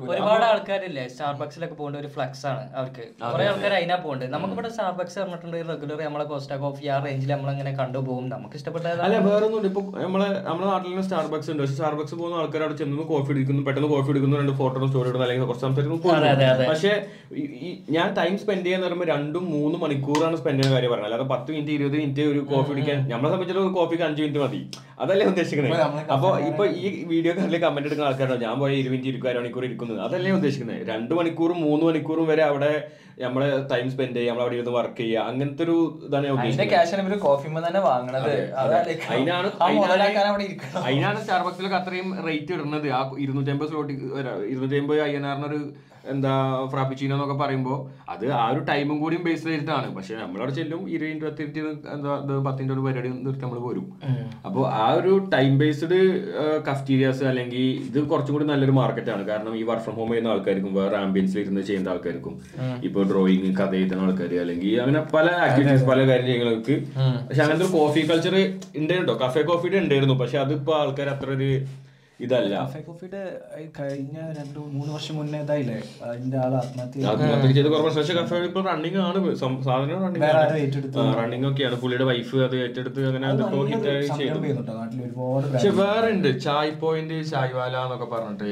ഒരുപാട് 0.09 0.45
ആൾക്കാരില്ലേ 0.45 1.05
സ്റ്റാർബക്സിലൊക്കെ 1.15 1.77
പോകേണ്ട 1.81 1.97
ഒരു 2.03 2.11
ഫ്ലക്സ് 2.15 2.45
ആണ് 2.51 2.63
അവർക്ക്. 2.77 3.05
കുറെ 3.25 3.45
ആൾക്കാർ 3.51 3.75
അതിനാ 3.79 3.99
പോകുന്നുണ്ട് 4.05 4.35
നമുക്ക് 4.37 4.55
ഇവിടെ 4.57 4.71
സ്റ്റാർബക്സ് 4.75 5.19
പറഞ്ഞിട്ടുണ്ട് 5.21 5.59
റെഗുലർ 5.73 6.01
നമ്മളെ 6.05 6.27
കോസ്റ്റാ 6.31 6.59
കോഫി 6.65 6.87
ആ 6.89 6.99
റേഞ്ചിൽ 7.07 7.33
നമ്മളങ്ങനെ 7.35 7.75
കണ്ടുപോകും 7.81 8.27
നമുക്ക് 8.35 8.57
ഇഷ്ടപ്പെട്ട 8.61 8.87
അല്ല 9.01 9.17
വേറൊന്നും 9.29 9.69
ഇപ്പൊ 9.71 9.83
നമ്മളെ 9.99 10.31
നമ്മുടെ 10.49 10.69
നാട്ടിൽ 10.73 11.03
സ്റ്റാർബക്സ് 11.09 11.51
ഉണ്ട്. 11.53 11.63
പക്ഷെ 11.63 11.77
സ്റ്റാർബക്സ് 11.77 12.15
പോകുന്ന 12.21 12.41
ആൾക്കാർ 12.43 12.63
അവിടെ 12.67 12.79
ചെന്ന് 12.81 13.07
കോഫി 13.13 13.31
എടുക്കുന്നു 13.35 13.63
പെട്ടെന്ന് 13.67 13.91
കോഫി 13.95 14.11
എടുക്കുന്നു 14.13 14.35
രണ്ട് 14.39 14.55
ഫോട്ടോ 14.61 14.87
സ്റ്റോറി 14.89 15.09
ഇടുന്നു 15.11 15.25
അല്ലെങ്കിൽ 15.27 15.47
കുറച്ച് 15.47 15.65
സംസാരിക്കുന്നു 15.67 16.13
അതെ, 16.17 16.29
അതെ, 16.35 16.47
അതെ. 16.55 16.65
പക്ഷെ 16.71 16.93
ഞാൻ 17.97 18.09
ടൈം 18.19 18.35
സ്പെൻഡ് 18.43 18.65
ചെയ്യാന്ന് 18.67 18.87
പറയുമ്പോൾ 18.87 19.09
രണ്ടും 19.13 19.45
മൂന്ന് 19.55 19.77
മണിക്കൂറാണ് 19.83 20.37
സ്പെൻഡ് 20.41 20.59
ചെയ്യുന്ന 20.59 20.77
കാര്യം 20.77 20.93
പറഞ്ഞത് 20.93 21.09
അല്ലാതെ 21.11 21.29
പത്ത് 21.33 21.49
മിനിറ്റ് 21.55 21.73
ഇരുപത് 21.77 21.97
മിനിറ്റ് 22.01 22.25
ഒരു 22.33 22.43
കോഫി 22.51 22.69
കുടിക്കാൻ 22.71 22.99
നമ്മളെ 23.13 23.31
സംബന്ധിച്ചിടത്തോളം 23.33 23.69
ഒരു 23.69 23.77
കോഫിക്ക് 23.79 24.05
അഞ്ച് 24.09 24.21
മിനിറ്റ് 24.25 24.43
മതി. 24.45 24.61
അതല്ലേ 25.03 25.25
ഉദ്ദേശിക്കുന്നത് 25.31 25.81
അപ്പൊ 26.15 26.29
ഇപ്പൊ 26.51 26.65
ഈ 26.81 26.87
വീഡിയോ 27.13 27.33
കണ്ടിൽ 27.39 27.59
കമന്റ് 27.65 27.89
എടുക്കുന്ന 27.89 28.11
ആൾക്കാരുണ്ടോ? 28.11 28.39
ഞാൻ 28.47 28.55
പോയി 28.63 28.77
ഇരുപത് 28.81 28.93
മിനിറ്റ് 28.95 29.11
ഇരിക്കും 29.13 29.31
അരമണിക്കൂർ 29.33 29.65
ഇരിക്കുന്നത്. 29.69 29.99
അതല്ലേ 30.07 30.33
ഉദ്ദേശിക്കുന്നത്? 30.39 30.81
രണ്ട് 30.93 31.13
മണിക്കൂറും 31.19 31.59
മൂന്ന് 31.67 31.85
മണിക്കൂറും 31.89 32.27
വരെ 32.33 32.45
അവിടെ 32.51 32.71
നമ്മളെ 33.25 33.47
ടൈം 33.71 33.87
സ്പെൻഡ് 33.93 34.17
ചെയ്യുക 34.17 34.31
നമ്മൾ 34.31 34.43
അവിടെ 34.45 34.57
ഇരുന്ന് 34.57 34.73
വർക്ക് 34.77 34.99
ചെയ്യുക 34.99 35.21
അങ്ങനത്തെ 35.29 35.63
ഒരു 35.67 35.77
ഇതാണ് 36.07 36.27
തന്നെ 37.67 37.83
വാങ്ങണത്. 37.87 38.33
അതിനാണ് 40.87 41.19
സ്റ്റാർബക്സിലൊക്കെ 41.23 41.79
അത്രയും 41.81 42.09
റേറ്റ് 42.29 42.53
ഇടുന്നത്. 42.57 42.89
ആ 42.99 43.01
ഇരുന്നൂറ്റി 43.25 43.53
അമ്പത് 43.55 43.71
സ്ലോട്ടി 43.73 43.95
ഇരുന്നൂറ്റി 44.53 44.79
അമ്പത് 44.83 45.01
ഐ 45.09 45.13
എൻ 45.21 45.27
ആറിനൊരു 45.33 45.61
എന്താ 46.13 46.33
ഫ്രാപ്പിച്ചീനോ 46.73 47.15
എന്നൊക്കെ 47.17 47.37
പറയുമ്പോൾ 47.43 47.79
അത് 48.13 48.25
ആ 48.41 48.45
ഒരു 48.53 48.61
ടൈമും 48.71 48.97
കൂടിയും 49.03 49.23
ബേസ് 49.29 49.45
ചെയ്തിട്ടാണ്. 49.49 49.89
പക്ഷെ 49.97 50.15
നമ്മളവിടെ 50.23 50.53
ചെല്ലും 50.59 50.83
ഇരുപത് 50.95 51.41
മിനിറ്റ് 51.41 51.61
എന്താ 51.95 52.13
പത്തിന്റെ 52.49 52.73
ഒരു 52.75 52.83
പരിപാടി 52.87 53.11
നിർത്തി 53.27 53.45
നമ്മൾ 53.45 53.61
പോരും. 53.67 53.87
അപ്പോൾ 54.47 54.65
ആ 54.83 54.87
ഒരു 54.99 55.13
ടൈം 55.35 55.53
ബേസ്ഡ് 55.63 55.99
കഫ്റ്റീരിയാസ് 56.69 57.25
അല്ലെങ്കിൽ 57.31 57.65
ഇത് 57.89 57.99
കുറച്ചും 58.13 58.35
കൂടി 58.37 58.47
നല്ലൊരു 58.53 58.75
മാർക്കറ്റാണ് 58.81 59.23
കാരണം 59.31 59.55
ഈ 59.61 59.63
വർക്ക് 59.71 59.85
ഫ്രം 59.87 59.97
ഹോം 60.01 60.11
ചെയ്യുന്ന 60.11 60.35
ആൾക്കാർക്കും 60.35 60.75
വേറെ 60.81 60.97
ആംബിയൻസിൽ 61.05 61.41
ഇരുന്ന് 61.45 61.65
ചെയ്യുന്ന 61.71 61.95
ആൾക്കാർക്കും 61.95 62.37
ഇപ്പോൾ 62.89 63.05
ഡ്രോയിങ് 63.13 63.51
കഥ 63.61 63.75
എഴുതുന്ന 63.81 64.07
ആൾക്കാർ 64.09 64.35
അല്ലെങ്കിൽ 64.45 64.75
അങ്ങനെ 64.85 65.03
പല 65.15 65.27
ആക്ടിവിറ്റീസ് 65.47 65.87
പല 65.93 66.01
കാര്യം 66.11 66.29
ചെയ്യുന്നവർക്ക് 66.31 66.77
പക്ഷെ 67.29 67.43
അങ്ങനത്തെ 67.45 67.67
ഒരു 67.67 67.73
കോഫി 67.79 68.03
കൾച്ചർ 68.11 68.37
ഉണ്ടായിരുന്നു 68.81 69.17
കഫേ 69.25 69.43
കോഫിയുടെ 69.51 69.81
ഉണ്ടായിരുന്നു 69.85 70.17
പക്ഷെ 70.23 70.39
അതിപ്പോൾ 70.45 70.77
ആൾക്കാർ 70.83 71.09
അത്ര 71.09 71.31
ഒരു 71.31 71.51
ഇതല്ല. 72.21 72.55
കഫേ 72.65 72.81
കോഫിയുടെ 72.81 73.23
കഴിഞ്ഞ 73.79 74.19
രണ്ടു 74.39 74.61
മൂന്ന് 74.75 74.93
വർഷം 74.93 75.15
മുന്നേ 75.17 75.39
ഇതായില്ലേ? 75.43 75.75
അതിന്റെ 76.11 76.37
ആൾ 76.45 76.53
ആത്മഹത്യ 76.61 77.01
ചെയ്തു. 77.01 77.53
ചെയ്ത് 77.57 77.69
കുറവ് 77.73 77.97
പക്ഷേ 77.97 78.15
കഫേ 78.15 78.39
ഇപ്പൊ 78.47 78.61
റണ്ണിങ് 78.69 79.01
ആണ്. 79.07 79.19
സാധനം 79.67 79.99
റണ്ണിങ്. 80.05 81.17
റണ്ണിങ് 81.19 81.47
ഒക്കെയാണ്. 81.51 81.77
പുള്ളിയുടെ 81.83 82.07
വൈഫ് 82.11 82.37
അത് 82.47 82.57
ഏറ്റെടുത്ത് 82.63 83.07
അങ്ങനെ 83.09 83.27
അത് 83.29 83.43
അതിപ്പോ 83.43 83.63
നല്ലൊരു 83.65 83.99
ഹിറ്റ് 83.99 84.09
സംരംഭം 84.09 84.45
ചെയ്തു. 84.45 85.53
പക്ഷെ 85.55 85.73
വേറെ 85.83 86.09
ഉണ്ട്. 86.17 86.41
ചായ് 86.41 86.75
പോയിന്റ് 86.85 87.19
ചായ്വാല 87.33 87.77
എന്നൊക്കെ 87.87 88.09
പറഞ്ഞിട്ട് 88.15 88.51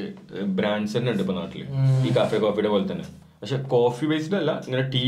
ബ്രാൻഡ്സ് 0.61 0.97
തന്നെ 0.97 1.13
ഉണ്ട് 1.13 1.23
ഇപ്പൊ 1.23 1.37
നാട്ടിൽ. 1.41 1.65
ഈ 2.09 2.13
കഫേ 2.19 2.39
കോഫിയുടെ 2.47 2.69
പോലെ 2.69 2.93
തന്നെ. 2.93 3.07
പക്ഷെ 3.45 3.59
കോഫി 3.73 4.05
ബേസ്ഡ് 4.11 4.37
അല്ല 4.41 4.53
ഇങ്ങനെ 4.67 4.85
ടീ 4.95 5.05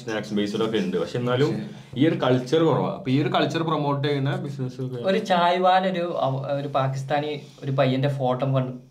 സ്നാക്സ് 0.00 0.34
ബേസ്ഡ് 0.38 0.62
ഒക്കെ 0.66 0.78
ഉണ്ട്. 0.84 0.96
പക്ഷെ 1.02 1.16
എന്നാലും 1.20 1.52
ഈ 2.00 2.02
ഒരു 2.08 2.16
കൾച്ചർ 2.24 2.60
കുറവാണ് 2.68 2.94
അപ്പൊ 2.98 3.10
ഈ 3.14 3.16
ഒരു 3.22 3.30
കൾച്ചർ 3.36 3.62
പ്രൊമോട്ട് 3.68 4.04
ചെയ്യുന്ന 4.08 4.32
ബിസിനസ് 4.46 4.88
ഒരു 5.10 5.20
ചായ്വാൻ 5.30 5.82
ഒരു 5.92 6.04
ഒരു 6.58 6.68
പാകിസ്ഥാനി 6.80 7.32
ഒരു 7.64 7.74
പയ്യന്റെ 7.80 8.10
ഫോട്ടോ 8.18 8.46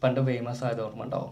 പണ്ട് 0.05 0.21
ഫേമസ് 0.30 0.63
ആയത് 0.69 0.82
ഓർമ്മ 0.88 1.05
ഉണ്ടാവും 1.07 1.32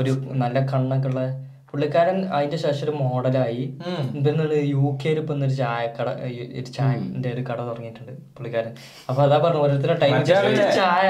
ഒരു 0.00 0.12
നല്ല 0.42 0.58
കണ്ണൊക്കെ 0.72 1.10
ഉള്ള 1.10 1.22
പുള്ളിക്കാരൻ 1.70 2.18
അതിന്റെ 2.36 2.58
ശേഷം 2.62 2.82
ഒരു 2.86 2.92
മോഡലായി. 3.00 3.62
പിന്നെ 4.24 4.44
യു 4.72 4.82
കെയിൽ 5.02 5.16
ഇപ്പൊ 5.22 5.34
ഒരു 5.46 5.54
ചായക്കട 5.60 6.08
ഒരു 6.60 6.70
ചായന്റെ 6.76 7.28
ഒരു 7.34 7.42
കട 7.48 7.58
തുടങ്ങിയിട്ടുണ്ട് 7.68 8.12
പുള്ളിക്കാരൻ. 8.36 8.72
അപ്പൊ 9.08 9.20
അതാ 9.24 9.38
പറഞ്ഞു 9.44 9.62
ഓരോരുത്തരുടെ 9.64 9.98
ടൈം 10.04 10.14
ചായ. 10.30 11.06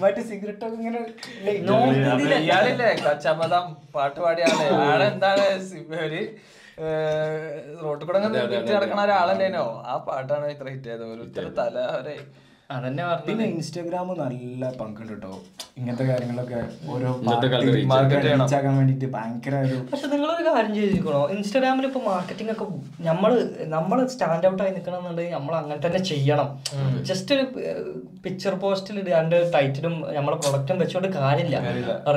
മറ്റേ 0.00 0.22
സിഗരറ്റ് 0.28 0.64
ഒക്കെ 0.66 0.76
ഇങ്ങനെ 0.80 1.00
ഇയാളില്ലേ 2.42 2.88
കച്ചബദാം 3.02 3.66
പാട്ട് 3.94 4.18
പാടിയ 4.20 4.46
ആളെ 4.52 4.66
ആളെന്താണ് 4.86 5.44
സി- 5.66 5.82
ഒരു 6.00 6.20
റോട്ടിൽ 7.82 8.04
കൂടെ 8.06 8.18
നടക്കണ 8.70 9.00
ഒരാളല്ലേനോ? 9.02 9.62
ആ 9.84 9.96
പാട്ടാണ് 10.06 10.46
ഇത്ര 10.54 10.66
ഹിറ്റ് 10.72 10.88
ആയത്. 10.90 11.04
ഓരോരുത്തരുടെ 11.06 11.50
ഇത്ര 11.50 11.60
തല 11.60 11.76
വരെ 11.92 12.16
അതന്നെ 12.76 13.04
പിന്നെ 13.26 13.44
ഇൻസ്റ്റാഗ്രാം 13.54 14.08
നല്ല 14.20 14.70
പങ്കുണ്ട് 14.78 15.12
കേട്ടോ 15.12 15.32
ഇങ്ങനത്തെ 15.78 16.04
കാര്യങ്ങളൊക്കെ 16.10 16.58
ഓരോ 16.92 17.08
ആക്കാൻ 18.56 18.74
വേണ്ടിട്ട് 18.78 19.06
ഭയങ്കര 19.16 19.54
ഒരു 19.66 19.76
പക്ഷെ 19.90 20.08
നിങ്ങളൊരു 20.12 20.44
കാര്യം 20.48 20.72
ചെയ്തിരിക്കണോ 20.78 21.20
ഇൻസ്റ്റാഗ്രാമിൽ 21.34 21.86
ഇപ്പൊ 21.90 22.00
മാർക്കറ്റിംഗ് 22.10 22.52
ഒക്കെ 22.54 22.66
നമ്മൾ 23.08 23.32
നമ്മൾ 23.76 24.00
സ്റ്റാൻഡ് 24.14 24.48
ഔട്ട് 24.50 24.62
ആയി 24.64 24.72
നിൽക്കണം 24.76 24.98
എന്നുണ്ടെങ്കിൽ 25.00 25.36
നമ്മൾ 25.38 25.54
അങ്ങനെ 25.60 25.80
തന്നെ 25.86 26.00
ചെയ്യണം. 26.10 26.48
ജസ്റ്റ് 27.10 27.34
ഒരു 27.36 27.46
പിക്ചർ 28.24 28.54
പോസ്റ്റിൽ 28.64 28.98
ഇടാണ്ട് 29.02 29.36
ടൈറ്റിലും 29.54 29.94
നമ്മളെ 30.18 30.36
പ്രൊഡക്റ്റും 30.42 30.78
വെച്ചുകൊണ്ട് 30.82 31.10
കാര്യമില്ല. 31.18 31.58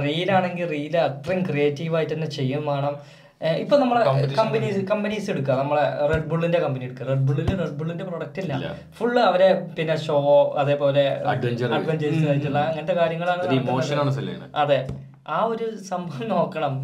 റീലാണെങ്കിൽ 0.04 0.70
റീൽ 0.76 0.98
അത്രയും 1.08 1.42
ക്രിയേറ്റീവ് 1.50 1.96
ആയിട്ട് 2.00 2.14
തന്നെ 2.14 2.30
ചെയ്യും 2.40 2.66
വേണം. 2.74 2.96
ഇപ്പൊ 3.42 3.78
നമ്മളെ 3.78 4.02
കമ്പനീസ് 4.34 4.80
കമ്പനീസ് 4.80 5.30
എടുക്കുക. 5.30 5.54
നമ്മളെ 5.54 6.08
റെഡ് 6.08 6.26
ബുള്ളിന്റെ 6.26 6.60
കമ്പനി 6.60 6.84
എടുക്കുക. 6.84 7.06
റെഡ് 7.06 7.20
ബുള്ളിൽ 7.20 7.58
റെഡ് 7.60 7.72
ബുള്ളിന്റെ 7.72 8.04
പ്രൊഡക്റ്റ് 8.04 8.40
ഇല്ല. 8.40 8.54
ഫുള്ള് 8.98 9.22
അവരെ 9.22 9.68
പിന്നെ 9.78 9.96
ഷോ 9.98 10.16
അതേപോലെ 10.58 11.22
Adventure. 11.26 11.74
അഡ്വഞ്ചേഴ്സ് 11.74 12.30
ആയിട്ടുള്ള 12.30 12.60
അങ്ങനത്തെ 12.60 12.94
കാര്യങ്ങളാണ്. 12.94 13.42
അതെ. 14.56 14.88
ആ 15.28 15.44
ഒരു 15.44 15.78
സംഭവം 15.84 16.28
നോക്കണം? 16.30 16.82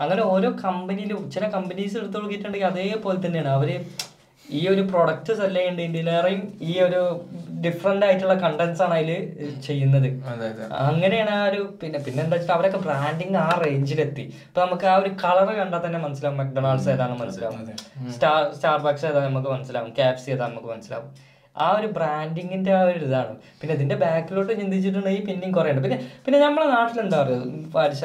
അങ്ങനെ 0.00 0.22
ഓരോ 0.22 0.50
കമ്പനിയിലും 0.64 1.30
ചില 1.30 1.48
കമ്പനീസ് 1.48 1.96
എടുത്തു 1.96 2.18
നോക്കിയിട്ടുണ്ടെങ്കിൽ 2.18 2.66
അതേപോലെ 2.66 3.26
തന്നെയാണ്. 3.26 3.48
അവർ 3.48 3.84
ഈ 4.48 4.60
ഒരു 4.72 4.82
പ്രൊഡക്റ്റ് 4.90 5.34
സെൽ 5.38 5.54
ചെയ്യേണ്ടതിലേറെയും 5.58 6.42
ഈ 6.70 6.72
ഒരു 6.86 7.00
ഡിഫറെന്റ് 7.64 8.04
ആയിട്ടുള്ള 8.06 8.34
കണ്ടന്റ്സ് 8.44 8.82
ആണ് 8.86 8.94
അതിൽ 8.98 9.10
ചെയ്യുന്നത്. 9.66 10.08
അങ്ങനെയാണ് 10.88 11.32
ആ 11.38 11.42
ഒരു 11.50 11.60
പിന്നെ 11.80 11.98
പിന്നെ 12.06 12.20
എന്താ 12.24 12.36
വെച്ചാൽ 12.36 12.54
അവരൊക്കെ 12.56 12.80
ബ്രാൻഡിങ് 12.86 13.38
ആ 13.44 13.48
റേഞ്ചിലെത്തി 13.64 14.24
ഇപ്പൊ 14.48 14.60
നമുക്ക് 14.66 14.86
ആ 14.92 14.96
ഒരു 15.02 15.10
കളർ 15.22 15.50
കണ്ടാൽ 15.60 15.82
തന്നെ 15.86 16.00
മനസ്സിലാവും. 16.06 16.36
മക്ഡൊണാൾഡ്സ് 16.42 16.90
ഏതാണ് 16.94 17.14
മനസ്സിലാവും. 17.22 17.60
സ്റ്റാർ 18.16 18.40
സ്റ്റാർബക്സ് 18.56 19.06
ഏതാണ് 19.10 19.28
നമുക്ക് 19.30 19.50
മനസ്സിലാവും. 19.54 19.92
ക്യാപ്സി 20.00 20.30
ഏതാ 20.34 20.48
നമുക്ക് 20.50 20.70
മനസ്സിലാവും. 20.74 21.08
ആ 21.56 21.66
ഒരു 21.78 21.88
ബ്രാൻഡിങ്ങിന്റെ 21.96 22.72
ആ 22.76 22.82
ഒരു 22.90 23.00
ഇതാണ്. 23.08 23.34
പിന്നെ 23.58 23.72
ഇതിന്റെ 23.78 23.96
ബാക്കിലോട്ട് 24.04 24.52
ചിന്തിച്ചിട്ടുണ്ടെങ്കിൽ 24.60 25.24
പിന്നെയും 25.28 25.52
കുറേ 25.56 25.70
ഉണ്ട്. 25.72 25.82
പിന്നെ 25.84 25.98
പിന്നെ 26.24 26.38
നമ്മളെ 26.44 26.66
നാട്ടിൽ 26.76 27.00
എന്താ 27.04 27.18
പറയുക 27.22 27.70
പാരിശ 27.76 28.04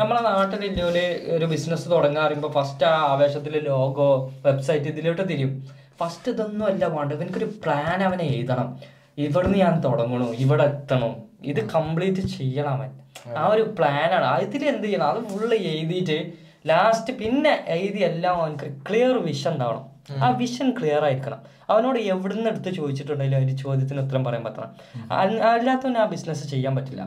നമ്മളെ 0.00 0.22
നാട്ടിൽ 0.30 0.64
ഇല്ലോൽ 0.70 0.98
ഒരു 1.36 1.46
ബിസിനസ് 1.54 1.86
തുടങ്ങാൻ 1.94 2.22
പറയുമ്പോൾ 2.26 2.52
ഫസ്റ്റ് 2.58 2.86
ആ 2.90 2.94
ആവേശത്തിൽ 3.12 3.56
ലോഗോ 3.70 4.10
വെബ്സൈറ്റ് 4.48 4.90
ഇതിലോട്ട് 4.94 5.22
തിരിയും. 5.30 5.52
ഫസ്റ്റ് 6.00 6.32
ഇതൊന്നും 6.32 6.66
അല്ല 6.66 6.86
വേണ്ടത് 6.86 7.16
ഇവനക്കൊരു 7.16 7.44
പ്ലാൻ 7.44 8.02
അവനെ 8.02 8.24
എഴുതണം. 8.24 8.78
ഇവിടുന്ന് 9.18 9.58
ഞാൻ 9.58 9.80
തുടങ്ങണു 9.80 10.24
ഇവിടെ 10.24 10.64
എത്തണം. 10.64 11.16
ഇത് 11.44 11.70
കംപ്ലീറ്റ് 11.70 12.20
ചെയ്യണം 12.20 12.68
അവൻ. 12.68 12.90
ആ 13.36 13.46
ഒരു 13.46 13.74
പ്ലാനാണ് 13.78 14.40
ഇതിൽ 14.40 14.64
എന്ത് 14.64 14.82
ചെയ്യണം? 14.82 15.06
അത് 15.06 15.24
ഫുള്ള് 15.24 15.56
എഴുതിയിട്ട് 15.56 16.32
ലാസ്റ്റ് 16.66 17.18
പിന്നെ 17.18 17.64
എഴുതി 17.68 17.98
എല്ലാം 17.98 18.34
അവനക്ക് 18.34 18.88
ക്ലിയർ 18.88 19.18
വിഷൻ 19.18 19.52
ഉണ്ടാവണം. 19.52 19.90
ആ 20.22 20.30
വിഷൻ 20.30 20.70
ക്ലിയർ 20.78 21.04
ആയിരിക്കണം. 21.04 21.38
അവനോട് 21.70 21.98
എവിടുന്ന് 21.98 22.50
എടുത്ത് 22.50 22.74
ചോദിച്ചിട്ടുണ്ടെങ്കിലും 22.74 23.46
ഒരു 23.46 23.52
ചോദ്യത്തിന് 23.52 24.00
ഉത്തരം 24.00 24.24
പറയാൻ 24.24 24.44
പറ്റണം. 24.44 24.74
അല്ല- 25.12 25.42
അല്ലാത്തവന് 25.42 25.98
ആ 25.98 26.04
ബിസിനസ് 26.04 26.48
ചെയ്യാൻ 26.48 26.76
പറ്റില്ല. 26.76 27.02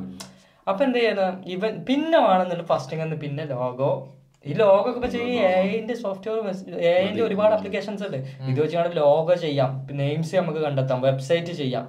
അപ്പൊ 0.68 0.86
എന്ത് 0.86 0.98
ചെയ്യണം? 0.98 1.44
ഇവൻ 1.46 1.86
പിന്നെ 1.90 2.18
വേണമെന്നുള്ള 2.18 2.64
ഫസ്റ്റിംഗ് 2.64 3.20
പിന്നെ 3.20 3.46
ലോഗോ 3.46 4.16
ഈ 4.50 4.54
ലോഗോ 4.62 4.88
ഒക്കെ 4.92 5.02
വെച്ച് 5.04 5.20
ഈ 5.34 5.36
എന്റെ 5.82 5.96
സോഫ്റ്റ്വെയർ 6.06 6.40
എന്റെ 7.04 7.22
ഒരുപാട് 7.28 7.54
അപ്ലിക്കേഷൻസ് 7.58 8.04
ഉണ്ട്. 8.08 8.18
ഇത് 8.52 8.60
വെച്ചാണ് 8.64 8.90
ലോഗോ 9.02 9.36
ചെയ്യാം. 9.46 9.72
നെയിംസ് 10.02 10.34
നമുക്ക് 10.40 10.62
കണ്ടെത്താം 10.66 11.00
വെബ്സൈറ്റ് 11.08 11.54
ചെയ്യാം. 11.62 11.86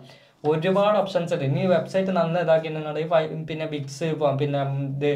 ഒരുപാട് 0.53 0.97
ഓപ്ഷൻസ് 1.03 1.33
ഉണ്ട്. 1.35 1.45
ഇനി 1.51 1.63
വെബ്സൈറ്റ് 1.75 2.13
നന്ന 2.21 2.41
ഇതാക്കിയിട്ടുണ്ടെങ്കിൽ 2.47 3.45
പിന്നെ 3.51 3.67
ബിക്സ് 3.75 4.09
പിന്നെ 4.41 4.61
ഇത് 4.97 5.11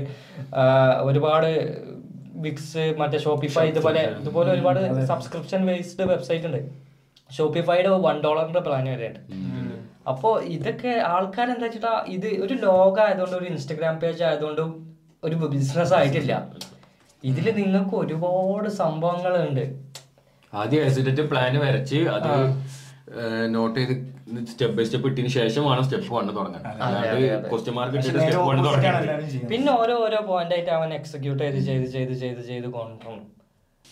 ഒരുപാട് 1.08 1.50
വിക്സ് 2.46 2.82
മറ്റേ 3.00 3.18
ഷോപ്പിഫൈ 3.24 3.64
ഇതുപോലെ 3.72 4.02
ഇതുപോലെ 4.22 4.48
ഒരുപാട് 4.56 4.80
സബ്സ്ക്രിപ്ഷൻ 5.12 5.60
ബേസ്ഡ് 5.68 6.06
വെബ്സൈറ്റ് 6.12 6.46
ഉണ്ട്. 6.50 6.60
ഷോപ്പിഫൈയുടെ 7.36 7.90
വൺ 8.06 8.16
ഡോളറിന്റെ 8.26 8.62
പ്ലാൻ 8.66 8.84
വരെയുണ്ട്. 8.94 9.20
അപ്പോൾ 10.12 10.34
ഇതൊക്കെ 10.56 10.92
ആൾക്കാർ 11.14 11.46
എന്താ 11.54 11.66
വെച്ചിട്ടാ 11.66 11.92
ഇത് 12.16 12.28
ഒരു 12.44 12.54
ലോഗ 12.66 12.96
ആയതുകൊണ്ട് 13.06 13.36
ഒരു 13.40 13.46
ഇൻസ്റ്റഗ്രാം 13.52 13.96
പേജ് 14.02 14.24
ആയതുകൊണ്ട് 14.28 14.62
ഒരു 15.26 15.36
ബിസിനസ് 15.54 15.94
ആയിട്ടില്ല. 15.98 16.34
ഇതിൽ 17.22 17.46
നിങ്ങൾക്ക് 17.54 17.94
ഒരുപാട് 17.96 18.68
സംഭവങ്ങൾ 18.78 19.32
ഉണ്ട് 19.40 19.64
ആദ്യം 20.52 20.84
എസിഡന്റ് 20.84 21.24
പ്ലാൻ 21.30 21.54
വരച്ച് 21.60 21.98
അത് 22.08 22.30
നോട്ട് 23.50 23.78
ചെയ്ത് 23.78 23.94
സ്റ്റെപ്പ് 24.46 24.74
ബൈ 24.76 24.84
സ്റ്റെപ്പ് 24.84 25.08
ഇട്ടതിന് 25.08 25.30
ശേഷമാണ് 25.30 25.82
സ്റ്റെപ്പ് 25.84 26.08
വണ്ണ് 26.14 26.32
തുടങ്ങുന്നത് 26.36 26.82
അല്ലാണ്ട് 26.84 27.48
ക്വസ്റ്റ്യൻ 27.48 27.74
മാർക്ക് 27.76 27.98
ഇട്ടിട്ട് 27.98 28.20
സ്റ്റെപ്പ് 28.20 28.46
വണ്ണ് 28.48 28.64
തുടങ്ങാൻ 28.66 29.48
പിന്നെ 29.48 29.72
ഓരോ 29.72 29.96
ഓരോ 30.04 30.20
പോയിന്റ് 30.26 30.54
ആയിട്ട് 30.54 30.72
അവൻ 30.78 30.90
എക്സിക്യൂട്ട് 30.94 31.42
ചെയ്ത് 31.42 31.60
ചെയ്ത് 31.66 31.86
ചെയ്ത് 31.92 32.14
ചെയ്ത് 32.16 32.42
ചെയ്ത് 32.42 32.68
കൊണ്ടുപോകും 32.70 33.24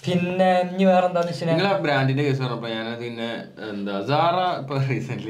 പിന്നെ 0.02 0.48
ഇനി 0.64 0.84
വേറെന്താന്ന് 0.84 1.30
വെച്ചാൽ 1.30 1.48
നിങ്ങൾ 1.50 1.68
ബ്രാൻഡിന്റെ 1.84 2.24
കേസ് 2.24 2.40
പറഞ്ഞപ്പോ 2.42 2.68
ഞാനത് 2.68 2.98
പിന്നെ 3.02 3.30
എന്താ 3.70 3.94
സാറ 4.08 4.36
ഇപ്പൊ 4.60 4.76
റീസെന്റ് 4.84 5.26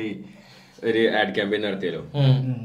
ഒരു 0.85 0.99
ആഡ് 1.09 1.35
ക്യാമ്പയിൻ 1.35 1.63
നടത്തിയല്ലോ. 1.63 2.01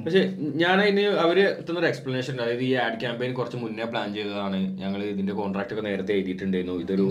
പക്ഷെ 0.05 0.33
ഞാൻ 0.55 0.81
അതിന് 0.81 0.99
അവർ 0.99 1.39
എത്തുന്ന 1.39 1.79
ഒരു 1.79 1.87
എക്സ്പ്ലനേഷൻ 1.87 2.41
അതായത് 2.41 2.59
ഈ 2.59 2.73
ആഡ് 2.73 2.99
ക്യാമ്പയിൻ 2.99 3.33
കുറച്ച് 3.33 3.57
മുന്നേ 3.57 3.83
പ്ലാൻ 3.83 4.13
ചെയ്തതാണ്. 4.13 4.79
ഞങ്ങൾ 4.79 5.03
ഇതിന്റെ 5.03 5.33
കോൺട്രാക്ട് 5.33 5.73
ഒക്കെ 5.73 5.81
നേരത്തെ 5.81 6.13
എഴുതിയിട്ടുണ്ടായിരുന്നു. 6.13 6.79
ഇതൊരു. 6.79 7.01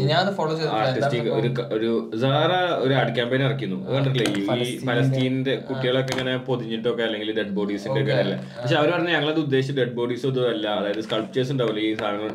ആർട്ടിസ്റ്റിക് 0.86 1.22
ഒരു 1.22 1.54
ഒരു 1.74 2.10
സാറ 2.20 2.52
ഒരു 2.74 2.94
ആഡ് 2.94 3.14
ക്യാമ്പയിൻ 3.14 3.42
ഇറക്കിയിരുന്നു. 3.42 3.90
കണ്ടിട്ടില്ലേ? 3.90 4.42
ഈ- 4.42 4.78
ഫലസ്തീനിന്റെ 4.86 5.56
കുട്ടികളൊക്കെ 5.56 6.12
ഇങ്ങനെ 6.12 6.36
പൊതിഞ്ഞിട്ടൊക്കെ 6.36 7.02
അല്ലെങ്കിൽ 7.02 7.36
ഡെഡ് 7.36 7.48
ബോഡീസിന്റെ 7.48 8.00
ഒക്കെ 8.00 8.12
അല്ല 8.12 8.36
പക്ഷെ 8.62 8.76
അവർ 8.76 8.90
പറഞ്ഞ 8.90 9.08
ഞങ്ങളത് 9.08 9.38
ഉദ്ദേശിച്ച് 9.38 9.80
ഡെഡ് 9.80 9.92
ബോഡീസ് 9.92 10.26
ഒന്നും 10.26 10.48
അല്ല 10.48 10.68
അതായത് 10.68 11.00
സ്കൾപ്ചേഴ്സ് 11.00 11.52
ഉണ്ടാവില്ല 11.52 11.80
ഈ 11.80 11.94
സാധനങ്ങൾ 11.94 12.28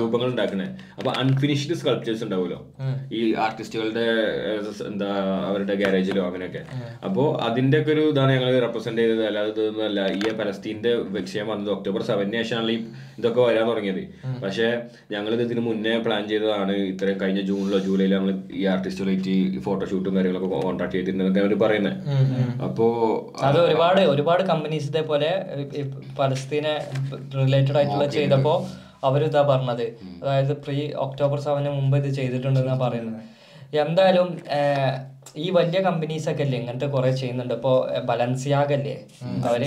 രൂപങ്ങൾ 0.00 0.26
ഉണ്ടാക്കണേ. 0.26 0.64
അപ്പൊ 0.98 1.12
അൺഫിനിഷ്ഡ് 1.12 1.74
സ്കൾപ്ചേഴ്സ് 1.74 2.24
ഉണ്ടാവുമല്ലോ. 2.24 2.66
ഈ 3.12 3.34
ആർട്ടിസ്റ്റുകളുടെ 3.34 4.06
എന്താ 4.86 5.06
അവരുടെ 5.46 5.74
ഗാരേജിലോ 5.74 6.26
അങ്ങനെയൊക്കെ. 6.26 6.64
അപ്പോ 7.04 7.40
അതിന്റെ 7.66 7.78
ഒക്കെ 7.82 7.90
ഒരു 7.92 8.02
ഇതാണ് 8.10 8.32
ഞങ്ങൾ 8.34 8.48
റെപ്രസെന്റ് 8.64 9.00
ചെയ്തത്. 9.02 9.22
അല്ലാതെ 9.28 9.62
അല്ല. 9.86 10.00
ഈ 10.18 10.20
പലസ്തീന്റെ 10.40 10.90
വിഷയം 11.14 11.46
വന്നത് 11.52 11.70
ഒക്ടോബർ 11.74 12.02
സെവനിന് 12.08 12.36
ശേഷമാണ് 12.40 12.72
ഈ 12.74 12.78
ഇതൊക്കെ 13.18 13.40
വരാൻ 13.46 13.64
തുടങ്ങിയത്. 13.70 14.02
പക്ഷെ 14.42 14.66
ഞങ്ങൾ 15.14 15.30
ഇത് 15.36 15.42
ഇതിന് 15.46 15.62
മുന്നേ 15.68 15.94
പ്ലാൻ 16.04 16.22
ചെയ്തതാണ്. 16.32 16.74
ഇത്രയും 16.92 17.18
കഴിഞ്ഞ 17.22 17.40
ജൂണിലോ 17.48 17.78
ജൂലൈയിലോ 17.86 18.14
ഞങ്ങൾ 18.18 18.30
ഈ 18.60 18.62
ആർട്ടിസ്റ്റുകളായിട്ട് 18.74 19.30
ഈ 19.30 19.62
ഫോട്ടോഷൂട്ടും 19.66 20.12
കാര്യങ്ങളൊക്കെ 20.18 20.50
കോൺടാക്ട് 20.66 20.94
ചെയ്തിട്ടുണ്ടെന്നൊക്കെ 20.96 21.42
അവർ 21.44 21.54
പറയുന്നത് 21.64 21.96
അപ്പോ 22.66 22.86
അത് 23.48 23.58
ഒരുപാട് 23.66 24.00
ഒരുപാട് 24.14 24.44
കമ്പനീസ് 24.52 24.88
ഇതേപോലെ 24.92 25.32
പലസ്തീനെ 26.20 26.76
റിലേറ്റഡ് 27.42 27.78
ആയിട്ടുള്ള 27.80 28.08
ചെയ്തപ്പോ 28.18 28.54
അവരിതാ 29.10 29.44
പറഞ്ഞത്. 29.52 29.86
അതായത് 30.22 30.54
പ്രീ 30.66 30.78
ഒക്ടോബർ 31.06 31.40
സെവന് 31.48 31.72
മുമ്പ് 31.80 31.98
ഇത് 32.02 32.10
ചെയ്തിട്ടുണ്ടെന്നാണ് 32.20 32.82
പറയുന്നത്. 32.86 33.20
എന്തായാലും 33.84 34.28
ഈ 35.44 35.46
വലിയ 35.56 35.78
കമ്പനീസ് 35.86 36.26
ഒക്കെ 36.30 36.42
അല്ലേ 36.46 36.58
ഇങ്ങനത്തെ 36.60 36.88
കുറെ 36.94 37.10
ചെയ്യുന്നുണ്ട്. 37.20 37.54
ഇപ്പോ 37.58 37.72
ബലൻസിയാഗ് 38.10 38.74
അല്ലേ 38.78 38.94
അവർ 39.48 39.62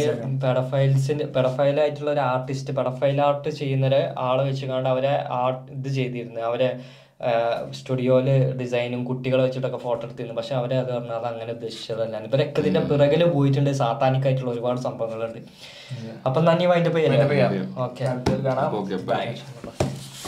പെഡഫൈൽസിന്റെ 0.46 1.26
പെഡഫൈൽ 1.36 1.78
ആയിട്ടുള്ള 1.84 2.10
ഒരു 2.16 2.24
ആർട്ടിസ്റ്റ് 2.32 2.74
പെഡഫൈൽ 2.80 3.20
ആർട്ട് 3.28 3.52
ചെയ്യുന്ന 3.60 3.86
ഒരു 3.92 4.02
ആളെ 4.30 4.46
വെച്ചുകൊണ്ട് 4.50 4.90
അവരെ 4.94 5.14
ആർട്ട് 5.42 5.66
ഇത് 5.78 5.90
ചെയ്തിരുന്നു. 6.00 6.42
അവരെ 6.52 6.70
സ്റ്റുഡിയോയിൽ 7.78 8.28
ഡിസൈനും 8.60 9.02
കുട്ടികളെ 9.08 9.42
വെച്ചിട്ടൊക്കെ 9.46 9.80
ഫോട്ടോ 9.86 10.02
എടുത്തിരുന്നു. 10.06 10.36
പക്ഷെ 10.38 10.54
അവരെ 10.60 10.76
അത് 10.84 10.92
പറഞ്ഞാൽ 10.94 11.18
അത് 11.20 11.28
അങ്ങനെ 11.32 11.52
ഉദ്ദേശിച്ചതല്ല 11.58 12.22
ഇവരൊക്കെ 12.30 12.62
ഇതിന്റെ 12.64 12.82
പിറകിൽ 12.92 13.24
പോയിട്ടുണ്ട്. 13.36 13.72
സാത്താനിക് 13.82 14.28
ആയിട്ടുള്ള 14.30 14.52
ഒരുപാട് 14.56 14.80
സംഭവങ്ങളുണ്ട്. 14.88 15.42
അപ്പൊ 16.28 16.42
നന്ദി 16.50 16.68
വൈൻഡപ്പ് 16.72 17.00
ചെയ്യാം. 17.00 17.68
ഓക്കെ. 17.88 18.06